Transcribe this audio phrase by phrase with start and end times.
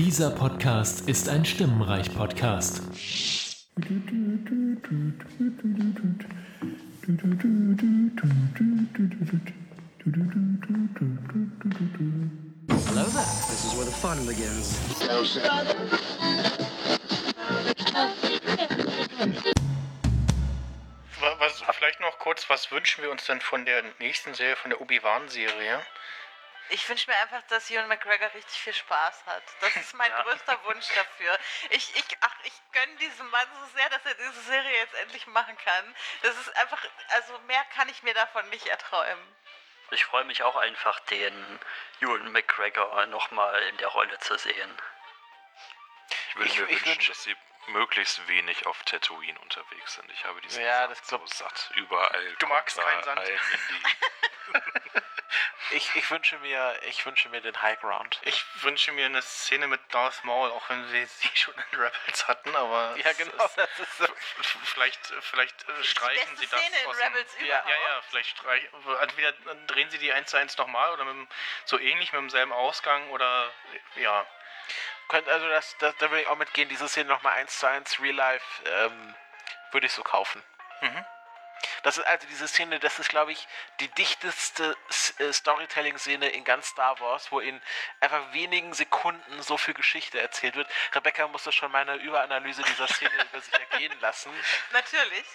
[0.00, 2.80] Dieser Podcast ist ein Stimmenreich-Podcast.
[3.76, 4.00] Hello
[13.10, 13.28] there.
[13.44, 14.80] This is where the fun begins.
[21.38, 24.80] Was, vielleicht noch kurz, was wünschen wir uns denn von der nächsten Serie, von der
[24.80, 25.82] Obi-Wan-Serie?
[26.70, 29.42] Ich wünsche mir einfach, dass Ewan McGregor richtig viel Spaß hat.
[29.60, 30.22] Das ist mein Ja.
[30.22, 31.38] größter Wunsch dafür.
[31.70, 35.26] Ich, ich, ach, ich gönne diesem Mann so sehr, dass er diese Serie jetzt endlich
[35.26, 35.94] machen kann.
[36.22, 39.36] Das ist einfach, also mehr kann ich mir davon nicht erträumen.
[39.92, 41.58] Ich freue mich auch einfach, den
[42.00, 44.82] Ewan McGregor nochmal in der Rolle zu sehen.
[46.28, 47.36] Ich würde Ich- mir ich wünschen, wünsch- dass sie
[47.68, 50.10] möglichst wenig auf Tatooine unterwegs sind.
[50.12, 51.70] Ich habe diesen Ja, Sand das glaub- so satt.
[51.76, 52.34] Überall.
[52.38, 53.28] Du magst keinen Sand.
[53.28, 53.38] in
[55.72, 58.18] Ich, ich, wünsche mir, ich wünsche mir den High Ground.
[58.24, 62.26] Ich wünsche mir eine Szene mit Darth Maul, auch wenn wir sie schon in Rebels
[62.26, 63.44] hatten, aber Ja, genau.
[63.44, 64.06] ist- Das ist so.
[64.64, 68.02] vielleicht, vielleicht äh, streichen beste sie das Szene in aus dem- Rebels ja, ja, ja,
[68.08, 68.68] vielleicht streichen,
[69.00, 69.32] entweder
[69.68, 71.28] drehen sie die 1 zu 1 nochmal oder mit dem,
[71.66, 73.52] so ähnlich mit demselben Ausgang oder
[73.94, 74.26] ja.
[75.08, 78.00] Könnt also das, das, da würde ich auch mitgehen, diese Szene nochmal eins zu eins
[78.00, 79.14] Real Life ähm,
[79.72, 80.42] würde ich so kaufen.
[80.80, 81.04] Mhm.
[81.82, 83.48] Das ist also diese Szene, das ist glaube ich
[83.80, 84.76] die dichteste
[85.18, 87.60] äh, Storytelling-Szene in ganz Star Wars, wo in
[88.00, 90.68] einfach wenigen Sekunden so viel Geschichte erzählt wird.
[90.94, 94.32] Rebecca musste schon meine Überanalyse dieser Szene über sich ergehen lassen.
[94.72, 95.26] Natürlich.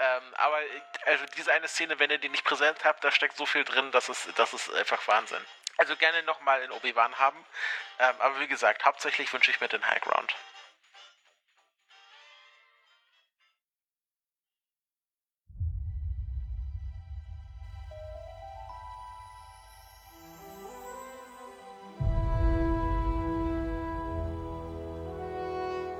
[0.00, 3.36] Ähm, aber äh, also diese eine Szene, wenn ihr die nicht präsent habt, da steckt
[3.36, 5.44] so viel drin, das ist, das ist einfach Wahnsinn.
[5.76, 7.38] Also gerne nochmal in Obi-Wan haben.
[7.98, 10.34] Ähm, aber wie gesagt, hauptsächlich wünsche ich mir den High Ground.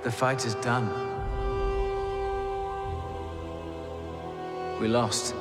[0.05, 0.91] The fight is done.
[4.79, 5.35] We lost.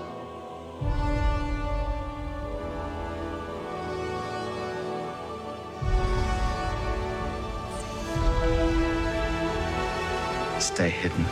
[10.64, 11.26] Stay hidden.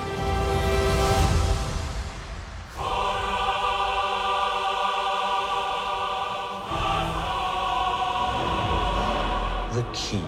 [9.74, 10.20] the key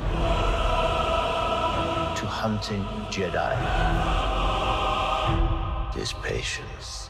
[2.16, 3.53] to hunting Jedi
[5.97, 7.09] is patience.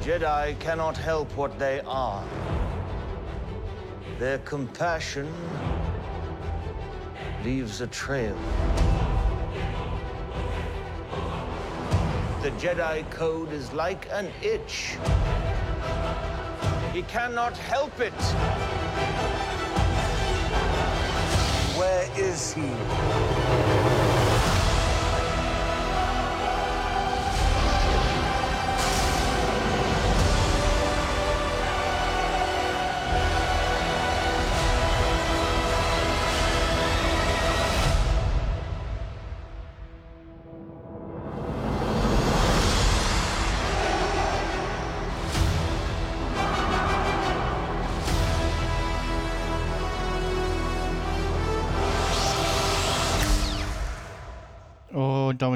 [0.00, 2.24] Jedi cannot help what they are.
[4.18, 5.32] Their compassion
[7.44, 8.36] leaves a trail.
[12.42, 14.96] The Jedi Code is like an itch.
[16.92, 18.12] He cannot help it.
[21.76, 23.99] Where is he?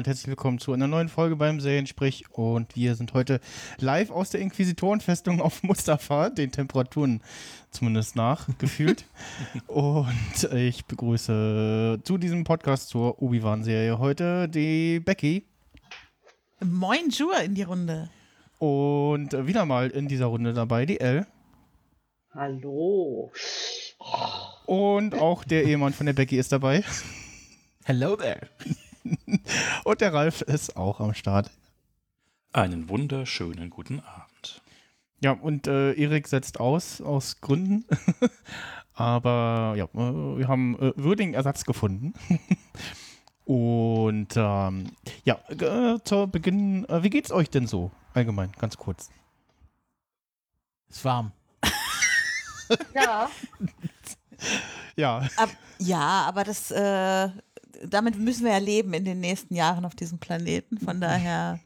[0.05, 2.25] Damit herzlich willkommen zu einer neuen Folge beim Seriensprich.
[2.29, 3.39] Und wir sind heute
[3.79, 7.23] live aus der Inquisitorenfestung auf Mustafa, den Temperaturen
[7.71, 9.05] zumindest nach, gefühlt.
[9.67, 15.47] Und ich begrüße zu diesem Podcast zur Obi-Wan-Serie heute die Becky.
[16.63, 18.11] Moin Jur in die Runde.
[18.59, 21.25] Und wieder mal in dieser Runde dabei die Elle.
[22.31, 23.31] Hallo.
[24.67, 26.83] Und auch der Ehemann von der Becky ist dabei.
[27.85, 28.41] Hello there.
[29.83, 31.51] Und der Ralf ist auch am Start.
[32.53, 34.61] Einen wunderschönen guten Abend.
[35.21, 37.85] Ja, und äh, Erik setzt aus, aus Gründen.
[38.93, 42.13] Aber ja, äh, wir haben äh, würdigen Ersatz gefunden.
[43.45, 44.91] und ähm,
[45.23, 47.91] ja, äh, zu Beginn, äh, wie geht's euch denn so?
[48.13, 49.09] Allgemein, ganz kurz.
[50.89, 51.31] Ist warm.
[52.93, 53.29] Ja.
[54.95, 57.29] Ja, Ab, ja, aber das, äh,
[57.85, 60.77] damit müssen wir ja leben in den nächsten Jahren auf diesem Planeten.
[60.77, 61.59] Von daher,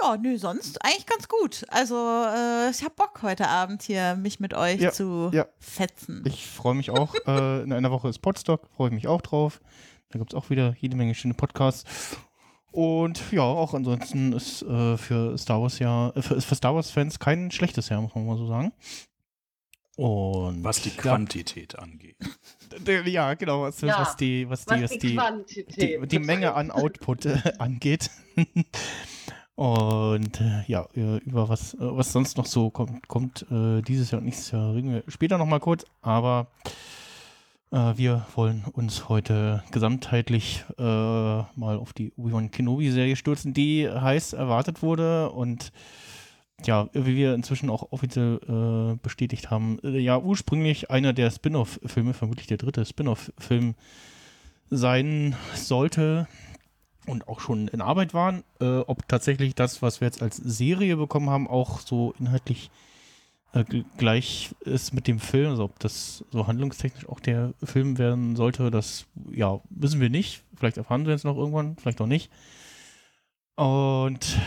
[0.00, 1.64] ja, nö, sonst eigentlich ganz gut.
[1.68, 5.46] Also, äh, ich hab Bock heute Abend hier, mich mit euch Ja, zu ja.
[5.58, 6.22] fetzen.
[6.26, 7.14] ich freue mich auch.
[7.26, 9.60] äh, in einer Woche ist Podstock, freue ich mich auch drauf.
[10.10, 11.84] Da gibt's auch wieder jede Menge schöne Podcasts.
[12.70, 17.18] Und ja, auch ansonsten ist äh, für Star Wars ja, äh, für, für Star Wars-Fans
[17.18, 18.72] kein schlechtes Jahr, muss man mal so sagen.
[19.96, 22.16] Und Was die Quantität angeht.
[22.86, 26.70] ja, ja genau, was, Ja, was die, was die, was die die, die, Menge an
[26.70, 28.10] Output äh, angeht.
[29.54, 34.20] Und äh, ja, über was, äh, was sonst noch so kommt, kommt äh, dieses Jahr
[34.20, 36.46] und nächstes Jahr reden wir später nochmal kurz, aber
[37.70, 44.32] äh, wir wollen uns heute gesamtheitlich äh, mal auf die Obi-Wan Kenobi-Serie stürzen, die heiß
[44.32, 45.70] erwartet wurde und
[46.64, 52.14] ja, wie wir inzwischen auch offiziell äh, bestätigt haben, äh, ja, ursprünglich einer der Spin-off-Filme,
[52.14, 53.74] vermutlich der dritte Spin-off-Film
[54.70, 56.28] sein sollte
[57.06, 58.44] und auch schon in Arbeit waren.
[58.60, 62.70] Äh, ob tatsächlich das, was wir jetzt als Serie bekommen haben, auch so inhaltlich
[63.52, 63.64] äh,
[63.98, 68.70] gleich ist mit dem Film, also ob das so handlungstechnisch auch der Film werden sollte,
[68.70, 70.42] das ja, wissen wir nicht.
[70.56, 72.30] Vielleicht erfahren wir es noch irgendwann, vielleicht auch nicht.
[73.56, 74.38] Und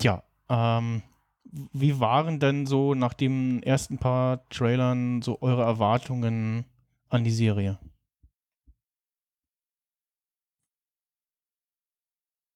[0.00, 1.02] ja, ähm,
[1.52, 6.64] wie waren denn so nach den ersten paar Trailern so eure Erwartungen
[7.08, 7.78] an die Serie?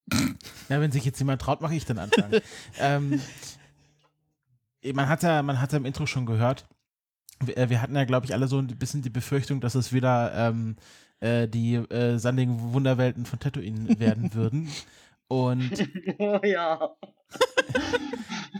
[0.69, 2.41] Ja, wenn sich jetzt jemand traut, mache ich dann anfangen.
[2.79, 3.21] ähm,
[4.93, 6.67] man hat ja, man hat ja im Intro schon gehört.
[7.39, 9.93] Wir, äh, wir hatten ja, glaube ich, alle so ein bisschen die Befürchtung, dass es
[9.93, 10.75] wieder ähm,
[11.21, 14.69] äh, die äh, sandigen Wunderwelten von Tatooine werden würden.
[15.27, 15.71] Und,
[16.19, 16.95] Oh ja.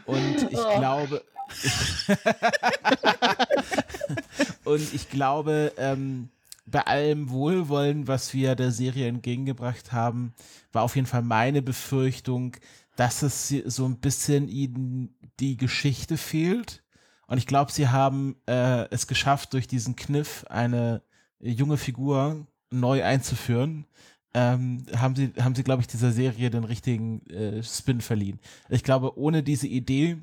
[0.06, 0.80] und ich Oh.
[0.80, 1.24] glaube,
[4.66, 6.30] und ich glaube, ähm,
[6.66, 10.34] bei allem Wohlwollen, was wir der Serie entgegengebracht haben,
[10.74, 12.58] war auf jeden Fall meine Befürchtung,
[12.98, 16.84] dass es so ein bisschen ihnen die Geschichte fehlt.
[17.28, 21.02] Und ich glaube, sie haben äh, es geschafft, durch diesen Kniff eine
[21.40, 23.86] junge Figur neu einzuführen.
[24.34, 28.40] Ähm, haben sie, haben sie, glaube ich, dieser Serie den richtigen äh, Spin verliehen.
[28.70, 30.18] Ich glaube, ohne diese Idee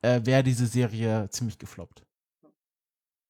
[0.00, 2.02] äh, wäre diese Serie ziemlich gefloppt.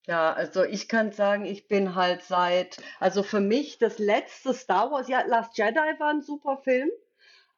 [0.07, 4.91] Ja, also ich kann sagen, ich bin halt seit, also für mich das letzte Star
[4.91, 6.91] Wars, ja, Last Jedi war ein super Film.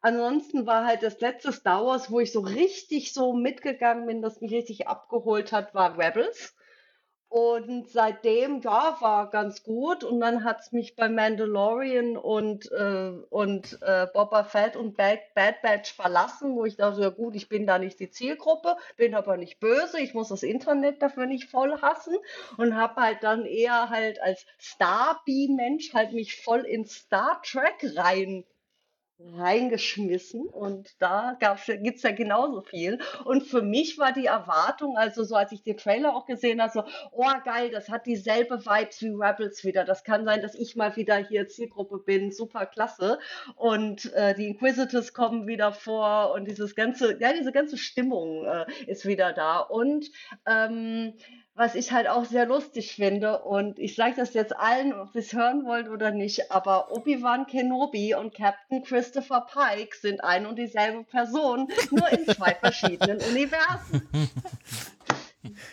[0.02, 4.42] Ansonsten war halt das letzte Star Wars, wo ich so richtig so mitgegangen bin, das
[4.42, 6.54] mich richtig abgeholt hat, war Rebels.
[7.34, 10.04] Und seitdem, ja, war ganz gut.
[10.04, 15.60] Und dann hat's mich bei Mandalorian und, äh, und äh, Boba Fett und Bad, Bad
[15.60, 19.36] Batch verlassen, wo ich dachte, ja gut, ich bin da nicht die Zielgruppe, bin aber
[19.36, 22.14] nicht böse, ich muss das Internet dafür nicht voll hassen
[22.56, 28.44] und habe halt dann eher halt als Star-B-Mensch halt mich voll in Star Trek rein
[29.18, 32.98] reingeschmissen und da ja- gibt's ja genauso viel.
[33.24, 36.72] Und für mich war die Erwartung, also so als ich den Trailer auch gesehen habe,
[36.72, 39.84] so, oh geil, das hat dieselbe Vibes wie Rebels wieder.
[39.84, 43.18] Das kann sein, dass ich mal wieder hier Zielgruppe bin, super klasse.
[43.56, 48.66] Und äh, die Inquisitors kommen wieder vor und dieses ganze, ja, diese ganze Stimmung äh,
[48.86, 49.58] ist wieder da.
[49.60, 50.10] Und
[50.46, 51.14] ähm,
[51.56, 55.20] was ich halt auch sehr lustig finde, und ich sage das jetzt allen, ob sie
[55.20, 60.58] es hören wollen oder nicht, aber Obi-Wan Kenobi und Captain Christopher Pike sind ein und
[60.58, 64.08] dieselbe Person, nur in zwei verschiedenen Universen.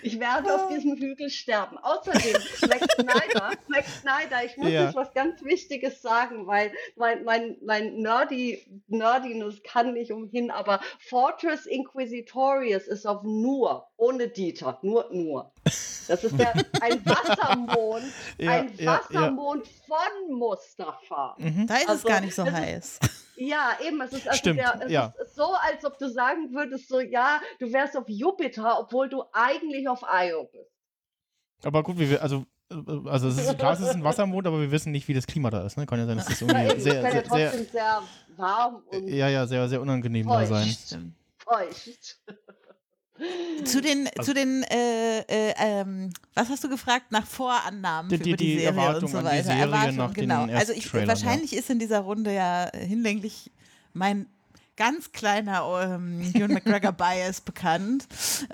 [0.01, 1.78] Ich werde auf diesem Hügel sterben.
[1.78, 4.86] Außerdem, Zack Snyder, Zack Snyder, ich muss Ja.
[4.86, 10.81] jetzt was ganz Wichtiges sagen, weil mein, mein, mein Nerdy, Nerdiness kann nicht umhin, aber
[11.00, 15.51] Fortress Inquisitorius ist auf nur, ohne Dieter, nur, nur.
[15.63, 18.04] Das ist der, ein Wassermond,
[18.40, 18.99] Ja, ein ja, ja.
[18.99, 21.35] Wassermond von Mustafa.
[21.37, 21.68] Mhm.
[21.68, 22.99] Da ist es Also, gar nicht so das ist- heiß.
[23.35, 25.14] Ja, eben, es ist also Stimmt, der, es ja.
[25.23, 29.23] ist so, als ob du sagen würdest, so, ja, du wärst auf Jupiter, obwohl du
[29.33, 30.69] eigentlich auf Io bist.
[31.64, 32.45] Aber gut, wie wir, also,
[33.06, 35.49] also es ist, klar, es ist ein Wassermond, aber wir wissen nicht, wie das Klima
[35.52, 35.78] da ist.
[35.78, 35.85] Ne?
[35.85, 38.02] Kann ja sein, dass das Ja, irgendwie es sehr, ja sehr, sehr, trotzdem sehr
[38.35, 41.16] warm und ja, ja, sehr, sehr unangenehm da sein.
[41.37, 42.19] Feucht.
[43.66, 47.11] Zu den, Also zu den äh, äh, ähm, was hast du gefragt?
[47.11, 49.54] Nach Vorannahmen Die- für die- die, die Serie und so weiter.
[49.54, 50.45] Erwartung, genau.
[50.45, 53.51] Also ich, wahrscheinlich ist in dieser Runde ja hinlänglich
[53.94, 54.25] mein
[54.78, 58.07] ganz kleiner ähm, Ewan McGregor Bias bekannt,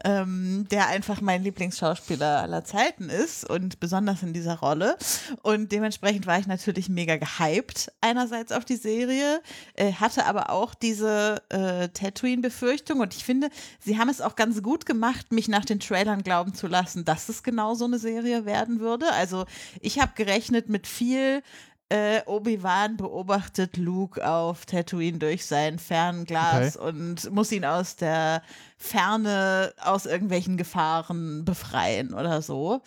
[0.04, 4.98] ähm, der einfach mein Lieblingsschauspieler aller Zeiten ist und besonders in dieser Rolle.
[5.44, 9.42] Und dementsprechend war ich natürlich mega gehypt einerseits auf die Serie,
[9.76, 14.62] äh, hatte aber auch diese äh, Tatooine-Befürchtung und ich finde, sie haben es auch ganz
[14.62, 18.46] gut gemacht, mich nach den Trailern glauben zu lassen, dass es genau so eine Serie
[18.46, 19.12] werden würde.
[19.14, 19.46] Also
[19.82, 21.42] ich habe gerechnet mit viel
[21.90, 28.42] äh, Obi-Wan beobachtet Luke auf Tatooine durch sein Fernglas und muss ihn aus der
[28.78, 32.82] Ferne aus irgendwelchen Gefahren befreien oder so.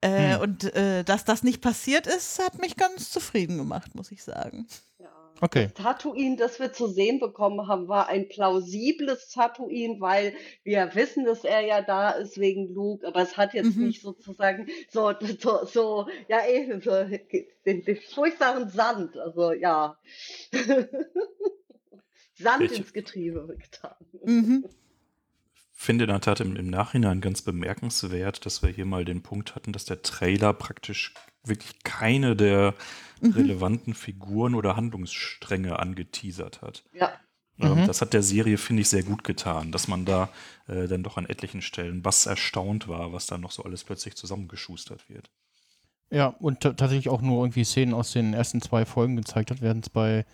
[0.00, 0.40] Äh, Hm.
[0.40, 4.66] Und äh, dass das nicht passiert ist, hat mich ganz zufrieden gemacht, muss ich sagen.
[5.40, 5.68] Okay.
[5.74, 10.32] Das Tatooine, das wir zu sehen bekommen haben, war ein plausibles Tatooine, weil
[10.64, 13.88] wir wissen, dass er ja da ist wegen Luke, aber es hat jetzt Mhm.
[13.88, 16.90] nicht sozusagen so, so, so ja, eben so
[17.66, 19.98] den, den furchtbaren Sand, also ja.
[22.38, 23.94] Sand Ich- ins Getriebe getan.
[24.24, 24.64] Mhm.
[25.72, 29.54] finde in der Tat im, im Nachhinein ganz bemerkenswert, dass wir hier mal den Punkt
[29.54, 31.12] hatten, dass der Trailer praktisch
[31.44, 32.74] wirklich keine der
[33.20, 33.32] Mhm.
[33.32, 36.84] relevanten Figuren oder Handlungsstränge angeteasert hat.
[36.92, 37.12] Ja.
[37.58, 37.86] Ähm, Mhm.
[37.86, 40.28] Das hat der Serie, finde ich, sehr gut getan, dass man da
[40.68, 44.14] äh, dann doch an etlichen Stellen was erstaunt war, was da noch so alles plötzlich
[44.14, 45.30] zusammengeschustert wird.
[46.10, 49.60] Ja, und ta- tatsächlich auch nur irgendwie Szenen aus den ersten zwei Folgen gezeigt hat,
[49.62, 50.24] während es bei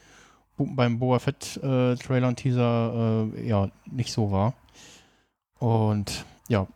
[0.59, 4.55] beim Boa Fett äh, Trailer und Teaser äh, ja nicht so war.
[5.59, 6.67] Und ja.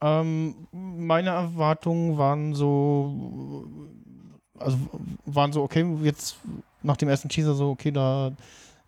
[0.00, 3.66] Ähm, meine Erwartungen waren so,
[4.58, 4.78] also
[5.24, 6.36] waren so, okay, jetzt
[6.82, 8.32] nach dem ersten Teaser so, okay, da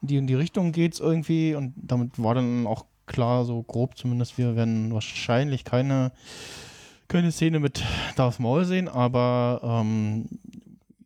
[0.01, 1.55] in die in die Richtung geht's irgendwie.
[1.55, 6.13] Und damit war dann auch klar, so grob zumindest, wir werden wahrscheinlich keine
[7.09, 7.83] keine Szene mit
[8.17, 10.29] Darth Maul sehen, aber ähm,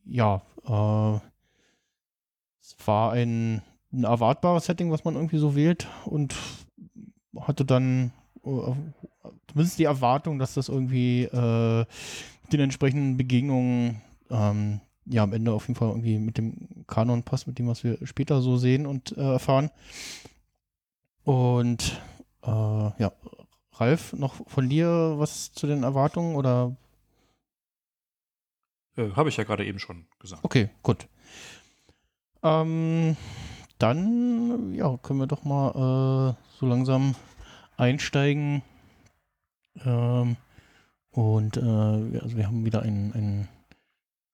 [0.05, 1.21] ja, äh,
[2.61, 5.87] es war ein, ein erwartbares Setting, was man irgendwie so wählt.
[6.05, 6.35] Und
[7.41, 8.13] hatte dann
[8.45, 8.51] äh,
[9.49, 11.85] zumindest die Erwartung, dass das irgendwie äh,
[12.53, 14.03] den entsprechenden Begegnungen
[14.33, 17.85] ähm, ja am Ende auf jeden Fall irgendwie mit dem Kanon passt, mit dem, was
[17.85, 19.71] wir später so sehen und äh, erfahren.
[21.25, 22.01] Und
[22.43, 23.13] äh, ja,
[23.75, 26.77] Ralf, noch von dir was zu den Erwartungen oder?
[28.97, 30.45] Äh, Habe ich ja gerade eben schon gesagt.
[30.45, 31.09] Okay, gut.
[32.43, 33.17] Ähm,
[33.79, 37.15] dann ja, können wir doch mal äh, so langsam
[37.77, 38.63] einsteigen.
[39.85, 40.37] Ähm,
[41.11, 41.61] und äh,
[42.21, 43.49] also wir haben wieder ein, ein,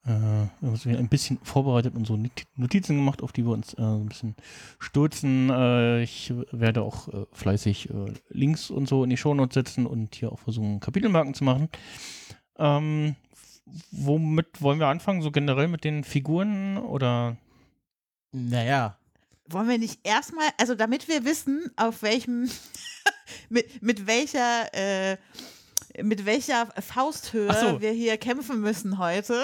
[0.09, 4.07] äh, ein bisschen vorbereitet und so Not- Notizen gemacht, auf die wir uns äh, ein
[4.07, 4.35] bisschen
[4.79, 5.51] stürzen.
[5.51, 10.15] Äh, ich werde auch äh, fleißig äh, Links und so in die Shownotes setzen und
[10.15, 11.69] hier auch versuchen, Kapitelmarken zu machen.
[12.59, 13.17] Ähm,
[13.91, 15.23] womit wollen wir anfangen?
[15.23, 17.37] So generell mit den Figuren oder?
[18.33, 18.97] Naja.
[19.51, 22.51] Wollen wir nicht erstmal, also damit wir wissen, auf welchem,
[23.49, 25.17] mit, mit welcher, äh,
[26.03, 27.81] mit welcher Fausthöhe so.
[27.81, 29.35] wir hier kämpfen müssen heute,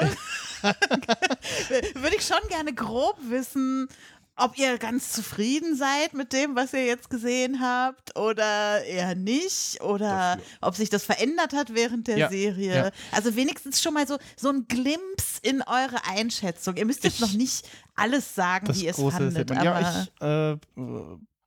[1.94, 3.88] würde ich schon gerne grob wissen,
[4.37, 9.80] ob ihr ganz zufrieden seid mit dem, was ihr jetzt gesehen habt oder eher nicht
[9.80, 12.75] oder ob sich das verändert hat während der Ja, Serie.
[12.75, 12.90] ja.
[13.12, 16.76] Also wenigstens schon mal so, so ein Glimpse in eure Einschätzung.
[16.76, 20.56] Ihr müsst jetzt noch nicht alles sagen, wie ihr es fandet, Ja, ich äh,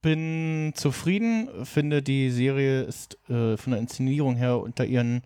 [0.01, 5.23] bin zufrieden, finde die Serie ist äh, von der Inszenierung her unter ihren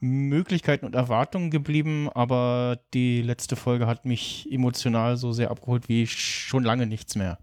[0.00, 6.06] Möglichkeiten und Erwartungen geblieben, aber die letzte Folge hat mich emotional so sehr abgeholt wie
[6.06, 7.38] schon lange nichts mehr.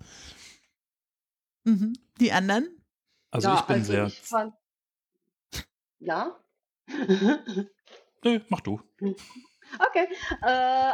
[1.63, 1.93] Mhm.
[2.19, 2.67] Die anderen?
[3.31, 4.05] Also ja, ich bin also sehr.
[4.07, 4.53] ich fand,
[5.99, 6.35] ja.
[8.23, 8.81] Nö, mach du.
[9.79, 10.07] Okay,
[10.41, 10.45] äh,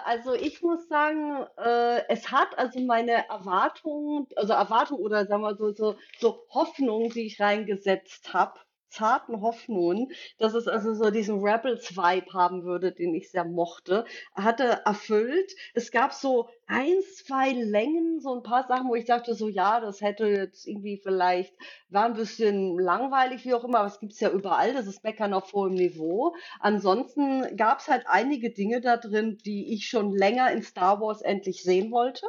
[0.06, 5.56] also ich muss sagen, äh, es hat also meine Erwartungen, also Erwartungen oder sagen wir
[5.56, 11.42] so, so, so Hoffnungen, die ich reingesetzt habe, zarten Hoffnungen, dass es also so diesen
[11.42, 15.52] Rebels-Vibe haben würde, den ich sehr mochte, hatte erfüllt.
[15.74, 19.80] Es gab so ein, zwei Längen, so ein paar Sachen, wo ich dachte so, ja,
[19.80, 21.54] das hätte jetzt irgendwie vielleicht,
[21.90, 25.34] war ein bisschen langweilig, wie auch immer, aber es gibt's ja überall, das ist Meckern
[25.34, 26.36] auf hohem Niveau.
[26.60, 31.64] Ansonsten gab's halt einige Dinge da drin, die ich schon länger in Star Wars endlich
[31.64, 32.26] sehen wollte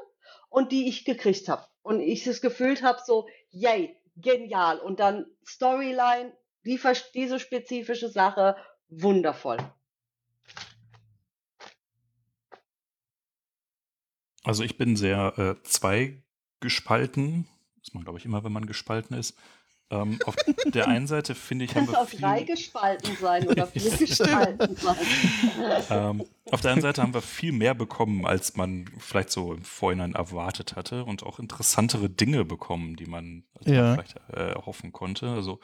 [0.49, 1.65] und die ich gekriegt habe.
[1.83, 4.79] Und ich das gefühlt habe, so, yay, genial.
[4.79, 6.33] Und dann Storyline,
[6.69, 6.81] die,
[7.15, 8.57] diese spezifische Sache,
[8.89, 9.59] wundervoll.
[14.45, 17.47] Also ich bin sehr äh, zweigespalten.
[17.83, 19.37] Ist man, glaube ich, immer, wenn man gespalten ist.
[19.91, 23.91] Ähm, auf der einen Seite finde ich, wir auch viel, drei gespalten sein oder vier
[23.97, 24.97] gespalten sein.
[25.89, 29.63] ähm, auf der anderen Seite haben wir viel mehr bekommen, als man vielleicht so im
[29.63, 33.83] Vorhinein erwartet hatte und auch interessantere Dinge bekommen, die man, als Ja.
[33.83, 35.29] man vielleicht äh, erhoffen konnte.
[35.31, 35.59] Also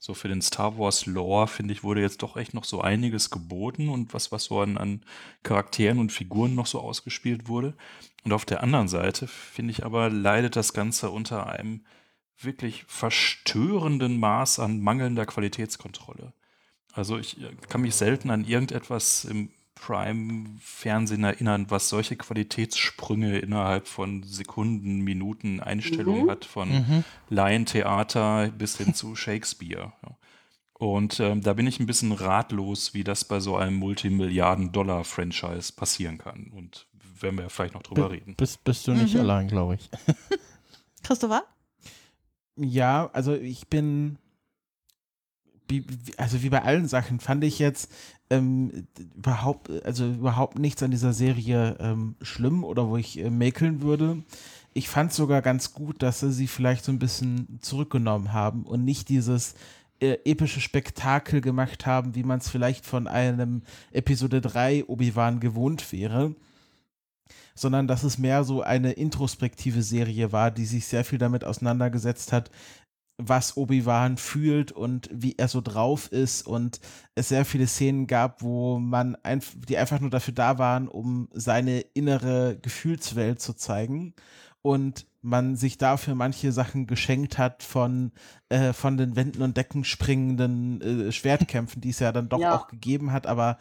[0.00, 3.30] so für den Star Wars Lore, finde ich, wurde jetzt doch echt noch so einiges
[3.30, 5.02] geboten und was, was so an, an
[5.44, 7.74] Charakteren und Figuren noch so ausgespielt wurde.
[8.24, 11.82] Und auf der anderen Seite, finde ich aber, leidet das Ganze unter einem
[12.40, 16.32] wirklich verstörenden Maß an mangelnder Qualitätskontrolle.
[16.92, 23.86] Also ich äh, kann mich selten an irgendetwas im Prime-Fernsehen erinnern, was solche Qualitätssprünge innerhalb
[23.86, 26.30] von Sekunden, Minuten, Einstellungen Mhm.
[26.30, 27.04] hat, von Mhm.
[27.28, 29.92] Laientheater bis hin zu Shakespeare.
[30.72, 36.18] Und ähm, da bin ich ein bisschen ratlos, wie das bei so einem Multimilliarden-Dollar-Franchise passieren
[36.18, 36.86] kann und
[37.20, 38.34] werden wir ja vielleicht noch drüber B reden.
[38.36, 39.20] Bist, bist du nicht Mhm.
[39.20, 39.90] allein, glaube ich.
[41.02, 41.44] Christopher?
[42.60, 44.18] Ja, also ich bin,
[46.16, 47.90] also wie bei allen Sachen fand ich jetzt
[48.30, 48.86] ähm,
[49.16, 54.22] überhaupt, also überhaupt nichts an dieser Serie ähm, schlimm oder wo ich äh, mäkeln würde.
[54.74, 58.84] Ich fand sogar ganz gut, dass sie sie vielleicht so ein bisschen zurückgenommen haben und
[58.84, 59.54] nicht dieses
[60.00, 63.62] äh, epische Spektakel gemacht haben, wie man es vielleicht von einem
[63.92, 66.34] Episode 3 Obi-Wan gewohnt wäre
[67.60, 72.32] sondern dass es mehr so eine introspektive Serie war, die sich sehr viel damit auseinandergesetzt
[72.32, 72.50] hat,
[73.20, 76.80] was Obi-Wan fühlt und wie er so drauf ist und
[77.16, 81.28] es sehr viele Szenen gab, wo man einf die einfach nur dafür da waren, um
[81.32, 84.14] seine innere Gefühlswelt zu zeigen.
[84.62, 88.12] Und man sich dafür manche Sachen geschenkt hat von,
[88.48, 92.56] äh, von den Wänden und Decken springenden äh, Schwertkämpfen, die es ja dann doch Ja.
[92.56, 93.58] auch gegeben hat, aber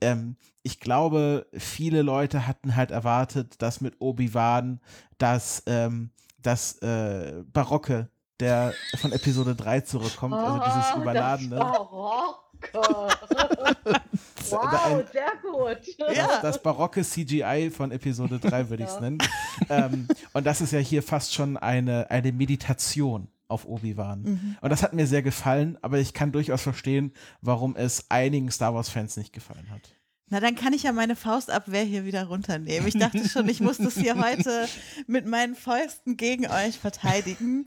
[0.00, 4.80] ähm, ich glaube, viele Leute hatten halt erwartet, dass mit Obi-Wan
[5.18, 6.10] das, ähm,
[6.40, 8.08] das äh, Barocke,
[8.38, 11.56] der von Episode 3 zurückkommt, also dieses Überladene.
[11.56, 12.47] Das Barocke.
[14.50, 15.78] Wow, sehr gut.
[15.98, 19.00] Das, das barocke CGI von Episode 3 würde ich es Ja.
[19.00, 19.18] nennen.
[19.68, 24.22] Ähm, und das ist ja hier fast schon eine, eine Meditation auf Obi-Wan.
[24.22, 24.56] Mhm.
[24.60, 28.74] Und das hat mir sehr gefallen, aber ich kann durchaus verstehen, warum es einigen Star
[28.74, 29.80] Wars-Fans nicht gefallen hat.
[30.30, 32.86] Na, dann kann ich ja meine Faustabwehr hier wieder runternehmen.
[32.86, 34.68] Ich dachte schon, ich muss das hier heute
[35.06, 37.64] mit meinen Fäusten gegen euch verteidigen,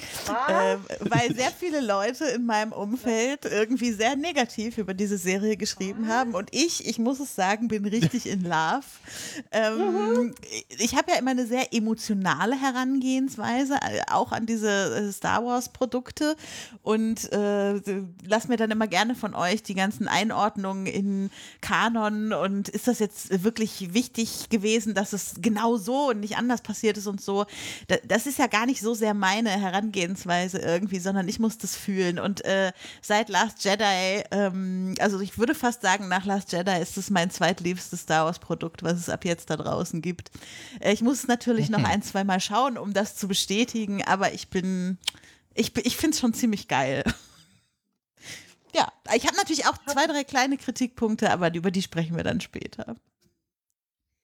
[0.47, 6.07] äh, weil sehr viele Leute in meinem Umfeld irgendwie sehr negativ über diese Serie geschrieben
[6.07, 6.35] haben.
[6.35, 8.85] Und ich, ich muss es sagen, bin richtig in Love.
[9.51, 10.33] Ähm,
[10.77, 16.35] Ich habe ja immer eine sehr emotionale Herangehensweise, äh, auch an diese äh, Star Wars-Produkte.
[16.83, 17.81] Und äh,
[18.25, 22.99] lass mir dann immer gerne von euch die ganzen Einordnungen in Kanon und ist das
[22.99, 27.45] jetzt wirklich wichtig gewesen, dass es genau so und nicht anders passiert ist und so.
[27.87, 31.75] Da, das ist ja gar nicht so sehr meine Herangehensweise irgendwie, sondern ich muss das
[31.75, 32.19] fühlen.
[32.19, 36.97] Und äh, seit Last Jedi, ähm, also ich würde fast sagen, nach Last Jedi ist
[36.97, 40.31] es mein zweitliebstes Star Wars-Produkt, was es ab jetzt da draußen gibt.
[40.79, 44.33] Äh, ich muss es natürlich noch ein, zwei Mal schauen, um das zu bestätigen, aber
[44.33, 44.97] ich bin,
[45.53, 47.03] ich, bin- ich finde es schon ziemlich geil.
[48.73, 52.41] Ja, ich habe natürlich auch zwei, drei kleine Kritikpunkte, aber über die sprechen wir dann
[52.41, 52.95] später.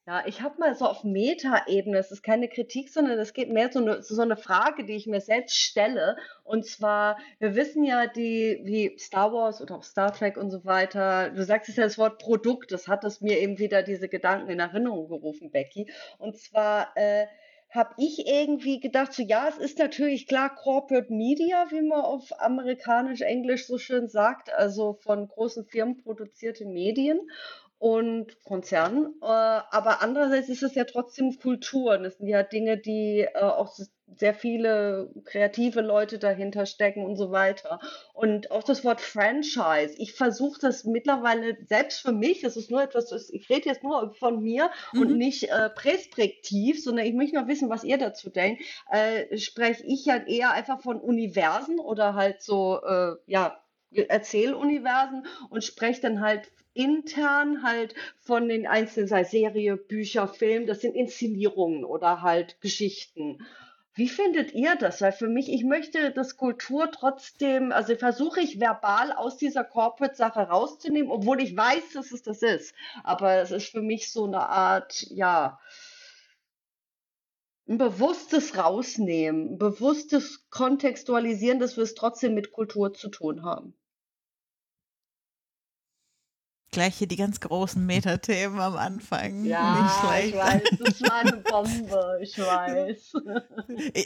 [0.08, 3.70] Ja, ich habe mal so auf Meta-Ebene, es ist keine Kritik, sondern es geht mehr
[3.70, 6.16] so eine, so eine Frage, die ich mir selbst stelle.
[6.44, 10.64] Und zwar, wir wissen ja, die, wie Star Wars oder auch Star Trek und so
[10.64, 14.08] weiter, du sagst es ja das Wort Produkt, das hat es mir eben wieder diese
[14.08, 15.92] Gedanken in Erinnerung gerufen, Becky.
[16.16, 17.26] Und zwar, äh,
[17.70, 22.40] habe ich irgendwie gedacht, so ja, es ist natürlich klar Corporate Media, wie man auf
[22.40, 27.20] amerikanisch-englisch so schön sagt, also von großen Firmen produzierte Medien
[27.78, 29.14] und Konzernen.
[29.22, 31.98] Äh, aber andererseits ist es ja trotzdem Kultur.
[31.98, 33.76] Und es sind ja Dinge, die äh, auch
[34.16, 37.80] sehr viele kreative Leute dahinter stecken und so weiter.
[38.14, 39.94] Und auch das Wort Franchise.
[39.98, 44.14] Ich versuche das mittlerweile selbst für mich, das ist nur etwas, ich rede jetzt nur
[44.14, 48.62] von mir und nicht äh, präspektiv, sondern ich möchte noch wissen, was ihr dazu denkt.
[48.90, 55.64] Äh, spreche ich halt eher einfach von Universen oder halt so, äh, ja, Erzähluniversen und
[55.64, 61.84] spreche dann halt intern halt von den einzelnen, sei Serie, Bücher, Film, das sind Inszenierungen
[61.84, 63.38] oder halt Geschichten.
[63.98, 65.00] Wie findet ihr das?
[65.00, 70.38] Weil für mich, ich möchte das Kultur trotzdem, also versuche ich verbal aus dieser Corporate-Sache
[70.38, 72.76] rauszunehmen, obwohl ich weiß, dass es das ist.
[73.02, 75.58] Aber es ist für mich so eine Art, ja,
[77.68, 83.74] ein bewusstes Rausnehmen, ein bewusstes Kontextualisieren, dass wir es trotzdem mit Kultur zu tun haben.
[86.70, 89.44] Gleich hier die ganz großen Metathemen am Anfang.
[89.44, 90.28] Ja, Nicht schlecht.
[90.28, 93.12] ich weiß, das war eine Bombe, ich weiß.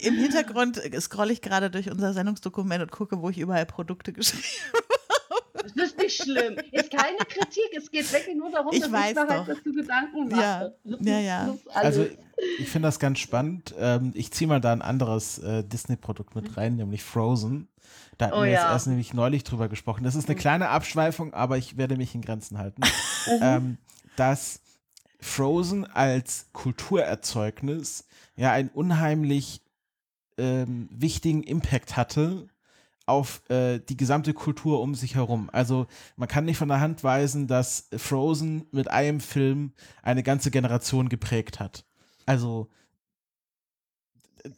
[0.03, 4.43] Im Hintergrund scrolle ich gerade durch unser Sendungsdokument und gucke, wo ich überall Produkte geschrieben
[4.73, 4.83] habe.
[5.75, 6.55] Das ist nicht schlimm.
[6.71, 9.55] Ist keine Kritik, es geht wirklich nur darum, Ich dass weiß ich mir halt doch.
[9.55, 10.97] dazu Gedanken Ja, mache.
[11.01, 11.45] ja, ja.
[11.47, 11.85] Das ist alles.
[11.85, 12.07] Also
[12.59, 13.73] ich finde das ganz spannend.
[13.77, 17.67] Ähm, ich ziehe mal da ein anderes äh, Disney-Produkt mit rein, nämlich Frozen.
[18.17, 18.71] Da hatten Oh wir jetzt ja.
[18.71, 20.03] erst nämlich neulich drüber gesprochen.
[20.03, 22.81] Das ist eine kleine Abschweifung, aber ich werde mich in Grenzen halten.
[23.25, 23.39] Mhm.
[23.41, 23.77] ähm,
[24.17, 24.59] dass
[25.21, 29.61] Frozen als Kulturerzeugnis ja einen unheimlich
[30.37, 32.49] ähm, wichtigen Impact hatte
[33.05, 35.49] auf äh, die gesamte Kultur um sich herum.
[35.51, 40.51] Also man kann nicht von der Hand weisen, dass Frozen mit einem Film eine ganze
[40.51, 41.85] Generation geprägt hat.
[42.25, 42.69] Also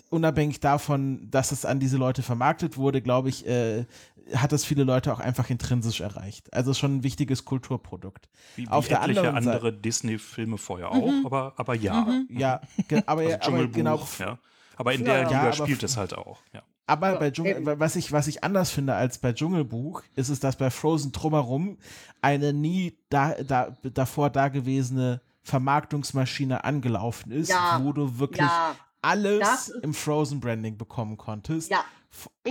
[0.09, 3.85] unabhängig davon, dass es an diese Leute vermarktet wurde, glaube ich, äh,
[4.33, 6.51] hat das viele Leute auch einfach intrinsisch erreicht.
[6.53, 8.27] Also schon ein wichtiges Kulturprodukt.
[8.55, 11.25] Wie, wie Auf der anderen andere Disney-Filme vorher auch, Mhm.
[11.25, 12.01] aber, aber ja.
[12.01, 12.27] Mhm.
[12.31, 14.39] ja, ge- aber, Also aber Dschungelbuch, genau, ja.
[14.77, 15.27] Aber in der ja.
[15.27, 16.39] Liga spielt es halt auch.
[16.53, 16.63] Ja.
[16.87, 20.55] Aber bei Dschungel, was ich, was ich anders finde als bei Dschungelbuch, ist es, dass
[20.55, 21.77] bei Frozen drumherum
[22.21, 29.39] eine nie da, da, davor dagewesene Vermarktungsmaschine angelaufen ist, Ja, wo du wirklich Ja, alles
[29.39, 31.69] das im Frozen Branding bekommen konntest.
[31.71, 31.83] ja.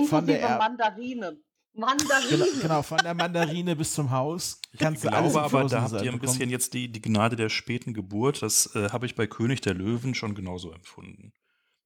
[0.09, 1.43] Von der, Er- Mandarinen.
[1.73, 2.61] genau, Mandarinen.
[2.61, 4.61] genau, von der Mandarine bis zum Haus.
[4.73, 6.21] Ich Kannst du alles glaube im aber, da habt ihr ein bekommen.
[6.21, 8.43] bisschen jetzt die, die Gnade der späten Geburt.
[8.43, 11.33] Das äh, habe ich bei König der Löwen schon genauso empfunden.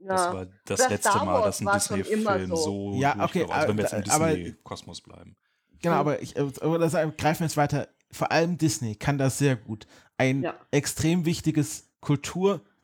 [0.01, 0.33] Das Ja.
[0.35, 2.57] war das Bei letzte Mal, dass ein war Disney-Film so.
[2.57, 5.37] so, Ja, okay, also wenn wir jetzt im aber- Disney-Kosmos bleiben.
[5.81, 7.89] Genau, aber ich, äh, aber das greifen wir jetzt weiter.
[8.11, 9.87] Vor allem Disney kann das sehr gut.
[10.17, 10.55] Ein Ja.
[10.73, 11.91] extrem wichtiges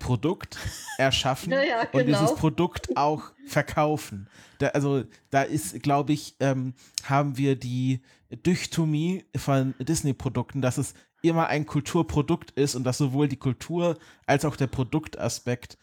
[0.05, 0.59] Kulturprodukt
[0.99, 2.35] erschaffen Ja, ja, und dieses genau.
[2.35, 4.29] Produkt auch verkaufen.
[4.59, 10.95] Da, also da ist, glaube ich, ähm, haben wir die Dichtomie von Disney-Produkten, dass es
[11.23, 15.79] immer ein Kulturprodukt ist und dass sowohl die Kultur als auch der Produktaspekt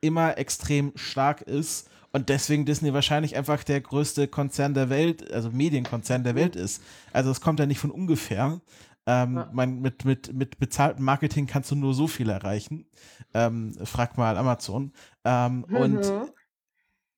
[0.00, 5.50] immer extrem stark ist und deswegen Disney wahrscheinlich einfach der größte Konzern der Welt, also
[5.50, 6.82] Medienkonzern der Welt ist.
[7.12, 8.60] Also es kommt ja nicht von ungefähr.
[9.06, 9.50] Ähm, Ja.
[9.52, 12.88] man, mit, mit, mit bezahltem Marketing kannst du nur so viel erreichen.
[13.34, 14.92] Ähm, frag mal Amazon.
[15.24, 16.30] Ähm, Und Mhm.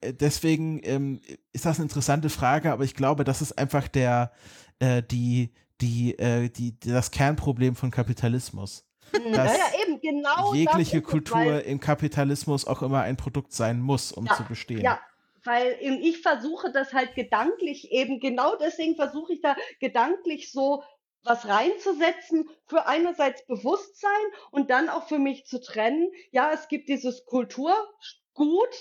[0.00, 1.20] äh, deswegen ähm,
[1.52, 4.32] ist das eine interessante Frage, aber ich glaube, das ist einfach der,
[4.80, 8.84] äh, die, die, äh, die, das Kernproblem von Kapitalismus.
[9.12, 9.32] Mhm.
[9.32, 10.52] dass ja, eben, genau.
[10.52, 14.44] jegliche es, Kultur weil- im Kapitalismus auch immer ein Produkt sein muss, um Ja, zu
[14.44, 14.82] bestehen.
[14.82, 15.00] Ja,
[15.44, 20.82] weil eben ich versuche das halt gedanklich eben, genau deswegen versuche ich da gedanklich so
[21.24, 24.10] was reinzusetzen für einerseits Bewusstsein
[24.50, 26.10] und dann auch für mich zu trennen.
[26.30, 27.84] Ja, es gibt dieses Kulturgut,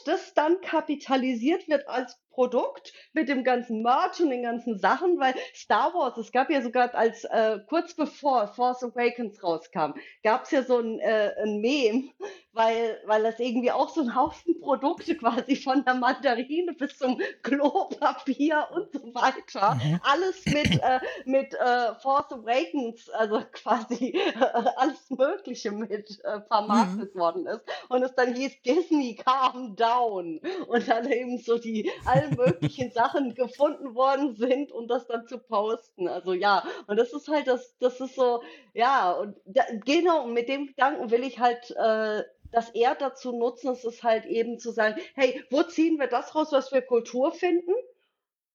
[0.06, 5.34] das dann kapitalisiert wird als Produkt mit dem ganzen Merch und den ganzen Sachen, weil
[5.56, 10.52] Star Wars, es gab ja sogar als äh, kurz bevor Force Awakens rauskam, gab es
[10.52, 12.10] ja so ein, äh, ein Meme,
[12.54, 17.20] weil, weil das irgendwie auch so ein Haufen Produkte quasi von der Mandarine bis zum
[17.42, 20.00] Klopapier und so weiter, Mhm.
[20.04, 24.34] alles mit, äh, mit äh, Force Awakens, also quasi äh,
[24.76, 27.62] alles Mögliche mit äh, vermarktet worden ist.
[27.90, 30.40] Und es dann hieß Disney calm down.
[30.68, 31.90] Und dann eben so die
[32.28, 36.08] allen möglichen Sachen gefunden worden sind und das dann zu posten.
[36.08, 38.42] Also ja, und das ist halt das, das ist so,
[38.74, 43.72] ja, und da, genau, mit dem Gedanken will ich halt äh, das eher dazu nutzen,
[43.72, 47.32] es ist halt eben zu sagen, hey, wo ziehen wir das raus, was wir Kultur
[47.32, 47.74] finden?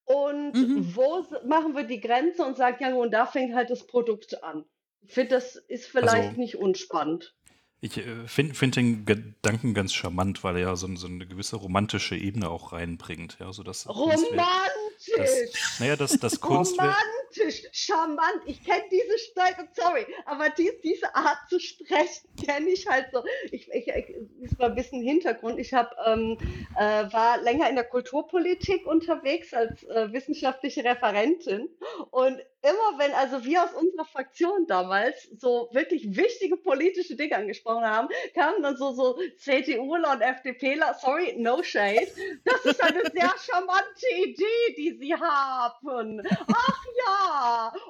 [0.04, 0.96] Und Mhm.
[0.96, 4.64] wo machen wir die Grenze und sagen, ja, und da fängt halt das Produkt an.
[5.02, 7.35] Ich finde, das ist vielleicht Also- nicht unspannend.
[7.85, 11.57] Ich äh, finde find den Gedanken ganz charmant, weil er ja so, so eine gewisse
[11.57, 13.38] romantische Ebene auch reinbringt.
[13.40, 15.16] Ja, so das Kunstwerk, Romantisch!
[15.16, 16.97] das, naja, das, das Kunstwerk,
[17.33, 18.42] Romantisch, charmant.
[18.47, 23.23] Ich kenne diese Strecke, sorry, aber die, diese Art zu sprechen kenne ich halt so.
[23.51, 25.59] Ich, ich, ich war ein bisschen Hintergrund.
[25.59, 26.38] Ich hab, ähm,
[26.77, 31.68] äh, war länger in der Kulturpolitik unterwegs als äh, wissenschaftliche Referentin
[32.11, 37.85] und immer wenn also wir aus unserer Fraktion damals so wirklich wichtige politische Dinge angesprochen
[37.85, 42.07] haben, kamen dann so so CDUler und FDPler, sorry, no shade.
[42.45, 46.23] Das ist eine sehr charmante Idee, die sie haben.
[46.55, 47.21] Ach ja,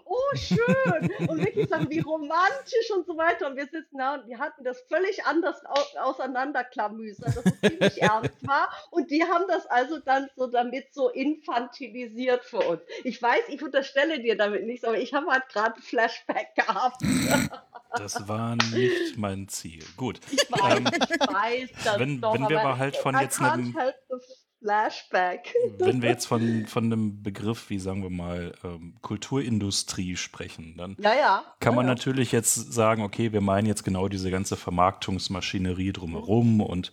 [0.04, 1.28] oh schön.
[1.28, 3.48] Und wirklich Sachen wie romantisch und so weiter.
[3.48, 8.02] Und wir sitzen da und wir hatten das völlig anders au auseinanderklamüsert, dass es ziemlich
[8.02, 8.70] ernst war.
[8.90, 12.82] Und die haben das also dann so damit so infantilisiert für uns.
[13.04, 17.02] Ich weiß, ich unterstelle dir damit nichts, aber ich habe halt gerade ein Flashback gehabt.
[17.96, 19.84] das war nicht mein Ziel.
[19.96, 20.20] Gut.
[20.30, 23.66] Ich weiß, Ähm, ich weiß das wenn- doch, wenn wir aber halt von jetzt einem-
[23.66, 24.16] the
[24.62, 25.54] Flashback.
[25.78, 30.96] Wenn wir jetzt von, von einem Begriff wie, sagen wir mal, ähm, Kulturindustrie sprechen, dann
[31.00, 31.44] Ja, ja.
[31.60, 36.60] kann man ja, natürlich jetzt sagen, okay, wir meinen jetzt genau diese ganze Vermarktungsmaschinerie drumherum
[36.60, 36.92] und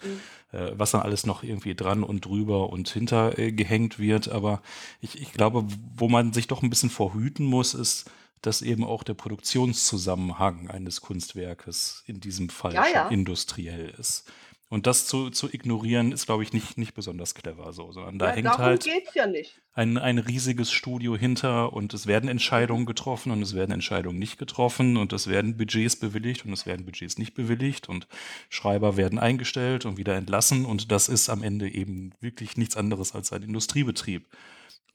[0.52, 4.30] äh, was dann alles noch irgendwie dran und drüber und hinter äh, gehängt wird.
[4.30, 4.62] Aber
[5.00, 8.10] ich, ich glaube, wo man sich doch ein bisschen vorhüten muss, ist,
[8.42, 13.08] dass eben auch der Produktionszusammenhang eines Kunstwerkes in diesem Fall Ja, schon ja.
[13.10, 14.32] industriell ist.
[14.72, 18.28] Und das zu, zu ignorieren, ist, glaube ich, nicht, nicht besonders clever so, sondern da
[18.28, 19.60] ja, hängt darum halt ja nicht.
[19.74, 24.38] ein, ein riesiges Studio hinter und es werden Entscheidungen getroffen und es werden Entscheidungen nicht
[24.38, 28.08] getroffen und es werden Budgets bewilligt und es werden Budgets nicht bewilligt und
[28.50, 33.16] Schreiber werden eingestellt und wieder entlassen und das ist am Ende eben wirklich nichts anderes
[33.16, 34.28] als ein Industriebetrieb.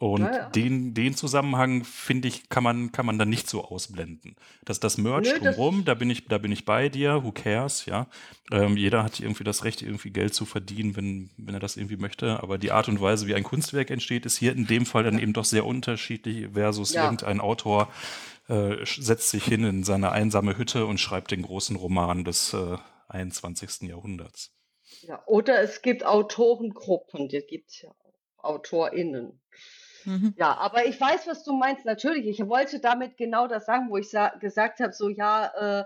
[0.04, 0.50] Und Ja, ja.
[0.50, 4.36] Den, den Zusammenhang, finde ich, kann man, kann man dann nicht so ausblenden.
[4.66, 7.32] Das, das Merch Nö, das- drumherum, da bin, ich, da bin ich bei dir, who
[7.32, 8.06] cares, ja.
[8.52, 11.96] Ähm, jeder hat irgendwie das Recht, irgendwie Geld zu verdienen, wenn, wenn er das irgendwie
[11.96, 12.42] möchte.
[12.42, 15.18] Aber die Art und Weise, wie ein Kunstwerk entsteht, ist hier in dem Fall dann
[15.18, 17.04] eben doch sehr unterschiedlich versus Ja.
[17.04, 17.88] irgendein Autor
[18.48, 22.76] äh, setzt sich hin in seine einsame Hütte und schreibt den großen Roman des äh,
[23.08, 23.88] 21.
[23.88, 24.52] Jahrhunderts.
[25.00, 29.40] Ja, oder es gibt Autorengruppen, die gibt es ja auch, AutorInnen.
[30.04, 30.34] Mhm.
[30.36, 31.84] Ja, aber ich weiß, was du meinst.
[31.84, 35.84] Natürlich, ich wollte damit genau das sagen, wo ich sa gesagt habe, so ja, äh,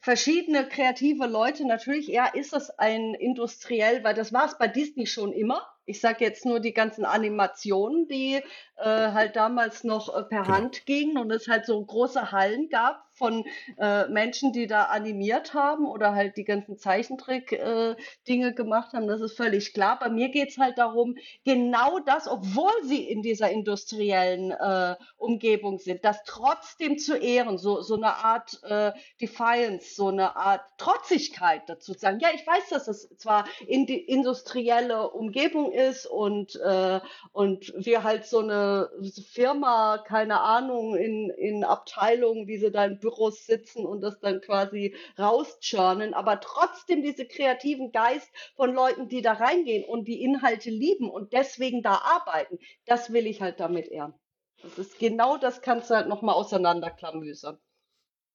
[0.00, 5.06] verschiedene kreative Leute, natürlich eher ist es ein industriell, weil das war es bei Disney
[5.06, 5.66] schon immer.
[5.86, 8.42] Ich sage jetzt nur die ganzen Animationen, die äh,
[8.84, 10.54] halt damals noch äh, per Genau.
[10.54, 13.44] Hand gingen und es halt so große Hallen gab von
[13.78, 19.06] äh, Menschen, die da animiert haben oder halt die ganzen Zeichentrick-Dinge gemacht haben.
[19.06, 19.98] Das ist völlig klar.
[19.98, 25.78] Bei mir geht es halt darum, genau das, obwohl sie in dieser industriellen äh, Umgebung
[25.78, 31.62] sind, das trotzdem zu ehren, so, so eine Art äh, Defiance, so eine Art Trotzigkeit
[31.66, 32.18] dazu zu sagen.
[32.20, 37.00] Ja, ich weiß, dass es zwar in die industrielle Umgebung ist und, äh,
[37.32, 38.90] und wir halt so eine
[39.32, 44.40] Firma, keine Ahnung, in, in Abteilungen, wie sie da in Büros sitzen und das dann
[44.40, 50.70] quasi rauschurnen, aber trotzdem diese kreativen Geist von Leuten, die da reingehen und die Inhalte
[50.70, 54.14] lieben und deswegen da arbeiten, das will ich halt damit ehren.
[54.62, 57.58] Das ist genau das kannst du halt nochmal auseinanderklamüsern.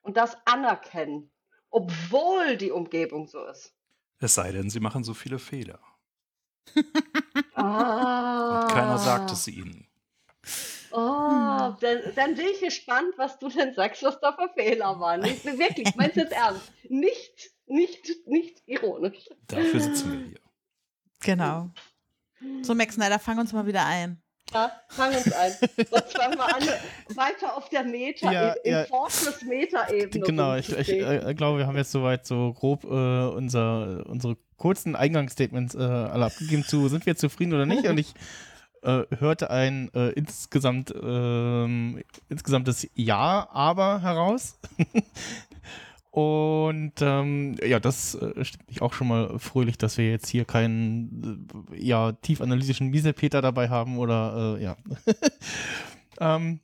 [0.02, 1.32] Und das anerkennen,
[1.70, 3.74] obwohl die Umgebung so ist.
[4.20, 5.80] Es sei denn, sie machen so viele Fehler.
[7.54, 8.62] Ah.
[8.62, 9.89] Und keiner sagt es ihnen.
[10.92, 15.24] Oh, dann, dann bin ich gespannt, was du denn sagst, was da für Fehler waren.
[15.24, 16.72] Ich, wirklich, ich mein's jetzt ernst.
[16.90, 19.30] Nicht, nicht, nicht ironisch.
[19.48, 20.40] Dafür sitzen wir hier.
[21.22, 21.70] Genau.
[22.62, 24.22] So, Max Snyder, fang uns mal wieder ein.
[24.54, 25.52] Ja, fang uns ein.
[25.92, 26.64] Sonst fangen wir an,
[27.16, 28.86] weiter auf der Meta, Ja, in, ja.
[28.86, 30.26] Fortress Meta-Ebene.
[30.26, 34.96] Genau, ich, ich äh, glaube, wir haben jetzt soweit so grob äh, unser, unsere kurzen
[34.96, 37.86] Eingangsstatements äh, alle abgegeben zu, sind wir zufrieden oder nicht?
[37.88, 38.14] Und ich
[38.84, 44.60] äh, hörte ein äh, insgesamt ähm, insgesamtes Ja, aber heraus.
[46.12, 50.44] Und ähm, ja, das äh, stimmt mich auch schon mal fröhlich, dass wir jetzt hier
[50.44, 52.42] keinen äh, ja, tief
[52.90, 54.78] Miesepeter dabei haben oder äh, ja.
[56.20, 56.60] ähm,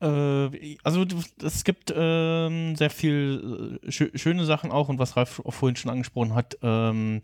[0.00, 1.04] äh, also
[1.42, 5.76] es gibt ähm, sehr viel äh, schö schöne Sachen auch und was Ralf auch vorhin
[5.76, 7.22] schon angesprochen hat, ähm,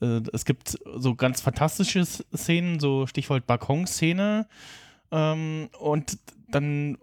[0.00, 4.46] äh, es gibt so ganz fantastische Szenen, so Stichwort Balkonszene
[5.10, 6.98] ähm, und dann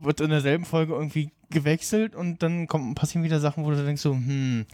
[0.00, 4.02] wird in derselben Folge irgendwie gewechselt und dann kommen, passieren wieder Sachen, wo du denkst
[4.02, 4.66] so, hm,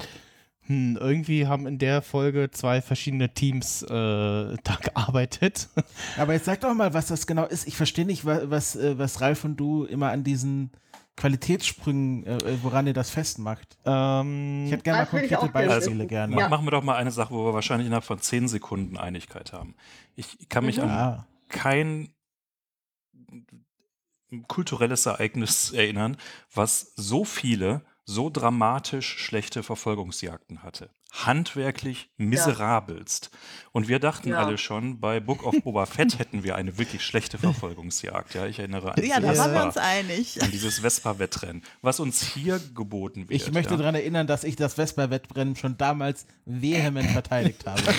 [0.67, 5.69] hm, irgendwie haben in der Folge zwei verschiedene Teams äh, da gearbeitet.
[6.17, 7.67] Aber jetzt sag doch mal, was das genau ist.
[7.69, 10.71] Ich verstehe nicht, wa- was, äh, was Ralf und du immer an diesen
[11.17, 13.79] Qualitätssprüngen, äh, äh, woran ihr das festmacht.
[13.85, 16.09] Ähm, ich hätte gerne mal konkrete Beispiele wissen.
[16.09, 16.35] gerne.
[16.35, 19.53] Ma- Machen wir doch mal eine Sache, wo wir wahrscheinlich innerhalb von zehn Sekunden Einigkeit
[19.53, 19.75] haben.
[20.17, 20.85] Ich kann mich Mhm.
[20.85, 22.11] an kein
[24.49, 26.17] kulturelles Ereignis erinnern,
[26.53, 30.91] was so viele, so dramatisch schlechte Verfolgungsjagden hatte.
[31.15, 33.31] Handwerklich miserabelst.
[33.71, 34.39] Und wir dachten Ja.
[34.45, 38.35] alle schon, bei Book of Boba Fett hätten wir eine wirklich schlechte Verfolgungsjagd.
[38.35, 40.43] Ja, ich erinnere an Ja, da waren wir uns einig.
[40.43, 41.63] an dieses Vespa-Wettrennen.
[41.83, 43.41] Was uns hier geboten wird.
[43.41, 43.79] Ich möchte ja.
[43.79, 47.83] daran erinnern, dass ich das Vespa-Wettrennen schon damals vehement verteidigt habe.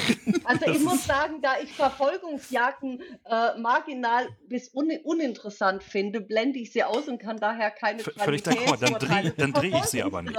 [0.45, 6.71] Also ich muss sagen, da ich Verfolgungsjagden äh, marginal bis un uninteressant finde, blende ich
[6.71, 10.03] sie aus und kann daher keine V- völlig d'accord, dann dreh- dann dreh ich sie
[10.03, 10.37] aber nicht.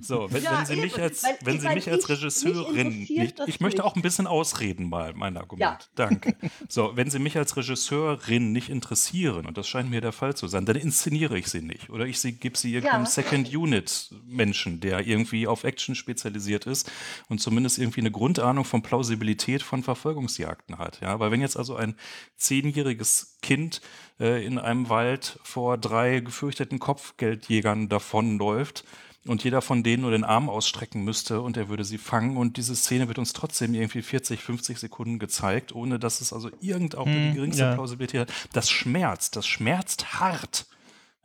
[0.00, 3.38] So, wenn, Ja, wenn Sie mich als, weil- wenn Sie mich als mich Regisseurin interessiert
[3.38, 3.86] nicht, ich möchte nicht.
[3.86, 5.62] auch ein bisschen ausreden mal, mein Argument.
[5.62, 5.78] Ja.
[5.94, 6.36] Danke.
[6.68, 10.46] So, wenn Sie mich als Regisseurin nicht interessieren, und das scheint mir der Fall zu
[10.48, 11.90] sein, dann inszeniere ich sie nicht.
[11.90, 13.10] Oder ich gebe sie irgendeinem Ja.
[13.10, 16.90] Second Unit Menschen, der irgendwie auf Action spezialisiert ist
[17.28, 19.23] und zumindest irgendwie eine Grundahnung von Plausibilität
[19.62, 21.00] von Verfolgungsjagden hat.
[21.00, 21.96] Ja, weil wenn jetzt also ein
[22.36, 23.80] zehnjähriges Kind
[24.20, 28.84] äh, in einem Wald vor drei gefürchteten Kopfgeldjägern davonläuft
[29.26, 32.56] und jeder von denen nur den Arm ausstrecken müsste und er würde sie fangen und
[32.56, 36.94] diese Szene wird uns trotzdem irgendwie 40, 50 Sekunden gezeigt, ohne dass es also irgend
[36.94, 37.74] auch nur die Hm, geringste ja.
[37.74, 38.32] Plausibilität hat.
[38.52, 40.66] Das schmerzt, das schmerzt hart.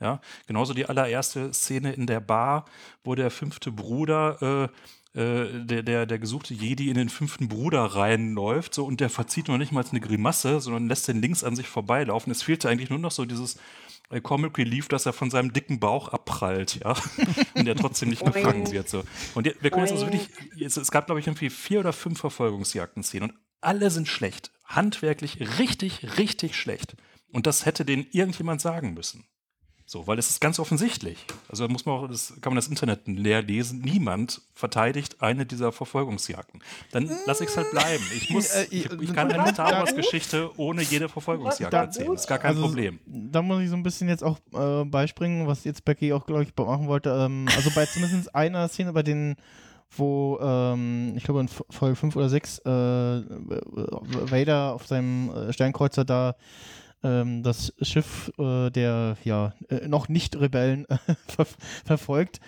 [0.02, 2.64] Ja, genauso die allererste Szene in der Bar,
[3.04, 4.76] wo der fünfte Bruder, äh,
[5.14, 9.48] äh, der, der, der gesuchte Jedi in den fünften Bruder reinläuft, so und der verzieht
[9.48, 12.32] noch nicht mal eine Grimasse, sondern lässt den links an sich vorbeilaufen.
[12.32, 13.58] Es fehlte eigentlich nur noch so dieses
[14.12, 16.96] äh, Comic Relief, dass er von seinem dicken Bauch abprallt, ja.
[17.56, 18.88] und der trotzdem nicht gefangen wird.
[18.88, 19.04] So.
[19.34, 22.20] Und wir können jetzt also wirklich, es, es gab, glaube ich, irgendwie vier oder fünf
[22.20, 24.52] Verfolgungsjagden-Szenen und Alle sind schlecht.
[24.66, 26.96] Handwerklich richtig, richtig schlecht.
[27.32, 29.26] Und das hätte denen irgendjemand sagen müssen.
[29.92, 31.18] So, weil es ist ganz offensichtlich.
[31.50, 33.82] Also muss man auch, das kann man das Internet leer lesen.
[33.82, 36.62] Niemand verteidigt eine dieser Verfolgungsjagden.
[36.92, 38.04] Dann lasse ich es halt bleiben.
[38.16, 42.12] Ich muss, Äh, ich, ich kann eine Star Wars Geschichte ohne jede Verfolgungsjagd erzählen.
[42.12, 43.00] Das ist gar kein also, Problem.
[43.08, 46.44] Da muss ich so ein bisschen jetzt auch äh, beispringen, was jetzt Becky auch, glaube
[46.44, 47.10] ich, machen wollte.
[47.10, 49.38] Ähm, also bei zumindest einer Szene, bei den,
[49.98, 56.06] wo, ähm, ich glaube in Folge 5 oder 6, äh, Vader auf seinem äh, Sternkreuzer
[56.06, 56.36] da
[57.04, 61.48] ähm, das Schiff äh, der ja äh, noch nicht Rebellen äh, ver
[61.86, 62.40] verfolgt.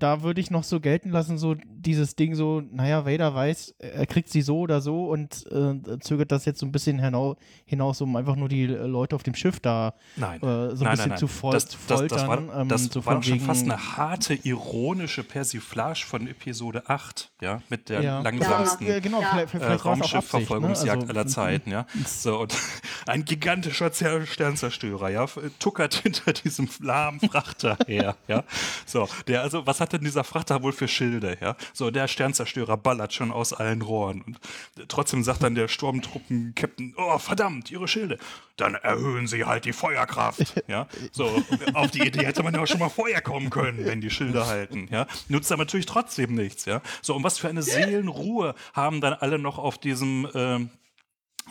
[0.00, 4.06] Da würde ich noch so gelten lassen, so dieses Ding so, naja, Vader weiß, er
[4.06, 7.36] kriegt sie so oder so und äh, zögert das jetzt so ein bisschen hinau
[7.66, 10.40] hinaus, um einfach nur die Leute auf dem Schiff da Nein.
[10.40, 11.18] äh, so ein nein, bisschen nein, nein.
[11.18, 12.18] zu, fol das, zu das, foltern.
[12.18, 17.30] das war, ähm, das so war schon fast eine harte, ironische Persiflage von Episode 8,
[17.40, 18.20] ja, mit der Ja.
[18.20, 21.08] langsamsten Ja, genau, vielleicht- vielleicht äh, auch Raumschiffverfolgungsjagd ne?
[21.10, 21.86] aller Also, Zeiten, ja.
[22.06, 22.54] So, und
[23.06, 25.26] ein gigantischer Zer- Sternzerstörer, ja,
[25.58, 28.44] tuckert hinter diesem lahmen Frachter her, ja.
[28.86, 31.56] So, der, also, was hat denn dieser Frachter wohl für Schilde, ja?
[31.72, 34.40] So, der Sternzerstörer ballert schon aus allen Rohren und
[34.88, 38.18] trotzdem sagt dann der Sturmtruppen-Captain, oh, verdammt, ihre Schilde.
[38.56, 40.86] Dann erhöhen sie halt die Feuerkraft, ja.
[41.12, 41.42] So,
[41.74, 44.46] auf die Idee hätte man ja auch schon mal vorher kommen können, wenn die Schilde
[44.46, 45.06] halten, ja.
[45.28, 46.82] Nutzt aber natürlich trotzdem nichts, ja.
[47.02, 50.70] So, und was für eine Seelenruhe haben dann alle noch auf diesem, ähm,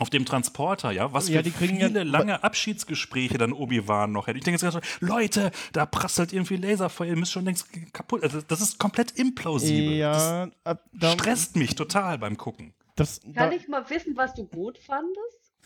[0.00, 4.10] auf dem Transporter, ja, was für Ja, die kriegen ja- viele lange Abschiedsgespräche dann Obi-Wan
[4.12, 4.38] noch hätte.
[4.38, 8.22] Ich denke jetzt gerade so, Leute, da prasselt irgendwie Laserfeuer, ihr müsst schon längst kaputt.
[8.22, 9.92] Also, das ist komplett implausibel.
[9.94, 12.72] Ja, ab, das stresst mich total beim Gucken.
[12.96, 15.18] Das, Kann ich mal wissen, was du gut fandest?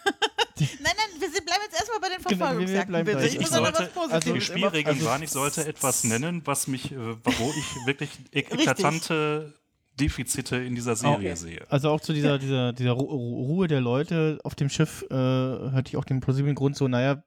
[0.59, 3.16] Nein, nein, wir sind- bleiben jetzt erstmal bei den Genau, Verfolgungsjagden, bitte.
[3.18, 4.33] da Ich muss Ich noch sollte, was Positives.
[4.35, 8.53] die Spielregeln also- waren, ich sollte etwas nennen, was mich, äh, wo ich wirklich ek-
[8.53, 9.55] eklatante
[10.00, 11.62] Defizite in dieser Serie sehe.
[11.68, 15.14] Also auch zu dieser, dieser, dieser Ru Ru- Ruhe der Leute auf dem Schiff äh,
[15.14, 17.22] hatte ich auch den plausiblen Grund so, naja,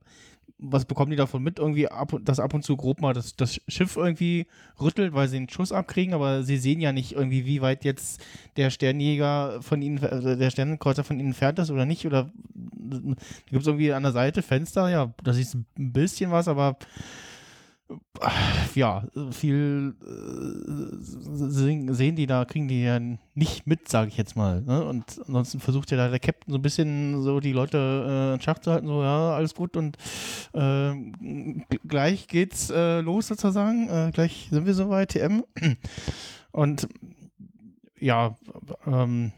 [0.60, 1.60] was bekommen die davon mit?
[1.60, 4.48] Irgendwie, ab, und- dass ab und zu grob mal das, das Schiff irgendwie
[4.82, 8.26] rüttelt, weil sie einen Schuss abkriegen, aber sie sehen ja nicht irgendwie, wie weit jetzt
[8.56, 12.08] der Sternjäger von ihnen, äh, der Sternenkreuzer von ihnen entfernt ist oder nicht.
[12.08, 12.32] Oder
[13.50, 16.78] gibt es irgendwie an der Seite Fenster, ja, da ist ein bisschen was, aber
[18.76, 23.00] ja, viel äh, sehen, die da, kriegen die ja
[23.36, 24.62] nicht mit, sage ich jetzt mal.
[24.62, 24.84] Ne?
[24.84, 28.42] Und ansonsten versucht ja da der Captain so ein bisschen so die Leute äh, in
[28.42, 29.98] Schach zu halten, so ja, alles gut und
[30.54, 30.94] äh,
[31.88, 35.44] gleich geht's äh, los sozusagen, äh, gleich sind wir soweit, TM.
[36.52, 36.88] Und
[38.00, 38.36] ja,
[38.86, 39.32] ähm,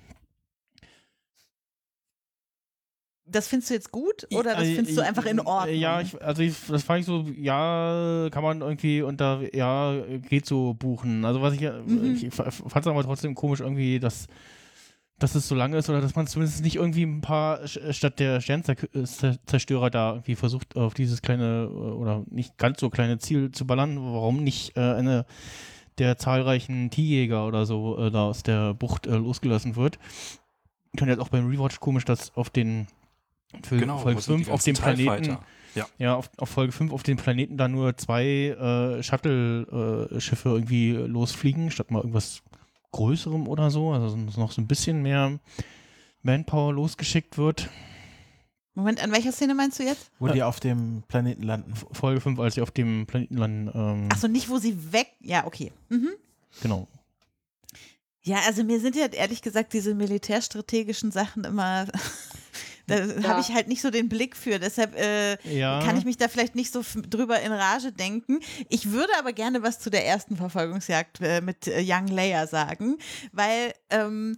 [3.31, 5.75] Das findest du jetzt gut oder das Äh, findest du einfach in Ordnung?
[5.75, 9.93] Ja, ich, also ich, das fand ich so, ja, kann man irgendwie unter, ja,
[10.27, 11.25] geht so buchen.
[11.25, 12.17] Also was ich, Mhm.
[12.21, 14.27] ich fand es aber trotzdem komisch irgendwie, dass,
[15.19, 18.41] dass es so lange ist oder dass man zumindest nicht irgendwie ein paar, statt der
[18.41, 23.97] Sternzerstörer da irgendwie versucht, auf dieses kleine oder nicht ganz so kleine Ziel zu ballern.
[23.97, 25.25] Warum nicht äh, eine
[25.97, 29.99] der zahlreichen T-Jäger oder so äh, da aus der Bucht äh, losgelassen wird.
[30.93, 32.87] Ich fand jetzt auch beim Rewatch komisch, dass auf den
[33.63, 35.37] für Genau, Folge wo sind die 5 auf dem Planeten.
[35.75, 35.87] Ja.
[35.97, 41.69] Ja, auf, auf Folge 5 auf dem Planeten da nur zwei äh, Shuttle-Schiffe irgendwie losfliegen,
[41.71, 42.41] statt mal irgendwas
[42.91, 43.91] Größerem oder so.
[43.91, 45.39] Also dass noch so ein bisschen mehr
[46.23, 47.69] Manpower losgeschickt wird.
[48.73, 50.09] Moment, an welcher Szene meinst du jetzt?
[50.19, 51.73] Wo die auf dem Planeten landen.
[51.91, 53.71] Folge 5, als sie auf dem Planeten landen.
[53.73, 55.07] Ähm, Achso, nicht, wo sie weg.
[55.19, 55.71] Ja, okay.
[55.89, 56.09] Mhm.
[56.61, 56.87] Genau.
[58.21, 61.87] Ja, also mir sind ja ehrlich gesagt diese militärstrategischen Sachen immer.
[62.89, 65.79] Da habe ich halt nicht so den Blick für, deshalb äh, Ja.
[65.83, 68.39] kann ich mich da vielleicht nicht so drüber in Rage denken.
[68.67, 72.97] Ich würde aber gerne was zu der ersten Verfolgungsjagd äh, mit äh, Young Leia sagen,
[73.31, 74.35] weil ähm,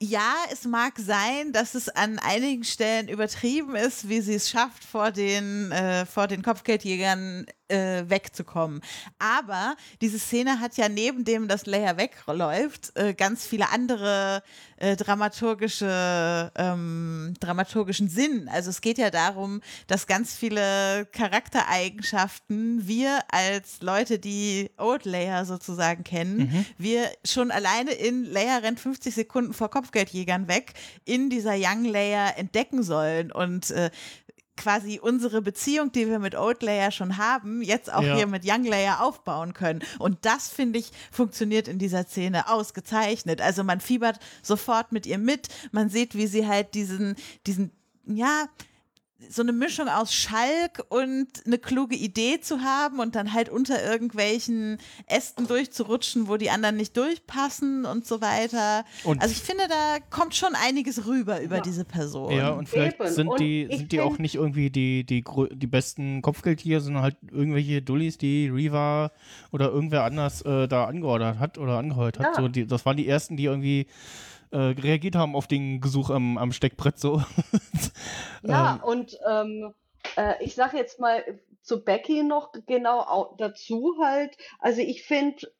[0.00, 4.84] ja, es mag sein, dass es an einigen Stellen übertrieben ist, wie sie es schafft,
[4.84, 8.80] vor den, äh, vor den Kopfgeldjägern äh, wegzukommen.
[9.18, 14.42] Aber diese Szene hat ja neben dem, dass Leia wegläuft, äh, ganz viele andere
[14.76, 18.48] äh, dramaturgische, ähm, dramaturgischen Sinn.
[18.52, 25.44] Also es geht ja darum, dass ganz viele Charaktereigenschaften wir als Leute, die Old Leia
[25.44, 26.66] sozusagen kennen, Mhm.
[26.78, 30.72] wir schon alleine in Leia rennt 50 Sekunden vor Kopfgeldjägern weg,
[31.04, 33.90] in dieser Young Leia entdecken sollen und äh,
[34.56, 38.16] quasi unsere Beziehung, die wir mit Old Leia schon haben, jetzt auch Ja.
[38.16, 39.82] hier mit Young Leia aufbauen können.
[39.98, 43.40] Und das, finde ich, funktioniert in dieser Szene ausgezeichnet.
[43.40, 47.72] Also man fiebert sofort mit ihr mit, man sieht, wie sie halt diesen, diesen,
[48.06, 48.46] ja,
[49.28, 53.82] so eine Mischung aus Schalk und eine kluge Idee zu haben und dann halt unter
[53.84, 58.84] irgendwelchen Ästen durchzurutschen, wo die anderen nicht durchpassen und so weiter.
[59.04, 62.32] Und- also ich finde, da kommt schon einiges rüber über diese Person.
[62.32, 63.10] Ja, und vielleicht Eben.
[63.10, 67.82] sind die, sind die auch nicht irgendwie die, die, die besten Kopfgeldjäger, sondern halt irgendwelche
[67.82, 69.10] Dullis, die Reva
[69.52, 72.36] oder irgendwer anders äh, da angeordert hat oder angeheuert hat.
[72.36, 72.42] Ja.
[72.42, 73.86] So, die, das waren die ersten, die irgendwie
[74.54, 77.22] äh, reagiert haben auf den Gesuch am, am Steckbrett so.
[78.42, 79.74] Ja, Ähm, und ähm,
[80.16, 81.22] äh, ich sage jetzt mal
[81.62, 85.50] zu Becky noch genau au- dazu halt, also ich finde,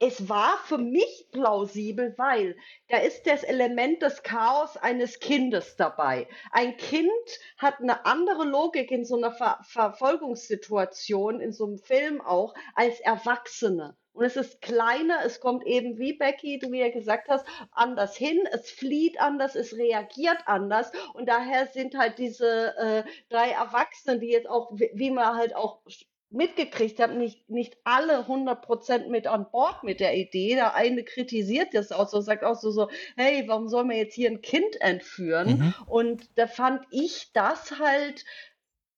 [0.00, 2.56] es war für mich plausibel, weil
[2.88, 6.28] da ist das Element des Chaos eines Kindes dabei.
[6.52, 7.10] Ein Kind
[7.56, 13.00] hat eine andere Logik in so einer Ver Verfolgungssituation, in so einem Film auch, als
[13.00, 13.96] Erwachsene.
[14.18, 18.48] Und es ist kleiner, es kommt eben, wie Becky, du mir gesagt hast, anders hin,
[18.50, 20.90] es flieht anders, es reagiert anders.
[21.14, 25.54] Und daher sind halt diese äh, drei Erwachsenen, die jetzt auch, wie wie man halt
[25.54, 25.82] auch
[26.30, 30.56] mitgekriegt haben, nicht, nicht alle 100% mit an Bord mit der Idee.
[30.56, 34.14] Der eine kritisiert das auch so, sagt auch so, so hey, warum soll man jetzt
[34.14, 35.58] hier ein Kind entführen?
[35.58, 35.74] Mhm.
[35.86, 38.24] Und da fand ich das halt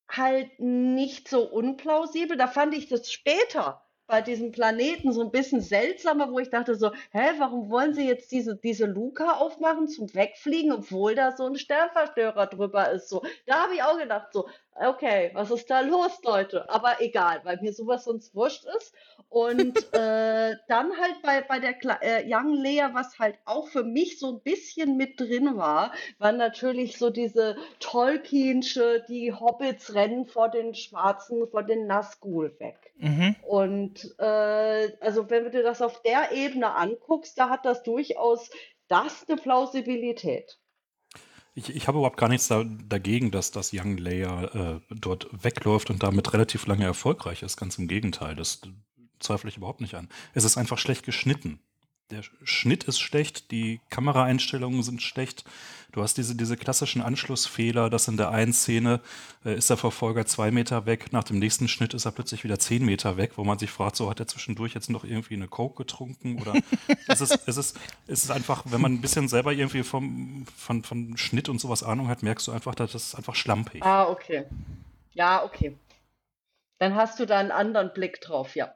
[0.08, 2.38] halt nicht so unplausibel.
[2.38, 6.74] Da fand ich das später bei diesem Planeten so ein bisschen seltsamer, wo ich dachte
[6.74, 11.46] so, hä, warum wollen sie jetzt diese, diese Luke aufmachen zum Wegfliegen, obwohl da so
[11.46, 13.08] ein Sternverstörer drüber ist?
[13.08, 16.68] So, da habe ich auch gedacht so, okay, was ist da los, Leute?
[16.68, 18.94] Aber egal, weil mir sowas sonst wurscht ist.
[19.28, 23.84] Und äh, dann halt bei, bei der Kle äh, Young Lea, was halt auch für
[23.84, 30.26] mich so ein bisschen mit drin war, war natürlich so diese Tolkiensche, die Hobbits rennen
[30.26, 32.89] vor den Schwarzen, vor den Nazgul weg.
[33.00, 33.34] Mhm.
[33.42, 38.50] Und äh, also wenn du das auf der Ebene anguckst, da hat das durchaus
[38.88, 40.58] das eine Plausibilität.
[41.54, 45.90] Ich, ich habe überhaupt gar nichts da, dagegen, dass das Young Layer äh, dort wegläuft
[45.90, 47.56] und damit relativ lange erfolgreich ist.
[47.56, 48.60] Ganz im Gegenteil, das
[49.18, 50.08] zweifle ich überhaupt nicht an.
[50.34, 51.60] Es ist einfach schlecht geschnitten.
[52.10, 55.44] Der Schnitt ist schlecht, die Kameraeinstellungen sind schlecht.
[55.92, 59.00] Du hast diese, diese klassischen Anschlussfehler, dass in der einen Szene
[59.44, 62.58] äh, ist der Verfolger zwei Meter weg, nach dem nächsten Schnitt ist er plötzlich wieder
[62.58, 65.48] zehn Meter weg, wo man sich fragt, so hat er zwischendurch jetzt noch irgendwie eine
[65.48, 66.54] Coke getrunken oder
[67.08, 70.82] es ist, es ist, es ist einfach, wenn man ein bisschen selber irgendwie vom, von,
[70.82, 73.84] von Schnitt und sowas Ahnung hat, merkst du einfach, dass das ist einfach schlampig.
[73.84, 74.46] Ah, okay.
[75.12, 75.76] Ja, okay.
[76.78, 78.72] Dann hast du da einen anderen Blick drauf, ja.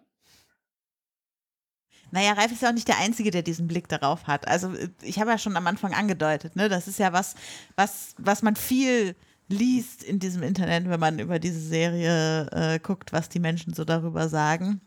[2.15, 4.47] Naja, Ralf ist ja auch nicht der Einzige, der diesen Blick darauf hat.
[4.47, 6.69] Also äh, ich habe ja schon am Anfang angedeutet, ne?
[6.69, 7.35] Das ist ja was,
[7.75, 9.17] was, was man viel
[9.49, 13.85] liest in diesem Internet, wenn man über diese Serie äh, guckt, was die Menschen so
[13.85, 14.81] darüber sagen.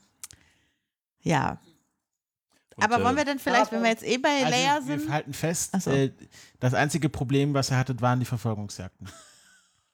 [1.19, 1.59] Ja.
[2.77, 4.99] Und, Aber wollen äh, wir denn vielleicht, wenn wir jetzt eh bei Also, Leia wir
[4.99, 5.11] sind.
[5.11, 5.91] halten fest, so.
[5.91, 6.13] äh,
[6.61, 9.09] das einzige Problem, was er hatte, waren die Verfolgungsjagden.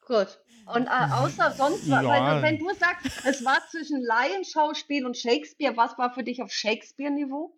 [0.06, 0.40] Gut.
[0.66, 2.04] Und äh, außer sonst, Ja.
[2.04, 6.52] weil, wenn du sagst, es war zwischen Laienschauspiel und Shakespeare, was war für dich auf
[6.52, 7.54] Shakespeare-Niveau?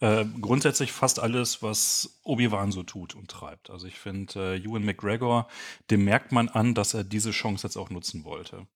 [0.00, 3.70] Äh, grundsätzlich fast alles, was Obi-Wan so tut und treibt.
[3.70, 5.46] Also ich finde, äh, Ewan McGregor,
[5.90, 8.66] dem merkt man an, dass er diese Chance jetzt auch nutzen wollte.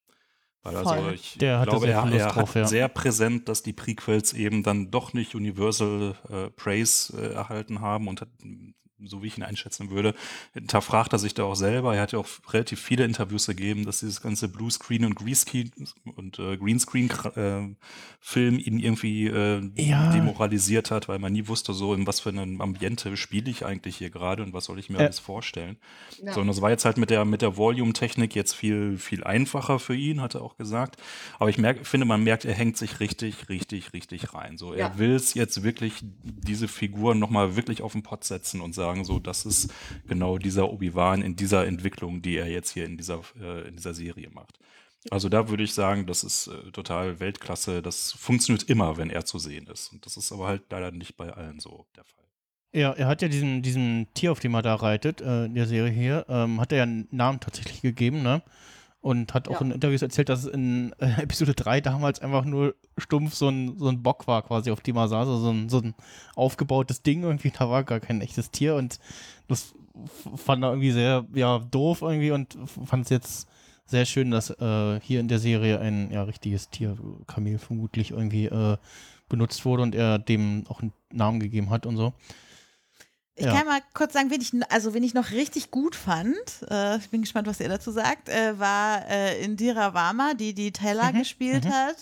[0.62, 2.66] Weil also ich Der glaube, sehr er, er drauf, hat ja.
[2.66, 8.08] sehr präsent, dass die Prequels eben dann doch nicht Universal äh, Praise äh, erhalten haben
[8.08, 8.28] und hat,
[9.04, 10.14] so wie ich ihn einschätzen würde,
[10.54, 11.94] hinterfragt er sich da auch selber.
[11.94, 15.70] Er hat ja auch relativ viele Interviews gegeben, dass dieses ganze Bluescreen und Greenscreen
[16.16, 17.74] und äh, Greenscreen äh,
[18.20, 20.10] Film ihn irgendwie äh, Ja.
[20.12, 23.96] demoralisiert hat, weil man nie wusste, so in was für einem Ambiente spiele ich eigentlich
[23.96, 25.02] hier gerade und was soll ich mir Äh.
[25.04, 25.76] alles vorstellen.
[26.24, 26.32] Ja.
[26.32, 29.94] Sondern es war jetzt halt mit der, mit der Volume-Technik jetzt viel, viel einfacher für
[29.94, 30.96] ihn, hat er auch gesagt.
[31.38, 34.56] Aber ich merke, finde, man merkt, er hängt sich richtig, richtig, richtig rein.
[34.58, 34.98] So, er Ja.
[34.98, 39.18] will es jetzt wirklich, diese Figuren nochmal wirklich auf den Pott setzen und sagen, so,
[39.18, 39.72] das ist
[40.06, 43.94] genau dieser Obi-Wan in dieser Entwicklung, die er jetzt hier in dieser, äh, in dieser
[43.94, 44.58] Serie macht.
[45.10, 47.82] Also da würde ich sagen, das ist äh, total Weltklasse.
[47.82, 49.92] Das funktioniert immer, wenn er zu sehen ist.
[49.92, 52.24] Und das ist aber halt leider nicht bei allen so der Fall.
[52.72, 55.66] Ja, er hat ja diesen, diesen Tier, auf dem er da reitet, äh, in der
[55.66, 58.42] Serie hier, ähm, hat er ja einen Namen tatsächlich gegeben, ne?
[59.06, 59.66] Und hat auch Ja.
[59.66, 63.78] in Interviews erzählt, dass es in äh, Episode 3 damals einfach nur stumpf so ein,
[63.78, 65.28] so ein Bock war, quasi, auf dem er saß.
[65.28, 65.94] Also so ein, so ein
[66.34, 67.52] aufgebautes Ding irgendwie.
[67.56, 68.98] Da war gar kein echtes Tier und
[69.46, 69.74] das
[70.34, 73.48] fand er irgendwie sehr, ja, doof irgendwie und fand es jetzt
[73.86, 76.96] sehr schön, dass äh, hier in der Serie ein ja, richtiges Tier,
[77.28, 78.76] Kamel vermutlich irgendwie äh,
[79.28, 82.12] benutzt wurde und er dem auch einen Namen gegeben hat und so.
[83.38, 83.52] Ich Ja.
[83.52, 86.34] kann mal kurz sagen, wen ich, also wen ich noch richtig gut fand,
[86.70, 90.72] äh, ich bin gespannt, was ihr dazu sagt, äh, war äh, Indira Varma, die die
[90.72, 91.96] Teller Mhm, gespielt hat.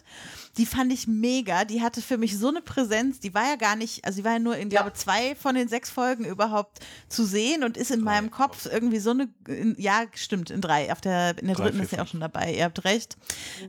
[0.57, 1.65] Die fand ich mega.
[1.65, 3.21] Die hatte für mich so eine Präsenz.
[3.21, 5.69] Die war ja gar nicht, also die war ja nur in, glaube zwei von den
[5.69, 10.05] sechs Folgen überhaupt zu sehen und ist in meinem Kopf irgendwie so eine, in, ja,
[10.15, 10.93] stimmt, in drei.
[10.93, 13.17] Auf der, in der Drei, dritten vier, ist sie auch schon dabei, ihr habt recht.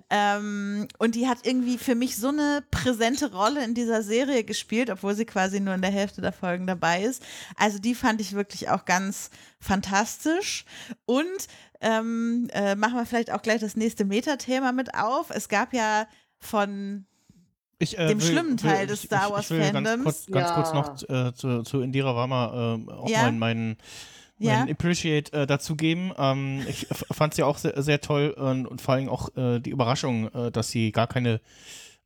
[0.10, 4.90] Ähm, und die hat irgendwie für mich so eine präsente Rolle in dieser Serie gespielt,
[4.90, 7.24] obwohl sie quasi nur in der Hälfte der Folgen dabei ist.
[7.56, 9.30] Also die fand ich wirklich auch ganz
[9.60, 10.66] fantastisch.
[11.06, 11.26] Und
[11.82, 15.30] ähm, äh, machen wir vielleicht auch gleich das nächste Metathema mit auf.
[15.30, 16.08] Es gab ja
[16.46, 17.06] von
[17.80, 20.04] Ich, äh, dem will- schlimmen will- Teil des ich- Star Wars ich will ganz Fandoms.
[20.04, 20.76] kurz, ganz kurz Ja.
[21.22, 23.24] noch äh, zu, zu Indira Varma äh, auch Ja.
[23.24, 23.78] meinen mein,
[24.38, 24.60] Ja.
[24.60, 26.12] mein Appreciate äh, dazu geben.
[26.18, 29.70] Ähm, ich fand sie auch sehr, sehr toll und, und vor allem auch äh, die
[29.72, 31.42] Überraschung, äh, dass sie gar keine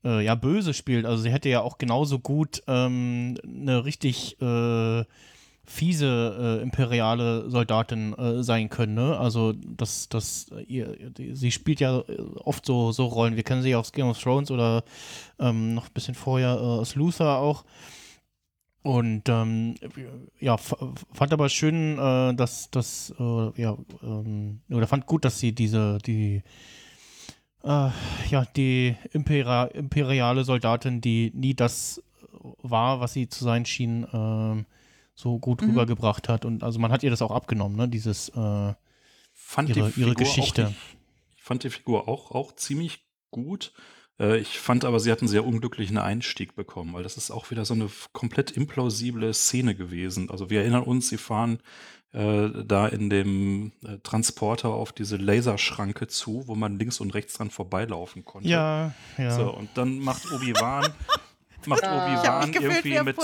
[0.03, 1.05] äh, ja, böse spielt.
[1.05, 5.03] Also sie hätte ja auch genauso gut ähm, eine richtig äh,
[5.69, 8.95] fiese äh, imperiale Soldatin äh, sein können.
[8.95, 9.17] Ne?
[9.17, 13.35] Also das, das, sie spielt ja äh, oft so, so Rollen.
[13.35, 14.83] Wir kennen sie aus Game of Thrones oder
[15.39, 17.65] ähm, noch ein bisschen vorher äh, aus Luther auch.
[18.81, 19.75] Und ähm,
[20.39, 25.51] ja, fand aber schön, äh, dass das, äh, ja, ähm, oder fand gut, dass sie
[25.51, 26.41] diese, die,
[27.63, 27.89] äh,
[28.29, 32.01] ja, die Impera imperiale Soldatin, die nie das
[32.63, 34.65] war, was sie zu sein schien, ähm,
[35.19, 35.71] so gut Mhm.
[35.71, 36.45] rübergebracht hat.
[36.45, 37.87] Und also man hat ihr das auch abgenommen, ne?
[37.89, 38.73] Dieses äh,
[39.33, 40.65] Fand ihre, die ihre Geschichte.
[40.65, 40.79] Auch nicht,
[41.37, 43.73] ich fand die Figur auch, auch ziemlich gut.
[44.19, 47.51] Äh, Ich fand aber, sie hat einen sehr unglücklichen Einstieg bekommen, weil das ist auch
[47.51, 50.29] wieder so eine komplett implausible Szene gewesen.
[50.29, 51.59] Also wir erinnern uns, sie fahren
[52.13, 57.33] äh, da in dem äh, Transporter auf diese Laserschranke zu, wo man links und rechts
[57.33, 58.47] dran vorbeilaufen konnte.
[58.49, 59.31] Ja, ja.
[59.35, 60.87] So, und dann macht Obi-Wan
[61.67, 63.15] macht habe Obi-Wan irgendwie mit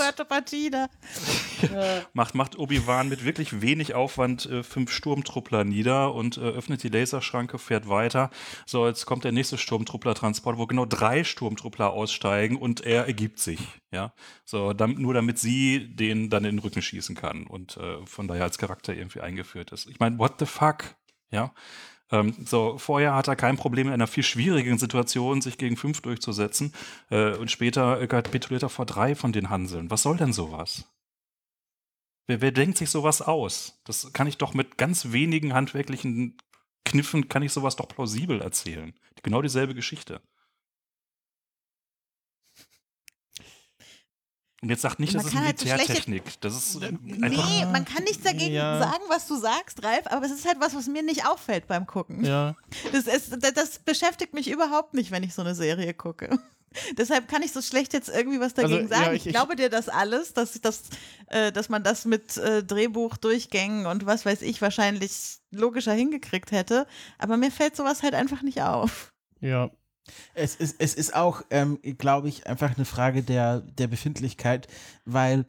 [2.12, 6.88] macht, macht Obi-Wan mit wirklich wenig Aufwand äh, fünf Sturmtruppler nieder und äh, öffnet die
[6.88, 8.30] Laserschranke, fährt weiter.
[8.66, 13.60] So, jetzt kommt der nächste Sturmtruppler-Transport, wo genau drei Sturmtruppler aussteigen und er ergibt sich.
[13.92, 14.12] Ja,
[14.44, 18.28] so, dam- nur damit sie den dann in den Rücken schießen kann und äh, von
[18.28, 19.86] daher als Charakter irgendwie eingeführt ist.
[19.88, 20.84] Ich meine, what the fuck?
[21.30, 21.52] Ja.
[22.12, 26.00] Ähm, so, vorher hat er kein Problem in einer viel schwierigen Situation, sich gegen fünf
[26.02, 26.72] durchzusetzen.
[27.10, 29.90] Äh, und später äh, kapituliert er vor drei von den Hanseln.
[29.90, 30.84] Was soll denn sowas?
[32.26, 33.80] Wer, wer denkt sich sowas aus?
[33.84, 36.36] Das kann ich doch mit ganz wenigen handwerklichen
[36.84, 38.94] Kniffen, kann ich sowas doch plausibel erzählen.
[39.22, 40.20] Genau dieselbe Geschichte.
[44.66, 46.40] Und jetzt sagt nicht, Man das ist kann halt so schlechte- Militärtechnik.
[46.40, 48.80] Das ist äh, Nee, man kann nichts dagegen Ja.
[48.80, 51.86] sagen, was du sagst, Ralf, aber es ist halt was, was mir nicht auffällt beim
[51.86, 52.24] Gucken.
[52.24, 52.56] Ja.
[52.90, 56.36] Das, ist, das, beschäftigt mich überhaupt nicht, wenn ich so eine Serie gucke.
[56.98, 59.16] Deshalb kann ich so schlecht jetzt irgendwie was dagegen Also, ja, sagen.
[59.16, 60.82] ich- ich, glaube dir das alles, dass, ich das,
[61.28, 65.12] äh, dass man das mit äh, Drehbuchdurchgängen und was weiß ich wahrscheinlich
[65.52, 66.88] logischer hingekriegt hätte.
[67.18, 69.12] Aber mir fällt sowas halt einfach nicht auf.
[69.40, 69.70] Ja.
[70.34, 74.68] Es ist, es ist auch, ähm, glaube ich, einfach eine Frage der, der Befindlichkeit,
[75.04, 75.46] weil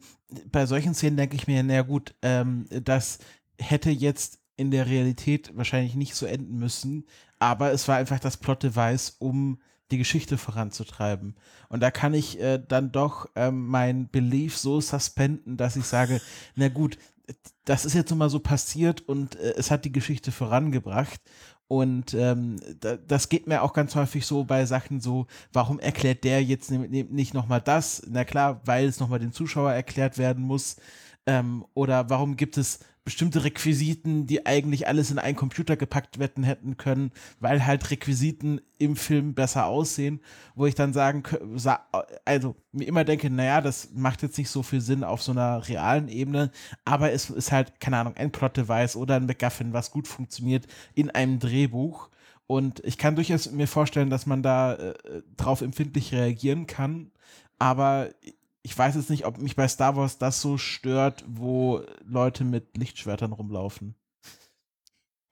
[0.50, 3.18] bei solchen Szenen denke ich mir, na gut, ähm, das
[3.58, 7.06] hätte jetzt in der Realität wahrscheinlich nicht so enden müssen,
[7.38, 9.58] aber es war einfach das Plot-Device, um
[9.90, 11.36] die Geschichte voranzutreiben.
[11.68, 16.20] Und da kann ich äh, dann doch ähm, mein Belief so suspenden, dass ich sage,
[16.56, 16.98] na gut,
[17.64, 21.20] das ist jetzt nun mal so passiert und äh, es hat die Geschichte vorangebracht.
[21.68, 26.24] Und ähm, da, das geht mir auch ganz häufig so bei Sachen so, warum erklärt
[26.24, 28.02] der jetzt ne- ne- nicht nochmal das?
[28.08, 30.76] Na klar, weil es nochmal dem Zuschauer erklärt werden muss.
[31.26, 36.44] Ähm, oder warum gibt es bestimmte Requisiten, die eigentlich alles in einen Computer gepackt werden
[36.44, 40.20] hätten können, weil halt Requisiten im Film besser aussehen,
[40.54, 41.22] wo ich dann sagen,
[42.26, 45.66] also mir immer denke, naja, das macht jetzt nicht so viel Sinn auf so einer
[45.66, 46.50] realen Ebene,
[46.84, 51.08] aber es ist halt, keine Ahnung, ein Plot-Device oder ein MacGuffin, was gut funktioniert in
[51.08, 52.10] einem Drehbuch.
[52.46, 54.94] Und ich kann durchaus mir vorstellen, dass man da äh,
[55.38, 57.10] drauf empfindlich reagieren kann,
[57.58, 58.10] aber
[58.68, 62.76] ich weiß jetzt nicht, ob mich bei Star Wars das so stört, wo Leute mit
[62.76, 63.94] Lichtschwertern rumlaufen.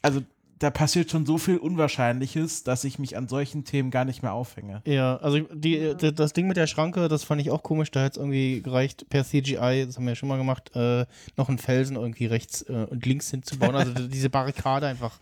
[0.01, 0.23] Also
[0.59, 4.33] da passiert schon so viel Unwahrscheinliches, dass ich mich an solchen Themen gar nicht mehr
[4.33, 4.81] aufhänge.
[4.87, 7.91] Ja, also die, das Ding mit der Schranke, das fand ich auch komisch.
[7.91, 11.05] Da hat es irgendwie gereicht, per CGI, das haben wir ja schon mal gemacht, äh,
[11.37, 13.77] noch einen Felsen irgendwie rechts äh, und links hinzubauen.
[13.77, 15.19] Also diese Barrikade einfach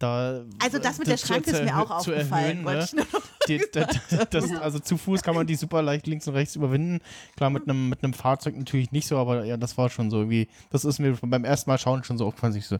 [0.00, 0.44] da.
[0.58, 3.06] Also das mit äh, der Schranke ist mir auch aufgefallen, erhöhen, ne?
[3.48, 3.86] Die, das,
[4.30, 7.00] das, also zu Fuß kann man die super leicht links und rechts überwinden.
[7.36, 10.18] Klar, mit einem mit einem Fahrzeug natürlich nicht so, aber ja, das war schon so
[10.18, 12.78] irgendwie, das ist mir beim ersten Mal schauen schon so aufgefallen, ich so,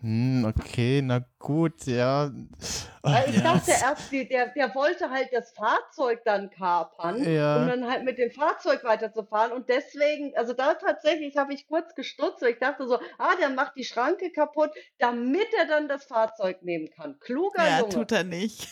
[0.00, 2.30] Hm, okay, na gut, ja.
[2.60, 3.40] Ich ja.
[3.42, 7.56] dachte erst, der, der wollte halt das Fahrzeug dann kapern, Ja.
[7.62, 9.50] um dann halt mit dem Fahrzeug weiterzufahren.
[9.50, 13.50] Und deswegen, also da tatsächlich habe ich kurz gestutzt, weil ich dachte so, ah, der
[13.50, 17.18] macht die Schranke kaputt, damit er dann das Fahrzeug nehmen kann.
[17.18, 17.88] Kluger Ja, Junge.
[17.94, 18.68] tut er nicht.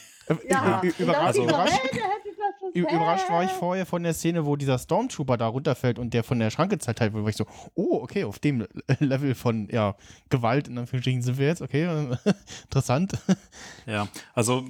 [0.49, 2.01] Ja, Ü- ü- und dann überrascht, dachte ich so, überrascht, hey,
[2.77, 6.39] überrascht war ich vorher von der Szene, wo dieser Stormtrooper da runterfällt und der von
[6.39, 8.67] der Schranke zerteilt wird, war ich so, oh, okay, auf dem
[8.99, 9.97] Level von, ja,
[10.29, 11.87] Gewalt, in Anführungsstrichen sind wir jetzt, okay,
[12.65, 13.19] interessant.
[13.87, 14.65] Ja, also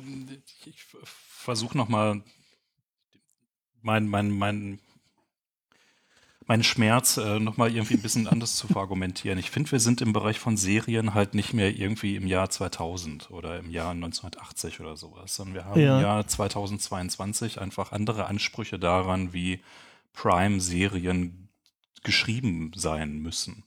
[0.64, 2.22] ich versuche nochmal
[3.82, 4.80] mein, mein, mein,
[6.46, 9.38] meinen Schmerz äh, nochmal irgendwie ein bisschen anders zu verargumentieren.
[9.38, 13.30] Ich finde, wir sind im Bereich von Serien halt nicht mehr irgendwie im Jahr 2000
[13.30, 15.96] oder im Jahr 1980 oder sowas, sondern wir haben Ja.
[15.98, 19.60] im Jahr 2022 einfach andere Ansprüche daran, wie
[20.12, 21.48] Prime-Serien
[22.02, 23.64] geschrieben sein müssen.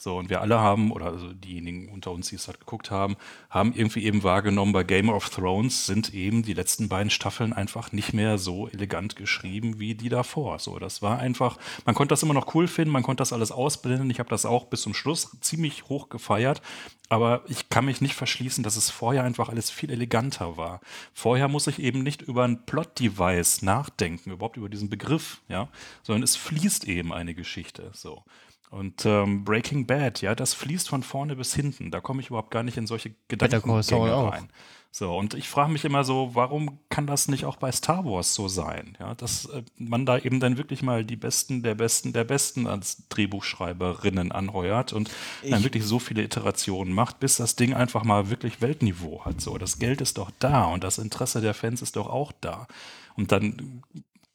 [0.00, 3.16] So, und wir alle haben, oder also diejenigen unter uns, die es halt geguckt haben,
[3.50, 7.90] haben irgendwie eben wahrgenommen, bei Game of Thrones sind eben die letzten beiden Staffeln einfach
[7.90, 10.60] nicht mehr so elegant geschrieben wie die davor.
[10.60, 13.50] So, das war einfach, man konnte das immer noch cool finden, man konnte das alles
[13.50, 14.08] ausblenden.
[14.08, 16.62] Ich habe das auch bis zum Schluss ziemlich hoch gefeiert,
[17.08, 20.80] aber ich kann mich nicht verschließen, dass es vorher einfach alles viel eleganter war.
[21.12, 25.68] Vorher muss ich eben nicht über ein Plot-Device nachdenken, überhaupt über diesen Begriff, ja,
[26.04, 27.90] sondern es fließt eben eine Geschichte.
[27.94, 28.22] So.
[28.70, 31.90] Und ähm, Breaking Bad, ja, das fließt von vorne bis hinten.
[31.90, 34.32] Da komme ich überhaupt gar nicht in solche Gedankengänge auch.
[34.32, 34.48] rein.
[34.90, 38.34] So, und ich frage mich immer so, warum kann das nicht auch bei Star Wars
[38.34, 38.96] so sein?
[38.98, 42.66] Ja, dass äh, man da eben dann wirklich mal die Besten der Besten der Besten
[42.66, 45.10] als Drehbuchschreiberinnen anheuert und
[45.42, 49.40] dann Ich- wirklich so viele Iterationen macht, bis das Ding einfach mal wirklich Weltniveau hat.
[49.40, 52.66] So, das Geld ist doch da und das Interesse der Fans ist doch auch da.
[53.14, 53.82] Und dann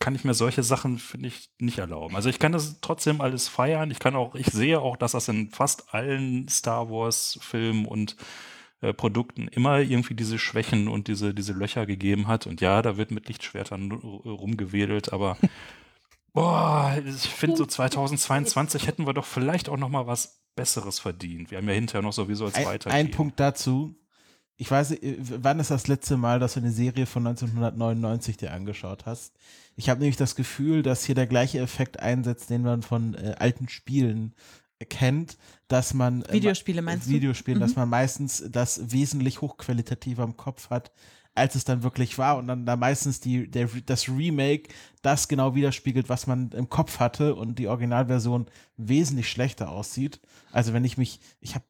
[0.03, 2.15] kann ich mir solche Sachen, finde ich, nicht erlauben.
[2.17, 3.89] Also ich kann das trotzdem alles feiern.
[3.89, 8.17] Ich kann auch, ich sehe auch, dass das in fast allen Star Wars-Filmen und
[8.81, 12.45] äh, Produkten immer irgendwie diese Schwächen und diese, diese Löcher gegeben hat.
[12.47, 15.37] Und ja, da wird mit Lichtschwertern ru- rumgewedelt, aber
[16.33, 21.49] boah, ich finde so 2022 hätten wir doch vielleicht auch noch mal was Besseres verdient.
[21.49, 22.91] Wir haben ja hinterher noch sowieso als weitergehen.
[22.99, 23.95] ein Punkt dazu.
[24.57, 28.51] Ich weiß, äh, wann ist das letzte Mal, dass du eine Serie von 1999 dir
[28.53, 29.33] angeschaut hast?
[29.75, 33.35] Ich habe nämlich das Gefühl, dass hier der gleiche Effekt einsetzt, den man von äh,
[33.39, 34.35] alten Spielen
[34.89, 35.37] kennt,
[35.67, 37.11] dass man äh, Videospiele meinst du?
[37.11, 37.81] Videospielen, dass Mhm.
[37.81, 40.91] man meistens das wesentlich hochqualitativer im Kopf hat,
[41.35, 44.69] als es dann wirklich war und dann da meistens die, der, das Remake
[45.01, 48.45] das genau widerspiegelt, was man im Kopf hatte und die Originalversion
[48.77, 50.19] wesentlich schlechter aussieht.
[50.51, 51.65] Also wenn ich mich, ich habe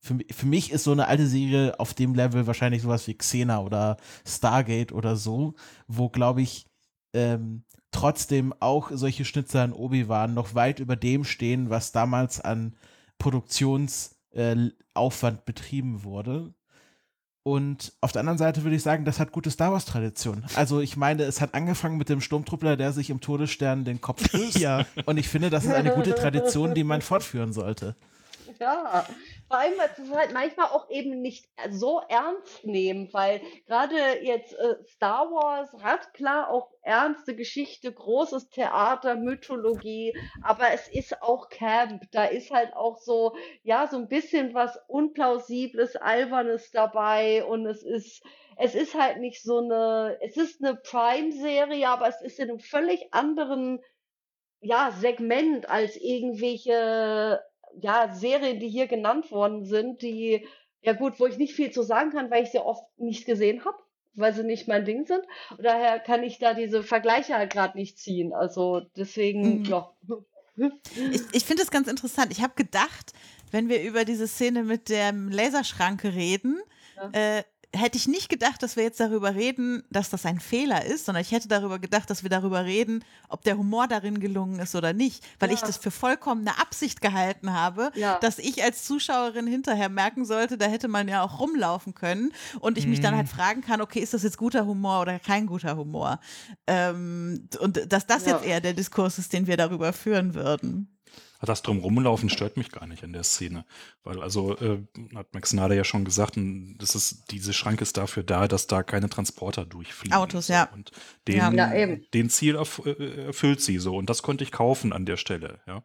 [0.00, 3.60] für, für mich ist so eine alte Serie auf dem Level wahrscheinlich sowas wie Xena
[3.60, 3.96] oder
[4.26, 5.54] Stargate oder so,
[5.86, 6.66] wo, glaube ich,
[7.12, 12.76] ähm, trotzdem auch solche Schnitzer in Obi-Wan noch weit über dem stehen, was damals an
[13.18, 16.54] Produktionsaufwand äh, betrieben wurde.
[17.42, 20.44] Und auf der anderen Seite würde ich sagen, das hat gute Star Wars-Tradition.
[20.56, 24.26] Also ich meine, es hat angefangen mit dem Sturmtruppler, der sich im Todesstern den Kopf
[24.26, 24.50] stößt.
[24.60, 24.84] Ja.
[25.06, 27.96] Und ich finde, das ist eine gute Tradition, die man fortführen sollte.
[28.58, 29.06] Ja,
[29.50, 34.52] vor allem, weil es halt manchmal auch eben nicht so ernst nehmen, weil gerade jetzt
[34.54, 41.48] äh, Star Wars hat klar auch ernste Geschichte, großes Theater, Mythologie, aber es ist auch
[41.48, 42.04] Camp.
[42.12, 43.34] Da ist halt auch so,
[43.64, 48.22] ja, so ein bisschen was Unplausibles, Albernes dabei und es ist,
[48.56, 52.60] es ist halt nicht so eine, es ist eine Prime-Serie, aber es ist in einem
[52.60, 53.80] völlig anderen
[54.60, 57.40] ja, Segment als irgendwelche
[57.80, 60.46] ja, Serien, die hier genannt worden sind, die,
[60.82, 63.64] ja gut, wo ich nicht viel zu sagen kann, weil ich sie oft nicht gesehen
[63.64, 63.76] habe,
[64.14, 65.22] weil sie nicht mein Ding sind.
[65.50, 68.32] Und daher kann ich da diese Vergleiche halt gerade nicht ziehen.
[68.32, 69.64] Also deswegen, Mhm.
[69.64, 69.90] ja.
[70.94, 72.32] Ich, ich finde es ganz interessant.
[72.32, 73.12] Ich habe gedacht,
[73.50, 76.60] wenn wir über diese Szene mit der Laserschranke reden,
[77.12, 77.42] äh,
[77.74, 81.22] hätte ich nicht gedacht, dass wir jetzt darüber reden, dass das ein Fehler ist, sondern
[81.22, 84.92] ich hätte darüber gedacht, dass wir darüber reden, ob der Humor darin gelungen ist oder
[84.92, 85.66] nicht, weil ich Ja.
[85.68, 88.18] das für vollkommene Absicht gehalten habe, Ja.
[88.18, 92.76] dass ich als Zuschauerin hinterher merken sollte, da hätte man ja auch rumlaufen können und
[92.76, 93.18] ich mich dann Mhm.
[93.18, 96.18] halt fragen kann, okay, ist das jetzt guter Humor oder kein guter Humor?
[96.66, 98.32] Ähm, und dass das Ja.
[98.32, 100.96] jetzt eher der Diskurs ist, den wir darüber führen würden.
[101.40, 103.64] Das Drumrumlaufen stört mich gar nicht in der Szene.
[104.04, 104.82] Weil also, äh,
[105.14, 108.82] hat Max Nader ja schon gesagt, das ist, diese Schranke ist dafür da, dass da
[108.82, 110.16] keine Transporter durchfliegen.
[110.16, 110.52] Autos, so.
[110.52, 110.68] ja.
[110.74, 110.90] Und
[111.26, 111.86] den, Ja.
[112.12, 113.96] Den Ziel erf äh, erfüllt sie so.
[113.96, 115.82] Und das konnte ich kaufen an der Stelle, ja.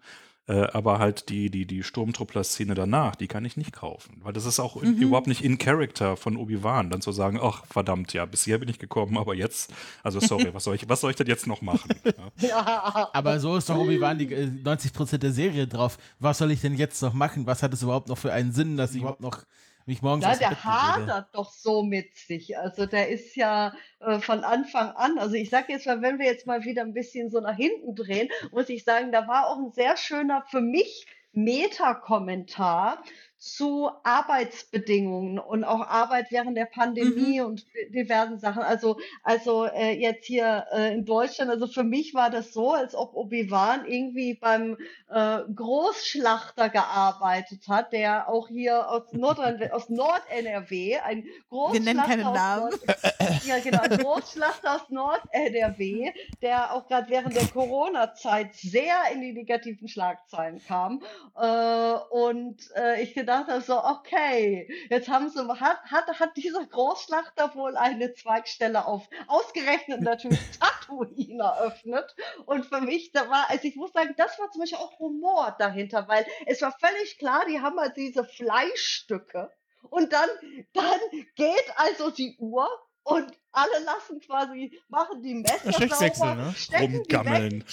[0.47, 4.19] Äh, aber halt die, die, die Sturmtruppler-Szene danach, die kann ich nicht kaufen.
[4.23, 4.93] Weil das ist auch Mhm.
[5.01, 8.77] überhaupt nicht in Character von Obi-Wan, dann zu sagen, ach verdammt, ja, bisher bin ich
[8.77, 9.73] gekommen, aber jetzt,
[10.03, 11.89] also sorry, was soll ich, was soll ich denn jetzt noch machen?
[12.05, 12.47] Ja.
[12.47, 13.09] Ja.
[13.13, 15.97] Aber so ist doch Obi-Wan die äh, 90% der Serie drauf.
[16.19, 17.47] Was soll ich denn jetzt noch machen?
[17.47, 19.39] Was hat es überhaupt noch für einen Sinn, dass ich überhaupt noch
[19.85, 22.57] mich morgens dem der hadert doch so mit sich.
[22.57, 26.25] Also der ist ja äh, von Anfang an, also ich sage jetzt mal, wenn wir
[26.25, 29.57] jetzt mal wieder ein bisschen so nach hinten drehen, muss ich sagen, da war auch
[29.57, 33.03] ein sehr schöner für mich Meta-Kommentar
[33.45, 38.63] zu Arbeitsbedingungen und auch Arbeit während der Pandemie und diversen Sachen.
[38.63, 42.95] Also, also äh, jetzt hier äh, in Deutschland, also für mich war das so, als
[42.95, 44.77] ob Obi-Wan irgendwie beim
[45.09, 51.25] äh, Großschlachter gearbeitet hat, der auch hier aus Nordrhein, aus Nord-NRW, ein
[51.71, 52.69] Wir nennen keine Großschlachter aus Namen.
[52.71, 59.21] Nord, ja genau, ein Großschlachter aus Nord-NRW, der auch gerade während der Corona-Zeit sehr in
[59.21, 61.03] die negativen Schlagzeilen kam.
[61.39, 66.65] Äh, und äh, ich gedacht habe so, okay, jetzt haben sie, hat, hat, hat dieser
[66.65, 72.15] Großschlachter wohl eine Zweigstelle auf, ausgerechnet natürlich Tatooine eröffnet.
[72.45, 75.55] Und für mich, da war, also ich muss sagen, das war zum Beispiel auch Humor
[75.59, 79.51] dahinter, weil es war völlig klar, die haben halt diese Fleischstücke.
[79.89, 80.29] Und dann,
[80.73, 80.99] dann
[81.35, 82.67] geht also die Uhr
[83.03, 86.53] und alle lassen quasi, machen die Messer Schichtwechsel, sauber, ne?
[86.55, 87.63] stecken die Rumgammeln.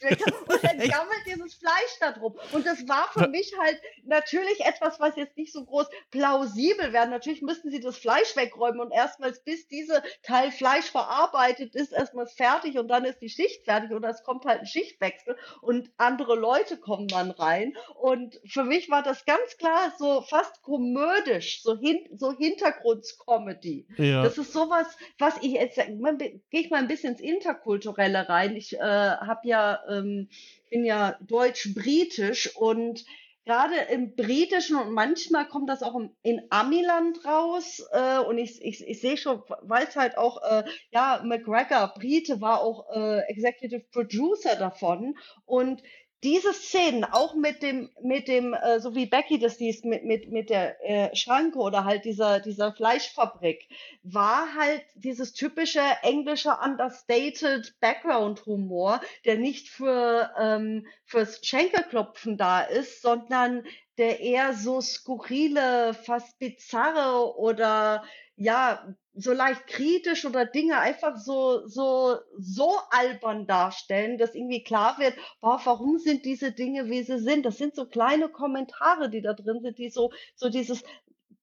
[0.00, 2.38] weg, und dann gammelt dieses Fleisch da drum.
[2.52, 7.08] Und das war für mich halt natürlich etwas, was jetzt nicht so groß plausibel wäre.
[7.08, 12.32] Natürlich müssten sie das Fleisch wegräumen und erstmals, bis diese Teil Fleisch verarbeitet ist, erstmals
[12.32, 16.36] fertig und dann ist die Schicht fertig oder es kommt halt ein Schichtwechsel und andere
[16.36, 17.76] Leute kommen dann rein.
[18.00, 23.86] Und für mich war das ganz klar so fast komödisch, so, hin, so Hintergrundcomedy.
[23.96, 24.22] Ja.
[24.22, 24.86] Das ist sowas,
[25.18, 28.56] was ich jetzt, gehe ich mal ein bisschen ins Interkulturelle rein.
[28.56, 30.28] Ich äh, habe ja, ähm,
[30.70, 33.04] bin ja deutsch-britisch und
[33.44, 38.62] gerade im Britischen und manchmal kommt das auch im, in Amiland raus äh, und ich,
[38.62, 43.20] ich, ich sehe schon, weil es halt auch, äh, ja, McGregor, Brite, war auch äh,
[43.28, 45.82] Executive Producer davon und
[46.22, 50.30] diese Szenen, auch mit dem, mit dem, äh, so wie Becky das liest, mit, mit,
[50.30, 53.68] mit der äh, Schranke oder halt dieser, dieser Fleischfabrik,
[54.02, 63.02] war halt dieses typische englische understated Background-Humor, der nicht für, ähm, fürs Schenkelklopfen da ist,
[63.02, 63.64] sondern
[64.02, 68.02] der eher so skurrile, fast bizarre oder
[68.34, 74.98] ja, so leicht kritisch oder Dinge einfach so, so, so albern darstellen, dass irgendwie klar
[74.98, 77.46] wird, boah, warum sind diese Dinge, wie sie sind?
[77.46, 80.82] Das sind so kleine Kommentare, die da drin sind, die so, so dieses,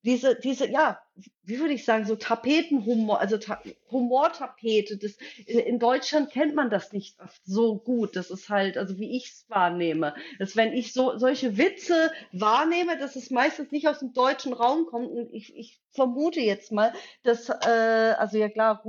[0.04, 1.00] diese, diese, ja,
[1.44, 4.98] wie würde ich sagen, so Tapetenhumor, also Ta Humortapete.
[4.98, 8.16] Das, in Deutschland kennt man das nicht oft so gut.
[8.16, 10.16] Das ist halt, also wie ich es wahrnehme.
[10.38, 14.86] Dass wenn ich so solche Witze wahrnehme, dass es meistens nicht aus dem deutschen Raum
[14.86, 15.10] kommt.
[15.10, 16.94] Und ich, ich vermute jetzt mal,
[17.24, 18.82] dass, äh, also ja klar,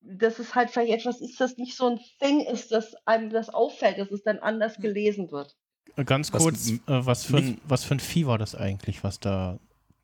[0.00, 3.48] dass es halt vielleicht etwas ist, das nicht so ein Thing ist, dass einem das
[3.50, 5.56] auffällt, dass es dann anders gelesen wird.
[6.06, 9.04] Ganz Was kurz, m- äh, was, für ein, was für ein Vieh war das eigentlich,
[9.04, 9.58] was da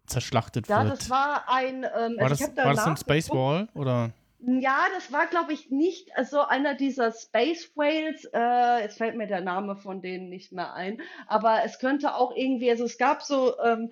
[0.07, 0.99] zerschlachtet Ja, wird?
[0.99, 2.97] das war ein, ähm, war also das, ich war das ein.
[2.97, 3.69] Spaceball?
[3.75, 4.11] Oder?
[4.41, 8.29] Ja, das war, glaube ich, nicht so einer dieser Space Whales.
[8.33, 11.01] Äh, jetzt fällt mir der Name von denen nicht mehr ein.
[11.27, 13.91] Aber es könnte auch irgendwie, also es gab so, ähm,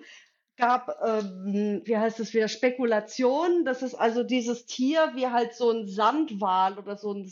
[0.55, 5.71] gab, ähm, wie heißt es wieder, Spekulationen, dass es also dieses Tier wie halt so
[5.71, 7.27] ein Sandwal oder so ein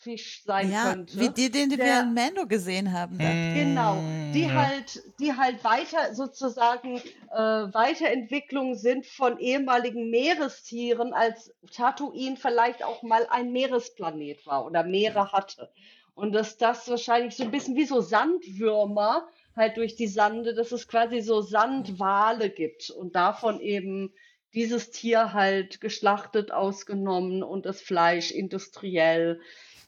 [0.00, 1.20] Sandfisch sein Ja, könnte.
[1.20, 3.18] wie die, den, den wir der- in Mando gesehen haben.
[3.18, 3.24] Da.
[3.30, 3.96] Genau,
[4.34, 6.96] die halt, die halt weiter sozusagen
[7.30, 14.84] äh, Weiterentwicklung sind von ehemaligen Meerestieren, als Tatooine vielleicht auch mal ein Meeresplanet war oder
[14.84, 15.70] Meere hatte.
[16.14, 20.72] Und dass das wahrscheinlich so ein bisschen wie so Sandwürmer halt durch die Sande, dass
[20.72, 24.12] es quasi so Sandwale gibt und davon eben
[24.54, 29.40] dieses Tier halt geschlachtet, ausgenommen und das Fleisch industriell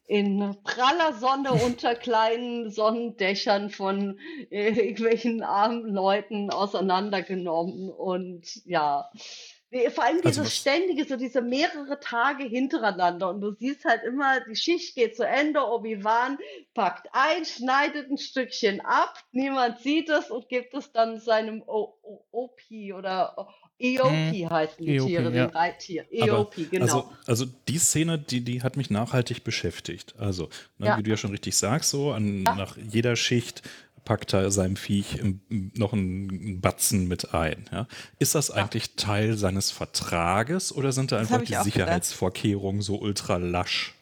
[0.07, 4.19] in praller Sonne unter kleinen Sonnendächern von
[4.51, 9.11] äh, irgendwelchen armen Leuten auseinandergenommen und ja.
[9.95, 14.03] Vor allem Also dieses was- ständige, so diese mehrere Tage hintereinander und du siehst halt
[14.03, 16.37] immer, die Schicht geht zu Ende, Obi-Wan
[16.75, 21.95] packt ein, schneidet ein Stückchen ab, niemand sieht es und gibt es dann seinem O-
[22.03, 22.61] O- OP
[22.95, 23.49] oder
[23.83, 25.47] EOP Hm, heißen die EOP, Tiere, ja.
[25.47, 26.05] Reittier.
[26.21, 26.85] Aber, EOP, genau.
[26.85, 30.15] Also, also die Szene, die, die hat mich nachhaltig beschäftigt.
[30.19, 30.99] Also, ne, Ja.
[30.99, 33.63] wie du ja schon richtig sagst, so an, nach jeder Schicht
[34.05, 37.69] packt er seinem Viech noch einen Batzen mit ein.
[37.73, 37.87] Ja?
[38.19, 41.65] Ist das eigentlich Teil seines Vertrages oder sind da einfach die auch gedacht.
[41.65, 43.95] Sicherheitsvorkehrungen so ultra lasch?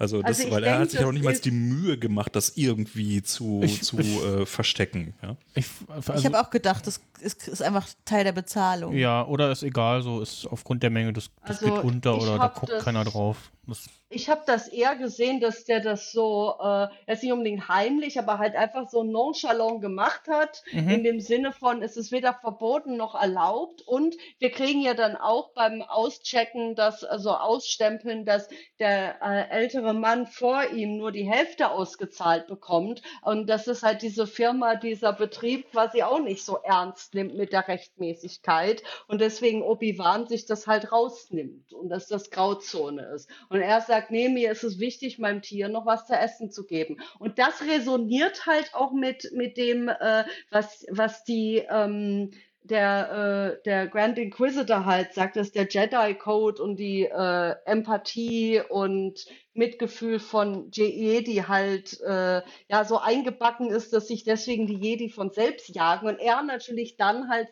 [0.00, 1.98] Also, das, Also ich weil er hat sich ja auch das nicht mal die Mühe
[1.98, 5.14] gemacht, das irgendwie zu, Ich- zu ich- äh, verstecken.
[5.22, 5.36] Ja?
[5.54, 8.94] Ich, ich also, habe auch gedacht, das ist, ist einfach Teil der Bezahlung.
[8.94, 12.22] ja, oder ist egal, so ist aufgrund der Menge, das, das Also, geht unter ich
[12.22, 13.50] oder da guckt keiner drauf.
[13.66, 18.18] Das, Ich habe das eher gesehen, dass der das so, äh, jetzt nicht unbedingt heimlich,
[18.18, 20.88] aber halt einfach so nonchalant gemacht hat, Mhm.
[20.88, 25.14] in dem Sinne von, es ist weder verboten noch erlaubt und wir kriegen ja dann
[25.16, 28.48] auch beim Auschecken, das, also Ausstempeln, dass
[28.78, 34.00] der äh, ältere Mann vor ihm nur die Hälfte ausgezahlt bekommt und das ist halt
[34.00, 39.60] diese Firma, dieser Betrieb quasi auch nicht so ernst nimmt mit der Rechtmäßigkeit und deswegen
[39.62, 43.28] Obi-Wan sich das halt rausnimmt und dass das Grauzone ist.
[43.50, 46.66] Und er sagt, nee, mir ist es wichtig, meinem Tier noch was zu essen zu
[46.66, 46.98] geben.
[47.18, 52.30] Und das resoniert halt auch mit, mit dem, äh, was, was die, ähm,
[52.62, 59.24] der, äh, der Grand Inquisitor halt sagt, dass der Jedi-Code und die äh, Empathie und
[59.54, 65.08] Mitgefühl von Je- Jedi halt äh, ja so eingebacken ist, dass sich deswegen die Jedi
[65.08, 67.48] von selbst jagen und er natürlich dann halt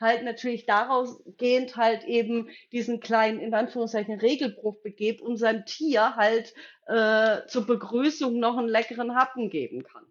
[0.00, 6.16] halt natürlich daraus gehend halt eben diesen kleinen in Anführungszeichen Regelbruch begeht und seinem Tier
[6.16, 6.54] halt
[6.86, 10.06] äh, zur Begrüßung noch einen leckeren Happen geben kann.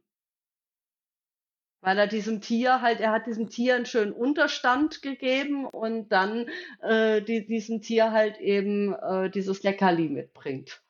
[1.86, 6.47] Weil er diesem Tier halt, er hat diesem Tier einen schönen Unterstand gegeben und dann
[6.81, 10.81] äh, die, diesem Tier halt eben äh, dieses Leckerli mitbringt.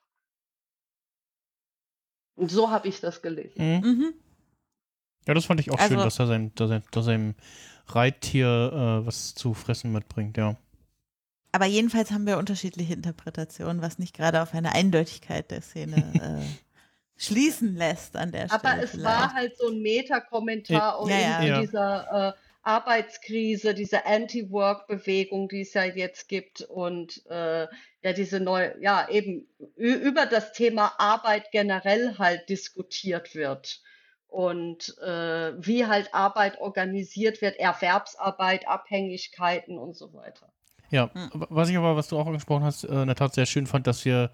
[2.34, 3.58] Und so habe ich das gelesen.
[3.58, 3.86] Mhm.
[3.86, 4.14] Mhm.
[5.26, 7.34] Ja, das fand ich auch schön, Also- dass er sein, dass er, dass er seinem
[7.88, 8.46] Reittier
[9.02, 10.56] äh, was zu fressen mitbringt, ja.
[11.52, 15.96] Aber jedenfalls haben wir unterschiedliche Interpretationen, was nicht gerade auf eine Eindeutigkeit der Szene
[16.40, 16.65] äh,
[17.16, 18.64] schließen lässt an der Stelle.
[18.64, 19.06] Aber es vielleicht.
[19.06, 21.42] war halt so ein Meta-Kommentar Ja, ja.
[21.42, 21.60] Ja.
[21.60, 27.68] dieser äh, Arbeitskrise, diese Anti-Work-Bewegung, die es ja jetzt gibt und äh,
[28.02, 33.80] ja diese neue, ja eben über das Thema Arbeit generell halt diskutiert wird
[34.26, 40.52] und äh, wie halt Arbeit organisiert wird, Erwerbsarbeit, Abhängigkeiten und so weiter.
[40.90, 41.30] Ja, Hm.
[41.50, 43.86] was ich aber, was du auch angesprochen hast, äh, in der Tat sehr schön fand,
[43.86, 44.30] dass wir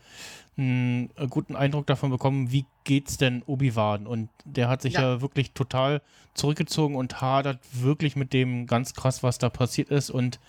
[0.59, 4.07] einen äh, guten Eindruck davon bekommen, wie geht's denn Obi-Wan?
[4.07, 5.15] Und der hat sich ja.
[5.15, 5.21] Ja.
[5.23, 6.03] wirklich total
[6.35, 10.41] zurückgezogen und hadert wirklich mit dem ganz krass, was da passiert ist und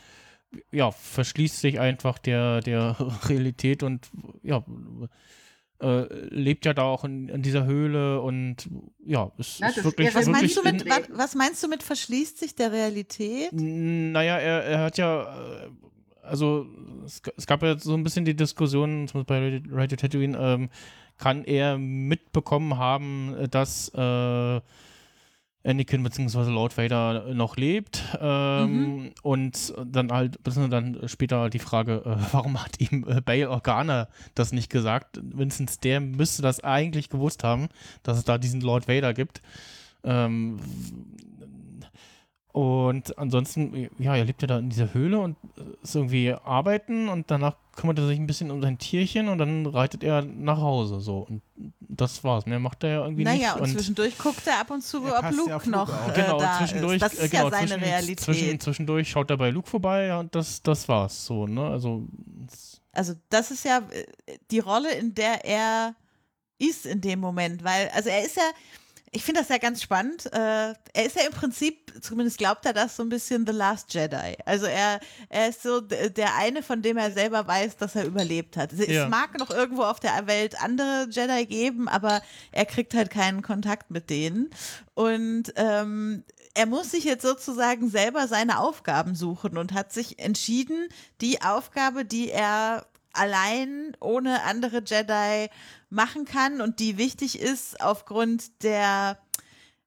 [0.72, 2.95] ja, verschließt sich einfach der, der
[3.30, 4.10] Realität und
[4.43, 4.64] ja,
[5.82, 8.70] äh, lebt ja da auch in, in dieser Höhle und
[9.06, 11.82] ja, es Ja, ist wirklich, ja, was, wirklich meinst du mit, was meinst du mit
[11.84, 13.49] verschließt sich der Realität?
[13.54, 15.70] naja, er, er hat ja, äh,
[16.24, 16.66] also
[17.06, 20.70] es, es gab ja so ein bisschen die Diskussion, zumindest bei Radio Tatooine, ähm,
[21.18, 24.62] kann er mitbekommen haben, äh, dass äh,
[25.66, 26.50] Anakin bzw.
[26.52, 32.62] Lord Vader noch lebt ähm, und dann halt, bisschen dann später die Frage, äh, warum
[32.62, 35.20] hat ihm äh, Bail Organa das nicht gesagt?
[35.24, 37.70] Wenigstens der müsste das eigentlich gewusst haben,
[38.04, 39.42] dass es da diesen Lord Vader gibt.
[40.04, 40.60] Ähm,
[42.54, 45.38] und ansonsten, ja, er lebt ja da in dieser Höhle und
[45.82, 49.66] ist irgendwie arbeiten und danach kümmert er sich ein bisschen um sein Tierchen und dann
[49.66, 50.99] reitet er nach Hause.
[50.99, 51.26] So.
[51.28, 51.41] Und
[51.80, 52.45] das war's.
[52.45, 53.62] Mehr macht er ja irgendwie Naja, nicht.
[53.64, 56.60] und zwischendurch guckt er ab und zu, ob ja Luke Luke noch äh, genau, da
[56.60, 57.01] zwischendurch, ist.
[57.01, 58.20] Das äh, ist genau, ja seine zwischen, Realität.
[58.20, 61.26] Zwischen, zwischendurch schaut er bei Luke vorbei ja, und das, das war's.
[61.26, 61.66] So, ne?
[61.66, 62.08] Also,
[62.91, 65.95] Also das ist ja äh, die Rolle, in der er
[66.60, 68.43] ist in dem Moment, weil, also er ist ja,
[69.16, 70.26] ich finde das ja ganz spannend.
[70.34, 73.93] Äh, er ist ja im Prinzip, zumindest glaubt er das, so ein bisschen The Last
[73.93, 74.36] Jedi.
[74.45, 74.99] Also er,
[75.30, 78.74] er ist so der eine, von dem er selber weiß, dass er überlebt hat.
[78.74, 79.07] Es Ja.
[79.07, 83.91] mag noch irgendwo auf der Welt andere Jedi geben, aber er kriegt halt keinen Kontakt
[83.91, 84.49] mit denen.
[84.95, 86.24] Und ähm,
[86.55, 90.88] er muss sich jetzt sozusagen selber seine Aufgaben suchen und hat sich entschieden,
[91.22, 92.86] die Aufgabe, die er
[93.16, 95.47] allein ohne andere Jedi
[95.94, 99.18] machen kann und die wichtig ist aufgrund der,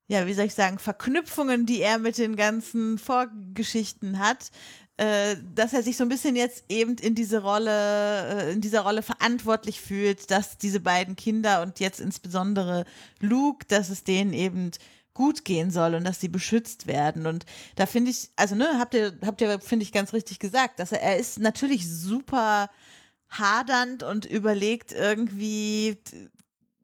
[0.09, 4.51] ja, wie soll ich sagen, Verknüpfungen, die er mit den ganzen Vorgeschichten hat,
[4.99, 8.81] äh, dass er sich so ein bisschen jetzt eben in diese Rolle, äh, in dieser
[8.81, 12.87] Rolle verantwortlich fühlt, dass diese beiden Kinder und jetzt insbesondere
[13.21, 14.71] Luke, dass es denen eben
[15.13, 17.27] gut gehen soll und dass sie beschützt werden.
[17.27, 20.79] Und da finde ich, also ne, habt ihr, habt ihr, finde ich, ganz richtig gesagt,
[20.79, 22.71] dass er, er ist natürlich super
[23.31, 25.99] hadernd und überlegt irgendwie,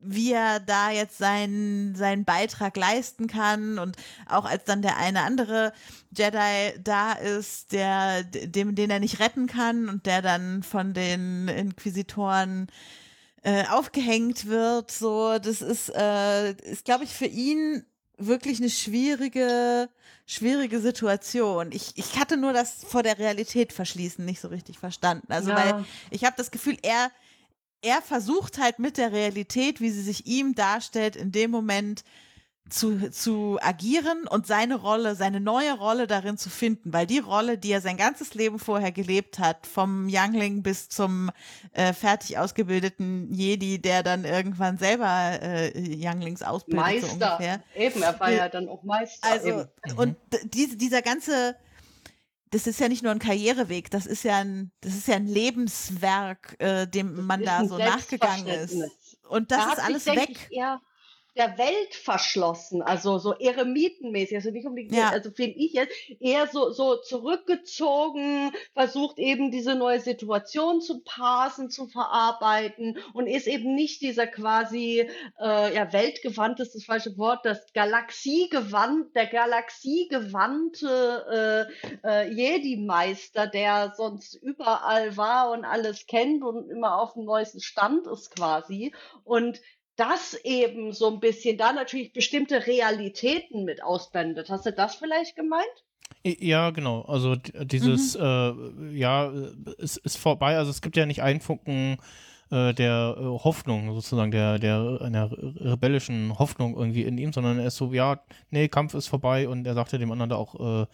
[0.03, 3.79] wie er da jetzt seinen, seinen Beitrag leisten kann.
[3.79, 5.73] Und auch als dann der eine andere
[6.11, 11.49] Jedi da ist, der, dem, den er nicht retten kann und der dann von den
[11.49, 12.67] Inquisitoren
[13.43, 17.85] äh, aufgehängt wird, so, das ist, äh, ist glaube ich, für ihn
[18.27, 19.89] wirklich eine schwierige,
[20.27, 21.71] schwierige Situation.
[21.73, 25.33] Ich, ich hatte nur das vor der Realität verschließen nicht so richtig verstanden.
[25.33, 25.57] Also, Ja.
[25.57, 27.11] weil ich habe das Gefühl, er,
[27.83, 32.05] er versucht halt mit der Realität, wie sie sich ihm darstellt, in dem Moment
[32.71, 37.59] zu, zu agieren und seine Rolle, seine neue Rolle darin zu finden, weil die Rolle,
[37.59, 41.31] die er sein ganzes Leben vorher gelebt hat, vom Youngling bis zum
[41.73, 47.13] äh, fertig ausgebildeten Jedi, der dann irgendwann selber äh, Younglings ausbildet, so Meister.
[47.13, 47.63] ungefähr.
[47.75, 49.29] Eben, er war ja dann auch Meister.
[49.29, 49.69] Also, eben.
[49.97, 51.57] und diese, dieser ganze,
[52.51, 55.27] das ist ja nicht nur ein Karriereweg, das ist ja ein, das ist ja ein
[55.27, 58.77] Lebenswerk, äh, dem man da so nachgegangen ist.
[59.29, 60.49] Und das Er ist alles weg.
[60.51, 60.81] Eher
[61.37, 65.11] der Welt verschlossen, also so eremitenmäßig, also nicht unbedingt, Ja.
[65.11, 71.71] also finde ich jetzt eher so, so zurückgezogen, versucht eben diese neue Situation zu parsen,
[71.71, 75.09] zu verarbeiten und ist eben nicht dieser quasi,
[75.41, 81.69] äh, ja, weltgewandt ist das falsche Wort, das Galaxiegewandt, der Galaxiegewandte
[82.05, 87.61] äh, äh, Jedi-Meister, der sonst überall war und alles kennt und immer auf dem neuesten
[87.61, 88.93] Stand ist quasi
[89.25, 89.61] und
[89.97, 94.49] das eben so ein bisschen da natürlich bestimmte Realitäten mit ausblendet.
[94.51, 95.85] Hast du das vielleicht gemeint?
[96.25, 97.03] Ja, genau.
[97.03, 98.53] Also dieses, äh,
[98.93, 99.33] ja,
[99.79, 100.57] es ist vorbei.
[100.57, 101.99] Also es gibt ja nicht einen Funken
[102.51, 107.67] äh, der äh, Hoffnung, sozusagen, der, der einer rebellischen Hoffnung irgendwie in ihm, sondern er
[107.67, 110.87] ist so, ja, nee, Kampf ist vorbei und er sagte dem anderen da auch, äh,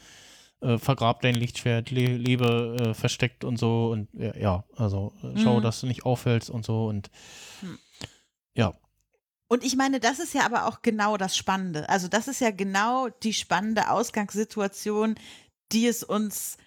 [0.78, 5.62] vergrab dein Lichtschwert, le lebe versteckt und so und ja, also schau, Mhm.
[5.62, 7.12] dass du nicht auffällst und so und
[8.54, 8.74] ja.
[9.48, 11.88] Und ich meine, das ist ja aber auch genau das Spannende.
[11.88, 15.14] Also das ist ja genau die spannende Ausgangssituation,
[15.72, 16.58] die es uns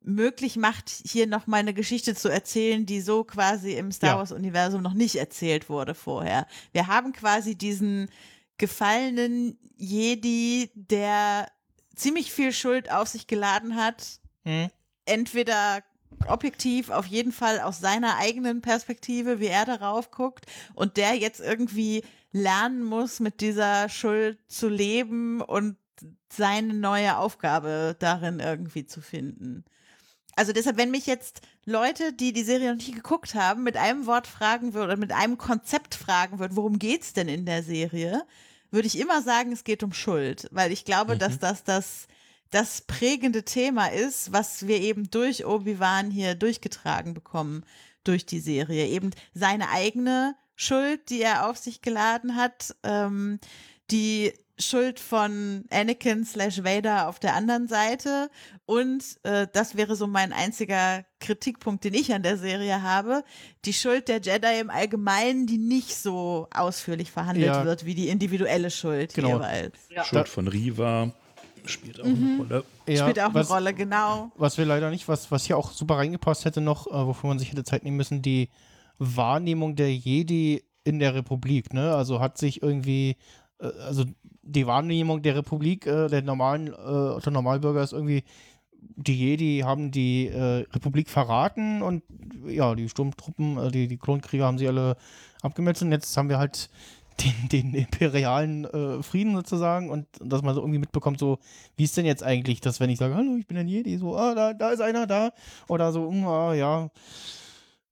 [0.00, 4.18] möglich macht, hier noch mal eine Geschichte zu erzählen, die so quasi im Star Ja.
[4.18, 6.46] Wars Universum noch nicht erzählt wurde vorher.
[6.72, 8.08] Wir haben quasi diesen
[8.56, 11.50] gefallenen Jedi, der
[11.94, 14.70] ziemlich viel Schuld auf sich geladen hat, Hm.
[15.04, 15.82] entweder
[16.26, 21.40] objektiv, auf jeden Fall aus seiner eigenen Perspektive, wie er darauf guckt, und der jetzt
[21.40, 22.02] irgendwie
[22.32, 25.76] lernen muss, mit dieser Schuld zu leben und
[26.30, 29.64] seine neue Aufgabe darin irgendwie zu finden.
[30.36, 34.06] Also deshalb, wenn mich jetzt Leute, die die Serie noch nicht geguckt haben, mit einem
[34.06, 38.24] Wort fragen würden oder mit einem Konzept fragen würden, worum geht's denn in der Serie,
[38.70, 42.06] würde ich immer sagen, es geht um Schuld, weil ich glaube, dass das das
[42.50, 47.64] das prägende Thema ist, was wir eben durch Obi-Wan hier durchgetragen bekommen
[48.04, 48.86] durch die Serie.
[48.86, 53.38] Eben seine eigene Schuld, die er auf sich geladen hat, ähm,
[53.90, 58.28] die Schuld von Anakin slash Vader auf der anderen Seite
[58.66, 63.22] und äh, das wäre so mein einziger Kritikpunkt, den ich an der Serie habe,
[63.64, 67.64] die Schuld der Jedi im Allgemeinen, die nicht so ausführlich verhandelt Ja.
[67.64, 69.34] wird wie die individuelle Schuld Genau.
[69.34, 69.76] jeweils.
[70.08, 71.12] Schuld von Riva
[71.66, 72.24] spielt auch Mhm.
[72.24, 72.64] eine Rolle.
[72.88, 74.30] Ja, Spielt auch was- eine Rolle, genau.
[74.36, 77.38] Was wir leider nicht, was, was hier auch super reingepasst hätte noch, äh, wofür man
[77.38, 78.48] sich hätte Zeit nehmen müssen, die
[78.98, 81.94] Wahrnehmung der Jedi in der Republik, ne?
[81.94, 83.16] Also hat sich irgendwie,
[83.60, 84.04] äh, also
[84.42, 88.24] die Wahrnehmung der Republik, äh, der normalen, äh, der Normalbürger ist irgendwie,
[88.80, 92.02] die Jedi haben die äh, Republik verraten und
[92.46, 94.96] ja, die Sturmtruppen, äh, die, die Klonkrieger haben sie alle
[95.42, 96.70] abgemetzelt und jetzt haben wir halt
[97.24, 101.38] den, den imperialen äh, Frieden sozusagen und dass man so irgendwie mitbekommt, so,
[101.76, 104.16] wie ist denn jetzt eigentlich das, wenn ich sage, hallo, ich bin ein Jedi, so,
[104.16, 105.32] ah, da, da ist einer da
[105.68, 106.90] oder so, hm, ah, ja.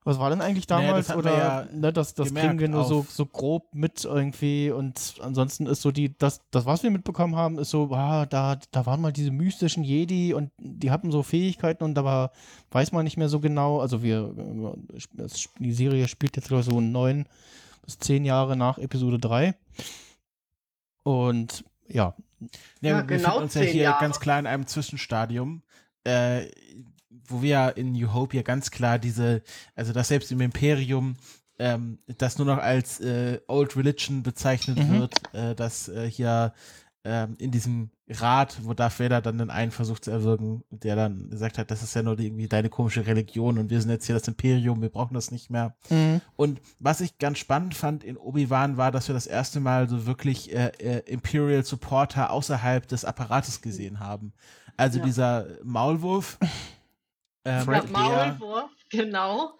[0.04, 1.08] Was war denn eigentlich Naja, damals?
[1.08, 5.16] man oder ja ne, das, das kriegen wir nur so, so grob mit irgendwie und
[5.20, 8.86] ansonsten ist so die, das, das, was wir mitbekommen haben, ist so, ah, da, da
[8.86, 12.30] waren mal diese mystischen Jedi und die hatten so Fähigkeiten und aber
[12.70, 13.80] weiß man nicht mehr so genau.
[13.80, 14.32] Also wir,
[14.94, 15.26] äh,
[15.58, 17.26] die Serie spielt jetzt glaube ich so neun
[17.86, 19.54] bis zehn Jahre nach Episode 3.
[21.02, 22.14] Und ja.
[22.80, 24.00] Ja, Ja, wir genau befinden uns ja hier Jahre.
[24.02, 25.62] ganz klar in einem Zwischenstadium,
[26.04, 26.46] äh,
[27.28, 29.42] wo wir ja in New Hope ja ganz klar diese,
[29.74, 31.16] also dass selbst im Imperium
[31.58, 34.98] ähm, das nur noch als äh, Old Religion bezeichnet Mhm.
[35.00, 36.52] wird, äh, dass äh, hier
[37.06, 41.30] ähm, in diesem Rat, wo Darth Vader dann den einen versucht zu erwürgen, der dann
[41.30, 44.14] gesagt hat, das ist ja nur irgendwie deine komische Religion und wir sind jetzt hier
[44.14, 45.74] das Imperium, wir brauchen das nicht mehr.
[45.90, 46.20] Mhm.
[46.36, 50.06] Und was ich ganz spannend fand in Obi-Wan war, dass wir das erste Mal so
[50.06, 54.32] wirklich äh, äh, Imperial Supporter außerhalb des Apparates gesehen haben.
[54.76, 55.04] Also Ja.
[55.04, 56.38] dieser Maulwurf,
[57.44, 59.52] ähm, Der der, Maulwurf, genau.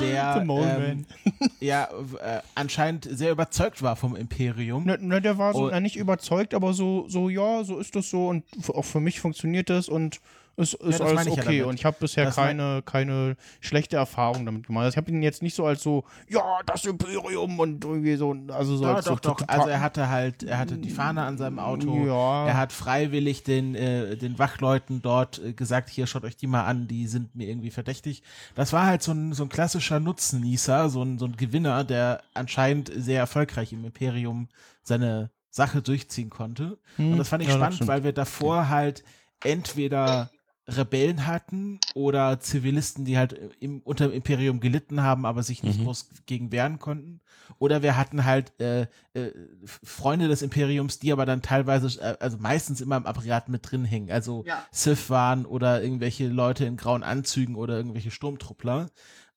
[0.00, 1.04] der ähm,
[1.60, 1.88] ja
[2.20, 4.84] äh, anscheinend sehr überzeugt war vom Imperium.
[4.84, 7.96] Ne, ne, der war so Und- na, nicht überzeugt, aber so, so, ja, so ist
[7.96, 10.20] das so und auch für mich funktioniert das und
[10.56, 11.64] ist, ist das alles ja okay damit.
[11.64, 14.84] und ich habe bisher Das keine, keine schlechte Erfahrung damit gemacht.
[14.84, 18.34] Also ich habe ihn jetzt nicht so als so, ja, das Imperium und irgendwie so,
[18.48, 19.48] also so doch, als doch, so doch.
[19.48, 22.06] Also er hatte halt, er hatte die Fahne an seinem Auto.
[22.06, 22.46] Ja.
[22.46, 26.64] Er hat freiwillig den, äh, den Wachleuten dort äh, gesagt, hier schaut euch die mal
[26.64, 28.22] an, die sind mir irgendwie verdächtig.
[28.54, 32.22] Das war halt so ein, so ein klassischer Nutznießer, so ein, so ein Gewinner, der
[32.32, 34.48] anscheinend sehr erfolgreich im Imperium
[34.82, 36.78] seine Sache durchziehen konnte.
[36.96, 39.04] Hm, Und das fand ich ja, spannend, weil wir davor halt
[39.42, 40.30] entweder
[40.68, 45.78] Rebellen hatten oder Zivilisten, die halt im, unter dem Imperium gelitten haben, aber sich nicht
[45.78, 45.84] Mhm.
[45.84, 47.20] groß gegen wehren konnten.
[47.58, 49.30] Oder wir hatten halt äh, äh,
[49.64, 53.84] Freunde des Imperiums, die aber dann teilweise, äh, also meistens immer im Apparat mit drin
[53.84, 54.10] hängen.
[54.10, 54.66] Also Ja.
[54.72, 58.90] Sith waren oder irgendwelche Leute in grauen Anzügen oder irgendwelche Sturmtruppler.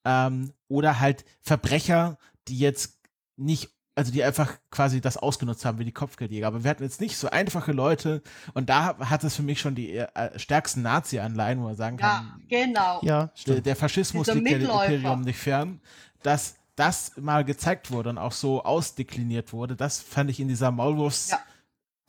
[0.05, 2.17] Ähm, oder halt Verbrecher,
[2.47, 2.99] die jetzt
[3.35, 3.69] nicht,
[3.99, 6.47] also die einfach quasi das ausgenutzt haben wie die Kopfgeldjäger.
[6.47, 8.21] Aber wir hatten jetzt nicht so einfache Leute
[8.53, 12.17] und da hat es für mich schon die äh, stärksten Nazi-Anleihen, wo man sagen Ja,
[12.17, 12.99] kann, genau.
[13.03, 14.93] Ja, der, der Faschismus Dieser liegt ja dem Mitläufer.
[14.93, 15.81] Imperium nicht fern,
[16.23, 20.71] dass das mal gezeigt wurde und auch so ausdekliniert wurde, das fand ich in dieser
[20.71, 21.39] Maulwurfs Ja.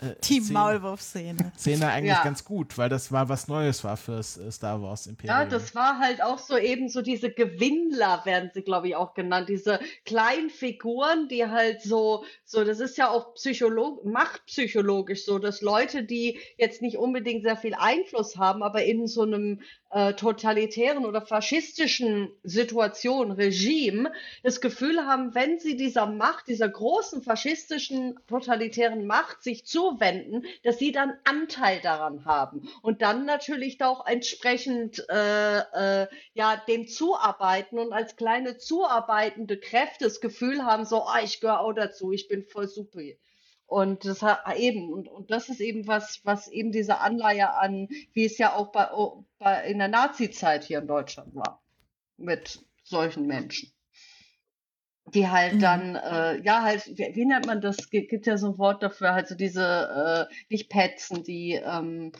[0.00, 1.52] Äh, Team Szene, Maulwurf-Szene.
[1.58, 2.22] Szene eigentlich Ja.
[2.24, 5.36] ganz gut, weil das mal was Neues war fürs äh, Star Wars Imperium.
[5.38, 9.14] Ja, das war halt auch so eben so diese Gewinnler werden sie, glaube ich, auch
[9.14, 9.48] genannt.
[9.48, 15.60] Diese kleinen Figuren, die halt so, so, das ist ja auch psycholog machtpsychologisch so, dass
[15.60, 21.04] Leute, die jetzt nicht unbedingt sehr viel Einfluss haben, aber in so einem äh, totalitären
[21.04, 29.06] oder faschistischen Situation, Regime, das Gefühl haben, wenn sie dieser Macht, dieser großen faschistischen, totalitären
[29.06, 35.58] Macht sich zuwenden, dass sie dann Anteil daran haben und dann natürlich auch entsprechend äh,
[36.02, 41.40] äh, ja dem zuarbeiten und als kleine zuarbeitende Kräfte das Gefühl haben, so, ah, ich
[41.40, 43.00] gehöre auch dazu, ich bin voll super.
[43.66, 47.86] Und das hat eben, und, und das ist eben was, was eben diese Anleihe an,
[48.12, 51.62] wie es ja auch bei, oh, bei in der Nazi-Zeit hier in Deutschland war,
[52.16, 53.72] mit solchen Menschen.
[55.14, 55.60] Die halt Mhm.
[55.60, 57.90] dann, äh, ja, halt, wie, wie nennt man das?
[57.90, 62.12] Gi- Gibt ja so ein Wort dafür, halt so diese, äh, nicht Petzen, die, ähm,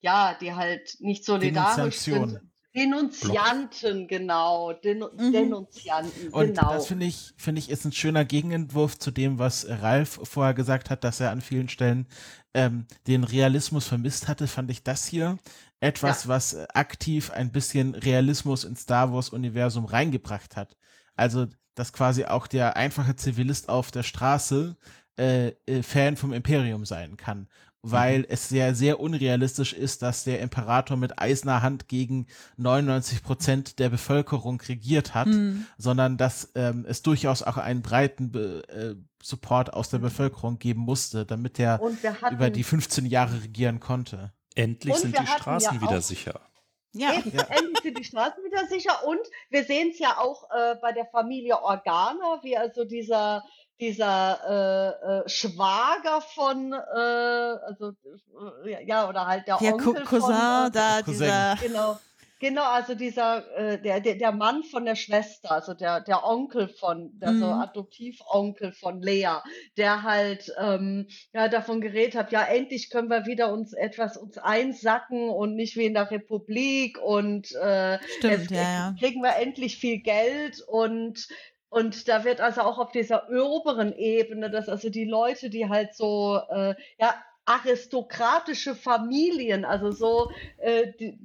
[0.00, 2.40] ja, die halt nicht solidarisch sind.
[2.74, 4.72] Denunzianten, genau.
[4.74, 5.32] Denu Mhm.
[5.32, 6.72] Denunzianten, Und genau.
[6.72, 10.90] das finde ich, finde ich, ist ein schöner Gegenentwurf zu dem, was Ralf vorher gesagt
[10.90, 12.06] hat, dass er an vielen Stellen
[12.54, 15.38] ähm, den Realismus vermisst hatte, fand ich das hier
[15.80, 20.76] etwas, was äh, aktiv ein bisschen Realismus ins Star Wars-Universum reingebracht hat.
[21.16, 24.76] Also, dass quasi auch der einfache Zivilist auf der Straße
[25.18, 27.48] äh, äh, Fan vom Imperium sein kann.
[27.82, 33.78] Weil es sehr, sehr unrealistisch ist, dass der Imperator mit eiserner Hand gegen 99 Prozent
[33.78, 35.66] der Bevölkerung regiert hat, Hm.
[35.78, 40.80] sondern dass ähm, es durchaus auch einen breiten Be äh, Support aus der Bevölkerung geben
[40.80, 41.80] musste, damit er
[42.32, 44.32] über die 15 Jahre regieren konnte.
[44.56, 46.40] Endlich Und sind die Straßen ja wieder sicher.
[46.98, 47.12] Ja.
[47.12, 49.20] Eben, endlich sind die Straßen wieder sicher und
[49.50, 53.44] wir sehen es ja auch äh, bei der Familie Organa, wie also dieser
[53.78, 57.92] dieser äh, äh, Schwager von äh, also
[58.64, 61.12] äh, ja oder halt der Der Onkel Cou- Cousin von, äh, da, Cousin.
[61.12, 61.56] dieser.
[61.60, 61.98] Genau.
[62.38, 66.68] Genau, also dieser, äh, der, der, der Mann von der Schwester, also der, der Onkel
[66.68, 67.52] von, der so Mhm.
[67.52, 69.38] Adoptivonkel von Lea,
[69.78, 74.36] der halt ähm, ja davon geredet hat, ja, endlich können wir wieder uns etwas uns
[74.36, 78.94] einsacken und nicht wie in der Republik und äh, Stimmt, es, ja, ja.
[78.98, 81.28] kriegen wir endlich viel Geld und
[81.68, 85.94] und da wird also auch auf dieser oberen Ebene, dass also die Leute, die halt
[85.94, 87.14] so äh, ja
[87.46, 91.18] aristokratische Familien, also so äh, die,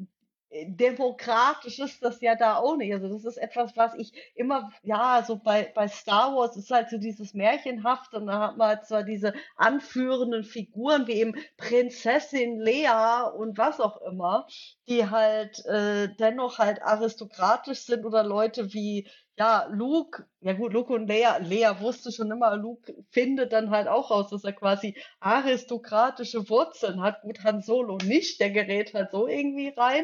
[0.51, 2.93] demokratisch ist das ja da auch nicht.
[2.93, 6.89] Also das ist etwas, was ich immer, ja, so bei, bei Star Wars ist halt
[6.89, 12.59] so dieses Märchenhaft und da hat man halt zwar diese anführenden Figuren wie eben Prinzessin
[12.59, 14.45] Lea und was auch immer,
[14.91, 20.93] die halt äh, dennoch halt aristokratisch sind oder Leute wie ja, Luke, ja gut, Luke
[20.93, 24.95] und Lea, Lea wusste schon immer, Luke findet dann halt auch raus, dass er quasi
[25.19, 27.21] aristokratische Wurzeln hat.
[27.21, 30.03] Gut, Han Solo nicht, der gerät halt so irgendwie rein.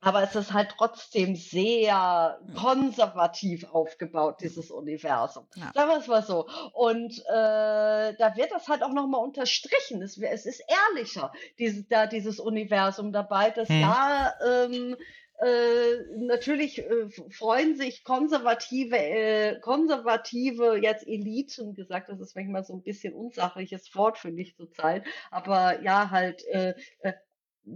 [0.00, 5.46] Aber es ist halt trotzdem sehr konservativ aufgebaut, dieses Universum.
[5.56, 5.72] Ja.
[5.74, 6.48] Sagen wir es mal so.
[6.72, 10.02] Und äh, da wird das halt auch nochmal unterstrichen.
[10.02, 13.80] Es, es ist ehrlicher, dieses, da dieses Universum dabei, dass Hm.
[13.80, 14.96] ja, ähm,
[15.40, 22.74] äh, natürlich äh, freuen sich konservative, äh, konservative jetzt Eliten gesagt, das ist manchmal so
[22.74, 27.12] ein bisschen unsachliches Wort für mich zurzeit, aber ja halt äh, äh,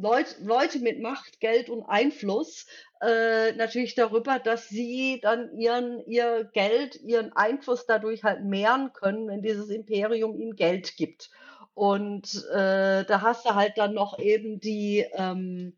[0.01, 2.67] Leut, Leute mit Macht, Geld und Einfluss
[3.01, 9.29] äh, natürlich darüber, dass sie dann ihren ihr Geld, ihren Einfluss dadurch halt mehren können,
[9.29, 11.31] wenn dieses Imperium ihnen Geld gibt.
[11.75, 15.75] Und äh, da hast du halt dann noch eben die ähm,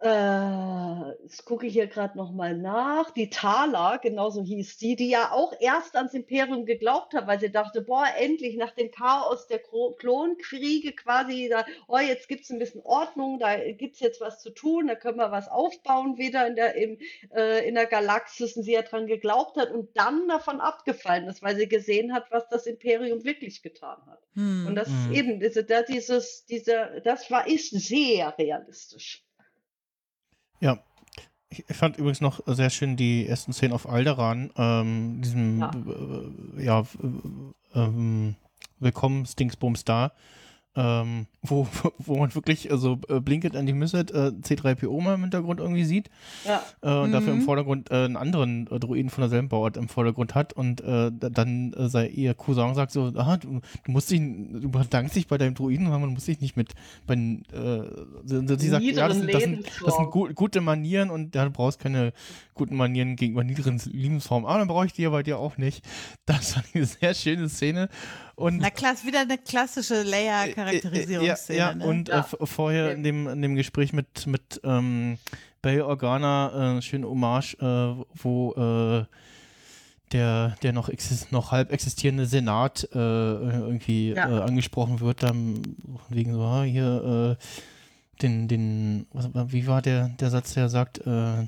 [0.00, 3.10] Äh, jetzt gucke ich hier gerade nochmal nach.
[3.10, 7.50] Die Thala, genauso hieß die, die ja auch erst ans Imperium geglaubt hat, weil sie
[7.50, 12.82] dachte, boah, endlich nach dem Chaos der Klonkriege quasi, da, oh, jetzt gibt's ein bisschen
[12.82, 16.74] Ordnung, da gibt's jetzt was zu tun, da können wir was aufbauen wieder in der,
[16.74, 16.98] im,
[17.34, 21.42] äh, in der Galaxis und sie ja dran geglaubt hat und dann davon abgefallen ist,
[21.42, 24.22] weil sie gesehen hat, was das Imperium wirklich getan hat.
[24.34, 24.66] Hm.
[24.66, 29.25] Und das ist eben, diese, da, dieses, diese, das war, ist sehr realistisch.
[30.60, 30.78] Ja.
[31.48, 35.70] Ich fand übrigens noch sehr schön die ersten Szenen auf Alderan, ähm, diesem Ja.
[36.58, 38.34] äh, ja, äh, ähm,
[38.80, 40.12] Willkommens-Dingsbums da,
[40.76, 41.66] ähm, wo,
[41.98, 45.84] wo man wirklich also äh, Blinket an die Misset äh, C3PO mal im Hintergrund irgendwie
[45.84, 46.10] sieht
[46.44, 46.62] Ja.
[46.82, 47.42] äh, und dafür im Mhm.
[47.42, 51.30] Vordergrund äh, einen anderen äh, Druiden von derselben Bauart im Vordergrund hat und äh, da-
[51.30, 55.26] dann äh, sei ihr Cousin sagt so, ah, du, du musst dich, du bedankst dich
[55.26, 56.74] bei deinem Druiden, weil man muss dich nicht mit
[57.06, 57.82] bei den, äh,
[58.24, 60.10] sie, sie sagt, ja, das, das, sind, das sind Lebensformen.
[60.10, 62.12] gu gute Manieren und ja, du brauchst keine
[62.54, 64.48] guten Manieren gegenüber niederen Lebensformen.
[64.48, 65.84] Aber dann brauche ich die ja bei dir auch nicht.
[66.26, 67.88] Das war eine sehr schöne Szene.
[68.34, 70.02] Und Na klar, ist wieder eine klassische
[70.72, 71.58] Leia-Charakterisierungsszene.
[71.58, 71.84] ja, ja, ne?
[71.86, 72.22] und Äh, Ja.
[72.22, 75.18] v- vorher in dem, in dem Gespräch mit, mit ähm,
[75.62, 79.04] Bail Organa, äh, schöne Hommage, äh, wo äh,
[80.12, 84.28] der, der noch, exist noch halb existierende Senat äh, irgendwie Ja.
[84.38, 85.60] äh, angesprochen wird, dann
[86.08, 90.98] wegen so, ah, hier, äh, den, den, was, wie war der, der Satz, der sagt,
[91.06, 91.46] äh,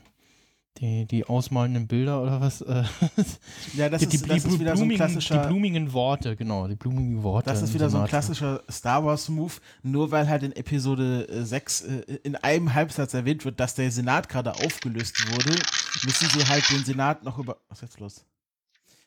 [0.81, 2.61] die, die ausmalenden Bilder oder was?
[2.61, 2.85] Äh,
[3.75, 5.43] Ja, das die, ist, die, das die, ist wieder so ein klassischer.
[5.43, 7.51] die blumigen Worte, genau, die blumigen Worte.
[7.51, 11.45] Das ist wieder so ein klassischer Star Wars Move, nur weil halt in Episode äh,
[11.45, 15.59] 6 äh, in einem Halbsatz erwähnt wird, dass der Senat gerade aufgelöst wurde,
[16.05, 17.59] müssen sie halt den Senat noch über.
[17.69, 18.25] Was ist jetzt los?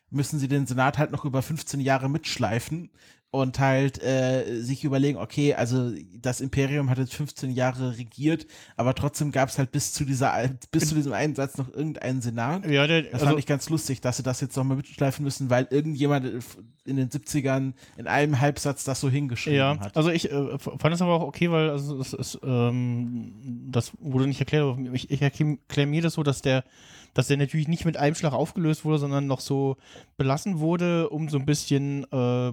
[0.09, 2.89] Müssen sie den Senat halt noch über 15 Jahre mitschleifen
[3.31, 5.91] und halt äh, sich überlegen, okay, also
[6.21, 8.45] das Imperium hat jetzt 15 Jahre regiert,
[8.75, 12.21] aber trotzdem gab es halt bis zu dieser bis zu diesem einen Satz noch irgendeinen
[12.21, 12.69] Senat.
[12.69, 15.49] Ja, der, Das also, fand ich ganz lustig, dass sie das jetzt nochmal mitschleifen müssen,
[15.49, 16.43] weil irgendjemand
[16.83, 19.95] in den 70ern in einem Halbsatz das so hingeschrieben Ja, hat.
[19.95, 23.33] also ich äh, fand es aber auch okay, weil also es ist, ähm,
[23.71, 26.65] das wurde nicht erklärt, aber ich, ich erkläre mir das so, dass der,
[27.13, 29.77] dass der natürlich nicht mit einem Schlag aufgelöst wurde, sondern noch so
[30.17, 32.51] belassen wurde, um so ein bisschen äh,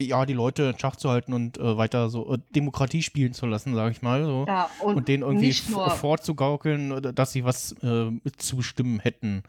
[0.00, 3.46] ja, die Leute in Schach zu halten und äh, weiter so äh, Demokratie spielen zu
[3.46, 4.24] lassen, sage ich mal.
[4.24, 4.44] So.
[4.46, 8.98] Ja, und, und denen irgendwie nicht nur, f- vorzugaukeln, oder dass sie was äh, mitzustimmen
[9.00, 9.42] hätten.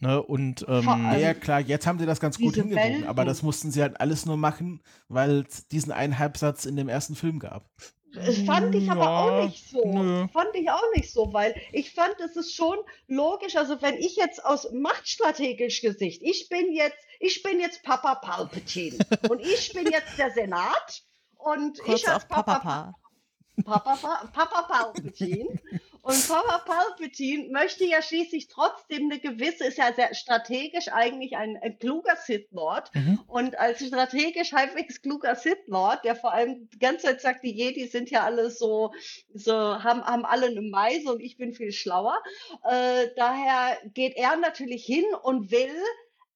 [0.00, 0.22] Ne?
[0.22, 3.42] Und ähm, Vor allem- ja, klar, jetzt haben sie das ganz gut hingebogen, aber das
[3.42, 7.38] mussten sie halt alles nur machen, weil es diesen einen Halbsatz in dem ersten Film
[7.38, 7.70] gab.
[8.24, 9.84] Das fand ich aber Ja, auch nicht so.
[9.84, 10.26] nö.
[10.32, 12.78] Fand ich auch nicht so, weil ich fand, es ist schon
[13.08, 13.56] logisch.
[13.56, 18.98] Also wenn ich jetzt aus machtstrategisch Gesicht, ich bin jetzt, ich bin jetzt Papa Palpatine
[19.28, 21.02] und ich bin jetzt der Senat
[21.36, 22.94] und Kurz ich als auf Papa, Papa.
[23.64, 25.48] Papa, Pa- Papa Palpatine.
[26.06, 31.58] Und Papa Palpatine möchte ja schließlich trotzdem eine gewisse, ist ja sehr strategisch eigentlich ein,
[31.60, 32.94] ein kluger Sith Lord.
[32.94, 33.18] Mhm.
[33.26, 37.50] Und als strategisch halbwegs kluger Sith Lord, der vor allem die ganze Zeit sagt, die
[37.50, 38.92] Jedi sind ja alle so,
[39.34, 42.22] so haben, haben alle eine Meise und ich bin viel schlauer.
[42.62, 45.74] Äh, daher geht er natürlich hin und will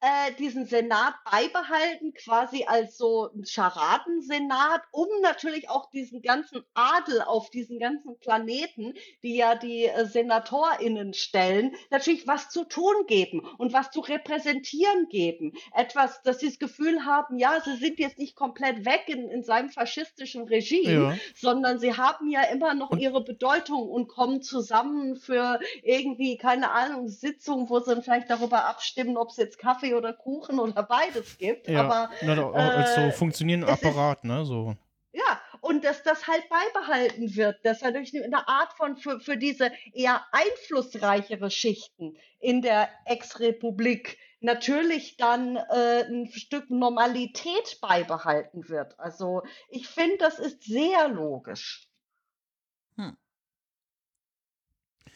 [0.01, 7.23] äh, diesen Senat beibehalten, quasi als so ein Scharadensenat, um natürlich auch diesen ganzen Adel
[7.23, 13.41] auf diesen ganzen Planeten, die ja die äh, SenatorInnen stellen, natürlich was zu tun geben
[13.59, 15.53] und was zu repräsentieren geben.
[15.75, 19.43] Etwas, dass sie das Gefühl haben, ja, sie sind jetzt nicht komplett weg in, in
[19.43, 21.17] seinem faschistischen Regime, Ja.
[21.35, 26.71] sondern sie haben ja immer noch Und- ihre Bedeutung und kommen zusammen für irgendwie, keine
[26.71, 30.83] Ahnung, Sitzungen, wo sie dann vielleicht darüber abstimmen, ob es jetzt Kaffee oder Kuchen oder
[30.89, 31.69] beides gibt.
[31.69, 34.45] ja, Aber na, da- als so äh, funktionierender es ist- Apparat, ne?
[34.45, 34.77] So.
[35.13, 39.37] ja, und dass das halt beibehalten wird, dass er durch eine Art von für, für
[39.37, 48.99] diese eher einflussreichere Schichten in der Ex-Republik natürlich dann äh, ein Stück Normalität beibehalten wird.
[48.99, 51.87] Also ich finde, das ist sehr logisch.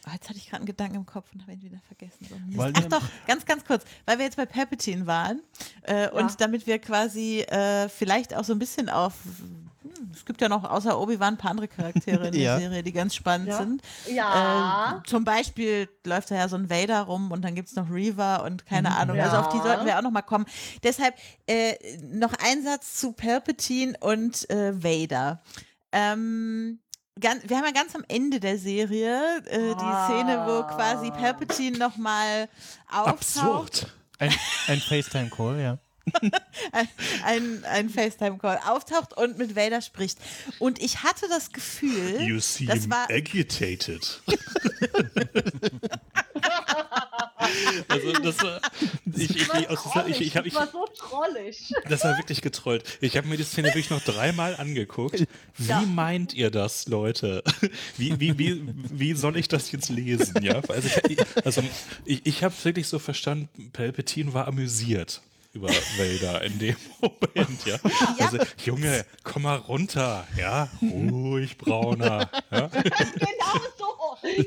[0.07, 2.27] Ah, Jetzt hatte ich gerade einen Gedanken im Kopf und habe ihn wieder vergessen.
[2.29, 5.41] So, Ach doch, ganz, ganz kurz, weil wir jetzt bei Palpatine waren
[5.83, 9.13] äh, und damit wir quasi äh, vielleicht auch so ein bisschen auf,
[9.81, 12.59] hm, es gibt ja noch außer Obi-Wan ein paar andere Charaktere in der Ja.
[12.59, 13.57] Serie, die ganz spannend Ja.
[13.57, 13.81] sind.
[14.13, 14.99] Ja.
[14.99, 17.89] Äh, zum Beispiel läuft da ja so ein Vader rum und dann gibt es noch
[17.89, 18.95] Reaver und keine Mhm.
[18.95, 19.19] Ahnung.
[19.19, 19.63] Also auf die Ja.
[19.63, 20.45] sollten wir auch noch mal kommen.
[20.83, 21.15] Deshalb
[21.47, 25.41] äh, noch ein Satz zu Palpatine und äh, Vader.
[25.91, 26.79] Ähm,
[27.19, 31.77] ganz, wir haben ja ganz am Ende der Serie äh, die Szene, wo quasi Palpatine
[31.77, 32.47] nochmal
[32.91, 33.07] auftaucht.
[33.07, 33.95] Absurd.
[34.19, 34.33] Ein,
[34.67, 35.77] ein FaceTime-Call, ja.
[37.23, 40.17] Ein, ein, FaceTime-Call auftaucht und mit Vader spricht.
[40.59, 44.21] Und ich hatte das Gefühl, You seem das war agitated.
[47.87, 48.61] also das war,
[49.15, 51.73] ich, ich, ich, aus- ich, ich, ich, das war so trollig.
[51.89, 52.83] das war wirklich getrollt.
[53.01, 55.25] Ich habe mir die Szene wirklich noch dreimal angeguckt.
[55.57, 57.43] Wie meint ihr das, Leute?
[57.97, 58.61] Wie, wie, wie,
[58.91, 60.43] wie soll ich das jetzt lesen?
[60.43, 61.63] Ja, also ich, also
[62.03, 65.21] ich, ich habe wirklich so verstanden, Palpatine war amüsiert
[65.55, 67.77] über Vader in dem Moment, ja.
[68.19, 72.29] Also, Junge, komm mal runter, ja, ruhig, Brauner.
[72.51, 72.67] Ja?
[72.67, 73.85] genau so.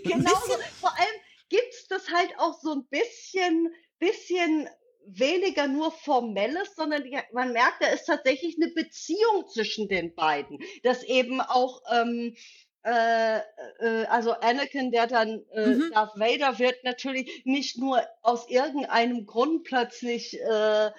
[0.02, 0.54] Genau so.
[0.80, 4.68] Vor allem gibt es das halt auch so ein bisschen, bisschen
[5.06, 7.02] weniger nur formelles, sondern
[7.32, 10.58] man merkt, da ist tatsächlich eine Beziehung zwischen den beiden.
[10.82, 12.36] Dass eben auch, ähm,
[12.84, 13.38] äh,
[13.80, 15.90] äh, also Anakin, der dann äh, Mhm.
[15.92, 20.90] Darth Vader wird, natürlich nicht nur aus irgendeinem Grund plötzlich äh,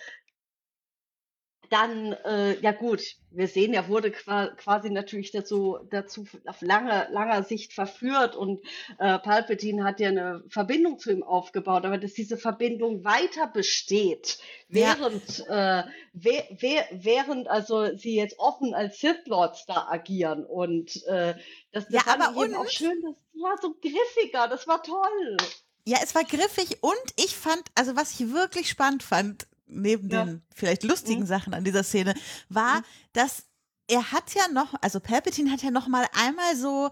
[1.70, 3.02] dann, äh, ja gut,
[3.32, 8.60] wir sehen, er wurde qua quasi natürlich dazu, dazu auf lange, langer Sicht verführt und
[8.98, 14.40] äh, Palpatine hat ja eine Verbindung zu ihm aufgebaut, aber dass diese Verbindung weiter besteht,
[14.70, 14.96] Ja.
[14.98, 15.84] während, äh,
[16.14, 21.36] we we während also sie jetzt offen als Sith Lords da agieren und äh,
[21.72, 25.38] das, das Ja, aber eben auch schön, das war so griffiger, das war toll.
[25.86, 30.26] Ja, es war griffig und ich fand, also was ich wirklich spannend fand, neben Ja.
[30.26, 31.28] den vielleicht lustigen Mhm.
[31.28, 32.14] Sachen an dieser Szene,
[32.50, 32.84] war,
[33.14, 33.44] dass
[33.88, 36.92] er hat ja noch, also Palpatine hat ja noch mal einmal so,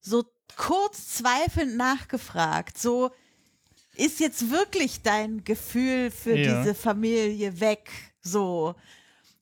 [0.00, 0.24] so
[0.56, 3.10] kurz zweifelnd nachgefragt, so,
[3.96, 6.60] ist jetzt wirklich dein Gefühl für Ja.
[6.62, 7.90] diese Familie weg,
[8.22, 8.74] so.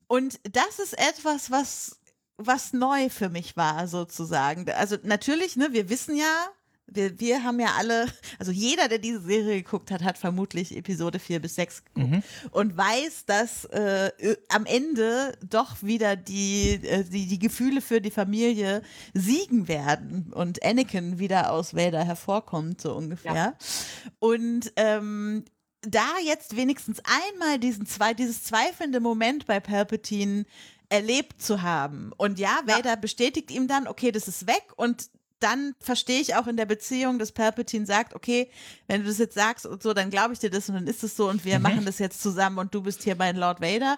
[0.06, 1.98] Und das ist etwas, was,
[2.36, 4.70] was neu für mich war, sozusagen.
[4.70, 6.46] Also natürlich, ne, wir wissen ja,
[6.88, 8.06] wir, wir haben ja alle,
[8.38, 12.22] also jeder, der diese Serie geguckt hat, hat vermutlich Episode 4 bis 6 geguckt Mhm.
[12.52, 14.10] und weiß, dass äh,
[14.48, 18.82] am Ende doch wieder die, äh, die, die Gefühle für die Familie
[19.14, 23.56] siegen werden und Anakin wieder aus Vader hervorkommt, so ungefähr.
[24.18, 25.44] Und ähm,
[25.82, 30.44] da jetzt wenigstens einmal diesen zwei, dieses zweifelnde Moment bei Palpatine
[30.88, 32.12] erlebt zu haben.
[32.16, 35.10] Und ja, Vader bestätigt ihm dann, okay, das ist weg und
[35.40, 38.48] dann verstehe ich auch in der Beziehung, dass Palpatine sagt, okay,
[38.86, 41.02] wenn du das jetzt sagst und so, dann glaube ich dir das und dann ist
[41.04, 41.62] es so und wir Mhm.
[41.62, 43.96] machen das jetzt zusammen und du bist hier mein Lord Vader.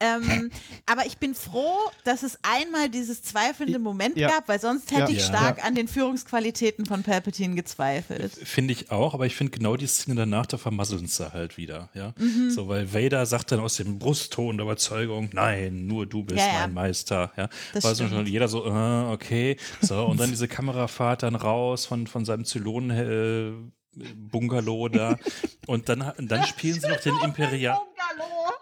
[0.00, 0.50] Ähm,
[0.86, 4.28] aber ich bin froh, dass es einmal dieses zweifelnde Moment Ja.
[4.28, 5.18] gab, weil sonst hätte Ja.
[5.18, 5.28] ich Ja.
[5.28, 8.32] stark an den Führungsqualitäten von Palpatine gezweifelt.
[8.42, 11.88] Finde ich auch, aber ich finde genau die Szene danach, da vermasseln sie halt wieder,
[11.94, 12.12] ja.
[12.16, 12.50] Mhm.
[12.50, 16.46] So, weil Vader sagt dann aus dem Brustton der Überzeugung, nein, nur du bist Ja,
[16.46, 16.52] ja.
[16.60, 17.48] mein Meister, ja.
[17.72, 22.06] Das War so jeder so, äh, okay, so, und dann diese Kamerafahrt dann raus von,
[22.06, 25.16] von seinem Zylonen, äh, Bungalow da
[25.66, 28.52] und dann, dann spielen sie noch den Imperial Bungalow.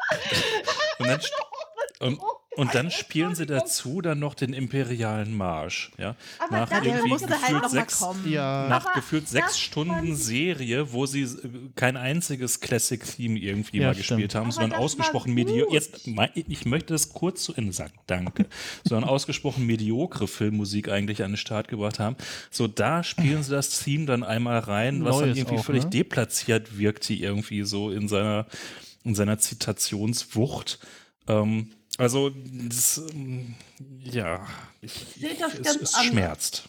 [0.98, 1.20] und dann,
[2.00, 2.20] und,
[2.56, 6.16] und dann spielen sie dazu dann noch den imperialen Marsch, ja.
[6.38, 8.30] Aber Nach Der irgendwie musste halt gefühlt noch mal sechs, kommen.
[8.30, 8.68] Ja.
[8.68, 11.38] nach Aber gefühlt sechs Stunden Serie, wo sie äh,
[11.76, 14.08] kein einziges Classic-Theme irgendwie Ja, mal stimmt.
[14.08, 15.72] gespielt haben, Aber sondern ausgesprochen mediocre.
[15.72, 18.46] Jetzt, ich möchte das kurz zu Ende sagen, danke.
[18.84, 22.16] sondern ausgesprochen mediokre Filmmusik eigentlich an den Start gebracht haben.
[22.50, 25.84] So, da spielen sie das Theme dann einmal rein, was dann Neues irgendwie auch, völlig
[25.84, 25.90] ne?
[25.90, 28.46] deplatziert wirkte, irgendwie so in seiner,
[29.04, 30.80] in seiner Zitationswucht.
[31.28, 31.70] Ähm,
[32.00, 33.54] also, das, ähm,
[34.00, 34.46] ja,
[34.80, 36.06] ich, sehe das es, ganz es anders.
[36.06, 36.68] schmerzt.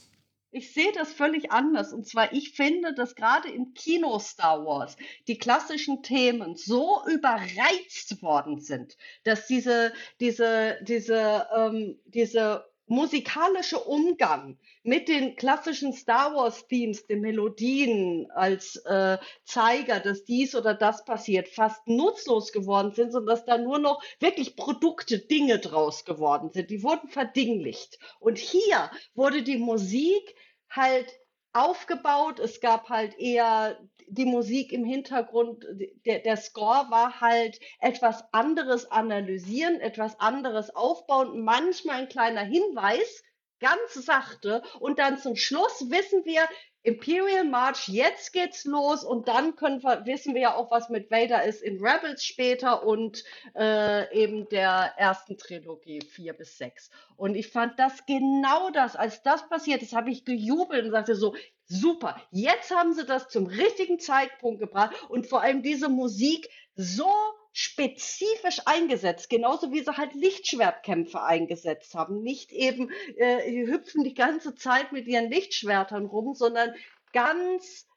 [0.53, 1.94] Ich sehe das völlig anders.
[1.94, 4.98] Und zwar, ich finde, dass gerade im Kino Star Wars
[5.28, 14.57] die klassischen Themen so überreizt worden sind, dass diese, diese, diese, ähm, diese musikalische Umgang
[14.84, 21.05] mit den klassischen Star Wars Themes, den Melodien als äh, Zeiger, dass dies oder das
[21.05, 26.49] passiert, fast nutzlos geworden sind, sondern dass da nur noch wirklich Produkte, Dinge draus geworden
[26.51, 26.69] sind.
[26.69, 27.97] Die wurden verdinglicht.
[28.19, 30.35] Und hier wurde die Musik
[30.69, 31.07] halt
[31.53, 32.40] aufgebaut.
[32.40, 35.65] Es gab halt eher die Musik im Hintergrund.
[36.06, 43.23] Der, der Score war halt etwas anderes analysieren, etwas anderes aufbauen, manchmal ein kleiner Hinweis,
[43.60, 44.64] ganz sachte.
[44.80, 46.48] Und dann zum Schluss wissen wir,
[46.84, 51.12] Imperial March, jetzt geht's los und dann können wir, wissen wir ja auch, was mit
[51.12, 53.24] Vader ist in Rebels später und
[53.56, 56.90] äh, eben der ersten Trilogie 4 bis 6.
[57.18, 61.16] Und ich fand das genau das, als das passiert ist, habe ich gejubelt und sagte
[61.16, 61.36] so,
[61.66, 67.12] super, jetzt haben sie das zum richtigen Zeitpunkt gebracht und vor allem diese Musik so
[67.53, 72.22] spezifisch eingesetzt, genauso wie sie halt Lichtschwertkämpfe eingesetzt haben.
[72.22, 76.73] Nicht eben, äh, die hüpfen die ganze Zeit mit ihren Lichtschwertern rum, sondern
[77.11, 77.88] ganz,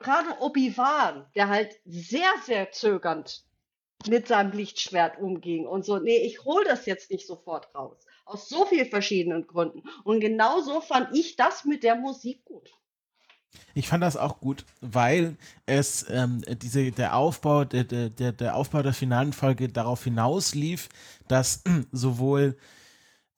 [0.00, 3.44] gerade Obi-Wan, der halt sehr, sehr zögernd
[4.08, 5.98] mit seinem Lichtschwert umging und so.
[5.98, 8.04] Nee, ich hole das jetzt nicht sofort raus.
[8.26, 9.82] Aus so vielen verschiedenen Gründen.
[10.02, 12.70] Und genauso fand ich das mit der Musik gut.
[13.74, 15.36] Ich fand das auch gut, weil
[15.66, 20.88] es ähm, diese, der Aufbau, der, der, der Aufbau der finalen Folge darauf hinauslief,
[21.28, 21.62] dass
[21.92, 22.56] sowohl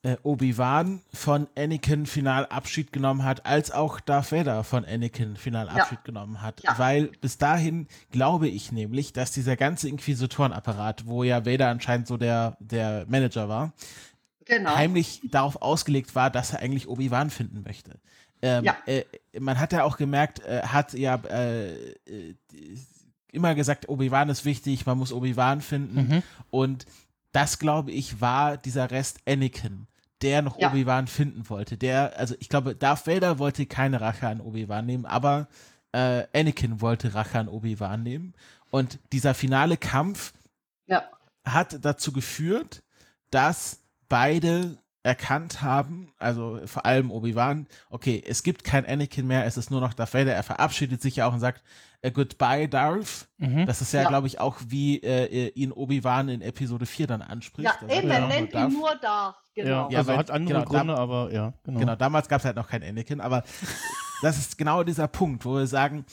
[0.03, 5.69] äh, Obi-Wan von Anakin final Abschied genommen hat, als auch Darth Vader von Anakin final
[5.69, 6.63] Abschied genommen hat.
[6.63, 6.79] Ja.
[6.79, 12.17] Weil bis dahin glaube ich nämlich, dass dieser ganze Inquisitorenapparat, wo ja Vader anscheinend so
[12.17, 13.73] der, der Manager war,
[14.47, 14.77] Genau.
[14.77, 17.99] heimlich darauf ausgelegt war, dass er eigentlich Obi-Wan finden möchte.
[18.43, 18.77] Ähm, Ja.
[18.87, 19.05] äh,
[19.41, 21.95] man hat ja auch gemerkt, äh, hat ja äh,
[23.33, 26.09] immer gesagt, Obi-Wan ist wichtig, man muss Obi-Wan finden.
[26.09, 26.23] Mhm.
[26.51, 26.87] Und
[27.33, 29.87] das, glaube ich, war dieser Rest Anakin,
[30.23, 30.71] der noch Ja.
[30.71, 31.77] Obi-Wan finden wollte.
[31.77, 35.49] Der, also ich glaube, Darth Vader wollte keine Rache an Obi-Wan nehmen, aber
[35.93, 38.35] äh, Anakin wollte Rache an Obi-Wan nehmen.
[38.71, 40.33] Und dieser finale Kampf
[40.87, 41.05] Ja.
[41.45, 42.83] hat dazu geführt,
[43.31, 49.57] dass beide erkannt haben, also vor allem Obi-Wan, okay, es gibt kein Anakin mehr, es
[49.57, 50.35] ist nur noch Darth Vader.
[50.35, 51.63] Er verabschiedet sich ja auch und sagt,
[52.03, 53.29] äh, Goodbye, Darth.
[53.39, 53.67] Mhm.
[53.67, 54.09] Das ist ja, Ja.
[54.09, 57.65] glaube ich, auch wie äh, ihn Obi-Wan in Episode 4 dann anspricht.
[57.67, 58.73] Ja, Er eben, ja er nur nennt Darth.
[58.73, 59.37] ihn nur Darth.
[59.55, 59.69] Genau.
[59.69, 61.79] Ja, Ja, also weil- hat andere genau, da- Gründe, aber ja, genau.
[61.81, 63.43] Genau, damals gab es halt noch kein Anakin, aber
[64.23, 66.05] das ist genau dieser Punkt, wo wir sagen,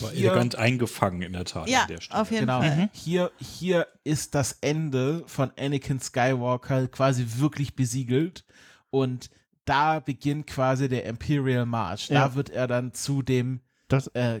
[0.00, 2.20] War hier, elegant eingefangen in der Tat Ja, an der Stelle.
[2.20, 2.90] auf jeden genau, Fall.
[2.92, 8.44] hier, hier ist das Ende von Anakin Skywalker quasi wirklich besiegelt
[8.90, 9.30] und
[9.64, 12.08] da beginnt quasi der Imperial March.
[12.08, 12.34] Da Ja.
[12.34, 14.40] wird er dann zu dem Das- äh,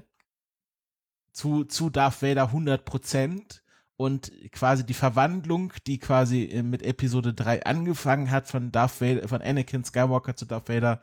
[1.32, 3.62] zu, zu Darth Vader 100 Prozent
[3.96, 9.28] und quasi die Verwandlung, die quasi äh, mit Episode 3 angefangen hat von Darth Vader,
[9.28, 11.00] von Anakin Skywalker zu Darth Vader,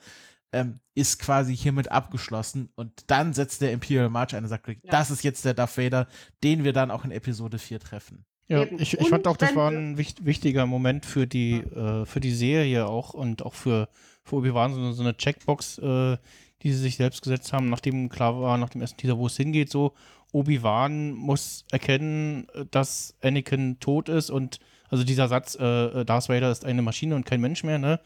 [0.51, 5.11] ähm, ist quasi hiermit abgeschlossen und dann setzt der Imperial March ein und sagt, das
[5.11, 6.07] ist jetzt der Darth Vader,
[6.43, 8.25] den wir dann auch in Episode 4 treffen.
[8.47, 8.79] Ja, Eben.
[8.79, 12.31] ich, ich fand auch, das war ein wicht, wichtiger Moment für die, äh, für die
[12.31, 13.89] Serie auch und auch für,
[14.23, 16.17] für Obi-Wan so, so eine Checkbox, äh,
[16.63, 19.35] die sie sich selbst gesetzt haben, nachdem klar war, nach dem ersten Teaser, wo es
[19.35, 19.93] hingeht, so
[20.31, 24.59] Obi-Wan muss erkennen, äh, dass Anakin tot ist und
[24.89, 27.99] also dieser Satz, äh, Darth Vader ist eine Maschine und kein Mensch mehr, ne?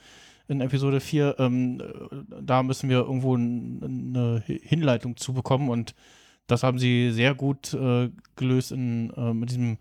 [0.48, 5.96] In Episode 4, ähm, äh, da müssen wir irgendwo eine Hinleitung zu bekommen und
[6.48, 9.78] das haben sie sehr gut äh, gelöst in, äh, mit diesem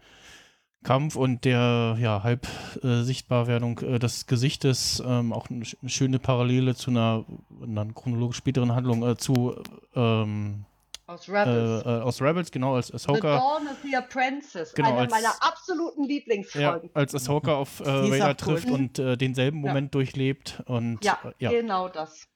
[0.82, 2.47] Kampf und der ja, halb
[2.82, 7.27] äh, Sichtbarwerdung äh, des Gesichtes, ähm, auch eine schöne Parallele zu einer,
[7.62, 9.57] einer chronologisch späteren Handlung äh, zu
[9.95, 10.65] ähm,
[11.11, 11.85] Aus äh, Rebels.
[11.85, 14.73] äh, aus Rebels, genau, als The Ahsoka, Dawn of the Apprentice.
[14.74, 16.91] Genau, einer als- meiner absoluten ja, Lieblingsfolgen.
[16.95, 18.35] als Ahsoka auf äh, Vader auch cool.
[18.37, 19.69] trifft und äh, denselben Ja.
[19.73, 21.51] Moment durchlebt und Ja, äh, ja.
[21.51, 22.28] genau das.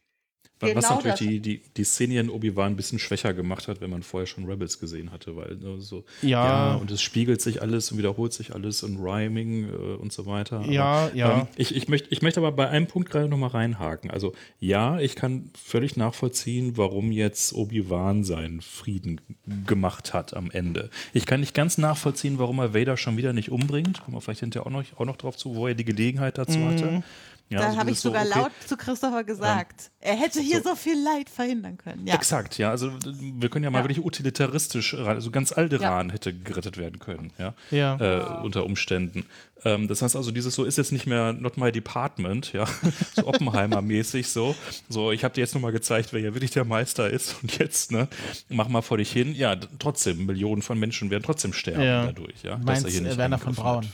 [0.74, 1.18] Was Genau natürlich das.
[1.28, 4.44] die, die, die Szene in Obi-Wan ein bisschen schwächer gemacht hat, wenn man vorher schon
[4.44, 6.74] Rebels gesehen hatte, weil ne, so, Ja.
[6.74, 10.62] und es spiegelt sich alles und wiederholt sich alles und Rhyming äh, und so weiter.
[10.68, 11.40] Ja, ja.
[11.40, 14.10] Ähm, ich, ich, möchte, ich möchte aber bei einem Punkt gerade nochmal reinhaken.
[14.10, 19.20] Also, ja, ich kann völlig nachvollziehen, warum jetzt Obi-Wan seinen Frieden
[19.66, 20.90] gemacht hat am Ende.
[21.12, 24.02] Ich kann nicht ganz nachvollziehen, warum er Vader schon wieder nicht umbringt.
[24.02, 26.58] Kommen wir vielleicht hinterher auch noch, auch noch drauf zu, wo er die Gelegenheit dazu
[26.58, 26.64] Mhm.
[26.68, 27.02] hatte.
[27.50, 29.90] Ja, da also habe ich dieses so, sogar okay, laut zu Christopher gesagt.
[30.00, 30.74] er hätte hier so.
[30.74, 32.06] viel Leid verhindern können.
[32.06, 32.14] Ja.
[32.14, 32.70] Exakt, ja.
[32.70, 33.84] Also wir können ja mal Ja.
[33.84, 37.54] wirklich utilitaristisch ran, also ganz Alderan hätte gerettet werden können, ja.
[37.70, 37.96] Ja.
[38.40, 39.26] Äh, unter Umständen.
[39.64, 42.64] Ähm, das heißt also, dieses so ist jetzt nicht mehr not my department, ja.
[43.14, 44.56] So Oppenheimer-mäßig so.
[44.88, 47.92] So, ich habe dir jetzt nochmal gezeigt, wer ja wirklich der Meister ist und jetzt,
[47.92, 48.08] ne,
[48.48, 49.34] mach mal vor dich hin.
[49.34, 52.06] Ja, trotzdem, Millionen von Menschen werden trotzdem sterben Ja.
[52.06, 52.56] dadurch, ja.
[52.56, 53.84] Du dass er meinst, hier nicht äh, Werner von Braun.
[53.84, 53.92] hat.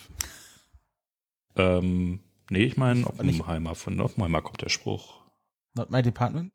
[1.56, 2.20] Ähm,
[2.51, 3.74] nee, ich meine Oppenheimer.
[3.74, 5.20] Von Oppenheimer kommt der Spruch.
[5.74, 6.52] Not my department?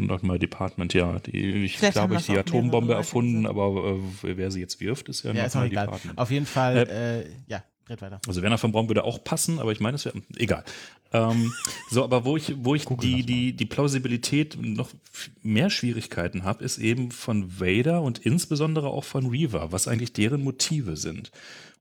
[0.00, 1.18] Not my department, ja.
[1.18, 5.32] Die, ich glaube, ich die Atombombe erfunden, aber äh, wer sie jetzt wirft, ist ja,
[5.32, 5.86] Ja, not ist my egal.
[5.86, 6.18] department.
[6.18, 8.20] Auf jeden Fall, äh, ja, red weiter.
[8.26, 10.64] Also Werner von Braun würde auch passen, aber ich meine, es wäre egal.
[11.12, 11.52] Ähm,
[11.90, 14.90] so, aber wo ich, wo ich die, die, die Plausibilität noch
[15.42, 20.42] mehr Schwierigkeiten habe, ist eben von Vader und insbesondere auch von Reaver, was eigentlich deren
[20.42, 21.30] Motive sind.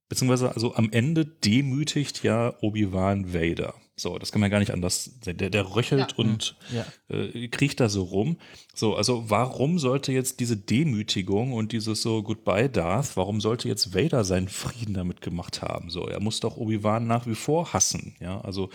[0.10, 3.76] Beziehungsweise, also am Ende demütigt ja Obi-Wan Vader.
[3.96, 5.20] So, das kann man gar nicht anders.
[5.26, 6.18] Der, der röchelt Ja.
[6.18, 6.86] und Ja.
[7.16, 8.38] äh, kriecht da so rum.
[8.74, 13.94] So, also warum sollte jetzt diese Demütigung und dieses so Goodbye Darth, warum sollte jetzt
[13.94, 15.90] Vader seinen Frieden damit gemacht haben?
[15.90, 18.16] So, er muss doch Obi-Wan nach wie vor hassen.
[18.20, 18.70] Ja, also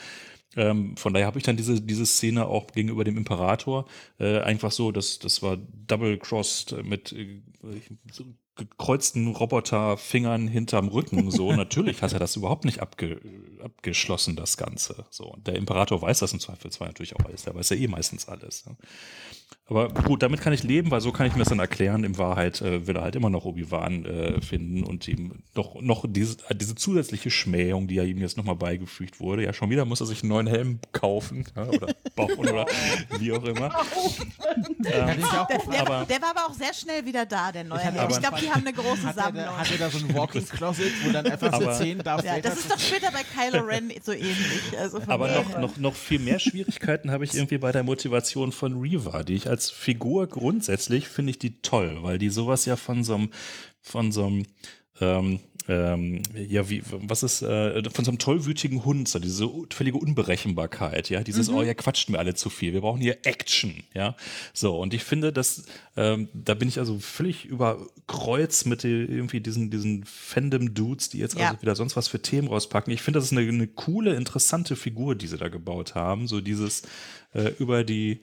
[0.57, 3.87] ähm, von daher habe ich dann diese, diese Szene auch gegenüber dem Imperator
[4.21, 5.57] äh, einfach so, das, das war
[5.89, 7.41] double-crossed mit äh,
[8.13, 8.25] so
[8.57, 11.31] gekreuzten Roboterfingern hinterm Rücken.
[11.31, 13.21] So, natürlich hat er das überhaupt nicht abge,
[13.63, 15.05] abgeschlossen, das Ganze.
[15.11, 17.43] So, und der Imperator weiß das im Zweifelsfall natürlich auch alles.
[17.45, 18.67] Der weiß ja eh meistens alles.
[18.67, 18.77] Ne?
[19.67, 22.05] Aber gut, damit kann ich leben, weil so kann ich mir das dann erklären.
[22.05, 26.05] In Wahrheit äh, will er halt immer noch Obi-Wan äh, finden und ihm noch, noch
[26.07, 29.43] diese, diese zusätzliche Schmähung, die ja ihm jetzt nochmal beigefügt wurde.
[29.43, 32.67] Ja, schon wieder muss er sich einen neuen Helm kaufen ja, oder bauen oder
[33.19, 33.75] wie auch immer.
[34.53, 38.11] ähm, der, der, aber, der, war aber auch sehr schnell wieder da, der neue Helm.
[38.11, 39.45] Ich glaube, die haben eine große hat Sammlung.
[39.45, 42.59] Er, hat er da so ein Walking-Closet, wo dann einfach so zehn darf ja, Das
[42.59, 44.79] ist doch später bei Kylo Ren so ähnlich.
[44.79, 48.79] Also aber noch, noch, noch viel mehr Schwierigkeiten habe ich irgendwie bei der Motivation von
[48.79, 49.49] Reva, die ich.
[49.49, 53.31] Als Figur grundsätzlich finde ich die toll, weil die sowas ja von so einem,
[53.81, 54.47] von so einem,
[55.01, 59.97] ähm, ähm, ja, wie, was ist, äh, von so einem tollwütigen Hund, so diese völlige
[59.97, 61.57] Unberechenbarkeit, ja, dieses, mhm.
[61.57, 64.15] oh, ihr quatscht mir alle zu viel, wir brauchen hier Action, ja,
[64.53, 65.65] so, und ich finde, dass,
[65.97, 71.19] ähm, da bin ich also völlig über Kreuz mit die, irgendwie diesen, diesen Fandom-Dudes, die
[71.19, 71.49] jetzt ja.
[71.49, 72.93] also wieder sonst was für Themen rauspacken.
[72.93, 76.41] Ich finde, das ist eine, eine coole, interessante Figur, die sie da gebaut haben, so
[76.41, 76.83] dieses,
[77.35, 78.21] äh, über die,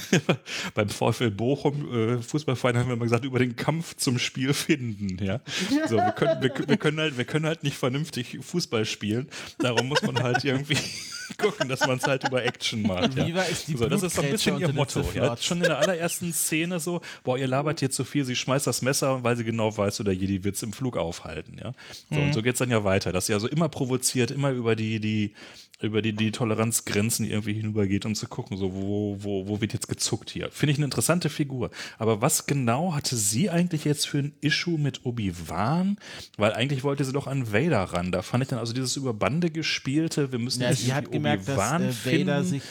[0.74, 5.22] beim VfL Bochum, äh, Fußballverein haben wir immer gesagt, über den Kampf zum Spiel finden,
[5.24, 5.40] ja.
[5.88, 9.28] So, wir können, wir, wir, können halt, wir können halt nicht vernünftig Fußball spielen.
[9.58, 10.76] Darum muss man halt irgendwie
[11.38, 13.14] gucken, dass man es halt über Action macht.
[13.16, 13.44] Ja.
[13.76, 15.02] So, das ist so ein bisschen ihr Motto.
[15.14, 15.36] Ja.
[15.36, 18.82] Schon in der allerersten Szene so, boah, ihr labert hier zu viel, sie schmeißt das
[18.82, 21.56] Messer, weil sie genau weiß, oder Jedi wird es im Flug aufhalten.
[21.58, 21.72] Ja.
[22.10, 22.26] So, mhm.
[22.26, 25.00] Und so geht es dann ja weiter, dass sie also immer provoziert, immer über die,
[25.00, 25.34] die,
[25.82, 29.88] über die, die Toleranzgrenzen irgendwie hinübergeht, um zu gucken, so wo, wo, wo wird jetzt
[29.88, 30.50] gezuckt hier.
[30.50, 31.70] Finde ich eine interessante Figur.
[31.98, 35.98] Aber was genau hatte sie eigentlich jetzt für ein Issue mit Obi-Wan?
[36.36, 38.12] Weil eigentlich wollte sie doch an Vader ran.
[38.12, 41.48] Da fand ich dann also dieses über Bande gespielte, wir müssen ja, sie hat gemerkt,
[41.48, 42.62] dass äh, Vader sich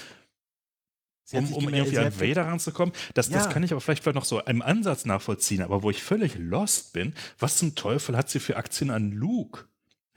[1.34, 2.94] um, um irgendwie an Vader ranzukommen.
[3.14, 3.38] Das, ja.
[3.38, 6.94] das kann ich aber vielleicht noch so im Ansatz nachvollziehen, aber wo ich völlig lost
[6.94, 9.66] bin, was zum Teufel hat sie für Aktien an Luke?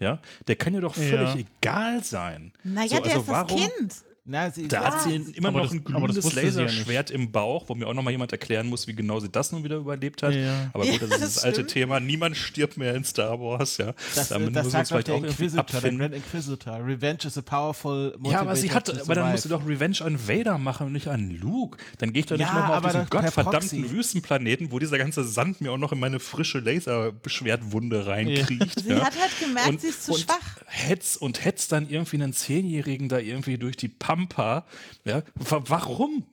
[0.00, 1.36] Ja, der kann ja doch völlig ja.
[1.60, 2.52] egal sein.
[2.64, 4.04] Naja, so, also ist warum, das Kind.
[4.26, 7.74] Na, sie, da hat sie immer aber noch das, ein glühendes Laserschwert im Bauch, wo
[7.74, 10.34] mir auch noch mal jemand erklären muss, wie genau sie das nun wieder überlebt hat.
[10.34, 10.70] Ja.
[10.72, 12.00] Aber gut, das ja, ist das, das alte Thema.
[12.00, 13.76] Niemand stirbt mehr in Star Wars.
[13.76, 13.92] Ja.
[14.14, 16.76] Das, Damit das sagt vielleicht auch Inquisitor, der Grand Inquisitor.
[16.76, 20.18] Revenge is a powerful Ja, aber sie hat, aber dann musst du doch Revenge an
[20.26, 21.76] Vader machen und nicht an Luke.
[21.98, 25.60] Dann gehe ich doch nicht ja, nochmal auf diesen gottverdammten Wüstenplaneten, wo dieser ganze Sand
[25.60, 28.80] mir auch noch in meine frische Laserschwertwunde reinkriecht.
[28.80, 30.62] Sie hat halt gemerkt, und, sie ist zu und schwach.
[30.64, 34.64] Hetz und hetzt dann irgendwie einen Zehnjährigen da irgendwie durch die Pampa Pampa.
[35.04, 36.24] Ja, warum?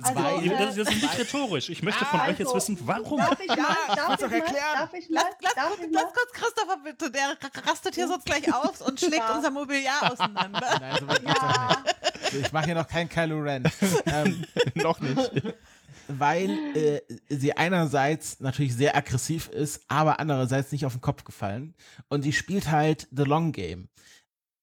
[0.00, 1.68] Also, Weil, das, das, ist nicht rhetorisch.
[1.70, 3.18] Ich möchte von also, euch jetzt wissen, warum.
[3.18, 6.76] Darf ich mal, darf ich mal, darf ich mal, lass, lass, kurz, lass kurz Christopher
[6.84, 7.36] bitte, der
[7.66, 9.34] rastet hier sonst gleich auf und schlägt ja.
[9.34, 10.78] unser Mobiliar auseinander.
[10.80, 11.84] Nein, so ja.
[12.40, 13.64] Ich mache hier noch kein Kylo Ren.
[14.06, 14.44] ähm,
[14.74, 15.42] noch nicht.
[16.06, 21.74] Weil äh, sie einerseits natürlich sehr aggressiv ist, aber andererseits nicht auf den Kopf gefallen.
[22.08, 23.88] Und sie spielt halt The Long Game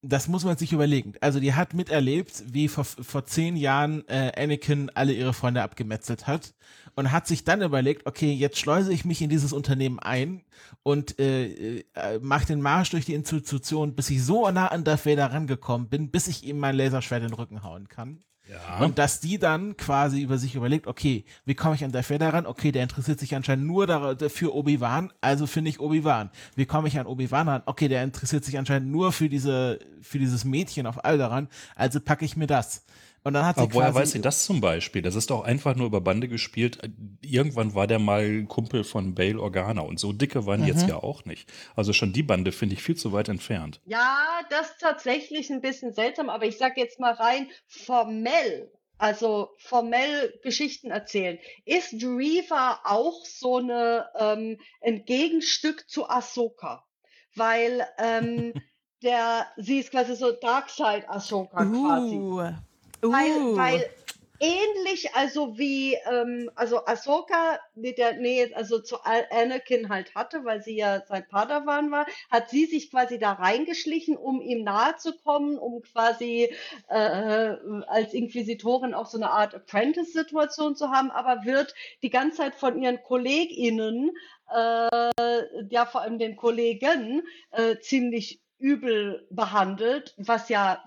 [0.07, 1.13] das muss man sich überlegen.
[1.21, 6.27] Also die hat miterlebt, wie vor, vor zehn Jahren äh, Anakin alle ihre Freunde abgemetzelt
[6.27, 6.53] hat
[6.95, 10.43] und hat sich dann überlegt, okay, jetzt schleuse ich mich in dieses Unternehmen ein
[10.83, 15.05] und äh, äh, mache den Marsch durch die Institution, bis ich so nah an Darth
[15.05, 18.23] Vader rangekommen bin, bis ich ihm mein Laserschwert in den Rücken hauen kann.
[18.47, 18.83] Ja.
[18.83, 22.31] Und dass die dann quasi über sich überlegt, okay, wie komme ich an Darth Vader
[22.33, 22.45] ran?
[22.45, 26.29] Okay, der interessiert sich anscheinend nur für Obi-Wan, also finde ich Obi-Wan.
[26.55, 27.63] Wie komme ich an Obi-Wan ran?
[27.65, 32.25] Okay, der interessiert sich anscheinend nur für diese, für dieses Mädchen auf Alderan, also packe
[32.25, 32.85] ich mir das.
[33.25, 35.01] Und dann hat sie Aber woher weiß sie das zum Beispiel?
[35.01, 36.77] Das ist doch einfach nur über Bande gespielt.
[37.21, 40.77] Irgendwann war der mal Kumpel von Bale Organa und so dicke waren die mhm.
[40.77, 41.51] jetzt ja auch nicht.
[41.75, 43.81] Also schon die Bande finde ich viel zu weit entfernt.
[43.85, 48.71] Ja, das ist tatsächlich ein bisschen seltsam, aber ich sage jetzt mal rein formell.
[48.99, 51.39] Also formell Geschichten erzählen.
[51.65, 56.85] Ist Reva auch so eine, ähm, ein Gegenstück zu Ahsoka?
[57.35, 58.53] Weil ähm,
[59.03, 61.87] der, sie ist quasi so Darkseid Ahsoka uh.
[61.87, 62.55] quasi.
[63.11, 63.57] Weil, uh.
[63.57, 63.89] weil
[64.39, 70.61] ähnlich, also wie, ähm, also Ahsoka mit der Nähe, also zu Anakin halt hatte, weil
[70.61, 75.13] sie ja sein Padawan war, hat sie sich quasi da reingeschlichen, um ihm nahe zu
[75.17, 76.53] kommen, um quasi
[76.89, 81.73] äh, als Inquisitorin auch so eine Art Apprentice-Situation zu haben, aber wird
[82.03, 84.11] die ganze Zeit von ihren KollegInnen,
[84.53, 90.83] äh, ja vor allem den Kollegen, äh, ziemlich übel behandelt, was ja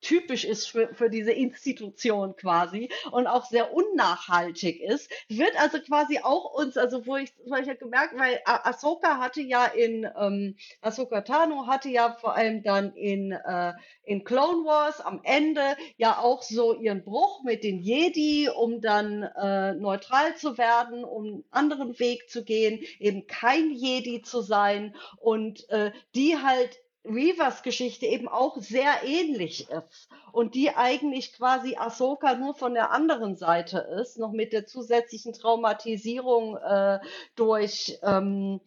[0.00, 6.20] typisch ist für, für diese Institution quasi und auch sehr unnachhaltig ist, wird also quasi
[6.22, 10.08] auch uns, also wo ich, wo ich ja gemerkt, weil Ah- Ahsoka hatte ja in,
[10.18, 15.76] ähm, Ahsoka Tano hatte ja vor allem dann in, äh, in Clone Wars am Ende
[15.96, 21.24] ja auch so ihren Bruch mit den Jedi, um dann äh, neutral zu werden, um
[21.26, 27.62] einen anderen Weg zu gehen, eben kein Jedi zu sein und äh, die halt Reavers
[27.62, 33.36] Geschichte eben auch sehr ähnlich ist und die eigentlich quasi Ahsoka nur von der anderen
[33.36, 36.98] Seite ist, noch mit der zusätzlichen Traumatisierung äh,
[37.36, 38.60] durch ähm,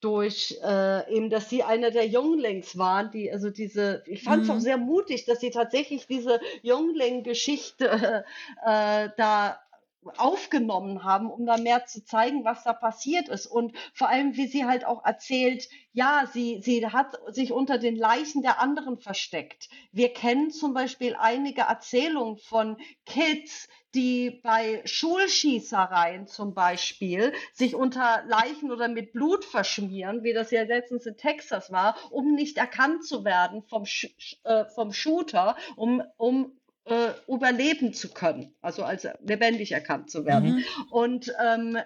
[0.00, 4.48] durch äh, eben, dass sie einer der Younglings waren, die also diese, ich fand es
[4.48, 4.54] Mhm.
[4.54, 8.24] auch sehr mutig, dass sie tatsächlich diese Youngling-Geschichte
[8.64, 9.60] äh, da
[10.16, 13.46] aufgenommen haben, um da mehr zu zeigen, was da passiert ist.
[13.46, 17.96] Und vor allem, wie sie halt auch erzählt, ja, sie, sie hat sich unter den
[17.96, 19.68] Leichen der anderen versteckt.
[19.92, 28.22] Wir kennen zum Beispiel einige Erzählungen von Kids, die bei Schulschießereien zum Beispiel sich unter
[28.26, 33.04] Leichen oder mit Blut verschmieren, wie das ja letztens in Texas war, um nicht erkannt
[33.04, 34.06] zu werden vom, Sch
[34.44, 40.56] äh, vom Shooter, um, um äh, überleben zu können, also als lebendig erkannt zu werden.
[40.56, 40.64] Mhm.
[40.90, 41.78] Und ähm,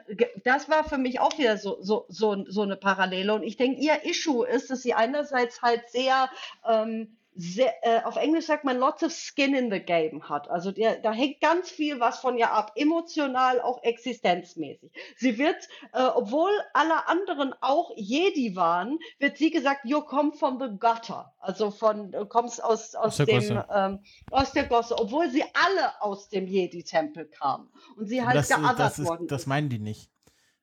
[0.44, 3.34] das war für mich auch wieder so, so, so, so eine Parallele.
[3.34, 6.30] Und ich denke, ihr Issue ist, dass sie einerseits halt sehr,
[6.68, 10.48] ähm, sehr äh, auf Englisch sagt man lots of skin in the game hat.
[10.48, 14.92] Also der, da hängt ganz viel was von ihr ab, emotional, auch existenzmäßig.
[15.16, 15.56] Sie wird,
[15.92, 21.34] äh, obwohl alle anderen auch Jedi waren, wird sie gesagt, you come from the gutter.
[21.38, 23.66] Also von, du kommst aus, aus, Aus der dem, Gosse.
[23.74, 23.98] ähm,
[24.30, 27.68] aus der Gosse, obwohl sie alle aus dem Jedi-Tempel kamen.
[27.96, 30.08] Und sie halt das, geothert das, ist, worden das meinen die nicht.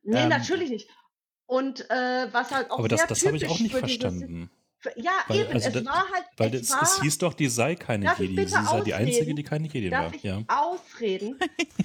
[0.03, 0.89] Nee, Ähm, natürlich nicht.
[1.47, 4.49] Und äh, was halt auch Aber das, sehr das habe ich auch nicht dieses- verstanden.
[4.53, 4.60] Für,
[4.95, 7.33] ja, Weil, eben, also es das- war halt, Weil es es, war, es hieß doch,
[7.33, 8.35] die sei keine Darf Jedi.
[8.45, 10.13] Sie sei die einzige, die keine Jedi Darf war.
[10.15, 10.39] ich Ja.
[10.47, 11.39] ausreden?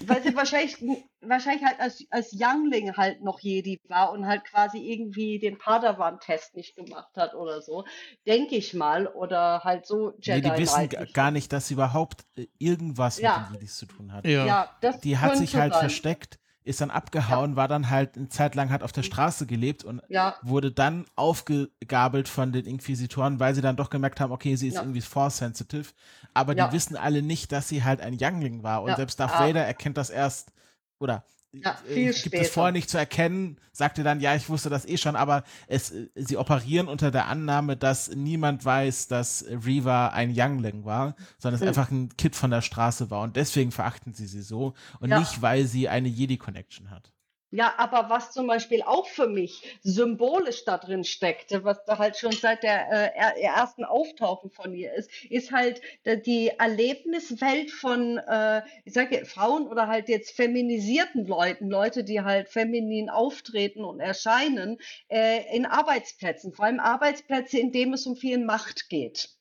[0.07, 0.77] Weil sie wahrscheinlich,
[1.21, 6.55] wahrscheinlich halt als, als Youngling halt noch Jedi war und halt quasi irgendwie den Padawan-Test
[6.57, 7.85] nicht gemacht hat oder so.
[8.27, 9.07] Denke ich mal.
[9.07, 13.39] Oder halt so Nee, Jedi die wissen gar nicht, dass sie überhaupt äh, irgendwas Ja.
[13.39, 14.27] mit den Jedis zu tun hat.
[14.27, 14.47] Ja.
[14.47, 15.81] Ja, das Die hat sich halt sein.
[15.81, 19.85] versteckt, ist dann abgehauen, war dann halt eine Zeit lang hat auf der Straße gelebt
[19.85, 20.35] und Ja.
[20.43, 24.75] wurde dann aufgegabelt von den Inquisitoren, weil sie dann doch gemerkt haben, okay, sie ist
[24.75, 24.83] Ja.
[24.83, 25.93] irgendwie force sensitive,
[26.35, 26.67] aber Ja.
[26.67, 28.97] die wissen alle nicht, dass sie halt ein Youngling war und Ja.
[28.97, 29.41] selbst Darth Ah.
[29.47, 30.53] Vader erkennt das erst
[30.99, 32.43] oder Ja, äh, gibt später.
[32.43, 35.91] es vorher nicht zu erkennen, sagte dann, ja, ich wusste das eh schon, aber es,
[35.91, 41.57] äh, sie operieren unter der Annahme, dass niemand weiß, dass Reva ein Youngling war, sondern
[41.57, 41.69] es Hm.
[41.69, 45.19] einfach ein Kid von der Straße war und deswegen verachten sie sie so und Ja.
[45.19, 47.13] nicht, weil sie eine Jedi-Connection hat.
[47.51, 52.17] Ja, aber was zum Beispiel auch für mich symbolisch da drin steckte, was da halt
[52.17, 57.71] schon seit der äh, er- ersten Auftauchen von ihr ist, ist halt äh, die Erlebniswelt
[57.71, 63.85] von, äh, ich sage Frauen oder halt jetzt feminisierten Leuten, Leute, die halt feminin auftreten
[63.85, 64.79] und erscheinen,
[65.09, 69.36] äh, in Arbeitsplätzen, vor allem Arbeitsplätze, in denen es um viel Macht geht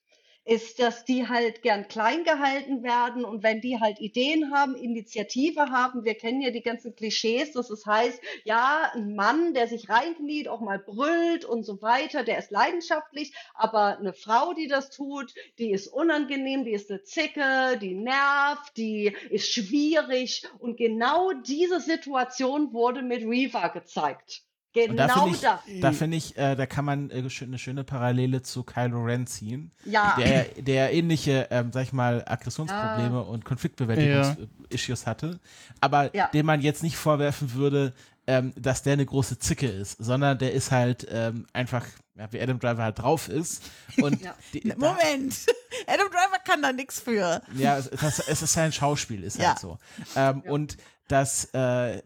[0.45, 3.25] ist, dass die halt gern klein gehalten werden.
[3.25, 7.71] Und wenn die halt Ideen haben, Initiative haben, wir kennen ja die ganzen Klischees, dass
[7.71, 12.37] es heißt, ja, ein Mann, der sich reinkniet, auch mal brüllt und so weiter, der
[12.37, 17.79] ist leidenschaftlich, aber eine Frau, die das tut, die ist unangenehm, die ist eine Zicke,
[17.81, 20.43] die nervt, die ist schwierig.
[20.59, 24.43] Und genau diese Situation wurde mit Reva gezeigt.
[24.75, 25.59] Und da Genau finde ich, das.
[25.81, 29.71] da finde ich, äh, da kann man äh, eine schöne Parallele zu Kylo Ren ziehen,
[29.85, 30.15] Ja.
[30.17, 35.39] der, der ähnliche, ähm, sag ich mal, Aggressionsprobleme und Konfliktbewältigungs-Issues hatte,
[35.81, 36.27] aber Ja.
[36.27, 37.93] dem man jetzt nicht vorwerfen würde,
[38.27, 41.85] ähm, dass der eine große Zicke ist, sondern der ist halt ähm, einfach,
[42.15, 43.61] ja, wie Adam Driver halt drauf ist.
[43.97, 44.35] Und Ja.
[44.53, 45.45] die, da, Moment,
[45.87, 47.41] Adam Driver kann da nichts für.
[47.55, 49.49] ja, es, das, es ist sein Schauspiel, ist Ja.
[49.49, 49.77] halt so.
[50.15, 50.77] Ähm, Und
[51.07, 52.01] dass, äh,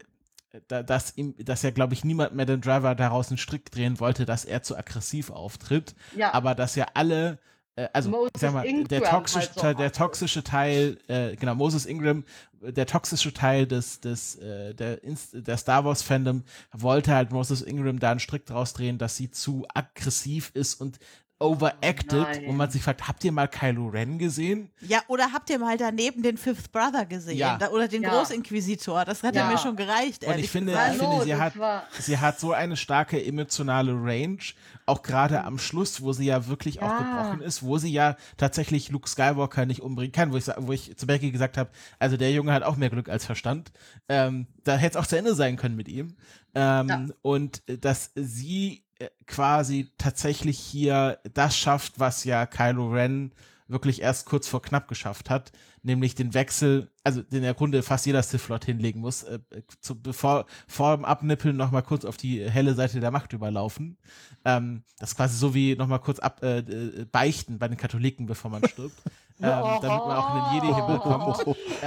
[0.68, 4.26] dass, ihm, dass ja, glaube ich, niemand mehr den Driver daraus einen Strick drehen wollte,
[4.26, 5.94] dass er zu aggressiv auftritt.
[6.16, 6.34] Ja.
[6.34, 7.38] Aber dass ja alle,
[7.76, 10.98] äh, also Moses ich sag mal, der Ingram toxische, halt so Teil, der toxische Teil,
[11.08, 12.24] äh, genau, Moses Ingram,
[12.60, 17.62] der toxische Teil des, des, äh, der, Inst der Star Wars Fandom wollte halt Moses
[17.62, 20.98] Ingram da einen Strick draus drehen, dass sie zu aggressiv ist und
[21.40, 22.44] overacted Nein.
[22.44, 24.70] und man sich fragt, habt ihr mal Kylo Ren gesehen?
[24.82, 27.38] Ja, oder habt ihr mal daneben den Fifth Brother gesehen?
[27.38, 27.56] Ja.
[27.56, 28.10] Da, oder den Ja.
[28.10, 29.04] Großinquisitor?
[29.06, 29.48] Das hätte Ja.
[29.48, 30.24] mir schon gereicht.
[30.26, 31.54] Und ich finde, ich finde sie, hat,
[31.98, 34.38] sie hat so eine starke emotionale Range,
[34.86, 36.98] auch gerade am Schluss, wo sie ja wirklich auch Ja.
[36.98, 40.94] gebrochen ist, wo sie ja tatsächlich Luke Skywalker nicht umbringen kann, wo ich, wo ich
[40.96, 43.72] zu Becky gesagt habe, also der Junge hat auch mehr Glück als Verstand.
[44.10, 46.16] Ähm, da hätte es auch zu Ende sein können mit ihm.
[46.54, 47.06] Ähm, Ja.
[47.22, 48.84] Und äh, dass sie
[49.26, 53.32] quasi tatsächlich hier das schafft, was ja Kylo Ren
[53.70, 55.52] wirklich erst kurz vor knapp geschafft hat,
[55.82, 59.38] nämlich den Wechsel, also den der Grunde fast jeder Sith-Lord hinlegen muss, äh,
[59.80, 63.96] zu, bevor vor dem Abnippeln nochmal kurz auf die helle Seite der Macht überlaufen.
[64.44, 68.26] Ähm, das ist quasi so wie nochmal kurz ab, äh, äh, beichten bei den Katholiken,
[68.26, 68.96] bevor man stirbt.
[69.42, 71.56] ähm, damit man auch in den Jedi-Himmel kommt.
[71.82, 71.86] Ähm,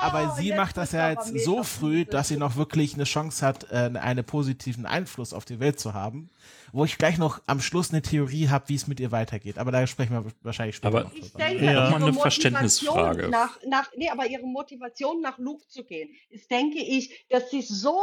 [0.00, 3.70] aber sie macht das ja jetzt so früh, dass sie noch wirklich eine Chance hat,
[3.70, 6.30] äh, einen positiven Einfluss auf die Welt zu haben.
[6.72, 9.58] Wo ich gleich noch am Schluss eine Theorie habe, wie es mit ihr weitergeht.
[9.58, 11.72] Aber da sprechen wir wahrscheinlich später Aber noch Ich denke, Ja.
[11.72, 13.28] ihre Mal eine Verständnisfrage.
[13.28, 17.60] Nach, nach, nee, aber ihre Motivation nach Luke zu gehen, ist, denke ich, dass sie
[17.60, 18.00] so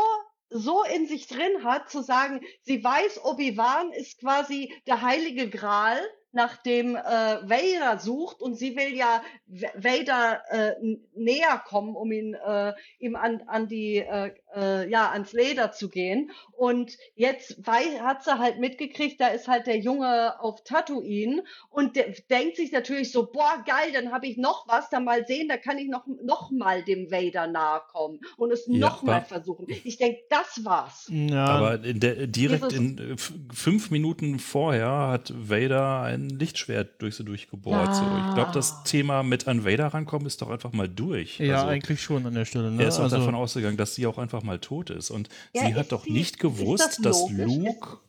[0.49, 5.99] so in sich drin hat, zu sagen, sie weiß, Obi-Wan ist quasi der heilige Gral,
[6.37, 10.75] nach dem äh, Vader sucht und sie will ja Vader äh,
[11.15, 15.89] näher kommen, um ihn äh, ihm an, an die äh, äh, ja ans Leder zu
[15.89, 16.31] gehen.
[16.51, 22.13] Und jetzt hat sie halt mitgekriegt, da ist halt der Junge auf Tatooine und der
[22.29, 25.57] denkt sich natürlich so, boah geil, dann habe ich noch was, dann mal sehen, da
[25.57, 29.67] kann ich noch noch mal dem Vader nahe kommen und es Ja, noch mal versuchen.
[29.83, 31.07] Ich denke, das war's.
[31.09, 33.15] Ja, Aber in der, direkt in
[33.53, 37.95] fünf Minuten vorher hat Vader ein Lichtschwert durch sie durchgebohrt.
[37.95, 38.01] So.
[38.01, 41.39] Ich glaube, das Thema mit an Vader rankommen ist doch einfach mal durch.
[41.39, 42.71] ja Also, eigentlich schon an der Stelle.
[42.71, 42.83] Ne?
[42.83, 45.11] Er ist auch also, davon ausgegangen, dass sie auch einfach mal tot ist.
[45.11, 47.29] Und Ja, sie hat doch sie- nicht gewusst, das dass?
[47.31, 47.99] Luke.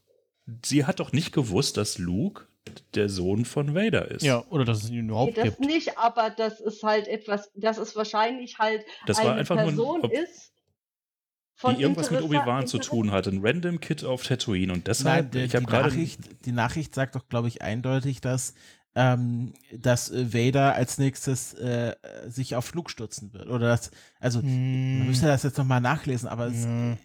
[0.65, 2.47] Sie hat doch nicht gewusst, dass Luke
[2.95, 4.23] der Sohn von Vader ist.
[4.23, 5.61] ja, oder dass es ihn Nee, überhaupt das gibt.
[5.61, 9.65] nicht, aber das ist halt etwas, das ist wahrscheinlich halt Das war eine einfach nur
[9.65, 10.53] ein- Person ob- ist,
[11.55, 13.27] von die irgendwas mit Obi-Wan zu tun hat.
[13.27, 14.73] Ein random Kid auf Tatooine.
[14.73, 15.89] Und Nein, deshalb, die, ich habe die, gerade.
[15.89, 18.55] Nachricht, die Nachricht sagt doch, glaube ich, eindeutig, dass,
[18.99, 21.95] ähm, dass äh, Vader als nächstes äh,
[22.27, 23.47] sich auf Flug stürzen wird.
[23.49, 26.99] Oder das, also man Hm, müsste das jetzt nochmal nachlesen, aber es, ja.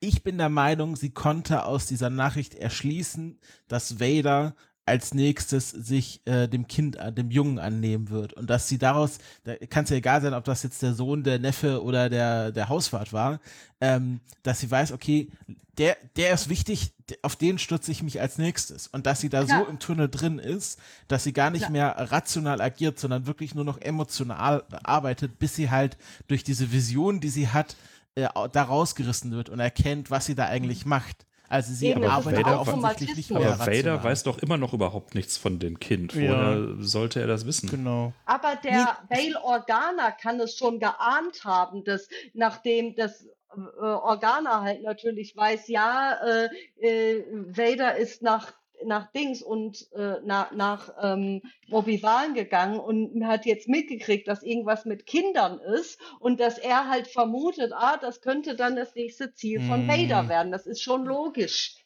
[0.00, 4.54] ich bin der Meinung, sie konnte aus dieser Nachricht erschließen, dass Vader
[4.84, 8.32] als nächstes sich äh, dem Kind, äh, dem Jungen annehmen wird.
[8.32, 11.22] Und dass sie daraus, da kann es ja egal sein, ob das jetzt der Sohn,
[11.22, 13.40] der Neffe oder der, der Hauswart war,
[13.80, 15.30] ähm, dass sie weiß, okay,
[15.78, 16.92] der, der ist wichtig,
[17.22, 18.88] auf den stürze ich mich als nächstes.
[18.88, 19.68] Und dass sie da so Klar.
[19.68, 20.78] im Tunnel drin ist,
[21.08, 21.72] dass sie gar nicht Klar.
[21.72, 25.96] mehr rational agiert, sondern wirklich nur noch emotional arbeitet, bis sie halt
[26.28, 27.76] durch diese Vision, die sie hat,
[28.16, 31.24] äh, da rausgerissen wird und erkennt, was sie da eigentlich macht.
[31.52, 35.14] Also sie Eben, arbeitet ein offensichtlich nicht mehr aber Vader weiß doch immer noch überhaupt
[35.14, 36.14] nichts von dem Kind.
[36.14, 36.56] Ja.
[36.56, 37.68] Woher sollte er das wissen?
[37.68, 38.14] Genau.
[38.24, 44.82] Aber der Bail Organa kann es schon geahnt haben, dass nachdem das äh, Organa halt
[44.82, 46.48] natürlich weiß, ja, äh,
[46.80, 48.54] äh, Vader ist nach
[48.84, 54.84] nach Dings und äh, nach, nach ähm, Obi-Wan gegangen und hat jetzt mitgekriegt, dass irgendwas
[54.84, 59.60] mit Kindern ist und dass er halt vermutet, ah, das könnte dann das nächste Ziel
[59.62, 59.88] von Mm.
[59.88, 60.52] Vader werden.
[60.52, 61.76] Das ist schon logisch.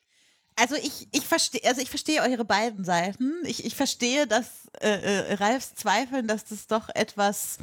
[0.59, 3.35] Also ich, ich verstehe, also ich verstehe eure beiden Seiten.
[3.45, 7.59] Ich, ich verstehe, dass äh, äh, Ralfs Zweifeln, dass das doch etwas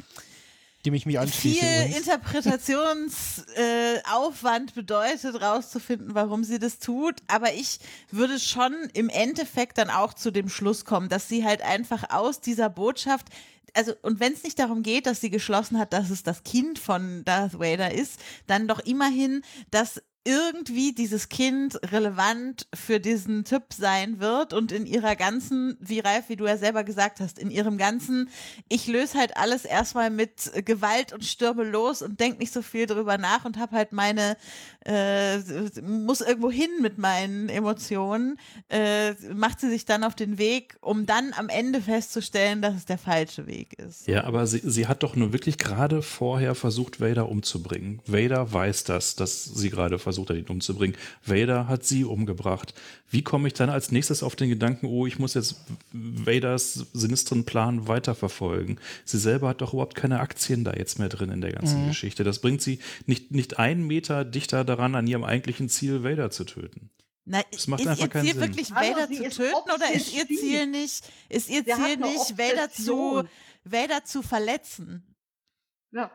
[0.84, 1.96] Dem ich mich anschließe viel.
[1.96, 7.16] Interpretationsaufwand äh, bedeutet, rauszufinden, warum sie das tut.
[7.26, 7.78] Aber ich
[8.10, 12.40] würde schon im Endeffekt dann auch zu dem Schluss kommen, dass sie halt einfach aus
[12.40, 13.28] dieser Botschaft
[13.76, 16.78] also, und wenn es nicht darum geht, dass sie geschlossen hat, dass es das Kind
[16.78, 23.74] von Darth Vader ist, dann doch immerhin, dass irgendwie dieses Kind relevant für diesen Typ
[23.74, 27.50] sein wird und in ihrer ganzen, wie Ralf, wie du ja selber gesagt hast, in
[27.50, 28.30] ihrem ganzen,
[28.70, 32.86] ich löse halt alles erstmal mit Gewalt und stürme los und denk nicht so viel
[32.86, 34.38] drüber nach und habe halt meine,
[34.86, 35.38] äh,
[35.82, 38.38] muss irgendwo hin mit meinen Emotionen,
[38.70, 42.86] äh, macht sie sich dann auf den Weg, um dann am Ende festzustellen, dass es
[42.86, 44.06] der falsche Weg ist.
[44.06, 48.00] Ja, aber sie, sie hat doch nur wirklich gerade vorher versucht, Vader umzubringen.
[48.06, 50.96] Vader weiß das, dass sie gerade versucht hat, ihn umzubringen.
[51.24, 52.74] Vader hat sie umgebracht.
[53.10, 55.56] Wie komme ich dann als nächstes auf den Gedanken, oh, ich muss jetzt
[55.92, 58.78] Vaders sinistren Plan weiterverfolgen?
[59.04, 61.88] Sie selber hat doch überhaupt keine Aktien da jetzt mehr drin in der ganzen Mhm.
[61.88, 62.24] Geschichte.
[62.24, 66.44] Das bringt sie nicht, nicht einen Meter dichter daran, an ihrem eigentlichen Ziel, Vader zu
[66.44, 66.90] töten.
[67.26, 68.40] Na, Das macht ist einfach ihr keinen Ziel Sinn.
[68.42, 70.40] wirklich Vader sie zu töten oder ist ihr obsessiv.
[70.40, 73.24] Ziel nicht, ist ihr Ziel nicht, Vader zu.
[73.64, 75.02] Vader zu verletzen?
[75.90, 76.10] Ja.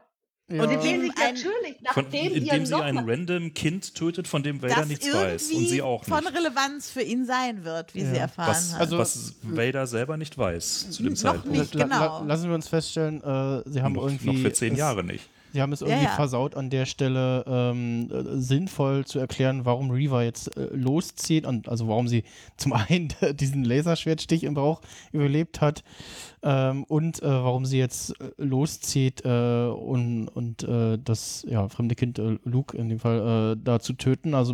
[0.51, 0.63] Ja.
[0.63, 3.93] Und sie ihm sich ein- natürlich, Von, nachdem ihr indem sie noch ein random Kind
[3.93, 5.43] tötet, von dem Vader das nichts weiß.
[5.45, 6.35] Und irgendwie sie auch von nicht.
[6.35, 8.09] Relevanz für ihn sein wird, wie Ja.
[8.11, 8.81] sie erfahren Was, hat.
[8.81, 11.49] Also- was Vader selber nicht weiß zu dem Noch Zeitpunkt.
[11.57, 11.71] nicht.
[11.73, 11.87] Genau.
[11.87, 14.27] la- lassen wir uns feststellen, äh, sie haben noch, irgendwie.
[14.33, 15.29] noch für zehn Jahre nicht.
[15.51, 16.15] Sie haben es Ja, irgendwie ja.
[16.15, 21.67] versaut, an der Stelle ähm, äh, sinnvoll zu erklären, warum Reaver jetzt äh, loszieht und
[21.69, 22.23] also warum sie
[22.57, 24.81] zum einen diesen Laserschwertstich im Bauch
[25.11, 25.83] überlebt hat
[26.43, 31.95] ähm, und äh, warum sie jetzt äh, loszieht äh, und, und äh, das ja, fremde
[31.95, 34.33] Kind Luke in dem Fall da zu töten.
[34.33, 34.53] Also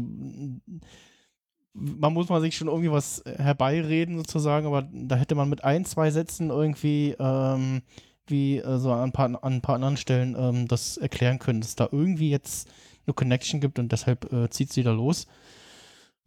[1.74, 5.86] man muss man sich schon irgendwie was herbeireden sozusagen, aber da hätte man mit ein,
[5.86, 7.82] zwei Sätzen irgendwie ähm,
[8.28, 11.62] wie äh, so an ein, paar, an ein paar anderen Stellen ähm, das erklären können,
[11.62, 12.70] dass da irgendwie jetzt
[13.06, 15.28] eine Connection gibt und deshalb äh, zieht sie da los.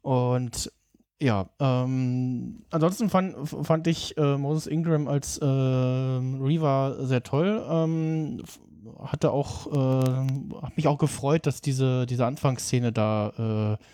[0.03, 0.71] Und
[1.21, 7.65] ja, ähm, ansonsten fand, fand ich äh, Moses Ingram als äh, Reaver sehr toll.
[7.69, 8.43] Ähm,
[9.01, 13.85] hatte auch, äh, hat mich auch gefreut, dass diese, diese Anfangsszene da, äh,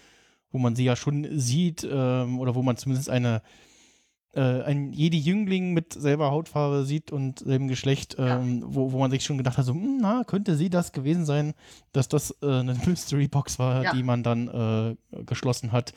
[0.53, 3.43] wo man sie ja schon sieht, ähm, oder wo man zumindest eine
[4.37, 8.67] äh, ein Jedi-Jüngling mit selber Hautfarbe sieht und selben Geschlecht, ähm, ja.
[8.69, 11.55] wo, wo man sich schon gedacht hat, so, hm, na, könnte sie das gewesen sein,
[11.93, 13.93] dass das äh, eine Mystery-Box war, ja.
[13.93, 15.93] die man dann äh, geschlossen hat.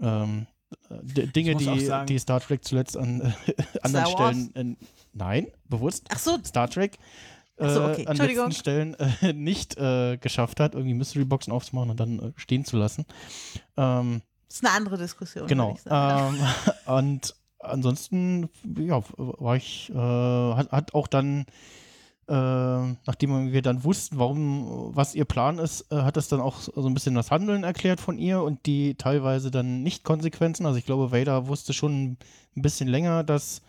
[0.00, 0.46] Ähm,
[0.90, 6.18] Dinge, die, sagen, die Star Trek zuletzt an äh, anderen Stellen, äh, nein, bewusst, Ach
[6.18, 6.38] so.
[6.44, 6.98] Star Trek
[7.58, 8.06] so, äh, okay.
[8.06, 12.64] an letzten Stellen äh, nicht äh, geschafft hat, irgendwie Mystery-Boxen aufzumachen und dann äh, stehen
[12.64, 13.04] zu lassen.
[13.76, 15.46] Ähm, das ist eine andere Diskussion.
[15.46, 15.78] Genau.
[15.86, 16.38] Ähm,
[16.86, 18.48] und ansonsten,
[18.78, 21.46] ja, war ich, äh, hat, hat auch dann
[22.28, 26.60] äh, nachdem wir dann wussten, warum, was ihr Plan ist, äh, hat es dann auch
[26.60, 30.64] so ein bisschen das Handeln erklärt von ihr und die teilweise dann nicht Konsequenzen.
[30.64, 32.16] Also ich glaube, Vader wusste schon
[32.56, 33.60] ein bisschen länger, dass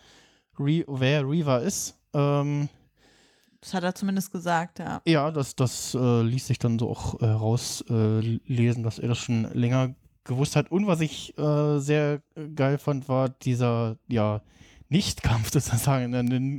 [0.58, 1.98] Re wer Reaver ist.
[2.14, 2.68] Ähm,
[3.60, 5.02] das hat er zumindest gesagt, ja.
[5.04, 9.94] Ja, das, das äh, ließ sich dann so auch herauslesen, dass er das schon länger
[10.24, 10.70] gewusst hat.
[10.70, 12.20] Und was ich äh, sehr
[12.54, 14.40] geil fand, war dieser, ja,
[14.88, 16.14] nicht-Kampf sozusagen.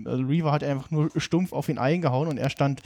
[0.07, 2.81] Also Reaver hat einfach nur stumpf auf ihn eingehauen und er stand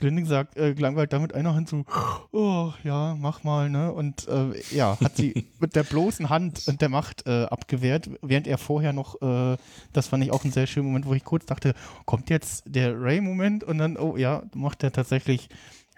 [0.00, 1.84] gelinde gesagt, äh, gelangweilt damit einer Hand so,
[2.32, 3.92] oh ja, mach mal, ne?
[3.92, 8.46] Und äh, ja, hat sie mit der bloßen Hand und der Macht äh, abgewehrt, während
[8.46, 9.56] er vorher noch, äh,
[9.92, 11.74] das fand ich auch ein sehr schöner Moment, wo ich kurz dachte,
[12.06, 15.48] kommt jetzt der Ray-Moment und dann, oh ja, macht er tatsächlich,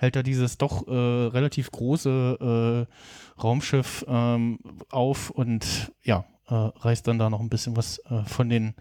[0.02, 4.58] hält er dieses doch äh, relativ große äh, Raumschiff ähm,
[4.90, 8.74] auf und ja, äh, reißt dann da noch ein bisschen was äh, von den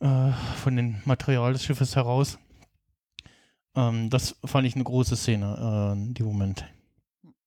[0.00, 0.32] äh,
[0.62, 2.38] von den Material des Schiffes heraus.
[3.74, 6.66] Ähm, das fand ich eine große Szene äh, in dem Moment.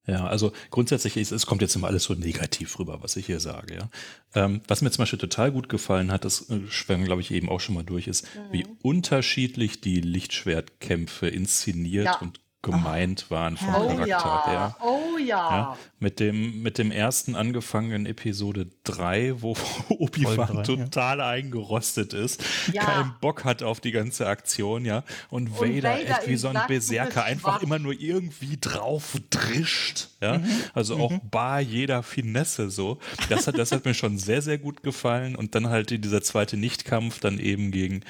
[0.07, 3.39] Ja, also grundsätzlich ist, es kommt jetzt immer alles so negativ rüber, was ich hier
[3.39, 3.89] sage, ja.
[4.33, 7.49] Ähm, was mir zum Beispiel total gut gefallen hat, das äh, schwärmen, glaube ich, eben
[7.49, 8.53] auch schon mal durch, ist, mhm.
[8.53, 12.17] wie unterschiedlich die Lichtschwertkämpfe inszeniert ja.
[12.19, 14.45] und gemeint waren vom oh Charakter ja.
[14.45, 14.75] her.
[14.81, 15.25] Oh ja.
[15.25, 15.77] ja.
[15.99, 19.55] Mit, dem, mit dem ersten angefangenen Episode 3, wo
[19.89, 21.29] Obi-Wan total ja.
[21.29, 22.43] eingerostet ist,
[22.73, 22.83] ja.
[22.83, 25.03] keinen Bock hat auf die ganze Aktion, ja.
[25.29, 30.09] Und, und Vader, Vader echt wie so ein Berserker einfach immer nur irgendwie drauf drischt,
[30.21, 30.39] ja.
[30.39, 30.45] Mhm.
[30.73, 31.21] Also auch mhm.
[31.29, 32.99] bar jeder Finesse so.
[33.29, 35.35] Das hat, das hat mir schon sehr, sehr gut gefallen.
[35.35, 38.01] Und dann halt dieser zweite Nichtkampf dann eben gegen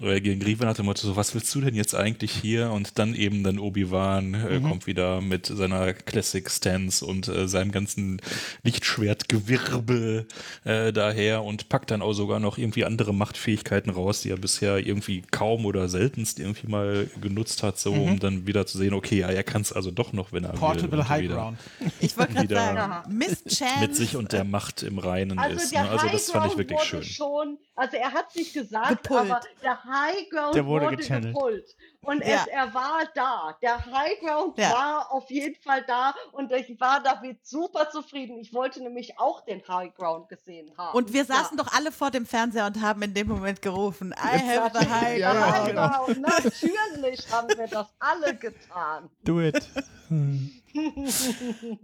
[0.00, 2.70] oder gegen Grieve nach dem Motto, so, was willst du denn jetzt eigentlich hier?
[2.70, 4.68] Und dann eben dann Obi-Wan äh, mhm.
[4.68, 8.20] kommt wieder mit seiner Classic Stance und äh, seinem ganzen
[8.62, 10.26] Lichtschwertgewirbe
[10.64, 14.78] äh, daher und packt dann auch sogar noch irgendwie andere Machtfähigkeiten raus, die er bisher
[14.78, 18.00] irgendwie kaum oder seltenst irgendwie mal genutzt hat, so mhm.
[18.02, 20.52] um dann wieder zu sehen, okay, ja, er kann es also doch noch, wenn er
[20.52, 21.58] Portable will, High wieder, Ground.
[22.00, 23.80] Ich wollte gerade sagen, Miss Chance.
[23.80, 25.72] mit sich und der Macht im Reinen also ist.
[25.72, 25.88] Ne?
[25.88, 27.02] Also das fand ich wirklich schön.
[27.02, 29.20] Schon, also er hat sich gesagt, Gepult.
[29.20, 31.32] aber der High Ground der wurde, wurde gechannelt.
[31.32, 31.76] gepult.
[32.00, 32.42] Und ja.
[32.42, 33.56] es, er war da.
[33.62, 34.72] Der High Ground ja.
[34.72, 38.38] war auf jeden Fall da und ich war damit super zufrieden.
[38.38, 40.96] Ich wollte nämlich auch den High Ground gesehen haben.
[40.96, 41.64] Und wir saßen ja.
[41.64, 45.20] doch alle vor dem Fernseher und haben in dem Moment gerufen, I have the High
[45.20, 45.40] Ground.
[45.40, 46.20] High Ground.
[46.20, 49.08] Natürlich haben wir das alle getan.
[49.24, 49.68] Do it.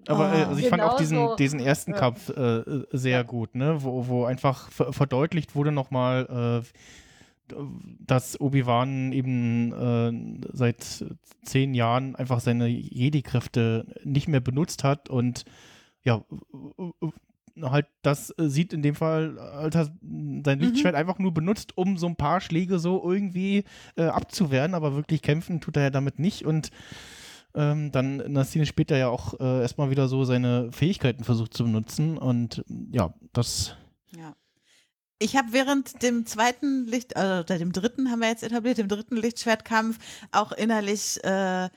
[0.09, 1.37] Aber äh, also ich fand auch diesen, so.
[1.37, 2.63] diesen ersten Kampf äh,
[2.93, 3.83] sehr gut, ne?
[3.83, 7.55] wo, wo einfach verdeutlicht wurde nochmal, äh,
[8.01, 11.05] dass Obi-Wan eben äh, seit
[11.45, 15.45] zehn Jahren einfach seine Jedi-Kräfte nicht mehr benutzt hat und
[16.03, 16.23] ja,
[17.63, 20.99] halt das sieht in dem Fall, Alter, sein Lichtschwert mhm.
[20.99, 23.65] einfach nur benutzt, um so ein paar Schläge so irgendwie
[23.97, 26.71] äh, abzuwehren, aber wirklich kämpfen tut er ja damit nicht und
[27.55, 31.55] ähm, dann in der Szene später ja auch äh, erstmal wieder so seine Fähigkeiten versucht
[31.55, 33.77] zu benutzen und ja, das
[34.17, 34.35] ja.
[35.21, 38.89] Ich habe während dem zweiten Licht, äh, oder dem dritten haben wir jetzt etabliert, dem
[38.89, 39.99] dritten Lichtschwertkampf
[40.33, 41.69] auch innerlich äh,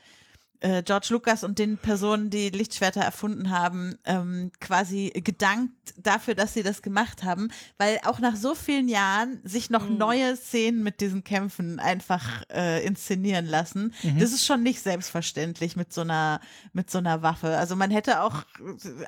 [0.60, 6.54] äh, George Lucas und den Personen, die Lichtschwerter erfunden haben, ähm, quasi gedankt dafür, dass
[6.54, 7.48] sie das gemacht haben,
[7.78, 9.98] weil auch nach so vielen Jahren sich noch mhm.
[9.98, 13.94] neue Szenen mit diesen Kämpfen einfach äh, inszenieren lassen.
[14.02, 14.18] Mhm.
[14.18, 16.40] Das ist schon nicht selbstverständlich mit so einer
[16.72, 17.56] mit so einer Waffe.
[17.56, 18.42] Also man hätte auch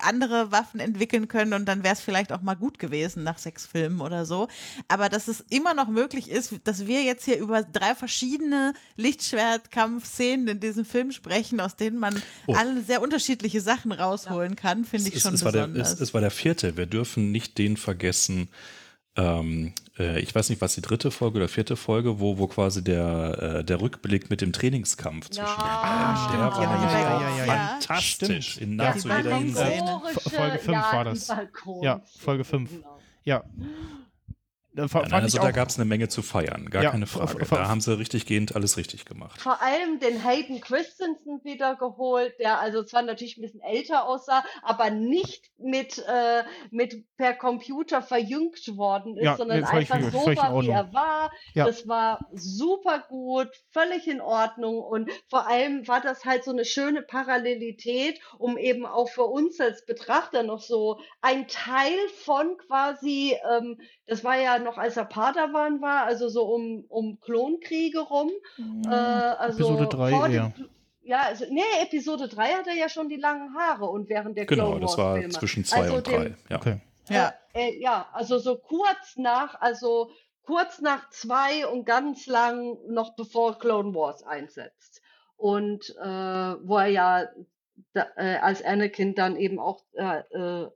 [0.00, 3.66] andere Waffen entwickeln können und dann wäre es vielleicht auch mal gut gewesen nach sechs
[3.66, 4.48] Filmen oder so.
[4.88, 10.48] Aber dass es immer noch möglich ist, dass wir jetzt hier über drei verschiedene Lichtschwertkampfszenen
[10.48, 12.54] in diesem Film sprechen besprechen, aus denen man Oh.
[12.54, 15.92] alle sehr unterschiedliche Sachen rausholen kann, finde ich es, schon es, war der, besonders.
[15.94, 16.76] es, es war der vierte.
[16.76, 18.48] Wir dürfen nicht den vergessen.
[19.16, 22.82] Ähm, äh, ich weiß nicht, was die dritte Folge oder vierte Folge, wo, wo quasi
[22.82, 27.46] der, äh, der Rückblick mit dem Trainingskampf zwischen Ja, den war Ja, ja, ja, ja,
[27.46, 27.56] ja.
[27.80, 29.82] fantastisch in nahezu jeder Hinsicht.
[30.34, 31.28] Folge 5 ja, war das.
[31.82, 32.70] Ja, Folge 5.
[33.24, 33.42] Ja.
[34.72, 37.44] Nein, fand also ich da gab es eine Menge zu feiern, gar Ja, keine Frage.
[37.50, 39.40] Da haben sie richtig gehend alles richtig gemacht.
[39.40, 44.44] Vor allem den Hayden Christensen wieder geholt, der also zwar natürlich ein bisschen älter aussah,
[44.62, 50.24] aber nicht mit, äh, mit per Computer verjüngt worden ist, Ja, sondern einfach in- so
[50.36, 51.30] war, wie er war.
[51.54, 51.66] Ja.
[51.66, 56.64] Das war super gut, völlig in Ordnung und vor allem war das halt so eine
[56.64, 63.36] schöne Parallelität, um eben auch für uns als Betrachter noch so ein Teil von quasi,
[63.52, 63.80] ähm,
[64.10, 68.30] das war ja noch als er Padawan war, also so um, um Klonkriege rum.
[68.84, 70.52] Äh, also Episode drei vor dem eher.
[70.58, 70.68] Kl-
[71.02, 74.46] ja, also, nee, Episode 3 hat er ja schon die langen Haare und während der
[74.46, 75.32] Genau, Clone das Wars war Filme.
[75.32, 76.24] zwischen zwei also und drei.
[76.24, 76.56] dem- Ja.
[76.58, 76.80] Okay.
[77.08, 77.32] ja.
[77.54, 80.10] Äh, ja, also so kurz nach, also
[80.44, 85.00] kurz nach zwei und ganz lang noch bevor Clone Wars einsetzt.
[85.36, 87.28] Und äh, wo er ja
[87.94, 90.68] da, äh, als Anakin dann eben auch äh, äh,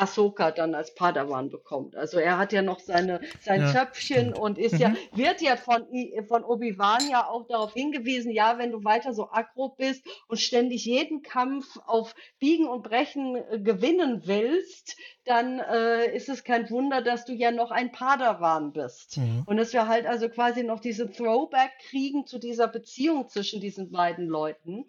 [0.00, 1.94] Ahsoka dann als Padawan bekommt.
[1.96, 4.38] Also er hat ja noch seine sein Ja, stimmt.
[4.38, 4.96] und ist ja Mhm.
[5.14, 5.86] wird ja von
[6.28, 10.84] von Obi-Wan ja auch darauf hingewiesen, ja, wenn du weiter so aggro bist und ständig
[10.84, 17.02] jeden Kampf auf Biegen und Brechen äh, gewinnen willst, dann äh, ist es kein Wunder,
[17.02, 19.18] dass du ja noch ein Padawan bist.
[19.18, 19.42] Mhm.
[19.46, 23.90] Und dass wir halt also quasi noch diese Throwback kriegen zu dieser Beziehung zwischen diesen
[23.90, 24.86] beiden Leuten.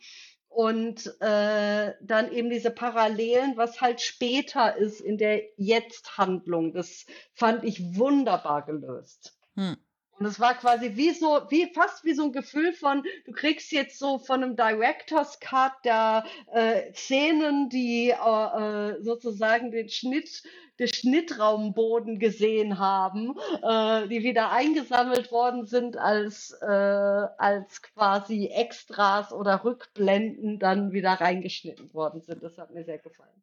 [0.53, 6.73] Und äh, dann eben diese Parallelen, was halt später ist in der Jetzt-Handlung.
[6.73, 9.37] Das fand ich wunderbar gelöst.
[9.55, 9.77] Hm.
[10.21, 13.71] Und es war quasi wie so, wie fast wie so ein Gefühl von, du kriegst
[13.71, 20.43] jetzt so von einem Director's Cut der äh, Szenen, die äh, äh, sozusagen den Schnitt,
[20.77, 23.33] den Schnittraumboden gesehen haben,
[23.63, 31.13] äh, die wieder eingesammelt worden sind als, äh, als quasi Extras oder Rückblenden dann wieder
[31.13, 32.43] reingeschnitten worden sind.
[32.43, 33.41] Das hat mir sehr gefallen.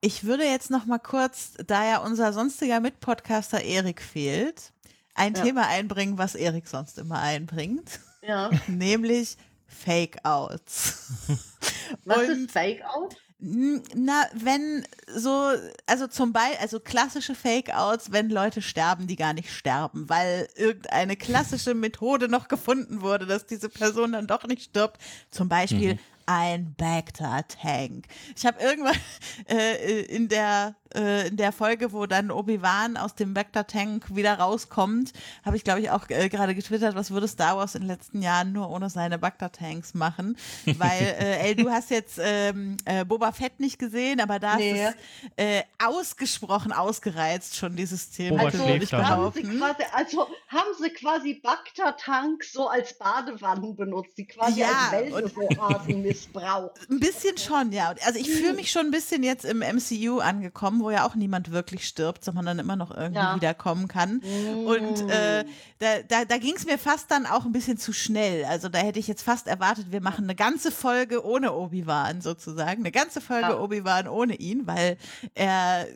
[0.00, 4.71] Ich würde jetzt noch mal kurz, da ja unser sonstiger Mitpodcaster Erik fehlt,
[5.14, 5.42] ein Ja.
[5.42, 8.50] Thema einbringen, was Erik sonst immer einbringt, Ja.
[8.66, 9.36] nämlich
[9.66, 11.28] Fake-Outs.
[12.04, 13.16] Was Und- ist Fake Out?
[13.40, 14.86] N- Na, wenn
[15.16, 15.50] so,
[15.86, 21.16] also zum Beispiel, also klassische Fake-Outs, wenn Leute sterben, die gar nicht sterben, weil irgendeine
[21.16, 25.00] klassische Methode noch gefunden wurde, dass diese Person dann doch nicht stirbt.
[25.32, 25.98] Zum Beispiel
[26.32, 28.06] ein Bacta-Tank.
[28.36, 28.96] Ich habe irgendwann
[29.48, 35.12] äh, in der äh, in der Folge, wo dann Obi-Wan aus dem Bacta-Tank wieder rauskommt,
[35.44, 38.20] habe ich glaube ich auch äh, gerade getwittert, was würde Star Wars in den letzten
[38.22, 40.36] Jahren nur ohne seine Bacta-Tanks machen?
[40.66, 44.84] Weil, äh, ey, du hast jetzt ähm, äh, Boba Fett nicht gesehen, aber da Nee.
[44.86, 44.94] ist
[45.36, 48.44] es äh, ausgesprochen ausgereizt schon dieses Thema.
[48.44, 49.58] Also, haben sie behaupten.
[49.58, 56.02] quasi, also haben sie quasi Bacta-Tanks so als Badewannen benutzt, die quasi Ja, als Wellness-Oasen
[56.26, 56.72] missbraucht.
[56.90, 57.94] Ein bisschen schon, ja.
[58.04, 61.50] Also ich fühle mich schon ein bisschen jetzt im MCU angekommen, wo ja auch niemand
[61.52, 63.34] wirklich stirbt, sondern dann immer noch irgendwie Ja.
[63.36, 64.18] wiederkommen kann.
[64.66, 65.44] Und äh,
[65.78, 68.44] da, da, da ging es mir fast dann auch ein bisschen zu schnell.
[68.44, 72.80] Also da hätte ich jetzt fast erwartet, wir machen eine ganze Folge ohne Obi-Wan sozusagen.
[72.82, 73.58] Eine ganze Folge Ja.
[73.60, 74.96] Obi-Wan ohne ihn, weil
[75.34, 75.86] er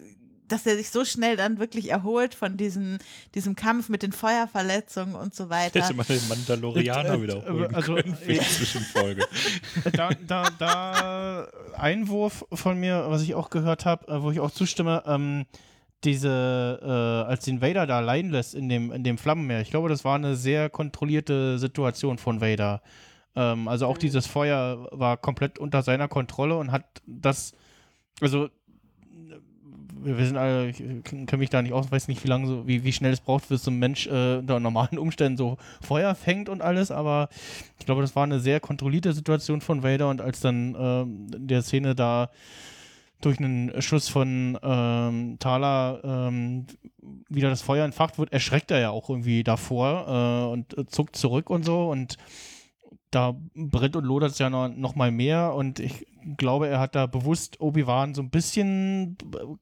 [0.49, 2.99] dass er sich so schnell dann wirklich erholt von diesen,
[3.35, 5.83] diesem Kampf mit den Feuerverletzungen und so weiter.
[5.83, 9.27] Hätte man den Mandalorianer Äh, äh, wiederholen also, können für die äh, Zwischenfolge.
[9.93, 14.51] da, da, da Einwurf von mir, was ich auch gehört habe, äh, wo ich auch
[14.51, 15.47] zustimme, ähm,
[16.05, 19.89] diese, äh, als den Vader da allein lässt in dem, in dem Flammenmeer, ich glaube,
[19.89, 22.83] das war eine sehr kontrollierte Situation von Vader.
[23.35, 27.55] Ähm, also auch dieses Feuer war komplett unter seiner Kontrolle und hat das,
[28.21, 28.49] also
[30.07, 32.85] wir sind alle, ich kenne mich da nicht aus, weiß nicht, wie lange so, wie,
[32.85, 36.49] wie schnell es braucht, bis so ein Mensch äh, unter normalen Umständen so Feuer fängt
[36.49, 37.29] und alles, aber
[37.79, 41.63] ich glaube, das war eine sehr kontrollierte Situation von Vader und als dann in der
[41.63, 42.31] Szene da
[43.21, 46.67] durch einen Schuss von ähm, Thala ähm,
[47.29, 51.17] wieder das Feuer entfacht wird, erschreckt er ja auch irgendwie davor äh, und äh, zuckt
[51.17, 52.17] zurück und so und
[53.11, 56.07] da brennt und lodert es ja noch, noch mal mehr und ich
[56.37, 59.17] glaube, er hat da bewusst Obi-Wan so ein bisschen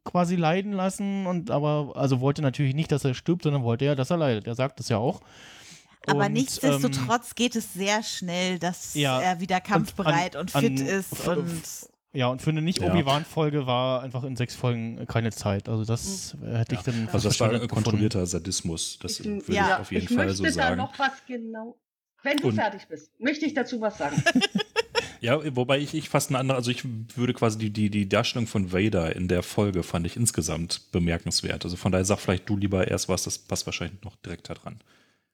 [0.05, 3.95] quasi leiden lassen und aber also wollte natürlich nicht, dass er stirbt, sondern wollte ja,
[3.95, 4.47] dass er leidet.
[4.47, 5.21] Er sagt es ja auch.
[6.07, 10.63] Aber Und, ähm, nichtsdestotrotz geht es sehr schnell, dass Ja, er wieder kampfbereit und, an-
[10.63, 11.29] fit an- ist.
[11.29, 11.63] Und
[12.13, 12.65] Ja, und für eine Ja.
[12.65, 15.69] Nicht-Obi-Wan-Folge war einfach in sechs Folgen keine Zeit.
[15.69, 19.93] Also das hätte ich dann Also das war kontrollierter Sadismus, das würde Ja, ich auf
[19.93, 20.77] jeden ich Fall möchte so da sagen.
[20.77, 21.77] noch was genau.
[22.25, 24.23] Wenn du Und- fertig bist, möchte ich dazu was sagen.
[25.21, 26.83] Ja, wobei ich, ich fast eine andere, also ich
[27.17, 31.65] würde quasi die, die, die Darstellung von Vader in der Folge fand ich insgesamt bemerkenswert.
[31.65, 34.55] Also von daher sag vielleicht du lieber erst was, das passt wahrscheinlich noch direkt da
[34.55, 34.83] dran.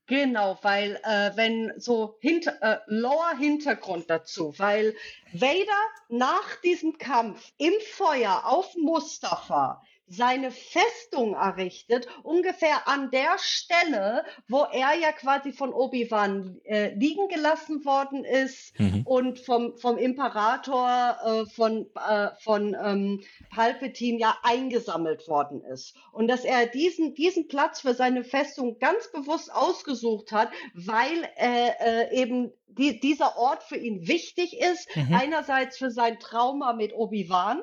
[0.06, 4.94] Genau, weil äh, wenn so hinter, äh, Lore-Hintergrund dazu, weil
[5.32, 14.24] Vader nach diesem Kampf im Feuer auf Mustafa seine Festung errichtet, ungefähr an der Stelle,
[14.48, 19.02] wo er ja quasi von Obi-Wan äh, liegen gelassen worden ist Mhm.
[19.06, 23.20] und vom, vom Imperator äh, von, äh, von ähm,
[23.50, 25.94] Palpatine ja eingesammelt worden ist.
[26.12, 31.68] Und dass er diesen, diesen Platz für seine Festung ganz bewusst ausgesucht hat, weil äh,
[31.78, 34.88] äh, eben die, dieser Ort für ihn wichtig ist.
[34.96, 35.14] Mhm.
[35.14, 37.62] Einerseits für sein Trauma mit Obi-Wan,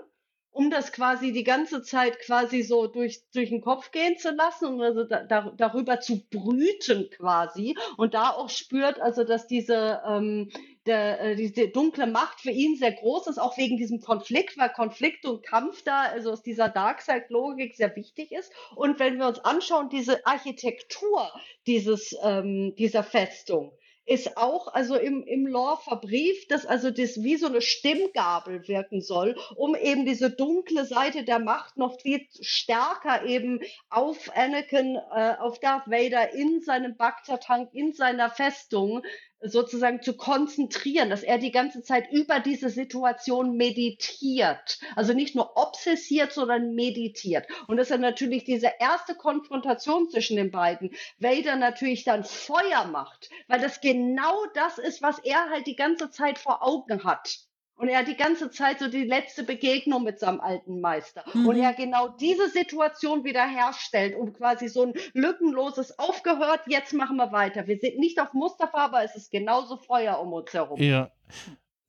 [0.58, 4.66] um das quasi die ganze Zeit quasi so durch, durch den Kopf gehen zu lassen
[4.66, 10.02] und also da, da, darüber zu brüten quasi und da auch spürt, also dass diese,
[10.08, 10.50] ähm,
[10.88, 14.70] der, äh, diese dunkle Macht für ihn sehr groß ist, auch wegen diesem Konflikt, weil
[14.70, 18.52] Konflikt und Kampf da, also aus dieser Darkseid-Logik sehr wichtig ist.
[18.76, 21.32] Und wenn wir uns anschauen, diese Architektur
[21.68, 23.78] dieses, ähm, dieser Festung,
[24.08, 29.02] ist auch also im, im Lore verbrieft, dass also das wie so eine Stimmgabel wirken
[29.02, 33.60] soll, um eben diese dunkle Seite der Macht noch viel stärker eben
[33.90, 39.04] auf Anakin, äh, auf Darth Vader in seinem Bacta-Tank, in seiner Festung
[39.42, 44.80] sozusagen zu konzentrieren, dass er die ganze Zeit über diese Situation meditiert.
[44.96, 47.48] Also nicht nur obsessiert, sondern meditiert.
[47.68, 53.30] Und dass er natürlich diese erste Konfrontation zwischen den beiden, Vader natürlich dann Feuer macht,
[53.48, 57.48] weil das genau das ist, was er halt die ganze Zeit vor Augen hat.
[57.78, 61.24] Und er hat die ganze Zeit so die letzte Begegnung mit seinem alten Meister.
[61.34, 61.46] Mhm.
[61.48, 67.32] Und er genau diese Situation wiederherstellt und quasi so ein lückenloses aufgehört, jetzt machen wir
[67.32, 67.68] weiter.
[67.68, 70.82] Wir sind nicht auf Mustafa, aber es ist genauso Feuer um uns herum.
[70.82, 71.12] Ja,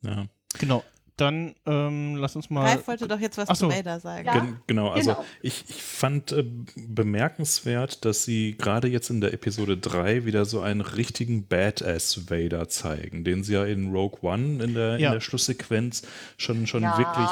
[0.02, 0.26] Ja.
[0.58, 0.84] genau.
[1.18, 2.64] Dann ähm, lass uns mal.
[2.64, 3.68] Ralf wollte doch jetzt was Ach so.
[3.68, 4.24] zu Vader sagen.
[4.24, 4.32] Ja.
[4.34, 5.24] Gen genau, also genau.
[5.42, 6.44] ich, ich fand äh,
[6.76, 12.68] bemerkenswert, dass sie gerade jetzt in der Episode 3 wieder so einen richtigen Badass Vader
[12.68, 15.08] zeigen, den sie ja in Rogue One in der, Ja.
[15.08, 16.02] in der Schlusssequenz
[16.36, 16.96] schon, schon Ja.
[16.96, 17.28] wirklich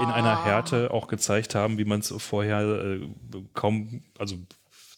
[0.00, 3.00] äh, in einer Härte auch gezeigt haben, wie man es vorher äh,
[3.54, 4.36] kaum, also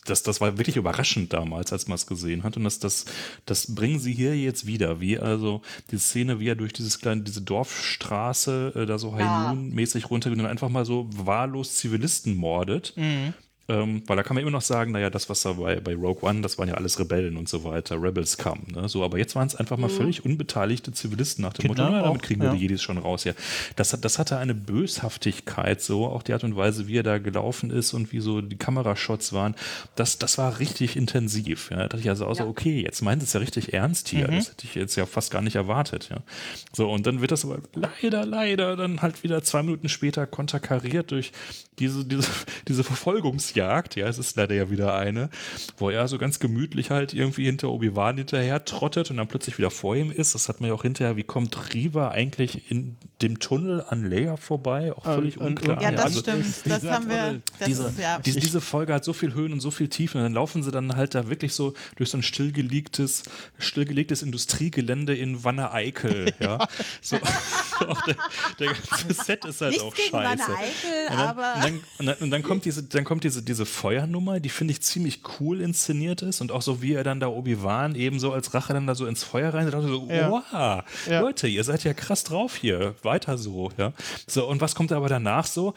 [0.05, 2.57] das, das war wirklich überraschend damals, als man es gesehen hat.
[2.57, 3.05] Und das, das,
[3.47, 5.01] das bringen sie hier jetzt wieder.
[5.01, 9.51] Wie also die Szene, wie er durch dieses kleine, diese Dorfstraße äh, da so Ja.
[9.51, 12.95] Hailun-mäßig runtergeht und einfach mal so wahllos Zivilisten mordet.
[12.97, 13.35] Mhm.
[13.69, 16.29] Ähm, weil da kann man immer noch sagen, naja, das, was da bei, bei Rogue
[16.29, 18.67] One, das waren ja alles Rebellen und so weiter, Rebels kamen.
[18.75, 18.89] Ne?
[18.89, 19.93] So, aber jetzt waren es einfach mal Mhm.
[19.97, 22.55] völlig unbeteiligte Zivilisten nach dem Kinder Motto, na, damit kriegen wir ja.
[22.55, 23.23] die Jedis schon raus.
[23.25, 23.33] Ja.
[23.77, 27.19] Das, hat- das hatte eine Böshaftigkeit, so auch die Art und Weise, wie er da
[27.19, 29.55] gelaufen ist und wie so die Kamerashots waren.
[29.95, 31.71] Das, das war richtig intensiv.
[31.71, 31.79] Ja.
[31.79, 32.49] Da dachte ich also auch so, Ja.
[32.49, 34.29] okay, jetzt meint es ja richtig ernst hier.
[34.29, 34.37] Mhm.
[34.37, 36.09] Das hätte ich jetzt ja fast gar nicht erwartet.
[36.11, 36.19] Ja.
[36.73, 41.11] So, und dann wird das aber leider, leider dann halt wieder zwei Minuten später konterkariert
[41.11, 41.33] durch
[41.79, 42.29] diese, diese,
[42.69, 42.85] diese
[43.53, 43.97] Verfolgungsjagd.
[43.97, 45.29] Ja, es ist leider ja wieder eine,
[45.79, 49.71] wo er so ganz gemütlich halt irgendwie hinter Obi-Wan hinterher trottet und dann plötzlich wieder
[49.71, 50.35] vor ihm ist.
[50.35, 54.37] Das hat man ja auch hinterher, wie kommt Riva eigentlich in dem Tunnel an Leia
[54.37, 54.93] vorbei?
[54.93, 55.81] Auch völlig und- unklar.
[55.83, 56.47] Ja, das also, stimmt.
[56.67, 57.17] Das haben wir.
[57.19, 58.19] Tunnel, Das diese, ist, ja.
[58.19, 60.19] diese, diese Folge hat so viel Höhen und so viel Tiefen.
[60.19, 63.25] Und dann laufen sie dann halt da wirklich so durch so ein stillgelegtes,
[63.59, 66.33] stillgelegtes Industriegelände in Wanne-Eickel.
[66.41, 66.67] ja.
[67.01, 67.17] So,
[67.89, 68.17] auch der,
[68.59, 70.13] der ganze Set ist halt Nichts auch scheiße.
[70.13, 71.55] Wanne Eickel, Und dann, aber.
[71.55, 74.73] und, dann, und, dann, und dann kommt diese, dann kommt diese, diese Feuernummer, die finde
[74.73, 78.33] ich ziemlich cool inszeniert ist und auch so wie er dann da Obi-Wan eben so
[78.33, 80.31] als Rache dann da so ins Feuer rein, da dachte ich so, Ja.
[80.31, 81.21] wow, Ja.
[81.21, 83.93] Leute, ihr seid ja krass drauf hier, weiter so, ja.
[84.27, 85.75] So und was kommt aber danach so?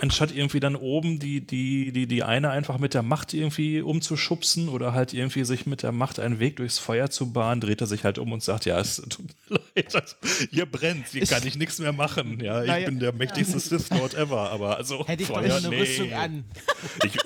[0.00, 4.68] Anstatt irgendwie dann oben die, die, die, die eine einfach mit der Macht irgendwie umzuschubsen
[4.68, 7.86] oder halt irgendwie sich mit der Macht einen Weg durchs Feuer zu bahnen, dreht er
[7.86, 10.14] sich halt um und sagt, ja, es tut mir leid, also,
[10.50, 12.86] hier brennt, hier kann ich nichts mehr machen, ja, ich Naja.
[12.86, 15.80] bin der mächtigste Sith Lord ever, aber also Hätte ich doch Feuer, mal eine nee.
[15.80, 16.43] Rüstung an.
[17.04, 17.16] Ich,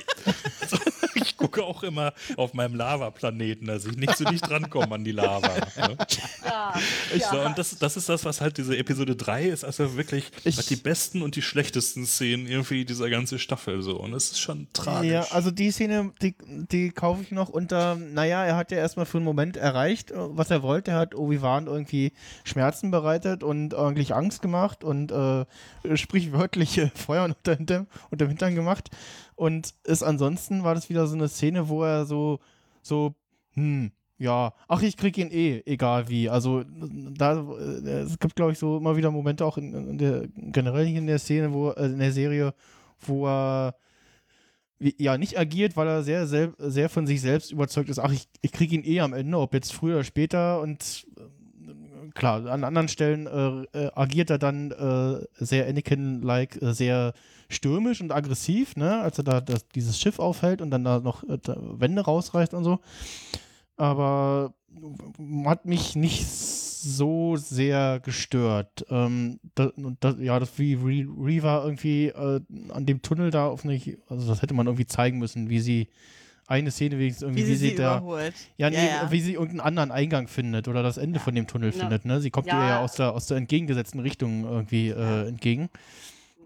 [1.23, 5.13] ich gucke auch immer auf meinem Lavaplaneten, dass ich nicht so dicht rankomme an die
[5.13, 5.49] Lava.
[5.77, 5.97] Ne?
[6.45, 6.75] Ja,
[7.15, 7.31] Ich ja.
[7.31, 10.57] so, und das, das ist das, was halt diese Episode 3 ist, also wirklich Ich-
[10.59, 13.97] hat die besten und die schlechtesten Szenen irgendwie dieser ganze Staffel so.
[13.99, 15.11] Und es ist schon tragisch.
[15.13, 16.35] Ja, also die Szene, die,
[16.71, 20.51] die kaufe ich noch unter, naja, er hat ja erstmal für einen Moment erreicht, was
[20.51, 20.91] er wollte.
[20.93, 22.13] Er hat Obi-Wan irgendwie
[22.45, 25.45] Schmerzen bereitet und eigentlich Angst gemacht und äh,
[25.97, 27.59] sprichwörtlich äh, Feuer unter,
[28.11, 28.89] unter dem Hintern gemacht.
[29.39, 32.41] Und ist ansonsten war das wieder so eine Szene, wo er so,
[32.83, 33.15] so,
[33.55, 36.29] hm, ja, ach, ich krieg ihn eh, egal wie.
[36.29, 40.27] Also da, äh, es gibt, glaube ich, so immer wieder Momente auch in, in der,
[40.35, 42.53] generell hier in der Szene, wo, äh, in der Serie,
[42.99, 43.77] wo er
[44.81, 48.01] ja, nicht agiert, weil er sehr, sehr, sehr von sich selbst überzeugt ist.
[48.01, 50.61] Ach, ich, ich kriege ihn eh am Ende, ob jetzt früher oder später.
[50.61, 51.07] Und
[52.19, 57.15] klar, an anderen Stellen äh, äh, agiert er dann äh, sehr Anakin-like, äh, sehr
[57.49, 61.23] stürmisch und aggressiv, ne, als er da das, dieses Schiff aufhält und dann da noch
[61.25, 62.81] äh, da Wände rausreißt und so.
[63.77, 64.53] Aber
[65.47, 68.85] hat mich nicht so sehr gestört.
[68.91, 73.65] Ähm, da, und das, ja, das wie Re Reva irgendwie an dem Tunnel da auf
[73.65, 75.89] nicht, also das hätte man irgendwie zeigen müssen, wie sie
[76.49, 78.03] eine Szene wenigstens irgendwie, Wie wie, sie sie, sie da,
[78.57, 79.11] ja, nee, Ja, ja.
[79.13, 81.81] wie sie irgendeinen anderen Eingang findet oder das Ende von dem Tunnel Ja.
[81.81, 82.21] findet, ne?
[82.21, 82.61] Sie kommt Ja.
[82.63, 85.69] ihr ja aus der, aus der entgegengesetzten Richtung irgendwie äh, entgegen.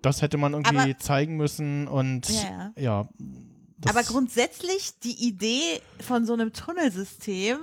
[0.03, 2.83] Das hätte man irgendwie Aber- zeigen müssen und Ja, ja.
[2.83, 3.09] ja.
[3.89, 7.59] Aber grundsätzlich die Idee von so einem Tunnelsystem,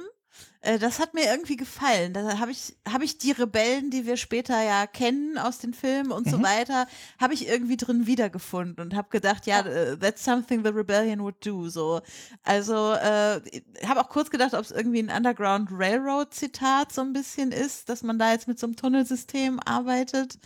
[0.61, 2.11] das hat mir irgendwie gefallen.
[2.11, 6.11] Da habe ich, hab ich die Rebellen, die wir später ja kennen aus den Filmen
[6.11, 6.43] und so Mhm.
[6.43, 6.87] weiter,
[7.19, 11.45] habe ich irgendwie drin wiedergefunden und habe gedacht, ja, äh, that's something the rebellion would
[11.45, 11.69] do.
[11.69, 12.01] So,
[12.43, 13.39] also äh,
[13.85, 17.87] habe auch kurz gedacht, ob es irgendwie ein Underground Railroad Zitat so ein bisschen ist,
[17.87, 20.39] dass man da jetzt mit so einem Tunnelsystem arbeitet.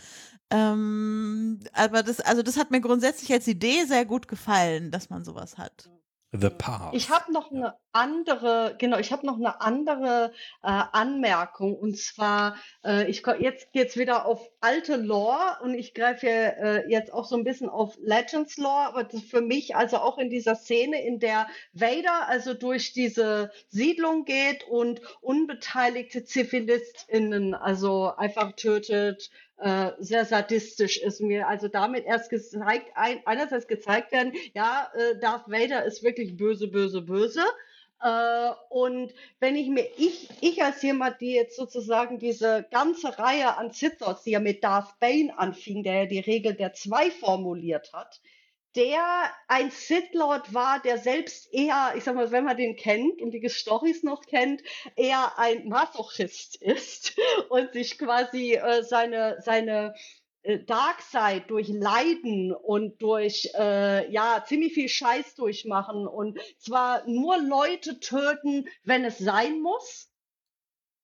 [0.50, 5.24] Ähm, aber das, also das hat mir grundsätzlich als Idee sehr gut gefallen, dass man
[5.24, 5.90] sowas hat.
[6.32, 6.94] The Path.
[6.94, 12.56] Ich habe noch eine andere, genau, ich habe noch eine andere äh, Anmerkung und zwar,
[12.84, 17.36] äh, ich jetzt geht's wieder auf alte Lore und ich greife äh, jetzt auch so
[17.36, 21.46] ein bisschen auf Legends Lore, aber für mich also auch in dieser Szene, in der
[21.72, 30.96] Vader also durch diese Siedlung geht und unbeteiligte ZivilistInnen also einfach tötet, äh, sehr sadistisch
[30.96, 36.02] ist mir also damit erst gezeigt, ein, einerseits gezeigt werden, ja, äh, Darth Vader ist
[36.02, 37.44] wirklich böse, böse, böse.
[38.00, 43.56] Äh, und wenn ich mir, ich, ich als jemand, die jetzt sozusagen diese ganze Reihe
[43.56, 47.92] an Lords, die ja mit Darth Bane anfing, der ja die Regel der zwei formuliert
[47.92, 48.20] hat,
[48.76, 53.22] der ein Sith Lord war, der selbst eher, ich sag mal, wenn man den kennt
[53.22, 54.62] und die Storys noch kennt,
[54.96, 57.16] eher ein Masochist ist
[57.48, 59.94] und sich quasi äh, seine, seine
[60.66, 67.98] Darkseid durch Leiden und durch äh, ja ziemlich viel Scheiß durchmachen und zwar nur Leute
[68.00, 70.10] töten, wenn es sein muss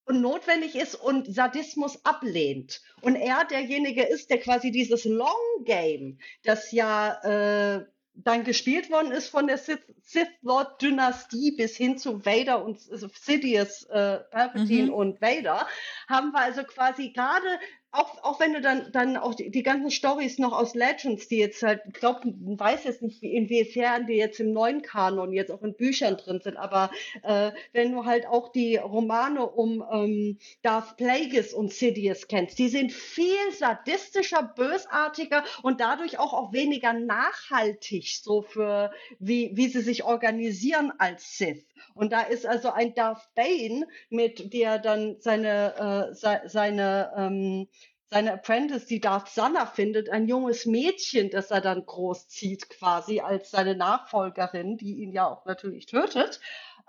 [0.04, 2.82] und notwendig ist und Sadismus ablehnt.
[3.00, 9.12] Und er derjenige ist, der quasi dieses Long Game, das ja äh, dann gespielt worden
[9.12, 14.88] ist von der Sith, Sith Lord Dynastie bis hin zu Vader und Sidious, äh, Palpatine
[14.88, 14.94] Mhm.
[14.94, 15.66] und Vader,
[16.08, 17.46] haben wir also quasi gerade
[17.92, 21.38] auch, auch wenn du dann, dann auch die, die ganzen Stories noch aus Legends, die
[21.38, 25.50] jetzt halt, ich glaube, weiß jetzt nicht, wie- inwiefern die jetzt im neuen Kanon jetzt
[25.50, 26.90] auch in Büchern drin sind, aber
[27.22, 32.68] äh, wenn du halt auch die Romane um ähm, Darth Plagueis und Sidious kennst, die
[32.68, 39.80] sind viel sadistischer, bösartiger und dadurch auch, auch weniger nachhaltig, so für wie, wie sie
[39.80, 41.64] sich organisieren als Sith.
[41.94, 47.68] Und da ist also ein Darth Bane, mit der dann seine, äh, se seine ähm,
[48.10, 53.52] seine Apprentice, die Darth Sanna findet, ein junges Mädchen, das er dann großzieht quasi als
[53.52, 56.40] seine Nachfolgerin, die ihn ja auch natürlich tötet.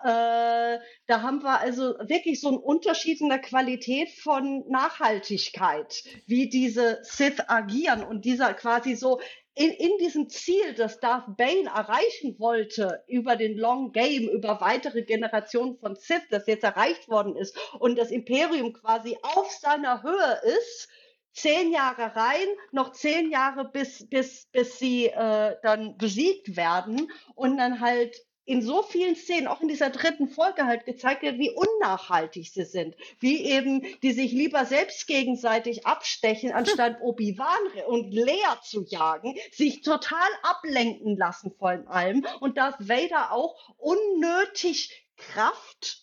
[0.04, 6.50] Äh, da haben wir also wirklich so einen Unterschied in der Qualität von Nachhaltigkeit, wie
[6.50, 9.20] diese Sith agieren und dieser quasi so
[9.54, 15.04] in, in diesem Ziel, das Darth Bane erreichen wollte, über den Long Game, über weitere
[15.04, 20.42] Generationen von Sith, das jetzt erreicht worden ist und das Imperium quasi auf seiner Höhe
[20.58, 20.90] ist,
[21.34, 27.58] zehn Jahre rein, noch zehn Jahre bis, bis, bis sie äh, dann besiegt werden und
[27.58, 31.52] dann halt in so vielen Szenen, auch in dieser dritten Folge halt gezeigt wird, wie
[31.52, 38.60] unnachhaltig sie sind, wie eben die sich lieber selbst gegenseitig abstechen, anstatt Obi-Wan und Leia
[38.64, 46.01] zu jagen, sich total ablenken lassen von allem und Darth Vader auch unnötig Kraft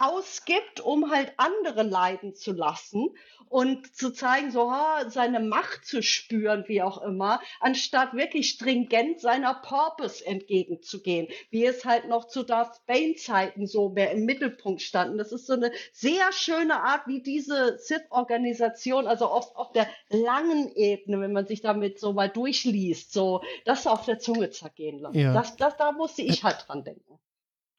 [0.00, 3.10] ausgibt, um halt andere leiden zu lassen
[3.50, 9.20] und zu zeigen, so ha, seine Macht zu spüren, wie auch immer, anstatt wirklich stringent
[9.20, 14.82] seiner Purpose entgegenzugehen, wie es halt noch zu Darth Bane Zeiten so mehr im Mittelpunkt
[14.82, 15.18] standen.
[15.18, 20.72] Das ist so eine sehr schöne Art, wie diese Sith-Organisation, also auf, auf der langen
[20.76, 25.18] Ebene, wenn man sich damit so mal durchliest, so das auf der Zunge zergehen lassen.
[25.18, 25.34] Ja.
[25.34, 27.18] Das, das, da musste ich halt dran denken.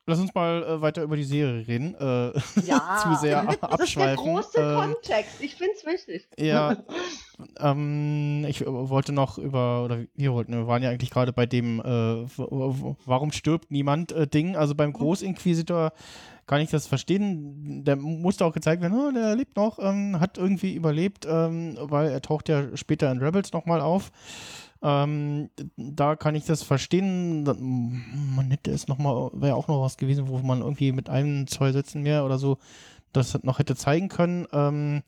[0.07, 1.94] Lass uns mal äh, weiter über die Serie reden.
[1.95, 2.32] Äh,
[2.65, 4.18] Ja, zu sehr das ist der abschweifen.
[4.18, 5.41] große Ähm, Kontext.
[5.41, 6.28] Ich finde es wichtig.
[6.40, 6.78] Ja,
[7.60, 11.45] ähm, ich äh, wollte noch über, oder wir wollten, wir waren ja eigentlich gerade bei
[11.45, 11.84] dem, äh,
[13.06, 14.56] warum stirbt niemand äh, Ding.
[14.56, 15.91] Also beim Großinquisitor
[16.48, 17.84] kann ich das verstehen.
[17.86, 22.10] Der musste auch gezeigt werden, oh, der lebt noch, ähm, hat irgendwie überlebt, ähm, weil
[22.10, 24.11] er taucht ja später in Rebels nochmal auf.
[24.82, 27.44] Ähm, da kann ich das verstehen.
[27.44, 31.72] Man hätte es nochmal, wäre auch noch was gewesen, wo man irgendwie mit einem, zwei
[31.72, 32.58] Sätzen mehr oder so
[33.14, 34.48] das noch hätte zeigen können.
[34.53, 35.03] Ähm,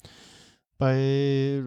[0.78, 1.62] bei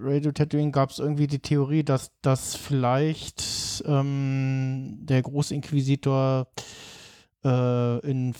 [0.00, 6.46] Radio Tatooine gab es irgendwie die Theorie, dass das vielleicht ähm, der Großinquisitor
[7.44, 8.34] äh, in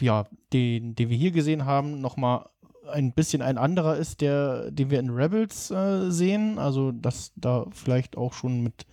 [0.00, 2.46] ja, den, den wir hier gesehen haben, nochmal
[2.90, 6.58] ein bisschen ein anderer ist, der, den wir in Rebels äh, sehen.
[6.58, 8.86] Also, dass da vielleicht auch schon mit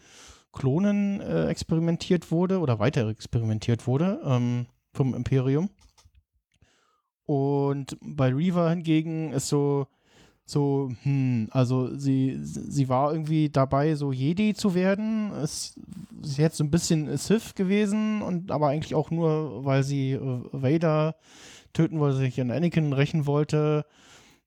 [0.53, 5.69] Klonen äh, experimentiert wurde oder weiter experimentiert wurde ähm, vom Imperium.
[7.25, 9.87] Und bei Reaver hingegen ist so,
[10.45, 15.31] so, hm, also sie, sie war irgendwie dabei, so Jedi zu werden.
[15.31, 15.79] Es,
[16.21, 20.11] sie ist jetzt so ein bisschen Sith gewesen und aber eigentlich auch nur, weil sie
[20.11, 21.15] äh, Vader
[21.73, 23.85] töten wollte, sich an Anakin rächen wollte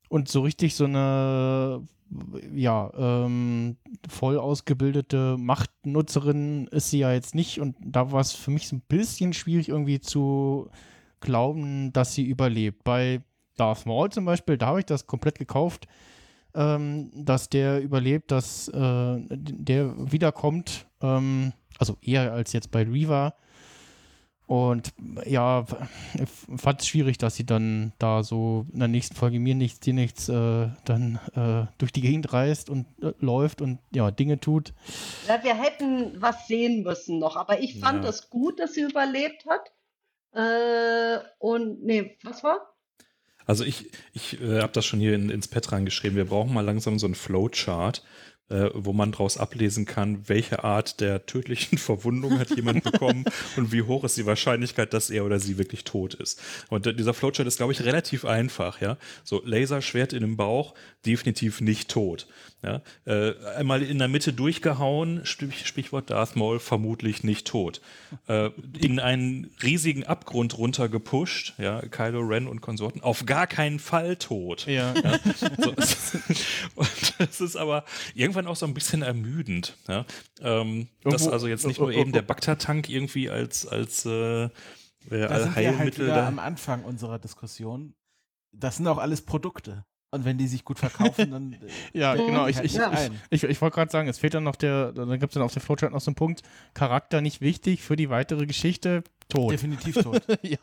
[0.09, 1.82] und so richtig so eine
[2.55, 3.76] ja, ähm,
[4.09, 8.76] voll ausgebildete Machtnutzerin ist sie ja jetzt nicht und da war es für mich so
[8.76, 10.68] ein bisschen schwierig irgendwie zu
[11.20, 12.84] glauben, dass sie überlebt.
[12.84, 13.22] Bei
[13.56, 15.86] Darth Maul zum Beispiel, da habe ich das komplett gekauft,
[16.55, 23.34] ähm, dass der überlebt, dass äh, der wiederkommt, ähm, also eher als jetzt bei Reaver.
[24.46, 24.92] Und
[25.24, 25.64] ja,
[26.14, 29.80] ich fand es schwierig, dass sie dann da so in der nächsten Folge mir nichts,
[29.80, 34.38] dir nichts, äh, dann äh, durch die Gegend reist und äh, läuft und ja, Dinge
[34.40, 34.74] tut.
[35.28, 38.10] Ja, wir hätten was sehen müssen noch, aber ich fand Ja.
[38.10, 39.72] es gut, dass sie überlebt hat.
[40.34, 42.74] Äh, und nee, was war?
[43.46, 46.16] Also ich, ich äh, habe das schon hier in, ins Pad reingeschrieben.
[46.16, 48.02] Wir brauchen mal langsam so einen Flowchart,
[48.50, 53.24] äh, wo man daraus ablesen kann, welche Art der tödlichen Verwundung hat jemand bekommen
[53.56, 56.40] und wie hoch ist die Wahrscheinlichkeit, dass er oder sie wirklich tot ist.
[56.68, 58.80] Und dieser Flowchart ist, glaube ich, relativ einfach.
[58.80, 60.74] Ja, so Laserschwert in den Bauch,
[61.06, 62.26] definitiv nicht tot.
[62.64, 67.82] Ja, äh, einmal in der Mitte durchgehauen, Sprichwort Darth Maul, vermutlich nicht tot.
[68.26, 74.16] Äh, in einen riesigen Abgrund runtergepusht, ja, Kylo Ren und Konsorten, auf gar keinen Fall
[74.16, 74.66] tot.
[74.66, 74.94] Ja.
[75.58, 75.70] so,
[76.74, 77.84] und das ist aber
[78.14, 79.76] irgendwann auch so ein bisschen ermüdend.
[79.86, 80.06] Ja?
[80.40, 84.48] Ähm, dass also jetzt nicht nur eben der Bacta-Tank irgendwie als, als äh, äh,
[85.10, 86.26] Da sind wir halt Heilmittel da.
[86.26, 87.94] am Anfang unserer Diskussion.
[88.52, 89.84] Das sind auch alles Produkte.
[90.14, 91.56] Und wenn die sich gut verkaufen, dann äh,
[91.98, 92.46] Ja, genau.
[92.46, 95.24] Ich, ich, ich, ich, ich wollte gerade sagen, es fehlt dann noch der, dann gibt
[95.32, 96.42] es dann auf der Flowchart noch so einen Punkt,
[96.74, 99.52] Charakter nicht wichtig für die weitere Geschichte, tot.
[99.52, 100.22] Definitiv tot.
[100.42, 100.58] ja.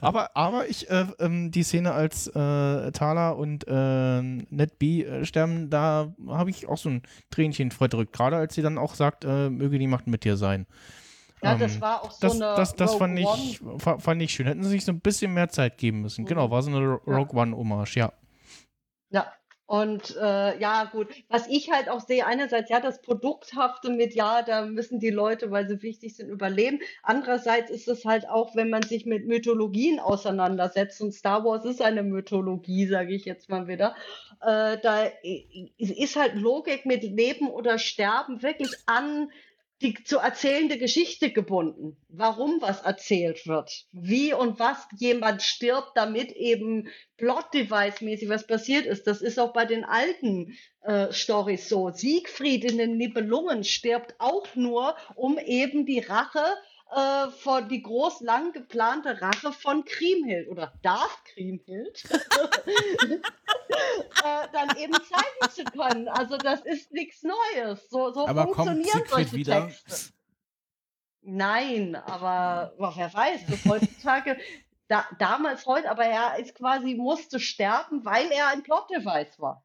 [0.00, 5.24] aber, aber ich, äh, ähm, die Szene als äh, Thala und äh, Ned B äh,
[5.24, 8.12] sterben, da habe ich auch so ein Tränchen verdrückt.
[8.12, 10.66] Gerade als sie dann auch sagt, äh, möge die Macht mit dir sein.
[11.42, 14.22] Ja, das Ähm, war auch so das, eine das, das Rogue fand, ich, fa- fand
[14.22, 14.46] ich schön.
[14.46, 16.24] Hätten sie sich so ein bisschen mehr Zeit geben müssen.
[16.24, 16.80] Genau, war so eine.
[17.06, 18.12] Rogue One-Hommage, ja.
[19.14, 19.32] Ja,
[19.66, 21.06] und äh, ja, gut.
[21.28, 25.52] Was ich halt auch sehe, einerseits ja das Produkthafte mit, ja, da müssen die Leute,
[25.52, 26.80] weil sie wichtig sind, überleben.
[27.04, 31.80] Andererseits ist es halt auch, wenn man sich mit Mythologien auseinandersetzt, und Star Wars ist
[31.80, 33.94] eine Mythologie, sage ich jetzt mal wieder,
[34.42, 35.04] äh, da
[35.78, 39.30] ist halt Logik mit Leben oder Sterben wirklich an
[39.84, 41.96] die zu erzählende Geschichte gebunden.
[42.08, 43.84] Warum was erzählt wird.
[43.92, 46.88] Wie und was jemand stirbt, damit eben
[47.18, 49.06] Plot-Device-mäßig was passiert ist.
[49.06, 51.90] Das ist auch bei den alten äh, Stories so.
[51.90, 56.73] Siegfried in den Nibelungen stirbt auch nur, um eben die Rache äh,
[57.38, 63.18] von die groß lang geplante Rache von Kriemhild oder Darth Kriemhild äh,
[64.52, 66.08] dann eben zeigen zu können.
[66.08, 67.88] Also das ist nichts Neues.
[67.90, 69.66] So, so Aber kommt funktionieren Siegfried solche wieder?
[69.66, 70.12] Texte.
[71.22, 74.38] Nein, aber boah, wer weiß, das heutzutage,
[74.88, 79.64] da, damals heute, aber er ist quasi, musste sterben, weil er ein Plot-Device war.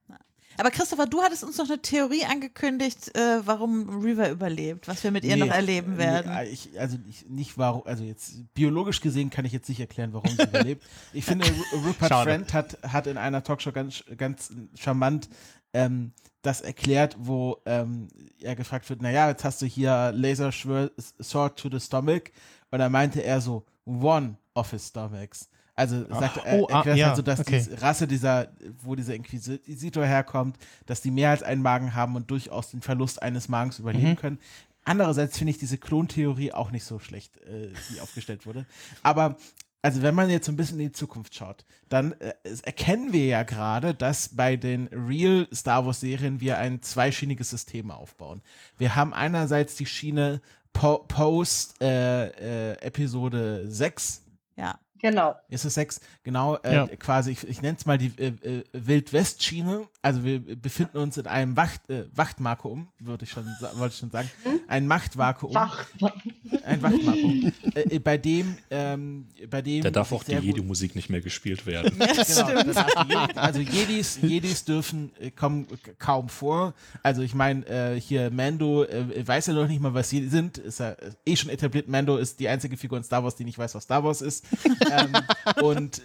[0.60, 5.11] Aber Christopher, du hattest uns noch eine Theorie angekündigt, äh, warum River überlebt, was wir
[5.11, 6.31] mit ihr noch erleben nee, werden.
[6.31, 10.11] äh, ich, also ich, nicht warum, also jetzt biologisch gesehen kann ich jetzt nicht erklären,
[10.11, 10.84] warum sie überlebt.
[11.14, 12.30] Ich finde, Ru- Rupert Schade.
[12.30, 15.30] Friend hat, hat in einer Talkshow ganz, ganz charmant
[15.73, 16.11] ähm,
[16.41, 18.10] das erklärt, wo ähm,
[18.41, 22.23] er gefragt wird, naja, jetzt hast du hier Laser Sword to the Stomach
[22.72, 25.49] und dann meinte er so, one of his stomachs.
[25.80, 27.65] Also sagt, Ach, er oh, ah, erklärt ja, halt so, dass okay.
[27.65, 28.49] die Rasse dieser,
[28.81, 33.22] wo dieser Inquisitor herkommt, dass die mehr als einen Magen haben und durchaus den Verlust
[33.22, 34.15] eines Magens überleben Mhm.
[34.18, 34.39] können.
[34.84, 38.65] Andererseits finde ich diese Klontheorie auch nicht so schlecht, äh, die aufgestellt wurde.
[39.03, 39.38] Aber
[39.81, 42.34] also wenn man jetzt so ein bisschen in die Zukunft schaut, dann äh,
[42.64, 47.89] erkennen wir ja gerade, dass bei den Real Star Wars Serien wir ein zweischieniges System
[47.89, 48.41] aufbauen.
[48.77, 50.41] Wir haben einerseits die Schiene
[50.73, 54.23] po Post äh, äh, Episode 6,
[54.57, 54.77] ja.
[55.01, 55.35] Genau.
[55.49, 56.01] ist es 6?
[56.23, 56.88] Genau, äh, Ja.
[56.97, 59.88] quasi, ich, ich nenne es mal die äh, äh, Wild-West-Schiene.
[60.01, 64.11] Also wir befinden uns in einem Wacht, äh, Wachtvakuum, würde ich schon, wollte ich schon
[64.11, 64.30] sagen.
[64.67, 65.57] Ein Machtvakuum.
[65.57, 67.51] Ein Wachtvakuum.
[67.76, 69.84] äh, bei dem, ähm, bei dem.
[69.84, 71.97] Da darf auch die Jedi-Musik nicht mehr gespielt werden.
[71.99, 75.67] Genau, darf die Jedi, also Jedis, Jedis dürfen äh, kommen
[75.97, 76.73] kaum vor.
[77.03, 80.57] Also ich meine, äh, hier Mando äh, weiß ja noch nicht mal, was Jedi sind.
[80.57, 81.89] Ist ja äh, eh schon etabliert.
[81.89, 84.45] Mando ist die einzige Figur in Star Wars, die nicht weiß, was Star Wars ist.
[84.91, 85.13] ähm,
[85.61, 86.01] und äh,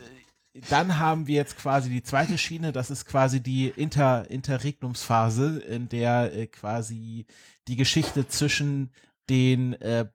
[0.70, 5.88] dann haben wir jetzt quasi die zweite Schiene, das ist quasi die Inter Interregnumsphase, in
[5.88, 7.26] der äh, quasi
[7.66, 8.90] die Geschichte zwischen
[9.28, 10.06] den äh,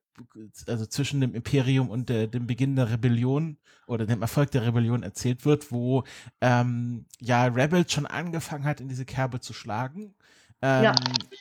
[0.67, 3.57] also zwischen dem Imperium und der, dem Beginn der Rebellion
[3.87, 6.03] oder dem Erfolg der Rebellion erzählt wird, wo
[6.41, 10.13] ähm, ja Rebels schon angefangen hat, in diese Kerbe zu schlagen.
[10.61, 10.95] Ähm, Ja.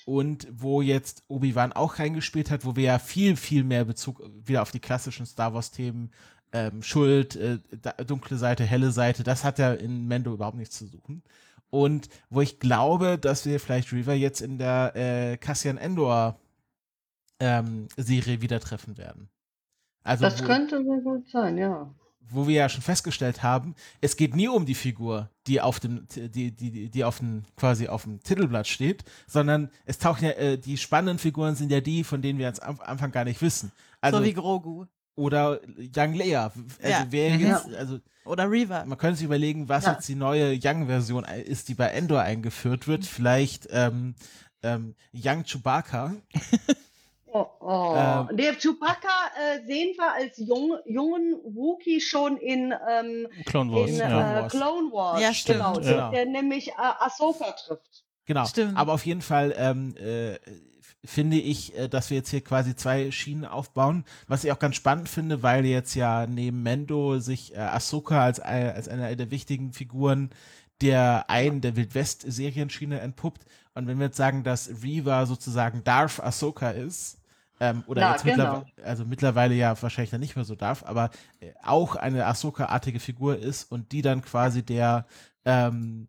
[0.07, 4.63] Und wo jetzt Obi-Wan auch reingespielt hat, wo wir ja viel, viel mehr Bezug wieder
[4.63, 6.13] auf die klassischen Star Wars-Themen
[6.53, 7.59] ähm, Schuld, äh,
[8.07, 11.23] dunkle Seite, helle Seite, das hat ja in Mendo überhaupt nichts zu suchen.
[11.71, 16.39] Und wo ich glaube, dass wir vielleicht Reaver jetzt in der äh, Cassian Endor
[17.41, 19.29] ähm, Serie wieder treffen werden.
[20.03, 21.95] Also das wo, könnte sehr gut sein, ja.
[22.31, 26.07] wo wir ja schon festgestellt haben, es geht nie um die Figur, die auf dem,
[26.15, 30.57] die, die, die auf dem, quasi auf dem Titelblatt steht, sondern es tauchen ja, äh,
[30.57, 33.71] die spannenden Figuren sind ja die, von denen wir am Anf- Anfang gar nicht wissen.
[34.01, 34.87] Also, so wie Grogu.
[35.19, 36.45] Oder Young Leia.
[36.45, 37.07] Also Ja.
[37.11, 37.41] wer Mhm.
[37.47, 38.85] jetzt, also Oder Reaver.
[38.87, 39.93] man könnte sich überlegen, was Ja.
[39.93, 43.05] jetzt die neue Young-Version ist, die bei Endor eingeführt wird.
[43.05, 44.15] Vielleicht ähm,
[44.63, 46.15] ähm, Young Chewbacca.
[47.31, 47.95] Oh, oh.
[47.95, 48.37] Ähm.
[48.39, 53.97] Der Chewbacca äh, sehen wir als jung, jungen Wookie schon in, ähm, Clone Wars, in
[53.99, 54.47] ja.
[54.47, 55.21] äh, Clone Wars.
[55.21, 55.59] Ja, stimmt.
[55.59, 56.11] Genau, Ja.
[56.11, 58.05] der nämlich äh, Ahsoka trifft.
[58.25, 58.47] Genau.
[58.47, 58.79] Stimmt.
[58.79, 60.37] Aber auf jeden Fall ähm, äh,
[61.05, 64.77] finde ich, äh, dass wir jetzt hier quasi zwei Schienen aufbauen, was ich auch ganz
[64.77, 69.31] spannend finde, weil jetzt ja neben Mendo sich äh, Ahsoka als, ein- als eine der
[69.31, 70.31] wichtigen Figuren
[70.81, 73.45] der einen der Wildwest-Serienschiene entpuppt.
[73.75, 77.19] Und wenn wir jetzt sagen, dass Reva sozusagen Darth Ahsoka ist,
[77.61, 78.61] ähm, oder Ja, jetzt genau.
[78.61, 81.11] mittlerweile, also mittlerweile ja wahrscheinlich dann nicht mehr so darf, aber
[81.41, 85.07] äh, auch eine Ahsoka-artige Figur ist und die dann quasi der
[85.45, 86.07] ähm,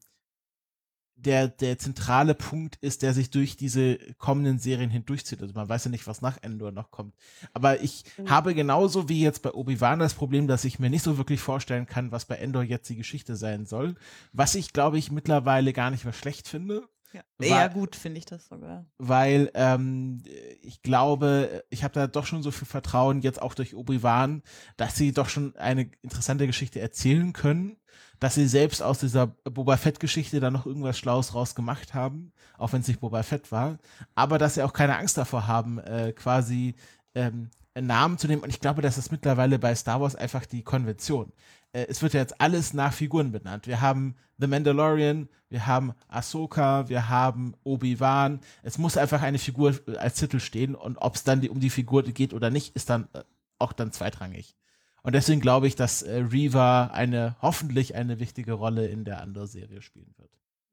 [1.25, 5.41] der, der zentrale Punkt ist, der sich durch diese kommenden Serien hindurchzieht.
[5.41, 7.13] Also man weiß ja nicht, was nach Endor noch kommt.
[7.53, 8.29] Aber ich Mhm.
[8.29, 11.85] habe genauso wie jetzt bei Obi-Wan das Problem, dass ich mir nicht so wirklich vorstellen
[11.85, 13.95] kann, was bei Endor jetzt die Geschichte sein soll.
[14.33, 16.83] Was ich, glaube ich, mittlerweile gar nicht mehr schlecht finde.
[17.11, 17.21] Ja.
[17.39, 18.85] Weil- Eher gut, finde ich das sogar.
[18.99, 20.21] weil ähm,
[20.61, 24.43] ich glaube, ich habe da doch schon so viel Vertrauen, jetzt auch durch Obi-Wan,
[24.77, 27.77] dass sie doch schon eine interessante Geschichte erzählen können,
[28.19, 32.81] dass sie selbst aus dieser Boba Fett-Geschichte da noch irgendwas Schlaues rausgemacht haben, auch wenn
[32.81, 33.77] es nicht Boba Fett war,
[34.15, 36.75] aber dass sie auch keine Angst davor haben, äh, quasi
[37.15, 38.43] ähm, Namen zu nehmen.
[38.43, 41.31] Und ich glaube, das ist mittlerweile bei Star Wars einfach die Konvention.
[41.71, 43.67] Äh, es wird ja jetzt alles nach Figuren benannt.
[43.67, 48.39] Wir haben The Mandalorian, wir haben Ahsoka, wir haben Obi-Wan.
[48.63, 51.59] Es muss einfach eine Figur äh, als Titel stehen und ob es dann die, um
[51.59, 53.23] die Figur geht oder nicht, ist dann äh,
[53.59, 54.55] auch dann zweitrangig.
[55.03, 59.81] Und deswegen glaube ich, dass äh, Reva eine, hoffentlich eine wichtige Rolle in der Andor-Serie
[59.81, 60.30] spielen wird.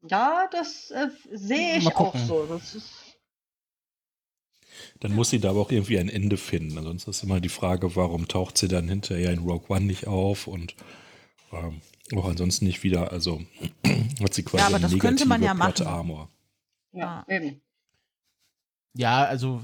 [0.08, 2.26] Ja, das äh, sehe ich Mal auch gucken.
[2.26, 2.46] so.
[2.46, 2.92] Das ist,
[5.00, 6.76] Dann muss sie da aber auch irgendwie ein Ende finden.
[6.78, 10.46] Ansonsten ist immer die Frage, warum taucht sie dann hinterher in Rogue One nicht auf
[10.46, 10.74] und
[11.52, 11.80] ähm,
[12.14, 13.12] auch ansonsten nicht wieder.
[13.12, 13.42] Also
[14.22, 15.86] hat sie quasi Ja, aber eine das könnte man ja Plot machen.
[15.86, 16.30] Armor.
[16.92, 17.60] ja, eben.
[18.94, 19.60] Ja, also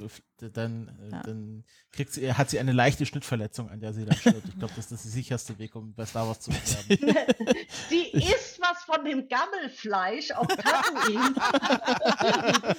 [0.51, 1.23] dann, äh, Ja.
[1.23, 4.49] dann kriegt sie, hat sie eine leichte Schnittverletzung, an der sie dann stirbt.
[4.49, 7.15] Ich glaube, das ist der sicherste Weg, um bei Star Wars zu sterben.
[7.89, 11.35] Sie isst was von dem Gammelfleisch auf Tatooine.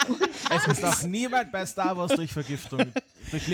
[0.49, 2.91] es ist noch niemand bei Star Wars durch Vergiftung,
[3.33, 3.47] durch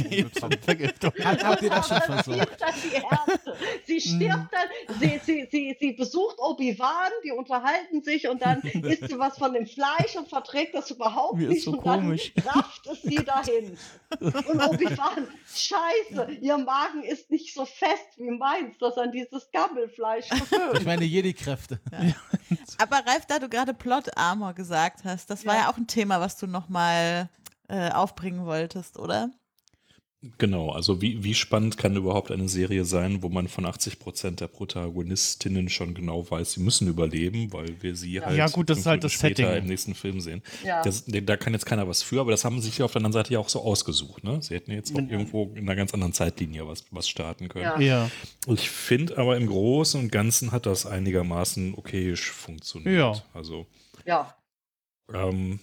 [0.00, 1.12] Lebensmittelvergiftung.
[1.24, 2.60] Hat, habt ihr das schon versucht?
[2.60, 3.56] dann die Ärzte.
[3.86, 4.68] Sie stirbt dann,
[5.00, 9.52] sie, sie, sie, sie besucht Obi-Wan, die unterhalten sich und dann isst sie was von
[9.54, 12.32] dem Fleisch und verträgt das überhaupt Mir ist nicht so und dann komisch.
[12.44, 13.78] rafft es sie dahin.
[14.20, 20.26] Und Obi-Wan, scheiße, ihr Magen ist nicht so fest wie meins, das an dieses Gammelfleisch
[20.32, 20.84] Ich gewöhnt.
[20.84, 21.80] meine Jedi-Kräfte.
[22.78, 25.60] Aber Ralf, da du gerade Plot Armor gesagt hast, das war Ja.
[25.62, 27.28] ja auch ein Thema, was du nochmal
[27.68, 29.30] äh, aufbringen wolltest, oder?
[30.38, 34.40] Genau, also wie, wie spannend kann überhaupt eine Serie sein, wo man von 80 Prozent
[34.40, 38.78] der Protagonistinnen schon genau weiß, sie müssen überleben, weil wir sie halt Ja, gut, das
[38.78, 39.58] ist halt das später Setting.
[39.62, 40.42] im nächsten Film sehen.
[40.64, 40.82] Ja.
[40.82, 43.12] Das, da kann jetzt keiner was für, aber das haben sie sich auf der anderen
[43.12, 44.24] Seite ja auch so ausgesucht.
[44.24, 44.42] Ne?
[44.42, 47.80] Sie hätten jetzt auch irgendwo in einer ganz anderen Zeitlinie was, was starten können.
[47.80, 48.08] Ja.
[48.08, 48.10] Ja.
[48.48, 52.96] Ich finde aber im Großen und Ganzen hat das einigermaßen okayisch funktioniert.
[52.96, 53.22] Ja.
[53.34, 53.66] Also,
[54.06, 54.34] Ja.
[55.12, 55.60] ähm,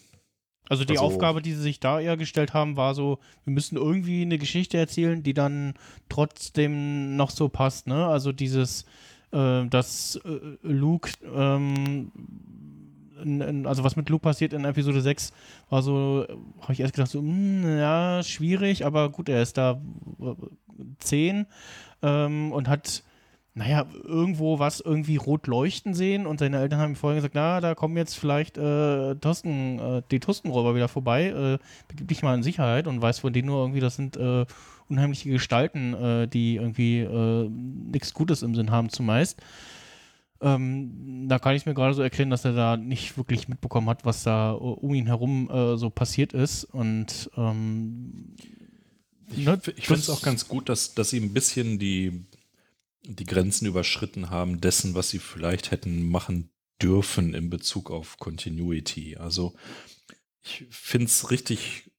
[0.73, 3.77] Also die Also- Aufgabe, die sie sich da eher gestellt haben, war so, wir müssen
[3.77, 5.75] irgendwie eine Geschichte erzählen, die dann
[6.09, 8.07] trotzdem noch so passt, ne?
[8.07, 8.85] Also dieses,
[9.31, 12.11] äh, dass äh, Luke ähm,
[13.23, 15.31] in, in, also was mit Luke passiert in Episode 6,
[15.69, 16.25] war so,
[16.61, 19.79] habe ich erst gedacht, so, mh, ja, schwierig, aber gut, er ist da
[20.19, 20.33] äh,
[20.99, 21.45] 10
[22.01, 23.03] ähm, und hat
[23.55, 27.61] naja, irgendwo was irgendwie rot leuchten sehen und seine Eltern haben ihm vorher gesagt, na,
[27.61, 32.33] da kommen jetzt vielleicht äh, Tosten, äh, die Tostenräuber wieder vorbei, äh, begib dich mal
[32.33, 34.45] in Sicherheit und weiß von denen nur irgendwie, das sind äh,
[34.89, 39.39] unheimliche Gestalten, äh, die irgendwie äh, nichts Gutes im Sinn haben zumeist.
[40.41, 44.03] Ähm, da kann ich mir gerade so erklären, dass er da nicht wirklich mitbekommen hat,
[44.03, 48.33] was da um ihn herum äh, so passiert ist und ähm,
[49.29, 52.25] ich, ne, ich finde es auch ganz gut, dass, dass sie ein bisschen die
[53.03, 56.49] die Grenzen überschritten haben dessen, was sie vielleicht hätten machen
[56.81, 59.17] dürfen in Bezug auf Continuity.
[59.17, 59.53] Also
[60.41, 61.91] ich finde es richtig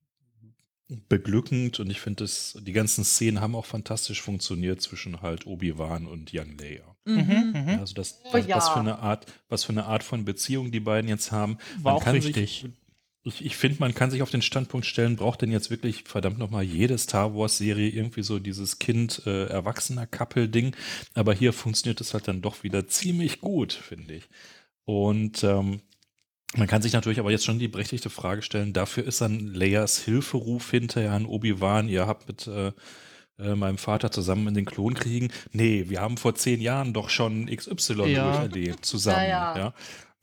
[1.09, 6.07] beglückend und ich finde es, die ganzen Szenen haben auch fantastisch funktioniert zwischen halt Obi-Wan
[6.07, 6.95] und Young Leia.
[7.05, 7.79] Mhm, mhm.
[7.81, 8.57] also das, Oh was, ja.
[8.57, 11.59] was für eine Art, was für eine Art von Beziehung die beiden jetzt haben.
[11.79, 12.35] War Man auch kann richtig.
[12.35, 12.67] Sich,
[13.27, 16.39] ich, ich finde, man kann sich auf den Standpunkt stellen, braucht denn jetzt wirklich verdammt
[16.39, 20.77] nochmal jede Star Wars-Serie irgendwie so dieses Kind-Erwachsener-Couple-Ding.
[21.15, 24.29] Aber hier funktioniert es halt dann doch wieder ziemlich gut, finde ich.
[24.85, 25.81] Und ähm,
[26.55, 29.99] man kann sich natürlich aber jetzt schon die berechtigte Frage stellen, dafür ist dann Leias
[29.99, 32.73] Hilferuf hinterher an Obi-Wan, ihr habt mit äh,
[33.39, 35.33] äh, meinem Vater zusammen in den Klonkriegen.
[35.53, 38.31] Nee, wir haben vor zehn Jahren doch schon XY Ja.
[38.31, 39.29] durcherlebt zusammen.
[39.29, 39.75] Ja, Ja,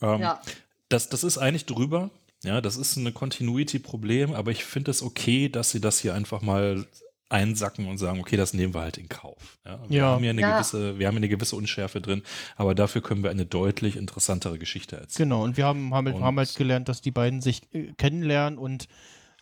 [0.02, 0.16] ja.
[0.16, 0.42] Ähm, Ja.
[0.88, 2.12] Das, das ist eigentlich drüber.
[2.44, 6.42] Ja, das ist ein Continuity-Problem, aber ich finde es okay, dass sie das hier einfach
[6.42, 6.86] mal
[7.30, 9.58] einsacken und sagen, okay, das nehmen wir halt in Kauf.
[9.66, 10.06] Ja, wir, Ja.
[10.08, 10.54] Haben hier eine Ja.
[10.58, 12.24] gewisse, wir haben hier eine gewisse Unschärfe drin,
[12.58, 15.30] aber dafür können wir eine deutlich interessantere Geschichte erzählen.
[15.30, 18.60] Genau, und wir haben, haben, Und- haben halt gelernt, dass die beiden sich äh, kennenlernen
[18.60, 18.88] und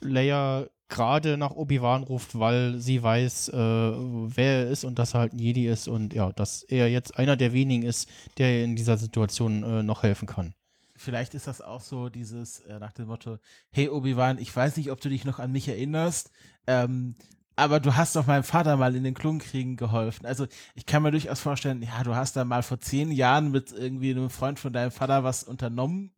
[0.02, 5.22] Leia gerade nach Obi-Wan ruft, weil sie weiß, äh, wer er ist und dass er
[5.22, 8.64] halt ein Jedi ist und ja, dass er jetzt einer der wenigen ist, der ihr
[8.66, 10.54] in dieser Situation äh, noch helfen kann.
[11.00, 13.38] Vielleicht ist das auch so dieses äh, nach dem Motto,
[13.72, 16.30] hey Obi-Wan, ich weiß nicht, ob du dich noch an mich erinnerst,
[16.68, 17.16] ähm,
[17.56, 20.26] aber du hast doch meinem Vater mal in den Klonkriegen geholfen.
[20.26, 20.46] Also
[20.76, 24.12] ich kann mir durchaus vorstellen, ja, du hast da mal vor zehn Jahren mit irgendwie
[24.12, 26.12] einem Freund von deinem Vater was unternommen,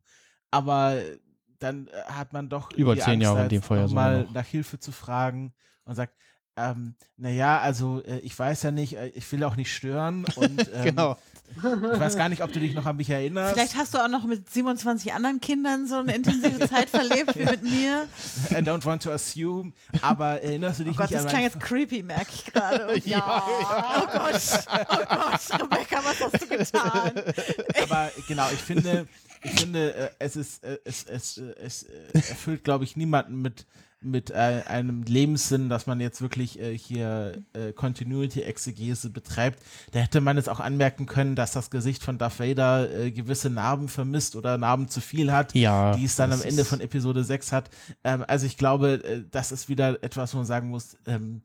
[0.50, 1.00] aber
[1.60, 4.32] dann äh, hat man doch Über zehn Angst, Jahre in dem Fall ja mal noch.
[4.32, 5.54] nach Hilfe zu fragen
[5.84, 6.16] und sagt,
[6.56, 10.60] ähm, naja, also äh, ich weiß ja nicht, äh, ich will auch nicht stören und
[10.74, 11.16] ähm, Genau.
[11.56, 11.62] ich
[12.00, 13.52] weiß gar nicht, ob du dich noch an mich erinnerst.
[13.54, 17.44] Vielleicht hast du auch noch mit 27 anderen Kindern so eine intensive Zeit verlebt wie
[17.44, 18.06] mit mir.
[18.50, 21.42] I don't want to assume, aber erinnerst du dich Oh Gott, nicht das an klang
[21.42, 22.96] jetzt creepy, merke ich gerade.
[23.04, 24.40] Ja, Oh Gott,
[24.90, 27.12] oh Gott, Rebecca, was hast du getan?
[27.82, 29.06] aber genau, ich finde,
[29.42, 31.82] ich finde, äh, es ist, äh, es, es, äh, es
[32.30, 33.66] erfüllt, glaube ich, niemanden mit
[34.04, 39.60] mit äh, einem Lebenssinn, dass man jetzt wirklich äh, hier äh, Continuity-Exegese betreibt.
[39.92, 43.50] Da hätte man jetzt auch anmerken können, dass das Gesicht von Darth Vader äh, gewisse
[43.50, 47.24] Narben vermisst oder Narben zu viel hat, Ja, die es dann am Ende von Episode
[47.24, 47.70] 6 hat.
[48.04, 51.42] Ähm, also ich glaube, äh, das ist wieder etwas, wo man sagen muss, ähm,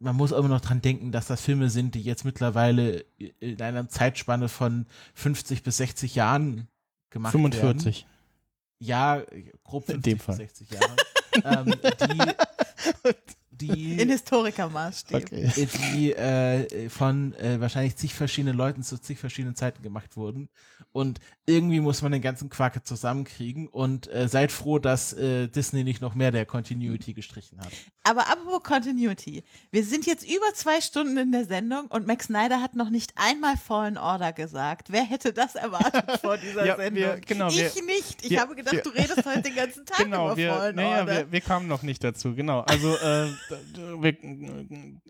[0.00, 3.04] man muss immer noch dran denken, dass das Filme sind, die jetzt mittlerweile
[3.38, 6.68] in einer Zeitspanne von 50 bis 60 Jahren
[7.10, 7.52] gemacht werden.
[7.52, 8.06] 45.
[8.78, 9.22] Ja,
[9.62, 10.36] grob In 50 dem bis Fall.
[10.36, 10.96] 60 Jahre.
[11.44, 13.14] ähm, die,
[13.60, 15.22] die, In Historikermaßstäben.
[15.50, 15.68] Okay.
[15.94, 20.48] die äh, von äh, wahrscheinlich zig verschiedenen Leuten zu zig verschiedenen Zeiten gemacht wurden.
[20.92, 25.84] Und irgendwie muss man den ganzen Quark zusammenkriegen und äh, seid froh, dass äh, Disney
[25.84, 27.70] nicht noch mehr der Continuity gestrichen hat.
[28.02, 29.44] Aber apropos Continuity.
[29.70, 33.12] Wir sind jetzt über zwei Stunden in der Sendung und Max Snyder hat noch nicht
[33.16, 34.90] einmal Fallen Order gesagt.
[34.90, 37.02] Wer hätte das erwartet vor dieser Ja, Sendung?
[37.04, 38.24] wir- genau, ich wir- nicht.
[38.24, 40.76] Ich wir- habe gedacht, wir- du redest heute den ganzen Tag Genau, über wir, Fallen
[40.76, 41.16] naja, Order.
[41.18, 42.60] wir, wir kamen noch nicht dazu, genau.
[42.62, 43.28] Also äh,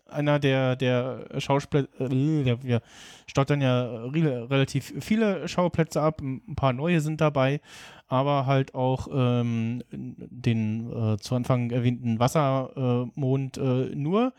[0.09, 2.83] einer der, der Schauspieler, äh, wir
[3.27, 7.61] stottern ja re relativ viele Schauplätze ab, ein paar neue sind dabei,
[8.09, 14.33] aber halt auch ähm, den äh, zu Anfang erwähnten Wassermond äh, nur,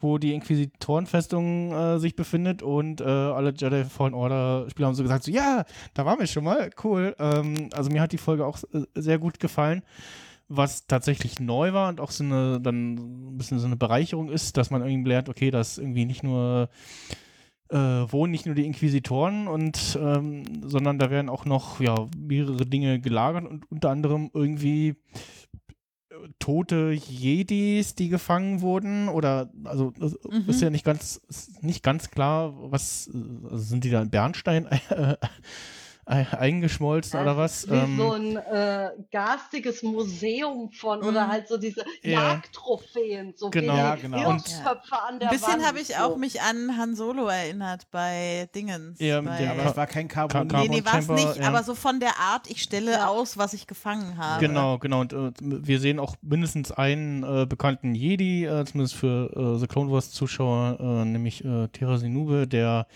[0.00, 5.02] wo die Inquisitorenfestung äh, sich befindet und äh, alle Jedi Fallen Order Spieler haben so
[5.02, 5.64] gesagt, so, ja,
[5.94, 7.14] da waren wir schon mal, cool.
[7.18, 8.58] Ähm, also mir hat die Folge auch
[8.94, 9.82] sehr gut gefallen
[10.52, 14.56] was tatsächlich neu war und auch so eine, dann ein bisschen so eine Bereicherung ist,
[14.56, 16.68] dass man irgendwie lernt, okay, dass irgendwie nicht nur
[17.68, 22.66] äh, wohnen nicht nur die Inquisitoren und ähm, sondern da werden auch noch ja mehrere
[22.66, 24.96] Dinge gelagert und unter anderem irgendwie
[26.10, 29.92] äh, tote Jedis, die gefangen wurden oder also
[30.28, 30.44] Mhm.
[30.48, 31.20] ist ja nicht ganz
[31.60, 34.66] nicht ganz klar, was äh, also sind die da in Bernstein
[36.10, 37.68] eingeschmolzen oder was.
[37.70, 42.34] Wie Ähm, so ein äh, garstiges Museum von oder halt so diese Ja.
[42.34, 43.72] Jagdtrophäen, so Genau.
[43.72, 44.18] wie Ja, die genau.
[44.32, 45.66] Hirschköpfe an Ein der bisschen Wand.
[45.66, 45.94] habe ich so.
[45.94, 48.98] auch mich an Han Solo erinnert bei Dingens.
[49.00, 50.48] Ja, bei, dem- Aber es war kein Carbon.
[50.48, 51.48] Carbon nee, nee, war es nicht, ja.
[51.48, 53.08] aber so von der Art, ich stelle Ja.
[53.08, 54.40] aus, was ich gefangen habe.
[54.46, 55.00] Genau, genau.
[55.00, 59.66] Und äh, wir sehen auch mindestens einen äh, bekannten Jedi, äh, zumindest für äh, The
[59.66, 62.86] Clone Wars Zuschauer, äh, nämlich äh, Terasinube, der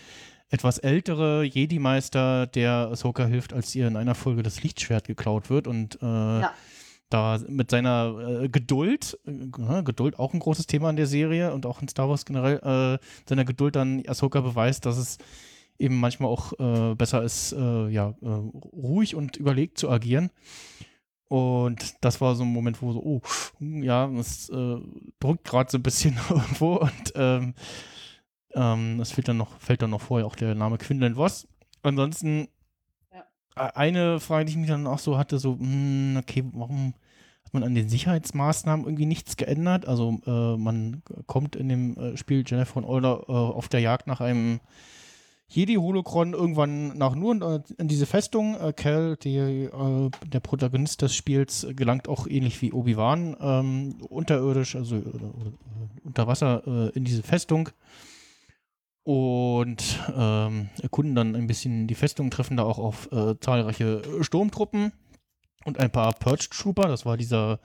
[0.49, 5.67] etwas ältere Jedi-Meister, der Ahsoka hilft, als ihr in einer Folge das Lichtschwert geklaut wird
[5.67, 6.53] und äh, Ja.
[7.09, 11.65] da mit seiner äh, Geduld, äh, Geduld auch ein großes Thema in der Serie und
[11.65, 15.17] auch in Star Wars generell, äh, seiner Geduld dann Ahsoka beweist, dass es
[15.77, 20.29] eben manchmal auch äh, besser ist, äh, ja, ruhig und überlegt zu agieren.
[21.27, 23.21] Und das war so ein Moment, wo so, oh,
[23.59, 24.77] ja, es äh,
[25.19, 27.55] drückt gerade so ein bisschen irgendwo und ähm,
[28.55, 31.47] ähm, es fehlt dann noch, fällt dann noch vorher auch der Name Quinlan Voss.
[31.83, 32.47] Ansonsten
[33.13, 33.23] Ja.
[33.67, 36.93] äh, eine Frage, die ich mich dann auch so hatte, so, hm, okay, warum
[37.43, 39.87] hat man an den Sicherheitsmaßnahmen irgendwie nichts geändert?
[39.87, 44.07] Also äh, man kommt in dem äh, Spiel Jennifer von Order äh, auf der Jagd
[44.07, 44.59] nach einem
[45.47, 48.59] Jedi-Holocron irgendwann nach nur äh, in diese Festung.
[48.59, 54.75] Äh, Cal, die, äh, der Protagonist des Spiels, gelangt auch ähnlich wie Obi-Wan ähm, unterirdisch,
[54.75, 55.01] also äh,
[56.03, 57.69] unter Wasser in diese Festung
[59.05, 64.91] und ähm, erkunden dann ein bisschen die Festung, treffen da auch auf äh, zahlreiche Sturmtruppen
[65.63, 66.87] und ein paar Purge Trooper.
[66.87, 67.59] Das war dieser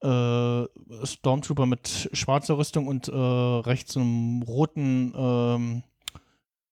[0.00, 0.64] äh,
[1.04, 5.82] Stormtrooper mit schwarzer Rüstung und äh, rechts einem roten ähm,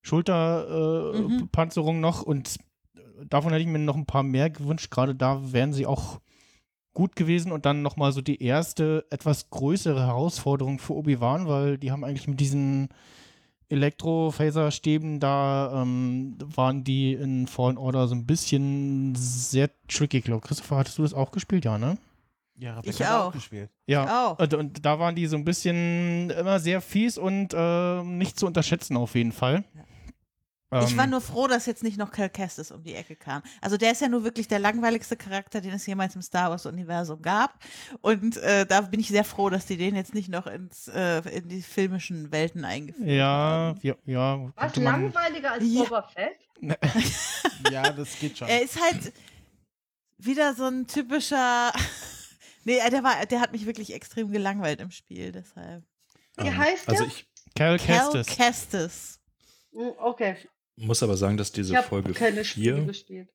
[0.01, 2.01] Schulterpanzerung äh, Mhm.
[2.01, 2.23] Noch.
[2.23, 2.57] Und
[3.29, 4.91] davon hätte ich mir noch ein paar mehr gewünscht.
[4.91, 6.21] Gerade da wären sie auch
[6.95, 11.93] gut gewesen und dann nochmal so die erste, etwas größere Herausforderung für Obi-Wan, weil die
[11.93, 12.89] haben eigentlich mit diesen
[13.73, 20.19] Elektro-Phaser-Stäben da, ähm, waren die in Fallen Order so ein bisschen sehr tricky.
[20.19, 21.65] Ich glaube, Christopher, hattest du das auch gespielt?
[21.65, 21.99] Ja, ne?
[22.59, 23.33] Ja, Ich hat auch.
[23.33, 23.71] gespielt.
[23.87, 24.29] Ja.
[24.31, 24.39] auch.
[24.39, 28.47] Und, und da waren die so ein bisschen immer sehr fies und äh, nicht zu
[28.47, 29.65] unterschätzen auf jeden Fall.
[29.75, 29.92] Ich
[30.73, 33.43] Ähm, war nur froh, dass jetzt nicht noch Cal Kestis um die Ecke kam.
[33.61, 37.21] Also der ist ja nur wirklich der langweiligste Charakter, den es jemals im Star Wars-Universum
[37.23, 37.59] gab.
[38.01, 41.19] Und äh, da bin ich sehr froh, dass die den jetzt nicht noch ins, äh,
[41.31, 43.81] in die filmischen Welten eingeführt ja, haben.
[43.83, 44.53] ja, ja.
[44.57, 45.83] Was langweiliger als Ja.
[45.85, 46.39] Boba Fett?
[47.71, 48.49] Ja, das geht schon.
[48.49, 49.13] Er ist halt
[50.19, 51.73] wieder so ein typischer.
[52.65, 55.85] nee, der, war, der hat mich wirklich extrem gelangweilt im Spiel, deshalb.
[56.39, 57.13] Wie Ähm, heißt Also der?
[57.13, 58.27] ich Cal Cal Kestis.
[58.37, 59.21] Kestis.
[59.73, 60.37] Hm, Okay,
[60.77, 63.29] muss aber sagen, dass diese ich habe Folge keine Spiele 4, gespielt.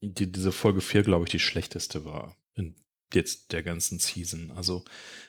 [0.00, 2.74] die, diese Folge 4, glaube ich, die schlechteste war in
[3.12, 4.52] jetzt der ganzen Season.
[4.52, 4.84] Also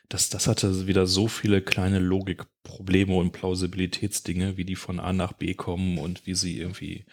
[0.09, 5.33] das, das hatte wieder so viele kleine Logikprobleme und Plausibilitätsdinge, wie die von A nach
[5.33, 7.05] B kommen und wie sie irgendwie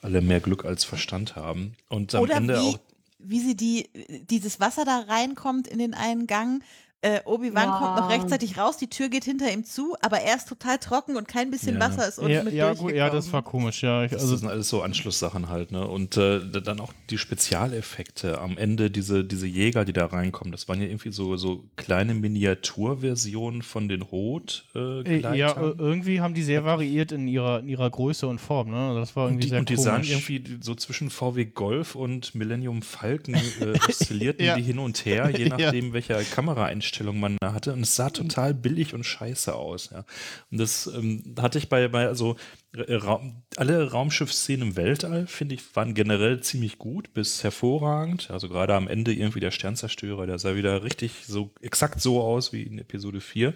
[0.00, 1.76] alle mehr Glück als Verstand haben.
[1.88, 2.78] Und am Oder Ende wie, auch
[3.18, 3.88] wie sie die,
[4.30, 6.62] dieses Wasser da reinkommt in den einen Gang.
[7.00, 7.78] Äh, Obi-Wan Ja.
[7.78, 11.14] kommt noch rechtzeitig raus, die Tür geht hinter ihm zu, aber er ist total trocken
[11.16, 11.80] und kein bisschen Ja.
[11.80, 14.02] Wasser ist unten Ja, mit ja, gut, ja, das war komisch, ja.
[14.02, 15.86] Ich, Das also, sind alles so Anschlusssachen halt, ne?
[15.86, 20.66] Und äh, dann auch die Spezialeffekte am Ende, diese, diese Jäger, die da reinkommen, das
[20.66, 26.20] waren ja irgendwie so, so kleine Miniaturversionen von den Rot äh, äh, ja, äh, irgendwie
[26.20, 28.94] haben die sehr variiert in ihrer, in ihrer Größe und Form, ne?
[28.98, 32.34] Das war Und irgendwie die, sehr und die sahen irgendwie so zwischen VW Golf und
[32.34, 34.56] Millennium Falcon äh, oszillierten Ja.
[34.56, 35.56] die hin und her, je Ja.
[35.58, 36.87] nachdem, welcher Kameraeinstellung
[37.20, 37.72] man da hatte.
[37.72, 39.90] Und es sah total billig und scheiße aus.
[39.92, 40.04] Ja.
[40.50, 42.36] Und das ähm, hatte ich bei, bei also
[42.74, 48.30] äh, Raum, alle Raumschiffszenen im Weltall, finde ich, waren generell ziemlich gut bis hervorragend.
[48.30, 52.52] Also gerade am Ende irgendwie der Sternzerstörer, der sah wieder richtig so exakt so aus
[52.52, 53.54] wie in Episode 4.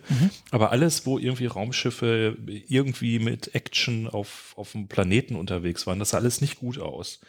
[0.51, 2.37] Aber alles, wo irgendwie Raumschiffe
[2.69, 7.21] irgendwie mit Action auf, auf dem Planeten unterwegs waren, das sah alles nicht gut aus.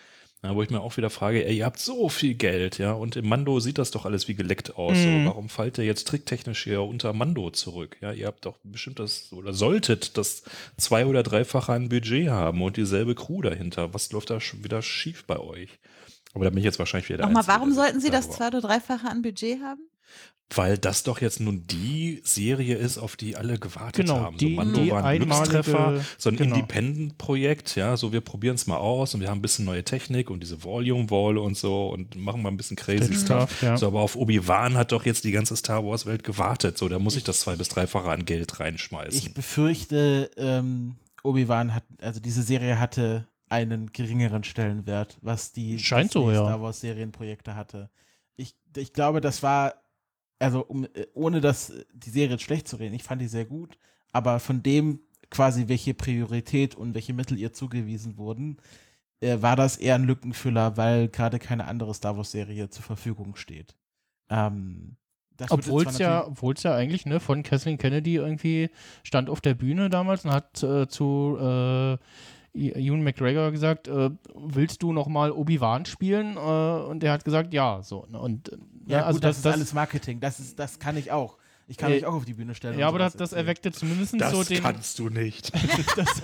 [0.44, 3.16] Ja, wo ich mir auch wieder frage, ey, ihr habt so viel Geld, ja, und
[3.16, 4.98] im Mando sieht das doch alles wie geleckt aus.
[4.98, 5.24] Mhm.
[5.24, 7.96] So, warum fallt ihr jetzt tricktechnisch hier unter Mando zurück?
[8.02, 10.44] Ja, ihr habt doch bestimmt das oder solltet das
[10.78, 13.94] zwei- oder dreifache an Budget haben und dieselbe Crew dahinter.
[13.94, 15.70] Was läuft da wieder schief bei euch?
[16.34, 18.60] Aber da bin ich jetzt wahrscheinlich wieder der Nochmal, warum sollten sie das zwei- oder
[18.60, 19.82] dreifache an Budget haben?
[20.56, 24.38] Weil das doch jetzt nun die Serie ist, auf die alle gewartet Genau, haben.
[24.38, 26.56] die- so Mando die war ein Glückstreffer, so ein genau.
[26.56, 30.30] Independent-Projekt, ja, so wir probieren es mal aus und wir haben ein bisschen neue Technik
[30.30, 33.50] und diese Volume-Wall und so und machen mal ein bisschen crazy Stuff.
[33.50, 33.78] stuff, ja.
[33.78, 37.16] So, aber auf Obi-Wan hat doch jetzt die ganze Star Wars-Welt gewartet, so, da muss
[37.16, 39.18] ich das zwei- bis dreifache an Geld reinschmeißen.
[39.18, 46.08] Ich befürchte, ähm, Obi-Wan hat, also diese Serie hatte einen geringeren Stellenwert, was die, Scheint
[46.10, 46.44] was so, die ja.
[46.44, 47.90] Star Wars Serienprojekte hatte.
[48.36, 49.76] Ich, ich glaube, das war,
[50.44, 53.28] also um, äh, ohne das, äh, die Serie jetzt schlecht zu reden, ich fand die
[53.28, 53.78] sehr gut,
[54.12, 55.00] aber von dem
[55.30, 58.58] quasi, welche Priorität und welche Mittel ihr zugewiesen wurden,
[59.22, 63.76] äh, war das eher ein Lückenfüller, weil gerade keine andere Star Wars-Serie zur Verfügung steht.
[64.30, 64.96] Ähm,
[65.50, 68.70] Obwohl es ja, natürlich- obwohl's ja eigentlich ne, von Kathleen Kennedy irgendwie
[69.04, 71.98] stand auf der Bühne damals und hat äh, zu äh,
[72.54, 76.38] Ewan McGregor gesagt, äh, willst du noch mal Obi-Wan spielen?
[76.38, 77.82] Äh, und er hat gesagt, ja.
[77.82, 80.20] So, ne, und, äh, Ja, ne, gut, also das, ist alles Marketing.
[80.20, 81.38] Das, ist, das kann ich auch.
[81.74, 82.78] Ich kann Äh, mich auch auf die Bühne stellen.
[82.78, 84.62] Ja, aber das, das erweckte zumindest Das so den.
[84.62, 85.52] kannst du nicht.
[85.98, 86.22] das,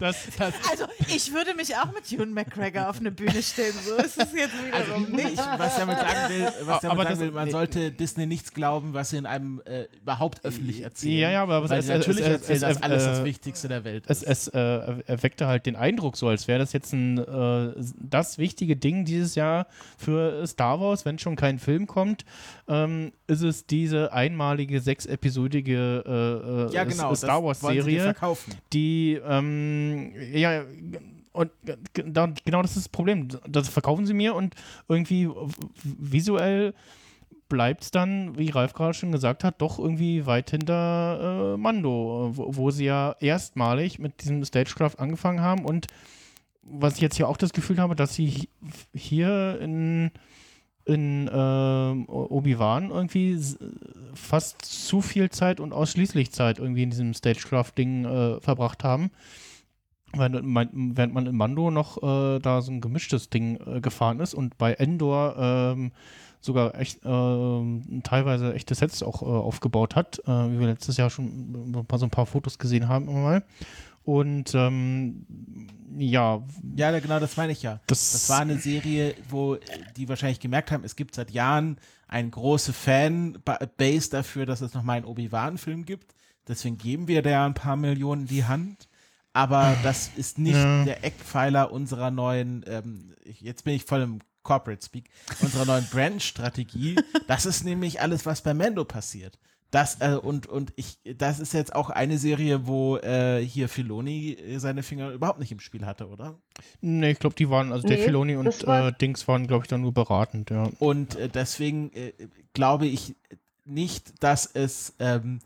[0.00, 3.72] das, das, Also, ich würde mich auch mit Ewan McGregor auf eine Bühne stellen.
[3.86, 5.36] So ist es jetzt wiederum Ich, nicht.
[5.36, 8.52] was ich damit sagen will, was damit Aber sagen das- will, man sollte Disney nichts
[8.52, 11.18] glauben, was sie in einem äh, überhaupt öffentlich erzählen.
[11.20, 13.68] Ja, ja, aber Weil es- natürlich es- erzählen, es- dass es- alles das äh, Wichtigste
[13.68, 14.58] der Welt es, es äh,
[15.06, 19.34] erweckte halt den Eindruck, so als wäre das jetzt ein äh, das wichtige Ding dieses
[19.34, 19.66] Jahr
[19.98, 22.24] für Star Wars, wenn schon kein Film kommt,
[22.68, 28.00] ähm, ist es diese einmalige sechsepisodige äh, äh, Ja, genau, Star Wars wollen sie dir
[28.00, 28.54] Serie, verkaufen.
[28.72, 30.64] die ähm, ja
[31.32, 31.50] und
[31.94, 33.28] genau das ist das Problem.
[33.48, 34.54] Das verkaufen sie mir und
[34.88, 35.28] irgendwie
[35.82, 36.74] visuell
[37.48, 42.30] bleibt es dann, wie Ralf gerade schon gesagt hat, doch irgendwie weit hinter äh, Mando,
[42.34, 45.86] wo, wo sie ja erstmalig mit diesem Stagecraft angefangen haben und
[46.62, 48.48] was ich jetzt hier auch das Gefühl habe, dass sie hi-
[48.94, 50.10] hier in,
[50.86, 51.28] in
[52.06, 53.38] O- Obi-Wan irgendwie
[54.14, 59.10] fast zu viel Zeit und ausschließlich Zeit irgendwie in diesem Stagecraft-Ding äh, verbracht haben.
[60.16, 64.56] Während man, in Mando noch äh, da so ein gemischtes Ding äh, gefahren ist und
[64.58, 65.90] bei Endor ähm,
[66.40, 71.10] sogar echt ähm, teilweise echte Sets auch äh, aufgebaut hat, äh, wie wir letztes Jahr
[71.10, 73.42] schon so ein paar Fotos gesehen haben mal.
[74.04, 75.26] Und ähm,
[75.96, 76.42] ja,
[76.76, 77.80] Ja, genau, das meine ich ja.
[77.86, 79.56] Das- Das, war eine Serie, wo
[79.96, 84.98] die wahrscheinlich gemerkt haben, es gibt seit Jahren eine große Fan-Base dafür, dass es nochmal
[84.98, 86.14] einen Obi-Wan-Film gibt.
[86.46, 88.88] Deswegen geben wir da ein paar Millionen in die Hand.
[89.32, 90.84] Aber das ist nicht Ja.
[90.84, 95.08] der Eckpfeiler unserer neuen, ähm, jetzt bin ich voll im Corporate Speak,
[95.40, 96.96] unserer neuen Brand-Strategie.
[97.26, 99.38] Das ist nämlich alles, was bei Mando passiert.
[99.74, 104.34] Das, äh, und, und ich, das ist jetzt auch eine Serie, wo äh, hier Filoni
[104.34, 106.38] äh, seine Finger überhaupt nicht im Spiel hatte, oder?
[106.80, 109.64] nee, ich glaube, die waren, also der Nee, Filoni und war- äh, Dings waren, glaube
[109.64, 110.70] ich, dann nur beratend, ja.
[110.78, 112.12] Und äh, deswegen äh,
[112.52, 113.16] glaube ich
[113.64, 115.40] nicht, dass es, ähm,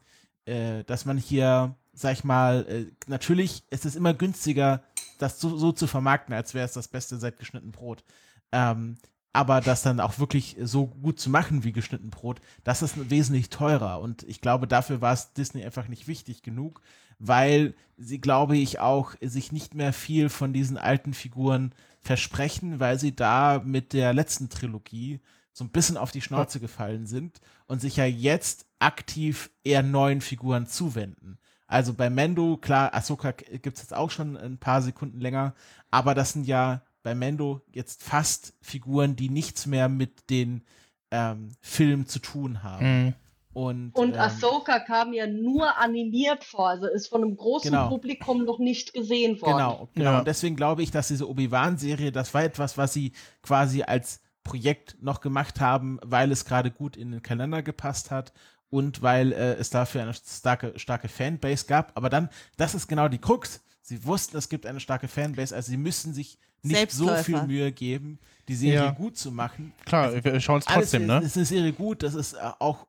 [0.45, 4.83] äh, dass man hier, sag ich mal, äh, natürlich ist es immer günstiger,
[5.19, 8.05] das so, so zu vermarkten, als wäre es das Beste seit geschnitten Brot.
[8.53, 8.99] Ähm,
[9.39, 13.51] aber das dann auch wirklich so gut zu machen wie geschnitten Brot, das ist wesentlich
[13.51, 14.01] teurer.
[14.01, 16.83] Und ich glaube, dafür war es Disney einfach nicht wichtig genug,
[17.21, 22.99] weil sie, glaube ich, auch sich nicht mehr viel von diesen alten Figuren versprechen, weil
[22.99, 25.21] sie da mit der letzten Trilogie
[25.53, 30.21] so ein bisschen auf die Schnauze gefallen sind und sich ja jetzt aktiv eher neuen
[30.21, 31.39] Figuren zuwenden.
[31.69, 35.55] Also bei Mendo, klar, Ahsoka gibt es jetzt auch schon ein paar Sekunden länger,
[35.93, 40.63] aber das sind ja bei Mendo jetzt fast Figuren, die nichts mehr mit den
[41.11, 43.07] ähm, Filmen zu tun haben.
[43.07, 43.15] Mhm.
[43.55, 47.89] Und, Und ähm, Ahsoka kam ja nur animiert vor, also ist von einem großen Genau.
[47.89, 49.57] Publikum noch nicht gesehen worden.
[49.57, 50.11] Genau, genau.
[50.13, 50.19] Ja.
[50.21, 53.13] Und deswegen glaube ich, dass diese Obi-Wan-Serie, das war etwas, was sie
[53.43, 58.33] quasi als Projekt noch gemacht haben, weil es gerade gut in den Kalender gepasst hat
[58.71, 61.97] und weil äh, es dafür eine starke, starke Fanbase gab.
[61.97, 62.29] Aber dann,
[62.59, 63.61] das ist genau die Krux.
[63.89, 67.73] Sie wussten, es gibt eine starke Fanbase, also sie müssen sich nicht so viel Mühe
[67.73, 68.91] geben, die Serie Ja.
[68.91, 69.73] gut zu machen.
[69.87, 71.21] Klar, wir schauen es trotzdem, ne?
[71.21, 72.87] ist, ist eine Serie gut, das ist äh, auch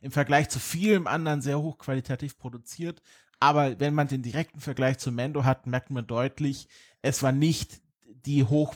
[0.00, 3.00] im Vergleich zu vielem anderen sehr hochqualitativ produziert.
[3.38, 6.66] Aber wenn man den direkten Vergleich zu Mando hat, merkt man deutlich,
[7.00, 7.80] es war nicht
[8.26, 8.74] die hoch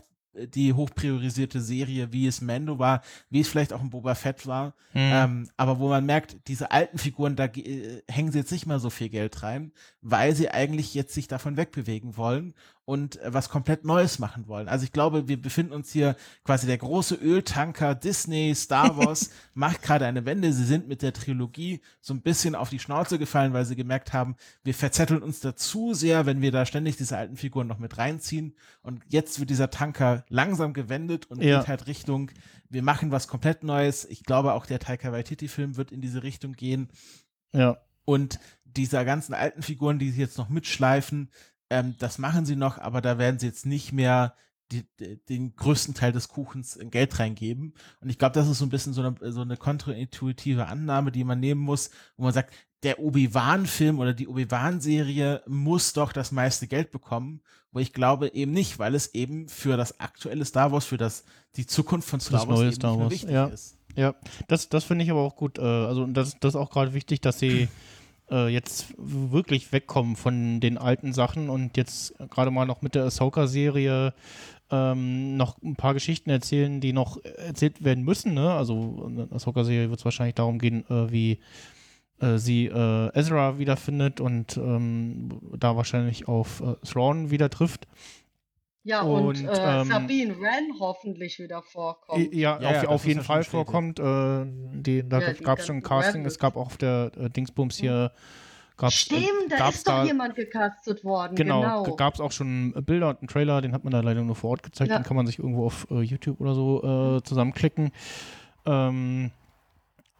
[0.54, 4.74] die hochpriorisierte Serie, wie es Mando war, wie es vielleicht auch ein Boba Fett war.
[4.92, 5.00] Mhm.
[5.00, 8.78] Ähm, aber wo man merkt, diese alten Figuren, da äh, hängen sie jetzt nicht mehr
[8.78, 12.54] so viel Geld rein, weil sie eigentlich jetzt sich davon wegbewegen wollen
[12.86, 14.68] und äh, was komplett Neues machen wollen.
[14.68, 19.82] Also ich glaube, wir befinden uns hier quasi der große Öltanker Disney, Star Wars macht
[19.82, 20.52] gerade eine Wende.
[20.52, 24.12] Sie sind mit der Trilogie so ein bisschen auf die Schnauze gefallen, weil sie gemerkt
[24.12, 27.80] haben, wir verzetteln uns da zu sehr, wenn wir da ständig diese alten Figuren noch
[27.80, 28.54] mit reinziehen.
[28.82, 31.58] Und jetzt wird dieser Tanker langsam gewendet und Ja.
[31.58, 32.30] geht halt Richtung,
[32.70, 34.04] wir machen was komplett Neues.
[34.04, 36.88] Ich glaube, auch der Taika Waititi-Film wird in diese Richtung gehen.
[37.52, 37.78] Ja.
[38.04, 41.30] Und dieser ganzen alten Figuren, die sie jetzt noch mitschleifen,
[41.70, 44.34] ähm, das machen sie noch, aber da werden sie jetzt nicht mehr
[44.72, 47.74] die, die, den größten Teil des Kuchens in Geld reingeben.
[48.00, 51.24] Und ich glaube, das ist so ein bisschen so eine, so eine kontraintuitive Annahme, die
[51.24, 56.66] man nehmen muss, wo man sagt, der Obi-Wan-Film oder die Obi-Wan-Serie muss doch das meiste
[56.66, 60.84] Geld bekommen, wo ich glaube eben nicht, weil es eben für das aktuelle Star Wars,
[60.84, 61.24] für das
[61.56, 63.46] die Zukunft von Star Das Wars neue Star Wars, wichtig ja.
[63.46, 63.78] ist.
[63.96, 64.14] Ja,
[64.46, 65.58] das, das finde ich aber auch gut.
[65.58, 67.68] Äh, also das, das ist auch gerade wichtig, dass sie
[68.30, 73.04] äh, jetzt wirklich wegkommen von den alten Sachen und jetzt gerade mal noch mit der
[73.04, 74.14] Ahsoka-Serie
[74.70, 78.34] ähm, noch ein paar Geschichten erzählen, die noch erzählt werden müssen.
[78.34, 78.52] Ne?
[78.52, 81.38] Also in der Ahsoka-Serie wird es wahrscheinlich darum gehen, äh, wie
[82.20, 87.86] äh, sie äh, Ezra wiederfindet und ähm, da wahrscheinlich auf äh, Thrawn wieder trifft.
[88.86, 92.32] Ja, und, Und, äh, ähm, Sabine Wren hoffentlich wieder vorkommt.
[92.32, 93.98] Ja, Ja, auf, ja, auf jeden Fall vorkommt.
[93.98, 96.24] Äh, die, da Ja, gab es schon ein Casting.
[96.24, 98.12] Es gab auch auf der äh, Dingsbums hier.
[98.76, 101.34] Gab's, Stimmt, da gab's ist doch jemand gecastet worden.
[101.34, 101.96] Genau, Genau.
[101.96, 104.50] gab es auch schon Bilder und einen Trailer, den hat man da leider nur vor
[104.50, 104.98] Ort gezeigt, Ja.
[104.98, 107.90] den kann man sich irgendwo auf äh, YouTube oder so äh, zusammenklicken.
[108.66, 109.32] Ähm,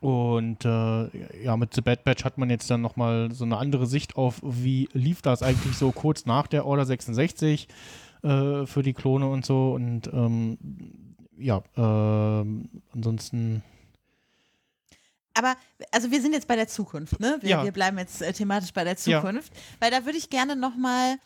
[0.01, 3.87] und äh, ja, mit The Bad Batch hat man jetzt dann nochmal so eine andere
[3.87, 7.69] Sicht auf, wie lief das eigentlich so kurz nach der Order 66
[8.23, 9.73] äh, für die Klone und so.
[9.73, 10.59] Und ähm,
[11.39, 13.63] ja, ähm, ansonsten.
[15.35, 15.55] Aber,
[15.93, 17.39] also wir sind jetzt bei der Zukunft, ne?
[17.43, 17.65] Wir, Ja.
[17.65, 19.21] wir bleiben jetzt äh, thematisch bei der Ja.
[19.21, 19.53] Zukunft.
[19.81, 21.17] Weil da würde ich gerne nochmal,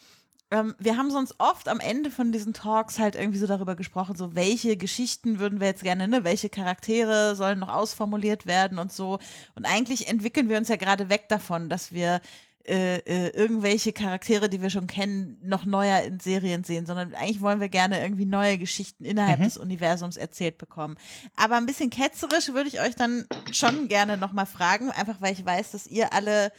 [0.51, 4.17] ähm, wir haben sonst oft am Ende von diesen Talks halt irgendwie so darüber gesprochen,
[4.17, 6.25] so welche Geschichten würden wir jetzt gerne, ne?
[6.25, 9.21] Welche Charaktere sollen noch ausformuliert werden und so.
[9.55, 12.21] Und eigentlich entwickeln wir uns ja gerade weg davon, dass wir
[12.67, 17.41] äh, äh, irgendwelche Charaktere, die wir schon kennen, noch neuer in Serien sehen, sondern eigentlich
[17.41, 19.45] wollen wir gerne irgendwie neue Geschichten innerhalb Mhm.
[19.45, 20.97] des Universums erzählt bekommen.
[21.37, 25.45] Aber ein bisschen ketzerisch würde ich euch dann schon gerne nochmal fragen, einfach weil ich
[25.45, 26.53] weiß, dass ihr alle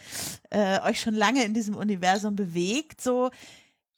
[0.49, 2.99] äh, euch schon lange in diesem Universum bewegt.
[3.01, 3.30] So,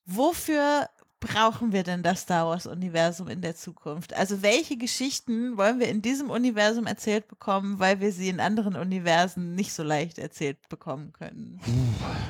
[0.05, 0.87] wofür
[1.23, 4.13] brauchen wir denn das Star Wars-Universum in der Zukunft?
[4.13, 8.75] Also welche Geschichten wollen wir in diesem Universum erzählt bekommen, weil wir sie in anderen
[8.75, 11.59] Universen nicht so leicht erzählt bekommen können?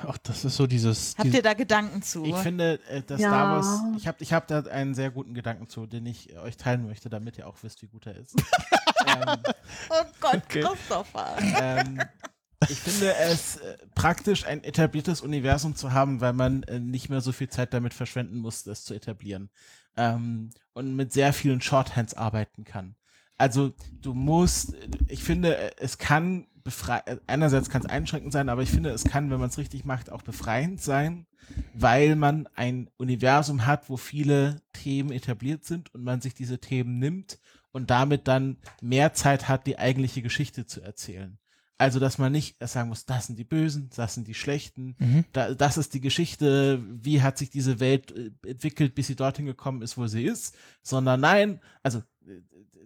[0.08, 1.16] Ach, das ist so dieses.
[1.18, 2.24] Habt dieses ihr da Gedanken zu?
[2.24, 3.30] Ich finde, äh, dass Ja.
[3.30, 6.38] Star Wars, ich habe ich hab da einen sehr guten Gedanken zu, den ich äh,
[6.38, 8.36] euch teilen möchte, damit ihr auch wisst, wie gut er ist.
[9.08, 9.38] ähm,
[9.90, 10.62] oh Gott, Okay.
[10.62, 11.36] Christopher.
[11.60, 12.00] ähm,
[12.70, 17.22] ich finde es äh, praktisch, ein etabliertes Universum zu haben, weil man äh, nicht mehr
[17.22, 19.50] so viel Zeit damit verschwenden muss, das zu etablieren.
[19.96, 22.96] Ähm, und mit sehr vielen Shorthands arbeiten kann.
[23.38, 28.62] Also du musst, äh, ich finde, es kann befrei einerseits kann es einschränkend sein, aber
[28.62, 31.26] ich finde, es kann, wenn man es richtig macht, auch befreiend sein,
[31.74, 37.00] weil man ein Universum hat, wo viele Themen etabliert sind und man sich diese Themen
[37.00, 37.40] nimmt
[37.72, 41.38] und damit dann mehr Zeit hat, die eigentliche Geschichte zu erzählen.
[41.78, 45.26] Also, dass man nicht sagen muss, das sind die Bösen, das sind die Schlechten, Mhm.
[45.34, 49.46] da, das ist die Geschichte, wie hat sich diese Welt äh, entwickelt, bis sie dorthin
[49.46, 52.04] gekommen ist, wo sie ist, sondern nein, also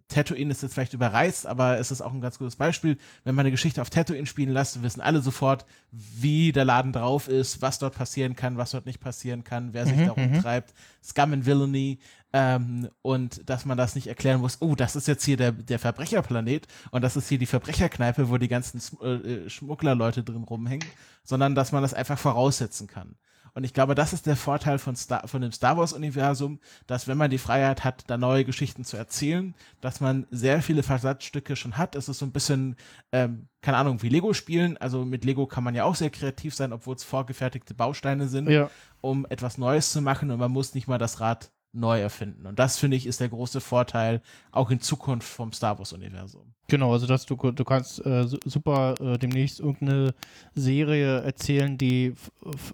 [0.07, 2.97] Tatooine ist jetzt vielleicht überreizt, aber es ist auch ein ganz gutes Beispiel.
[3.25, 7.27] Wenn man eine Geschichte auf Tatooine spielen lässt, wissen alle sofort, wie der Laden drauf
[7.27, 10.73] ist, was dort passieren kann, was dort nicht passieren kann, wer sich Mhm, da rumtreibt.
[11.03, 11.99] Scum and Villainy.
[12.33, 15.79] Ähm, und dass man das nicht erklären muss, oh, das ist jetzt hier der, der
[15.79, 20.87] Verbrecherplanet und das ist hier die Verbrecherkneipe, wo die ganzen äh, äh, Schmugglerleute drin rumhängen,
[21.23, 23.15] sondern dass man das einfach voraussetzen kann.
[23.57, 27.17] Und ich glaube, das ist der Vorteil von, Star, von dem Star Wars-Universum, dass wenn
[27.17, 31.75] man die Freiheit hat, da neue Geschichten zu erzählen, dass man sehr viele Versatzstücke schon
[31.75, 31.95] hat.
[31.95, 32.75] Es ist so ein bisschen,
[33.11, 34.77] ähm, keine Ahnung, wie Lego spielen.
[34.77, 38.47] Also mit Lego kann man ja auch sehr kreativ sein, obwohl es vorgefertigte Bausteine sind,
[38.47, 38.69] Ja.
[39.01, 42.45] um etwas Neues zu machen und man muss nicht mal das Rad neu erfinden.
[42.47, 44.21] Und das, finde ich, ist der große Vorteil
[44.51, 46.53] auch in Zukunft vom Star Wars-Universum.
[46.69, 50.13] Genau, also dass du, du kannst äh, su- super äh, demnächst irgendeine
[50.53, 52.13] Serie erzählen, die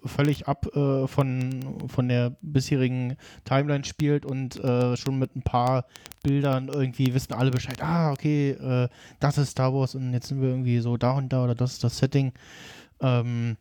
[0.04, 5.86] völlig ab äh, von, von der bisherigen Timeline spielt und äh, schon mit ein paar
[6.22, 8.88] Bildern irgendwie wissen alle Bescheid, ah, okay, äh,
[9.20, 11.74] das ist Star Wars und jetzt sind wir irgendwie so da und da oder das
[11.74, 12.32] ist das Setting.
[13.00, 13.56] Ähm,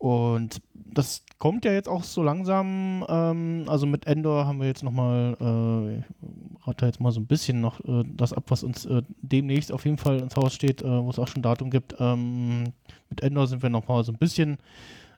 [0.00, 4.82] und das kommt ja jetzt auch so langsam, ähm, also mit Endor haben wir jetzt
[4.82, 8.86] nochmal, äh, ich rate jetzt mal so ein bisschen noch äh, das ab, was uns
[8.86, 11.96] äh, demnächst auf jeden Fall ins Haus steht, äh, wo es auch schon Datum gibt.
[11.98, 12.72] Ähm,
[13.10, 14.56] mit Endor sind wir nochmal so ein bisschen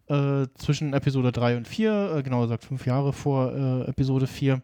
[0.08, 4.62] äh, zwischen Episode 3 und 4, äh, genauer gesagt fünf Jahre vor äh, Episode 4.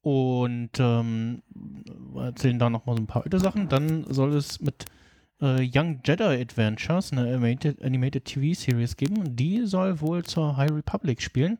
[0.00, 1.42] Und ähm,
[2.16, 3.68] erzählen da nochmal so ein paar alte Sachen.
[3.68, 4.86] Dann soll es mit
[5.40, 9.36] äh, Young Jedi Adventures, eine animated, animated TV-Series geben.
[9.36, 11.58] Die soll wohl zur High Republic spielen,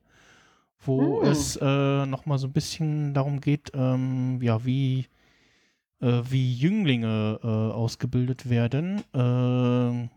[0.80, 1.28] wo Hm.
[1.30, 5.06] es äh, nochmal so ein bisschen darum geht, ähm, ja, wie,
[6.00, 9.02] äh, wie Jünglinge äh, ausgebildet werden.
[9.14, 10.08] Äh,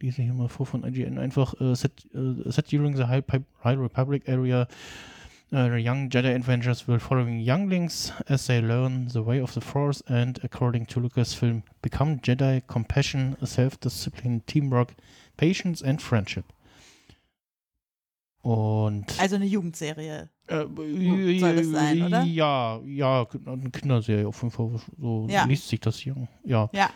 [0.00, 1.18] lese ich hier mal vor von IGN.
[1.18, 3.24] Einfach äh, set, äh, set during the High,
[3.64, 4.66] High Republic area
[5.50, 10.02] Uh, young Jedi adventures will following younglings as they learn the way of the Force
[10.06, 14.92] and, according to Lucasfilm, become Jedi compassion, self-discipline, teamwork,
[15.38, 16.44] patience and friendship.
[18.42, 20.28] Und Also eine Jugendserie.
[20.48, 20.64] äh,
[21.40, 22.22] soll das sein, oder?
[22.24, 24.80] Ja, ja, eine Kinderserie auf jeden Fall.
[24.98, 25.44] So Ja.
[25.44, 26.14] liest sich das hier.
[26.44, 26.68] Ja.
[26.72, 26.90] Ja.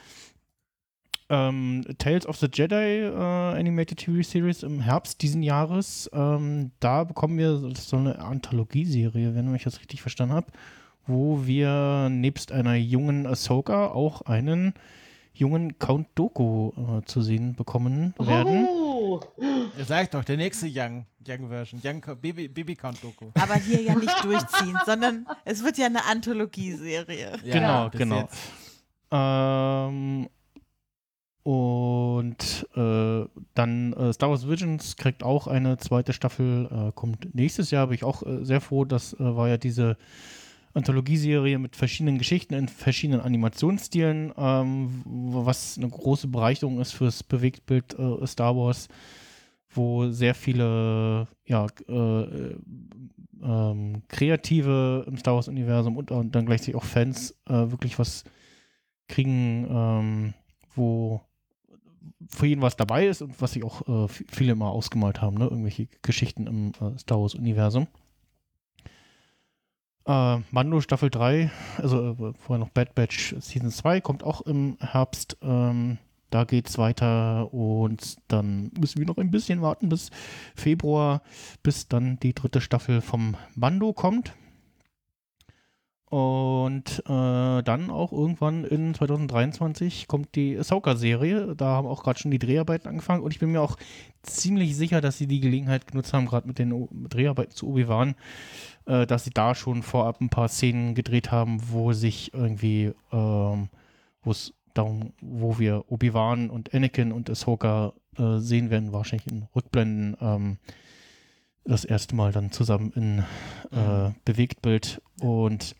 [1.28, 6.10] Ähm, Tales of the Jedi äh, Animated TV Series im Herbst diesen Jahres.
[6.12, 10.48] Ähm, da bekommen wir so eine Anthologieserie, wenn ich das richtig verstanden habe,
[11.06, 14.74] wo wir nebst einer jungen Ahsoka auch einen
[15.34, 18.66] jungen Count Doku äh, zu sehen bekommen werden.
[18.68, 19.20] Oh.
[19.78, 23.30] Ihr sagt doch, der nächste Young, Young Version, Young Baby, Baby Count Doku.
[23.34, 27.38] Aber hier ja nicht durchziehen, sondern es wird ja eine Anthologieserie.
[27.44, 28.20] Ja, genau, genau.
[28.20, 28.38] jetzt.
[29.10, 30.28] Ähm,
[31.44, 37.72] und äh, dann äh, Star Wars Visions kriegt auch eine zweite Staffel, äh, kommt nächstes
[37.72, 37.88] Jahr.
[37.88, 38.84] Bin ich auch äh, sehr froh.
[38.84, 39.96] Das äh, war ja diese
[40.72, 47.98] Anthologieserie mit verschiedenen Geschichten in verschiedenen Animationsstilen, ähm, was eine große Bereicherung ist fürs Bewegtbild
[47.98, 48.86] äh, Star Wars,
[49.68, 52.54] wo sehr viele ja, äh,
[53.42, 58.22] ähm, Kreative im Star Wars-Universum und, und dann gleichzeitig auch Fans wirklich was
[59.08, 60.34] kriegen, ähm,
[60.74, 61.20] wo
[62.28, 65.44] für jeden was dabei ist und was sich auch äh, viele immer ausgemalt haben, ne?
[65.44, 67.86] irgendwelche Geschichten im äh, Star Wars-Universum.
[70.06, 74.76] Äh, Mando Staffel 3, also äh, vorher noch Bad Batch Season 2, kommt auch im
[74.80, 75.36] Herbst.
[75.42, 75.98] Ähm,
[76.30, 80.10] da geht's weiter und dann müssen wir noch ein bisschen warten bis
[80.56, 81.22] Februar,
[81.62, 84.32] bis dann die dritte Staffel vom Mando kommt.
[86.12, 91.54] Und äh, dann auch irgendwann in 2023 kommt die Ahsoka-Serie.
[91.56, 93.22] Da haben auch gerade schon die Dreharbeiten angefangen.
[93.22, 93.78] Und ich bin mir auch
[94.22, 98.14] ziemlich sicher, dass sie die Gelegenheit genutzt haben, gerade mit den O- Dreharbeiten zu Obi-Wan,
[98.84, 103.70] äh, dass sie da schon vorab ein paar Szenen gedreht haben, wo sich irgendwie, ähm,
[104.22, 109.46] wo es darum, wo wir Obi-Wan und Anakin und Ahsoka äh, sehen werden, wahrscheinlich in
[109.56, 110.18] Rückblenden.
[110.20, 110.58] Ähm,
[111.64, 113.18] das erste Mal dann zusammen in
[113.70, 115.74] äh, Bewegtbild und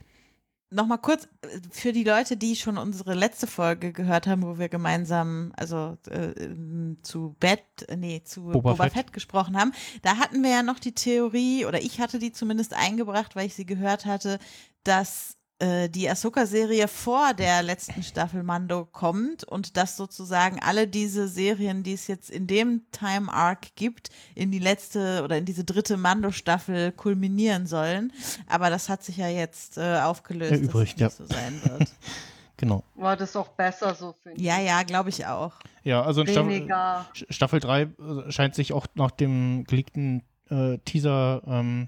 [0.73, 4.69] Nochmal kurz äh, für die Leute, die schon unsere letzte Folge gehört haben, wo wir
[4.69, 8.93] gemeinsam, also äh, ähm, zu Bett, äh, nee, zu Boba Boba, Fett.
[8.93, 9.13] Fett.
[9.13, 9.73] gesprochen haben.
[10.03, 13.55] Da hatten wir ja noch die Theorie, oder ich hatte die zumindest eingebracht, weil ich
[13.55, 14.39] sie gehört hatte,
[14.85, 21.29] dass äh, die Ahsoka-Serie vor der letzten Staffel Mando kommt und dass sozusagen alle diese
[21.29, 25.63] Serien, die es jetzt in dem Time Arc gibt, in die letzte oder in diese
[25.63, 28.13] dritte Mando-Staffel kulminieren sollen.
[28.49, 31.51] Aber das hat sich ja jetzt äh, aufgelöst, Erübrigt, dass es ja.
[31.51, 31.91] nicht so sein wird.
[32.57, 32.83] genau.
[32.97, 34.45] War das auch besser so, finde ich.
[34.45, 35.53] ja, ja, glaube ich auch.
[35.85, 37.07] Ja, also in Staffel, Weniger.
[37.31, 37.89] Staffel 3 äh,
[38.33, 41.87] scheint sich auch nach dem geleakten äh, Teaser ähm,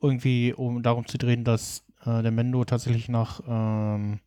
[0.00, 4.20] irgendwie um darum zu drehen, dass äh, der Mendo tatsächlich nach ähm,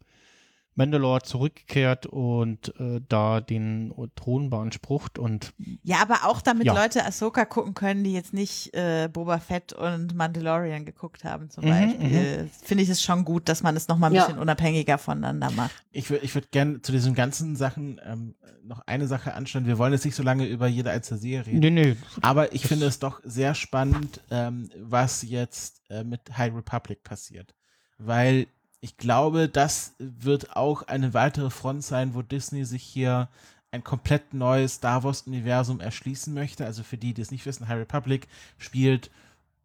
[0.76, 5.54] Mandalore zurückkehrt und äh, da den Thron beansprucht und
[5.84, 6.74] Ja, aber auch damit Ja.
[6.74, 11.64] Leute Ahsoka gucken können, die jetzt nicht äh, Boba Fett und Mandalorian geguckt haben zum
[11.66, 12.50] Mhm, Beispiel.
[12.64, 14.26] Finde ich es schon gut, dass man es nochmal ein Ja.
[14.26, 15.76] bisschen unabhängiger voneinander macht.
[15.92, 19.68] Ich würde ich würd gerne zu diesen ganzen Sachen ähm, noch eine Sache anstellen.
[19.68, 21.60] Wir wollen jetzt nicht so lange über jede einzelne Serie reden.
[21.76, 26.56] nee, nee, Aber ich finde es doch sehr spannend, ähm, was jetzt äh, mit High
[26.56, 27.54] Republic passiert.
[27.98, 28.48] Weil
[28.82, 33.30] ich glaube, das wird auch eine weitere Front sein, wo Disney sich hier
[33.72, 36.66] ein komplett neues Star Wars-Universum erschließen möchte.
[36.66, 39.10] Also für die, die es nicht wissen, High Republic spielt,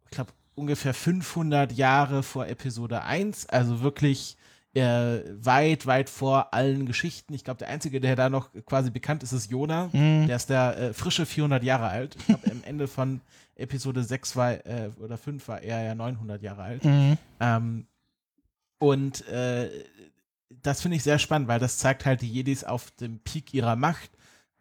[0.05, 3.47] ich glaube, ungefähr 500 Jahre vor Episode 1.
[3.47, 4.37] Also wirklich
[4.73, 7.33] äh, weit, weit vor allen Geschichten.
[7.33, 9.89] Ich glaube, der Einzige, der da noch quasi bekannt ist, ist Yoda.
[9.91, 10.27] Mhm.
[10.27, 12.15] Der ist der äh, frische 400 Jahre alt.
[12.17, 13.21] Ich glaube, am Ende von
[13.55, 16.85] Episode 6 war, äh, oder 5 war er ja 900 Jahre alt.
[16.85, 17.17] Mhm.
[17.39, 17.87] Ähm,
[18.79, 19.69] und äh,
[20.49, 23.75] das finde ich sehr spannend, weil das zeigt halt die Jedis auf dem Peak ihrer
[23.75, 24.09] Macht.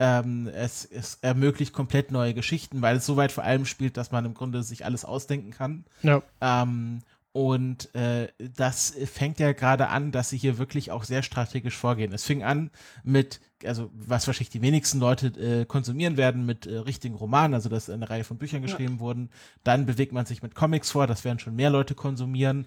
[0.01, 4.13] Ähm, es, es ermöglicht komplett neue Geschichten, weil es so weit vor allem spielt, dass
[4.13, 5.85] man im Grunde sich alles ausdenken kann.
[6.03, 6.23] Ja.
[6.41, 7.01] Ähm,
[7.33, 12.13] und äh, das fängt ja gerade an, dass sie hier wirklich auch sehr strategisch vorgehen.
[12.13, 12.71] Es fing an
[13.05, 17.69] mit, also was wahrscheinlich die wenigsten Leute äh, konsumieren werden, mit äh, richtigen Romanen, also
[17.69, 19.31] dass eine Reihe von Büchern geschrieben wurden.
[19.63, 22.67] Dann bewegt man sich mit Comics vor, das werden schon mehr Leute konsumieren.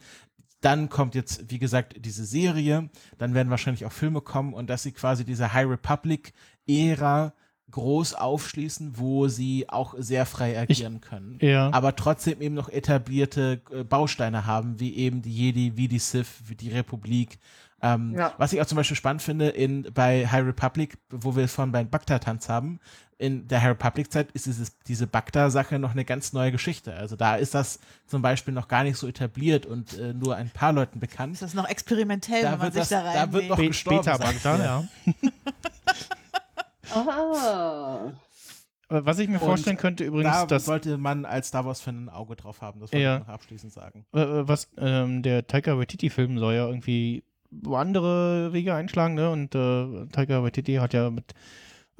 [0.61, 2.89] Dann kommt jetzt, wie gesagt, diese Serie.
[3.17, 7.33] Dann werden wahrscheinlich auch Filme kommen und dass sie quasi diese High Republic-Ära
[7.71, 11.37] groß aufschließen, wo sie auch sehr frei agieren können.
[11.41, 11.71] Ja.
[11.71, 16.43] Aber trotzdem eben noch etablierte äh, Bausteine haben, wie eben die Jedi, wie die Sith,
[16.45, 17.39] wie die Republik.
[17.81, 18.33] Ähm, Ja.
[18.37, 21.89] Was ich auch zum Beispiel spannend finde, in, bei High Republic, wo wir von beim
[21.89, 22.79] Bagdad-Tanz haben,
[23.21, 26.93] in der High Republic-Zeit ist dieses, diese Bagda-Sache noch eine ganz neue Geschichte.
[26.95, 30.49] Also da ist das zum Beispiel noch gar nicht so etabliert und äh, nur ein
[30.49, 31.33] paar Leuten bekannt.
[31.33, 33.57] Ist das noch experimentell, Da wenn man wird sich das- da da rein wird noch
[33.57, 34.17] Be gestorben Beta.
[34.17, 34.83] Bagda, ja.
[38.89, 42.05] Äh, Was ich mir Und vorstellen könnte übrigens, da dass sollte man als Star Wars-Fan
[42.05, 42.79] ein Auge drauf haben.
[42.81, 43.17] Das wollte Ja.
[43.17, 44.05] ich noch abschließend sagen.
[44.13, 47.23] äh, was ähm, der Taika Waititi-Film soll ja irgendwie
[47.71, 49.29] andere Wege einschlagen, ne?
[49.29, 51.33] Und äh, Taika Waititi hat ja mit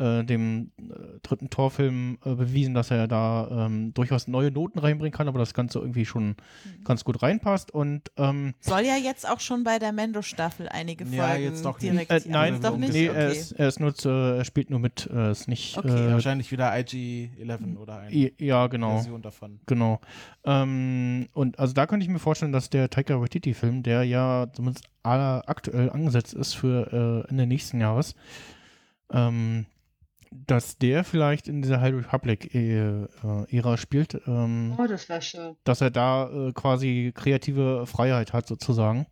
[0.01, 5.13] äh, dem äh, dritten Torfilm äh, bewiesen, dass er da ähm, durchaus neue Noten reinbringen
[5.15, 6.83] kann, aber das Ganze irgendwie schon Mhm.
[6.83, 7.71] ganz gut reinpasst.
[7.71, 11.80] Und ähm, Soll ja jetzt auch schon bei der Mendo-Staffel einige Folgen Ja, jetzt doch
[11.80, 11.91] nicht.
[11.93, 12.93] direkt äh, hier- nein, doch nicht?
[12.93, 13.17] nee, okay.
[13.17, 15.77] er, ist, er ist nur zu, er spielt nur mit, äh, ist nicht.
[15.77, 16.07] Okay.
[16.07, 18.95] Äh, Wahrscheinlich wieder IG-11 oder eine I- ja, genau.
[18.97, 19.59] Version davon.
[19.67, 20.01] Genau.
[20.43, 24.85] Ähm, und also da könnte ich mir vorstellen, dass der Taika Waititi-Film, der ja zumindest
[25.03, 28.15] aktuell angesetzt ist für äh, Ende nächsten Jahres,
[29.11, 29.65] ähm,
[30.32, 35.56] dass der vielleicht in dieser High Republic-Ära spielt, ähm, Oh, das wäre schön.
[35.66, 39.06] dass er da äh, quasi kreative Freiheit hat, sozusagen.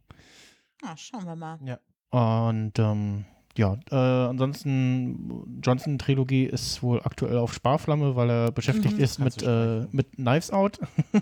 [0.82, 1.60] Ah, schauen wir mal.
[1.66, 1.78] Ja.
[2.12, 3.26] Und ähm,
[3.58, 9.04] ja, äh, ansonsten Johnson-Trilogie ist wohl aktuell auf Sparflamme, weil er beschäftigt Mhm.
[9.04, 10.80] ist mit, äh, mit Knives Out.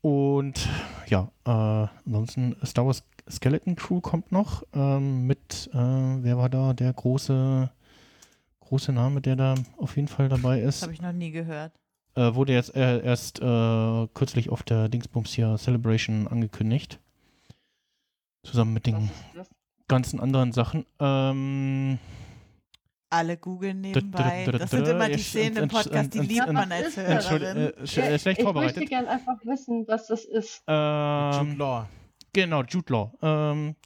[0.00, 0.68] Und
[1.06, 6.72] ja, äh, ansonsten Star Wars Skeleton Crew kommt noch ähm, mit, äh, wer war da,
[6.74, 7.70] der große,
[8.72, 10.82] große Name, der da auf jeden Fall dabei Das ist.
[10.82, 11.72] habe ich noch nie gehört.
[12.14, 16.98] Äh, wurde jetzt äh, erst äh, kürzlich auf der Dingsbums hier Celebration angekündigt.
[18.46, 19.10] Zusammen mit den
[19.88, 20.86] ganzen anderen Sachen.
[21.00, 21.98] Ähm,
[23.10, 24.44] Alle googeln nebenbei.
[24.46, 27.56] dr- Das sind immer die ich- Szenen im Podcast, die liebt man als Entschuldi- Hörerin.
[27.76, 28.76] äh, sch äh, schlecht ich vorbereitet.
[28.76, 30.62] möchte gern einfach wissen, was das ist.
[30.66, 31.86] Jude Ähm, Law.
[32.32, 33.12] genau, Jude Law.
[33.20, 33.76] Ähm,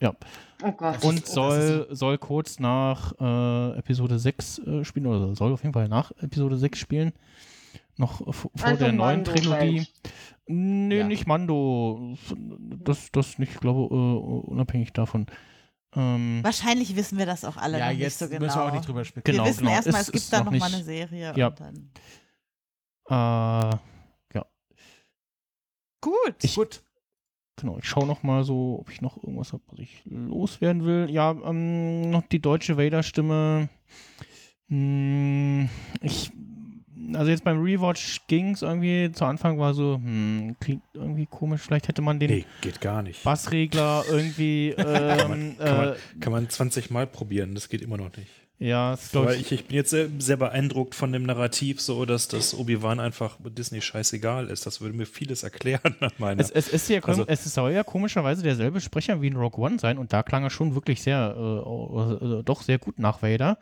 [0.00, 0.14] ja.
[0.62, 1.02] Oh Gott.
[1.04, 5.88] Und soll, soll kurz nach äh, Episode 6 äh, spielen, oder soll auf jeden Fall
[5.88, 7.12] nach Episode 6 spielen.
[7.96, 9.78] Noch vor Also der neuen Mando Trilogie.
[9.80, 9.92] halt.
[10.46, 11.06] Nee, Ja.
[11.06, 12.16] nicht Mando.
[12.82, 15.26] Das, das nicht, ich glaube, äh, unabhängig davon.
[15.94, 18.40] Ähm, Wahrscheinlich wissen wir das auch alle Ja, noch nicht jetzt so genau.
[18.46, 19.36] müssen wir auch nicht drüber spekulieren.
[19.36, 19.72] Genau, wir wissen genau.
[19.76, 21.32] erstmal, Es es gibt da noch noch mal nicht- eine Serie.
[21.36, 21.48] Ja.
[21.48, 21.60] Und
[23.10, 24.40] dann äh,
[26.02, 26.36] Gut.
[26.42, 26.56] Ich-
[27.60, 31.08] Genau, ich schaue noch mal so, ob ich noch irgendwas habe, was ich loswerden will.
[31.10, 33.68] Ja, ähm, noch die deutsche Vader-Stimme.
[34.68, 35.68] Hm,
[36.00, 36.30] ich,
[37.12, 41.60] also jetzt beim Rewatch ging es irgendwie, zu Anfang war so, hm, klingt irgendwie komisch,
[41.60, 43.22] vielleicht hätte man den Nee, geht gar nicht.
[43.24, 47.82] Bassregler irgendwie, Kann man, ähm, kann, man, äh, kann man 20 Mal probieren, das geht
[47.82, 48.30] immer noch nicht.
[48.62, 52.54] Ja, glaube ich, ich bin jetzt sehr, sehr beeindruckt von dem Narrativ, so dass das
[52.54, 54.66] Obi-Wan einfach Disney scheißegal ist.
[54.66, 56.40] Das würde mir vieles erklären nach meiner.
[56.42, 59.78] Es, es, ist ja, Also- es soll ja komischerweise derselbe Sprecher wie in Rogue One
[59.78, 63.58] sein und da klang er schon wirklich sehr, äh, äh, doch sehr gut nach Vader.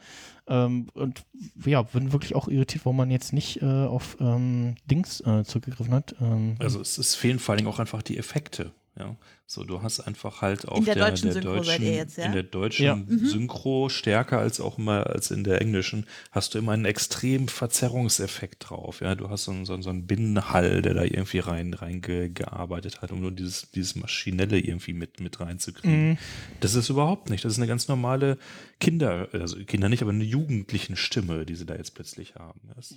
[0.48, 1.22] Ähm, und
[1.64, 5.94] ja, bin wirklich auch irritiert, warum man jetzt nicht äh, auf ähm, Dings äh, zurückgegriffen
[5.94, 6.16] hat.
[6.20, 8.72] Ähm, Also es, es fehlen vor allen Dingen auch einfach die Effekte.
[8.98, 9.14] Ja,
[9.46, 12.24] so du hast einfach halt auf In der der, deutschen Synchro seid ihr jetzt, ja?
[12.24, 12.96] in der deutschen Ja.
[12.96, 13.24] Mhm.
[13.26, 18.68] Synchro stärker als auch immer als in der englischen hast du immer einen extremen Verzerrungseffekt
[18.68, 19.00] drauf.
[19.00, 23.00] Ja, du hast so einen, so einen, so einen Binnenhall, der da irgendwie rein reingearbeitet
[23.00, 26.10] hat, um nur dieses dieses maschinelle irgendwie mit mit reinzukriegen.
[26.10, 26.18] Mhm.
[26.60, 27.44] Das ist überhaupt nicht.
[27.44, 28.36] Das ist eine ganz normale
[28.80, 32.60] Kinder, also Kinder nicht, aber eine jugendlichen Stimme, die sie da jetzt plötzlich haben.
[32.74, 32.94] Das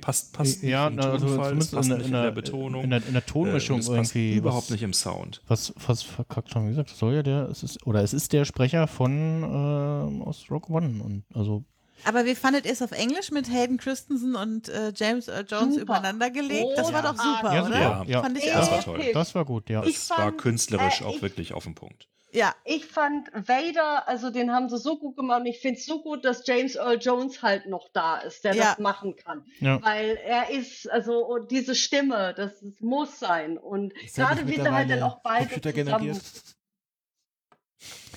[0.00, 2.30] passt passt ja, nicht im also zumindest passt in, der- nicht in, in der der
[2.30, 2.84] Betonung.
[2.84, 4.34] In der, in der Tonmischung Äh, irgendwie.
[4.34, 5.42] überhaupt was, nicht im Sound.
[5.48, 8.32] Was, was verkackt haben, wie gesagt, das soll ja der, es ist, oder es ist
[8.32, 9.10] der Sprecher von
[9.42, 11.64] ähm, aus Rogue One und also
[12.04, 15.74] Aber wie fandet ihr es auf Englisch mit Hayden Christensen und äh, James Earl Jones
[15.74, 15.82] Super.
[15.82, 16.68] übereinander gelegt?
[16.76, 17.74] Das war doch super, Ja, oder?
[17.98, 18.04] super.
[18.06, 18.22] Ja.
[18.22, 18.54] Fand ich Ja.
[18.58, 18.72] Das auch.
[18.72, 19.00] war toll.
[19.12, 19.82] das war gut, ja.
[19.84, 22.06] Ich Es war künstlerisch äh, auch ich- wirklich auf den Punkt.
[22.32, 25.86] Ja, Ich fand Vader, also den haben sie so gut gemacht und ich finde es
[25.86, 28.64] so gut, dass James Earl Jones halt noch da ist, der Ja.
[28.64, 29.44] das machen kann.
[29.60, 29.82] Ja.
[29.82, 33.58] Weil er ist, also und diese Stimme, das muss sein.
[33.58, 36.04] Und gerade wie sie halt dann auch beide Computer zusammen.
[36.04, 36.22] generiert?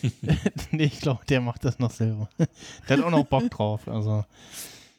[0.72, 2.30] nee, ich glaube, der macht das noch selber.
[2.90, 4.26] der hat auch noch Bock drauf, also.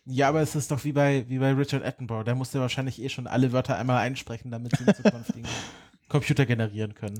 [0.07, 2.25] Ja, aber es ist doch wie bei, wie bei Richard Attenborough.
[2.25, 5.47] Der musste wahrscheinlich eh schon alle Wörter einmal einsprechen, damit sie in zukünftigen
[6.09, 7.19] Computer generieren können.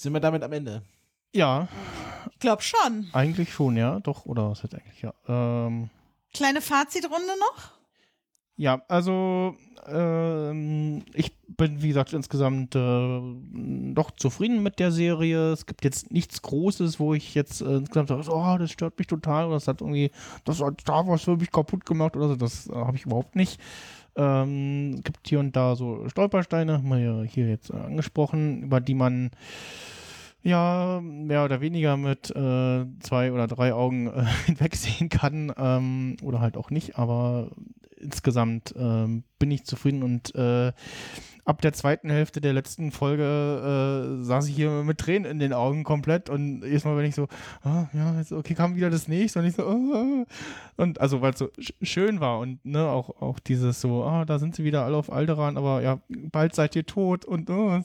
[0.00, 0.80] Sind wir damit am Ende?
[1.34, 1.68] Ja,
[2.32, 3.10] ich glaube schon.
[3.12, 5.12] eigentlich schon, ja, doch, oder was heißt eigentlich, ja.
[5.28, 5.90] Ähm,
[6.32, 7.72] Kleine Fazitrunde noch?
[8.56, 9.54] Ja, also
[9.86, 13.20] ähm, ich bin, wie gesagt, insgesamt äh,
[13.92, 15.52] doch zufrieden mit der Serie.
[15.52, 19.06] Es gibt jetzt nichts Großes, wo ich jetzt äh, insgesamt sage, oh, das stört mich
[19.06, 20.10] total oder das hat irgendwie,
[20.46, 22.36] das hat Star Wars für mich kaputt gemacht oder so.
[22.36, 23.60] Das äh, habe ich überhaupt nicht.
[24.20, 28.80] Ähm, gibt hier und da so Stolpersteine, haben wir ja hier jetzt äh, angesprochen, über
[28.80, 29.30] die man
[30.42, 36.40] ja, mehr oder weniger mit äh, zwei oder drei Augen äh, hinwegsehen kann ähm, oder
[36.40, 37.50] halt auch nicht, aber
[37.98, 40.72] insgesamt ähm, bin ich zufrieden und äh,
[41.44, 45.52] ab der zweiten Hälfte der letzten Folge äh, saß ich hier mit Tränen in den
[45.52, 47.28] Augen komplett und jedes Mal, wenn ich so,
[47.62, 50.24] ah, ja, jetzt, okay, kam wieder das nächste und ich so, ah,
[50.76, 54.24] und also, weil es so sch schön war und ne, auch, auch dieses so, ah,
[54.24, 57.80] da sind sie wieder alle auf Alderan, aber ja, bald seid ihr tot und oh,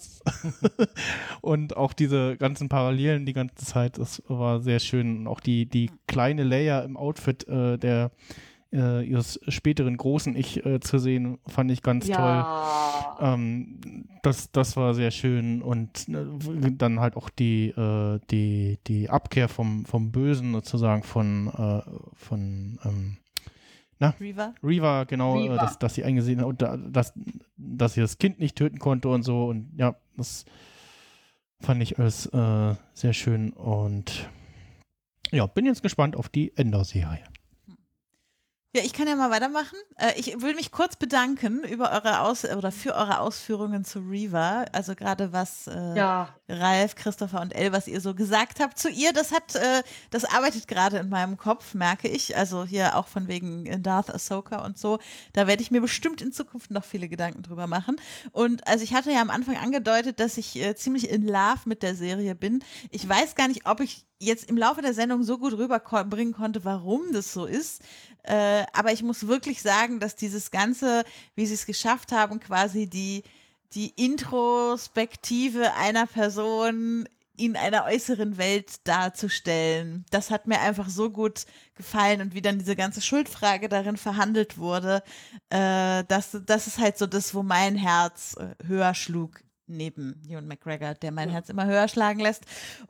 [1.42, 5.19] und auch diese ganzen Parallelen die ganze Zeit, das war sehr schön.
[5.19, 8.11] Und auch die, die kleine Leia im Outfit äh, der
[8.76, 12.16] äh, ihres späteren großen Ich äh, zu sehen, fand ich ganz Ja.
[12.18, 12.45] toll.
[13.20, 19.10] Ähm, das, das war sehr schön und äh, dann halt auch die, äh, die, die
[19.10, 21.82] Abkehr vom, vom Bösen sozusagen von, äh,
[22.16, 23.18] von ähm,
[24.00, 24.14] na?
[24.20, 24.54] Reaver?
[24.62, 25.56] Reaver, genau.
[25.56, 27.14] Äh, dass, dass sie eingesehen hat, und da- dass,
[27.58, 30.44] dass sie das Kind nicht töten konnte und so und ja, das
[31.62, 32.24] fand ich alles
[32.94, 34.30] sehr schön und
[35.32, 37.24] ja, bin jetzt gespannt auf die Endor-Serie.
[38.76, 39.78] Ja, ich kann ja mal weitermachen.
[39.95, 44.66] Äh, ich will mich kurz bedanken über eure Aus oder für eure Ausführungen zu Reva.
[44.74, 46.28] Also gerade was äh, Ja.
[46.50, 50.26] Ralf, Christopher und Elle, was ihr so gesagt habt zu ihr, das hat, äh, das
[50.26, 52.36] arbeitet gerade in meinem Kopf, merke ich.
[52.36, 55.00] Also hier auch von wegen äh, Darth Ahsoka und so.
[55.32, 57.95] Da werde ich mir bestimmt in Zukunft noch viele Gedanken drüber machen.
[58.34, 61.82] Und also ich hatte ja am Anfang angedeutet, dass ich äh, ziemlich in Love mit
[61.82, 62.62] der Serie bin.
[62.90, 66.64] Ich weiß gar nicht, ob ich jetzt im Laufe der Sendung so gut rüberbringen konnte,
[66.64, 67.82] warum das so ist.
[68.24, 71.03] Äh, aber ich muss wirklich sagen, dass dieses Ganze,
[71.35, 73.24] wie sie es geschafft haben, quasi die,
[73.74, 80.06] die Introspektive einer Person in einer äußeren Welt darzustellen.
[80.10, 81.45] Das hat mir einfach so gut
[81.76, 85.03] gefallen und wie dann diese ganze Schuldfrage darin verhandelt wurde,
[85.50, 90.48] äh, das, das ist halt so das, wo mein Herz äh, höher schlug neben Ewan
[90.48, 92.44] McGregor, der mein Herz immer höher schlagen lässt.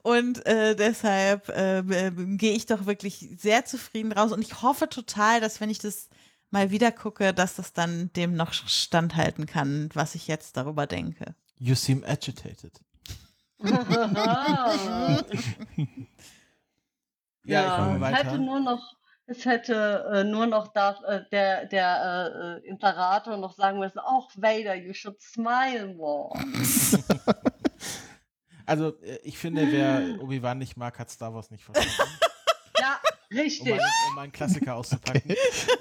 [0.03, 4.89] Und äh, deshalb äh, äh, gehe ich doch wirklich sehr zufrieden raus und ich hoffe
[4.89, 6.09] total, dass wenn ich das
[6.51, 11.35] mal wieder gucke, dass das dann dem noch standhalten kann, was ich jetzt darüber denke.
[11.57, 12.79] You seem agitated.
[17.45, 18.17] Ja, ich es weiter.
[18.17, 18.95] hätte nur noch,
[19.27, 24.27] es hätte äh, nur noch Darth, äh, der, der äh, Imperator noch sagen müssen, ach
[24.35, 26.37] Vader, you should smile more.
[28.65, 31.91] Also, äh, ich finde, wer Obi-Wan nicht mag, hat Star Wars nicht verstanden.
[32.79, 32.99] ja,
[33.31, 33.73] um, richtig.
[33.73, 33.81] einen,
[34.11, 35.35] um einen Klassiker auszupacken.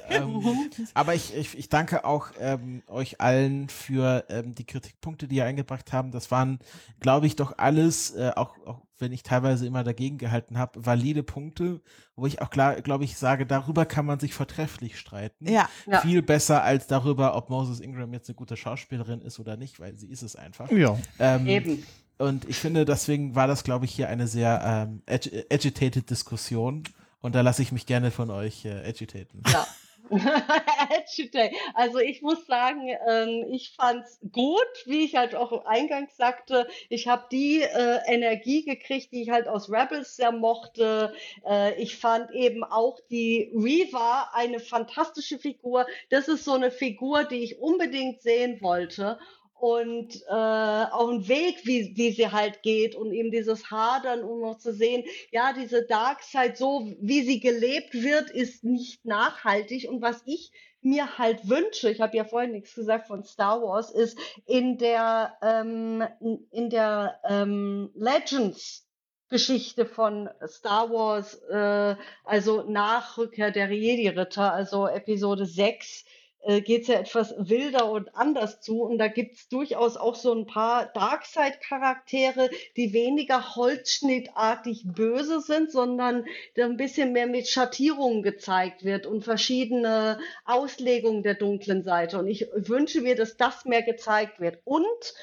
[0.08, 5.36] ähm, aber ich, ich, ich danke auch ähm, euch allen für ähm, die Kritikpunkte, die
[5.36, 6.10] ihr eingebracht haben.
[6.10, 6.58] Das waren,
[7.00, 11.22] glaube ich, doch alles, äh, auch, auch wenn ich teilweise immer dagegen gehalten habe, valide
[11.22, 11.80] Punkte,
[12.16, 15.48] wo ich auch klar, glaube ich, sage, darüber kann man sich vortrefflich streiten.
[15.50, 15.68] Ja.
[15.86, 16.00] Ja.
[16.00, 19.96] Viel besser als darüber, ob Moses Ingram jetzt eine gute Schauspielerin ist oder nicht, weil
[19.96, 20.70] sie ist es einfach.
[20.70, 20.98] Ja.
[21.18, 21.82] Ähm, Eben.
[22.18, 26.84] Und ich finde, deswegen war das, glaube ich, hier eine sehr ähm, ag agitated Diskussion.
[27.20, 29.42] Und da lasse ich mich gerne von euch äh, agitaten.
[29.48, 29.66] Ja.
[31.74, 36.66] Also ich muss sagen, ähm, ich fand's gut, wie ich halt auch eingangs sagte.
[36.88, 41.14] Ich habe die äh, Energie gekriegt, die ich halt aus Rebels sehr mochte.
[41.46, 45.86] Äh, ich fand eben auch die Reva eine fantastische Figur.
[46.10, 49.18] Das ist so eine Figur, die ich unbedingt sehen wollte
[49.64, 54.42] und äh, auch ein Weg, wie, wie sie halt geht und eben dieses Hadern, um
[54.42, 59.88] noch zu sehen, ja, diese Darkseid, so wie sie gelebt wird, ist nicht nachhaltig.
[59.88, 60.52] Und was ich
[60.82, 65.34] mir halt wünsche, ich habe ja vorhin nichts gesagt von Star Wars, ist in der,
[65.40, 66.04] ähm,
[66.50, 68.86] in der ähm, Legends
[69.30, 76.04] Geschichte von Star Wars, äh, also nach Rückkehr der Jedi-Ritter, also Episode 6,
[76.44, 78.82] äh, geht es ja etwas wilder und anders zu.
[78.82, 85.72] Und da gibt es durchaus auch so ein paar Darkseid-Charaktere, die weniger holzschnittartig böse sind,
[85.72, 86.24] sondern
[86.58, 92.18] ein bisschen mehr mit Schattierungen gezeigt wird und verschiedene Auslegungen der dunklen Seite.
[92.18, 94.58] Und ich wünsche mir, dass das mehr gezeigt wird.
[94.64, 95.14] Und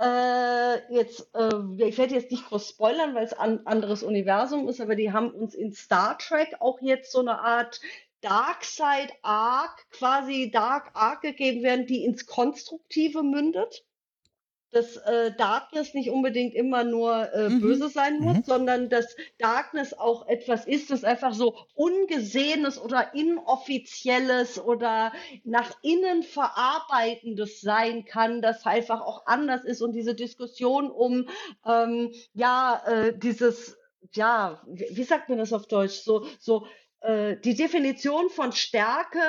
[0.00, 1.50] äh, jetzt, äh,
[1.84, 5.30] ich werde jetzt nicht groß spoilern, weil es ein anderes Universum ist, aber die haben
[5.30, 7.80] uns in Star Trek auch jetzt so eine Art
[8.22, 13.84] Darkseid Arc, quasi Dark Arc gegeben werden, die ins Konstruktive mündet.
[14.72, 17.58] Dass äh, Darkness nicht unbedingt immer nur äh, Mhm.
[17.60, 18.44] böse sein muss, Mhm.
[18.46, 26.22] sondern dass Darkness auch etwas ist, das einfach so ungesehenes oder inoffizielles oder nach innen
[26.22, 31.28] verarbeitendes sein kann, das einfach auch anders ist und diese Diskussion um
[31.66, 33.76] ähm, ja äh, dieses
[34.14, 36.66] ja wie sagt man das auf Deutsch so so
[37.00, 39.20] äh, die Definition von Stärke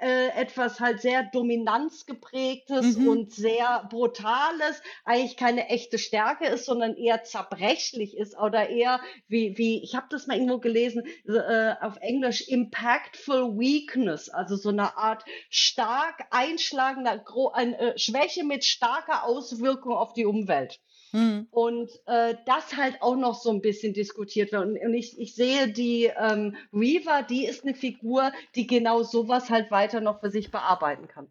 [0.00, 3.08] äh, etwas halt sehr dominanzgeprägtes Mhm.
[3.08, 9.56] und sehr brutales, eigentlich keine echte Stärke ist, sondern eher zerbrechlich ist oder eher wie,
[9.56, 14.96] wie ich habe das mal irgendwo gelesen, äh, auf Englisch impactful weakness, also so eine
[14.98, 20.80] Art stark einschlagender Gro ein, äh, Schwäche mit starker Auswirkung auf die Umwelt.
[21.14, 21.46] Hm.
[21.52, 24.64] Und äh, das halt auch noch so ein bisschen diskutiert wird.
[24.64, 29.48] Und, und ich, ich sehe die ähm, Reaver, die ist eine Figur, die genau sowas
[29.48, 31.28] halt weiter noch für sich bearbeiten kann.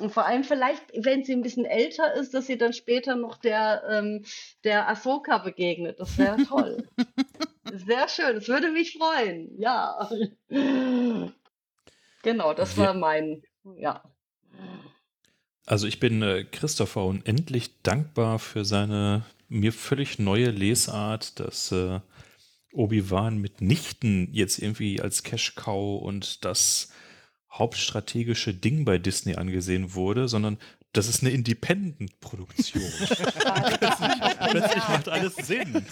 [0.00, 3.38] Und vor allem vielleicht, wenn sie ein bisschen älter ist, dass sie dann später noch
[3.38, 4.26] der, ähm,
[4.64, 5.98] der Ahsoka begegnet.
[5.98, 6.86] Das wäre toll.
[7.72, 8.34] Sehr schön.
[8.34, 9.58] Das würde mich freuen.
[9.58, 10.10] Ja.
[12.22, 13.42] Genau, das war mein,
[13.76, 14.02] ja.
[15.66, 22.00] Also ich bin äh, Christopher unendlich dankbar für seine mir völlig neue Lesart, dass äh,
[22.72, 26.88] Obi-Wan mitnichten jetzt irgendwie als Cash-Cow und das
[27.50, 30.58] hauptstrategische Ding bei Disney angesehen wurde, sondern
[30.94, 32.84] das ist eine Independent-Produktion.
[33.08, 35.86] plötzlich, plötzlich macht alles Sinn.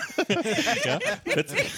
[0.84, 1.70] ja, plötzlich,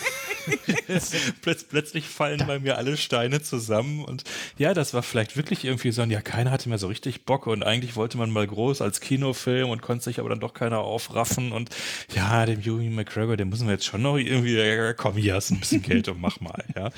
[1.41, 4.25] plötz, plötzlich fallen bei mir alle Steine zusammen und
[4.59, 7.47] ja, das war vielleicht wirklich irgendwie so ein, ja, keiner hatte mehr so richtig Bock
[7.47, 10.79] und eigentlich wollte man mal groß als Kinofilm und konnte sich aber dann doch keiner
[10.79, 11.71] aufraffen und
[12.15, 15.51] ja, dem Ewan McGregor, den müssen wir jetzt schon noch irgendwie, ja, komm, hier hast
[15.51, 16.91] du ein bisschen Geld und mach mal, ja.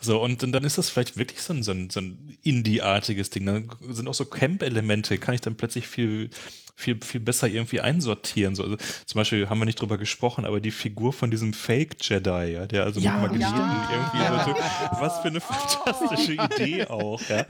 [0.00, 3.30] So, und, und dann ist das vielleicht wirklich so ein, so ein, so ein Indie-artiges
[3.30, 3.46] Ding.
[3.46, 6.30] Dann sind auch so Camp-Elemente, kann ich dann plötzlich viel,
[6.78, 8.54] viel, viel besser irgendwie einsortieren.
[8.54, 12.52] So, also, zum Beispiel haben wir nicht drüber gesprochen, aber die Figur von diesem Fake-Jedi,
[12.52, 13.14] ja, der also Ja.
[13.18, 14.44] mit Magneten Ja.
[14.44, 17.44] irgendwie so, was für eine fantastische Idee auch, ja.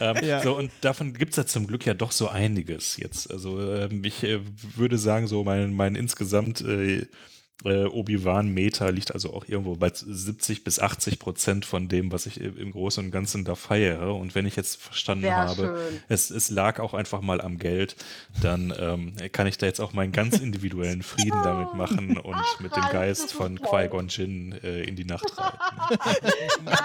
[0.00, 0.42] Ähm, Ja.
[0.42, 3.30] So, und davon gibt es ja zum Glück ja doch so einiges jetzt.
[3.30, 4.40] Also ähm, ich äh,
[4.76, 7.06] würde sagen, so mein, mein insgesamt äh,
[7.64, 12.40] äh, Obi-Wan-Meter liegt also auch irgendwo bei 70 bis 80 Prozent von dem, was ich
[12.40, 14.14] im Großen und Ganzen da feiere.
[14.16, 17.96] Und wenn ich jetzt verstanden Sehr habe, es, es lag auch einfach mal am Geld,
[18.42, 22.60] dann ähm, kann ich da jetzt auch meinen ganz individuellen Frieden damit machen und Ach,
[22.60, 23.60] mit dem Geist von.
[23.60, 25.98] Qui-Gon Jinn äh, in die Nacht reiten.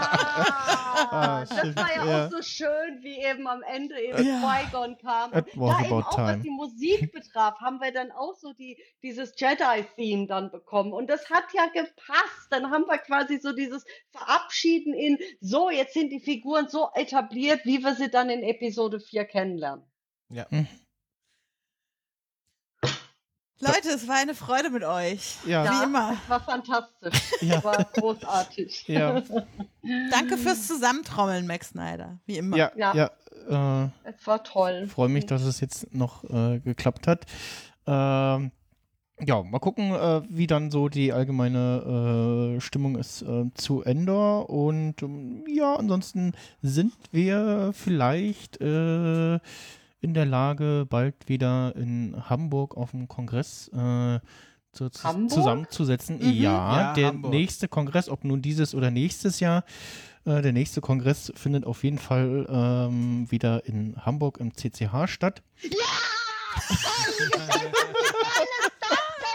[1.11, 2.25] Ah, das war ja, ja.
[2.25, 4.41] auch so schön, wie eben am Ende eben Ja.
[4.41, 5.31] Qui-Gon kam.
[5.31, 6.39] Was ja, eben auch was time.
[6.43, 10.58] die Musik betraf, haben wir dann auch so die, dieses Jedi-Theme dann bekommen.
[10.93, 12.47] Und das hat ja gepasst.
[12.49, 17.61] Dann haben wir quasi so dieses Verabschieden in, so, jetzt sind die Figuren so etabliert,
[17.65, 19.83] wie wir sie dann in Episode 4 kennenlernen.
[20.29, 20.45] Ja.
[23.61, 25.35] Leute, es war eine Freude mit euch.
[25.45, 25.65] Ja.
[25.65, 26.13] Wie immer.
[26.23, 27.31] es war fantastisch.
[27.41, 27.57] Ja.
[27.57, 28.87] Es war großartig.
[28.87, 29.21] Ja.
[30.11, 32.19] Danke fürs Zusammentrommeln, Max Snyder.
[32.25, 32.55] Wie immer.
[32.55, 32.93] Ja, Ja.
[32.95, 33.83] ja.
[33.85, 34.87] Äh, Es war toll.
[34.87, 37.25] freue mich, dass es jetzt noch äh, geklappt hat.
[37.87, 38.51] Ähm,
[39.25, 44.49] ja, mal gucken, äh, wie dann so die allgemeine äh, Stimmung ist äh, zu Endor.
[44.49, 49.35] Und ähm, ja, ansonsten sind wir vielleicht äh,
[50.01, 54.19] in der Lage, bald wieder in Hamburg auf dem Kongress äh,
[54.71, 55.31] zu, zu, Hamburg?
[55.31, 56.17] zusammenzusetzen.
[56.19, 56.31] Mhm.
[56.31, 56.31] Ja,
[56.81, 57.31] Ja, der Hamburg.
[57.31, 59.65] nächste Kongress, ob nun dieses oder nächstes Jahr,
[60.25, 65.41] äh, der nächste Kongress findet auf jeden Fall ähm, wieder in Hamburg im CCH statt.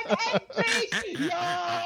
[0.05, 1.28] Endlich!
[1.31, 1.83] Ja!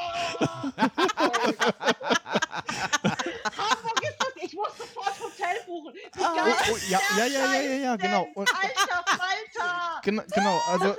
[3.57, 4.29] Hamburg ist das.
[4.41, 5.93] Ich muss sofort Hotel buchen.
[5.93, 6.23] Die Oh,
[6.71, 8.27] oh, ja, ja, ja, ja, ja, ja, genau.
[8.33, 10.01] Und- Alter Falter!
[10.03, 10.95] Genau, genau also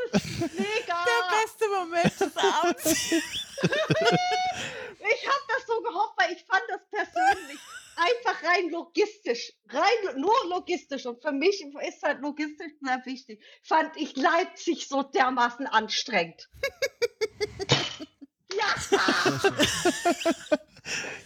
[0.57, 1.05] Mega!
[1.05, 3.15] Der beste Moment des Abends.
[3.62, 7.58] Ich habe das so gehofft, weil ich fand das persönlich
[8.00, 13.42] einfach rein logistisch, rein nur logistisch und für mich ist halt logistisch sehr wichtig.
[13.62, 16.48] Fand ich Leipzig so dermaßen anstrengend.
[18.52, 18.74] ja!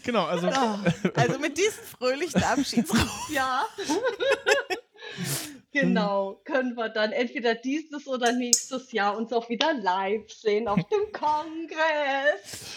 [0.05, 0.79] genau, also Oh,
[1.15, 3.31] also mit diesem fröhlichen Abschiedsruf.
[3.31, 3.67] Ja.
[5.81, 6.41] genau.
[6.45, 11.13] Können wir dann entweder dieses oder nächstes Jahr uns auch wieder live sehen auf dem
[11.13, 12.73] Kongress.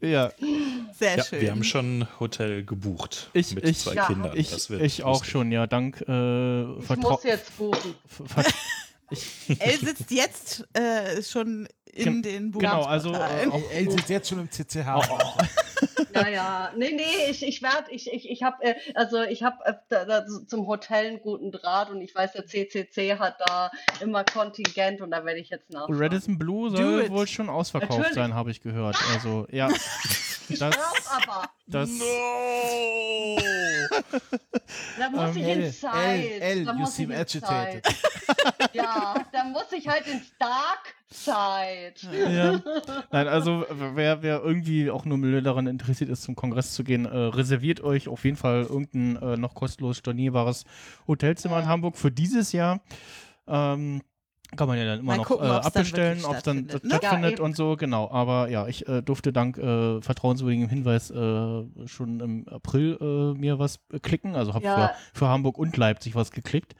[0.00, 0.30] ja,
[0.98, 1.40] Sehr Ja, schön.
[1.40, 4.36] wir haben schon ein Hotel gebucht Ich- mit ich- zwei Ja, Kindern.
[4.36, 5.30] ich, Das wird ich auch lustig.
[5.30, 7.94] schon, ja, dank äh, ich muss jetzt buchen.
[9.58, 14.28] Elle sitzt jetzt äh, schon in Gen- den genau, also äh, auch, Er sitzt jetzt
[14.28, 14.86] schon im CCH.
[16.14, 16.72] Ja, ja.
[16.76, 20.04] Nee, nee, ich, ich werde, ich, ich, ich habe, äh, also ich habe äh, da,
[20.04, 25.00] da, zum Hotel einen guten Draht und ich weiß, der CCC hat da immer Kontingent
[25.00, 26.00] und da werde ich jetzt nachfragen.
[26.00, 28.14] Radisson Blue soll wohl schon ausverkauft Natürlich.
[28.14, 28.96] sein, habe ich gehört.
[29.14, 29.68] Also, ja.
[30.50, 31.48] Ich Das, aber.
[31.70, 32.04] Das, No!
[34.98, 35.92] Da muss Ähm, ich L, ins Side.
[35.94, 37.86] L, L, da you muss seem ich ins agitated.
[37.86, 38.70] Side.
[38.74, 41.94] Ja, da muss ich halt ins Dark Side.
[42.32, 42.60] Ja.
[43.10, 47.04] Nein, also wer, wer irgendwie auch nur Müll daran interessiert ist, zum Kongress zu gehen,
[47.06, 50.64] äh, reserviert euch auf jeden Fall irgendein äh, noch kostenlos stornierbares
[51.08, 52.80] Hotelzimmer in Hamburg für dieses Jahr.
[53.48, 54.02] Ähm,
[54.56, 56.84] kann man ja dann immer Mal noch gucken, äh, ob's abbestellen, ob es dann stattfindet,
[56.84, 56.88] ne?
[56.90, 58.10] stattfindet Ja, und so, genau.
[58.10, 63.58] Aber ja, ich äh, durfte dank äh, vertrauenswürdigem Hinweis äh, schon im April äh, mir
[63.58, 64.34] was äh, klicken.
[64.36, 64.74] Also habe Ja.
[65.12, 66.74] für, für Hamburg und Leipzig was geklickt.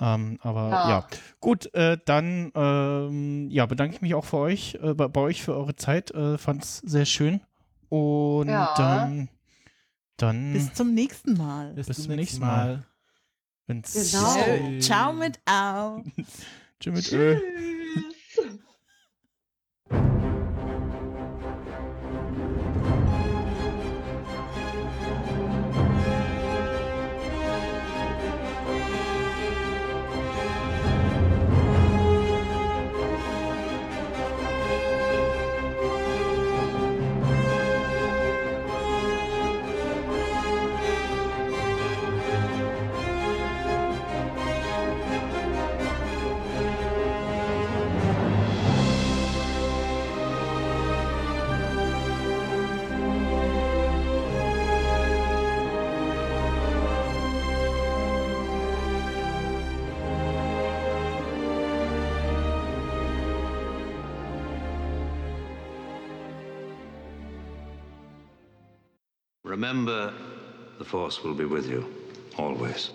[0.00, 1.04] Ähm, aber ja, Ja.
[1.40, 5.42] gut, äh, dann ähm, ja, bedanke ich mich auch für euch, äh, bei, bei euch
[5.42, 6.10] für eure Zeit.
[6.10, 7.40] Äh, Fand's sehr schön.
[7.90, 8.74] Und Ja.
[9.04, 9.28] ähm,
[10.16, 11.74] dann Bis zum nächsten Mal.
[11.74, 12.84] Bis, Bis zum nächsten Mal.
[13.68, 13.82] Mal.
[13.92, 14.36] Genau.
[14.36, 16.02] Äh, Ciao mit Au.
[16.84, 17.40] Tschüss mit Ö.
[69.64, 70.12] Remember,
[70.76, 71.86] the Force will be with you,
[72.36, 72.90] always.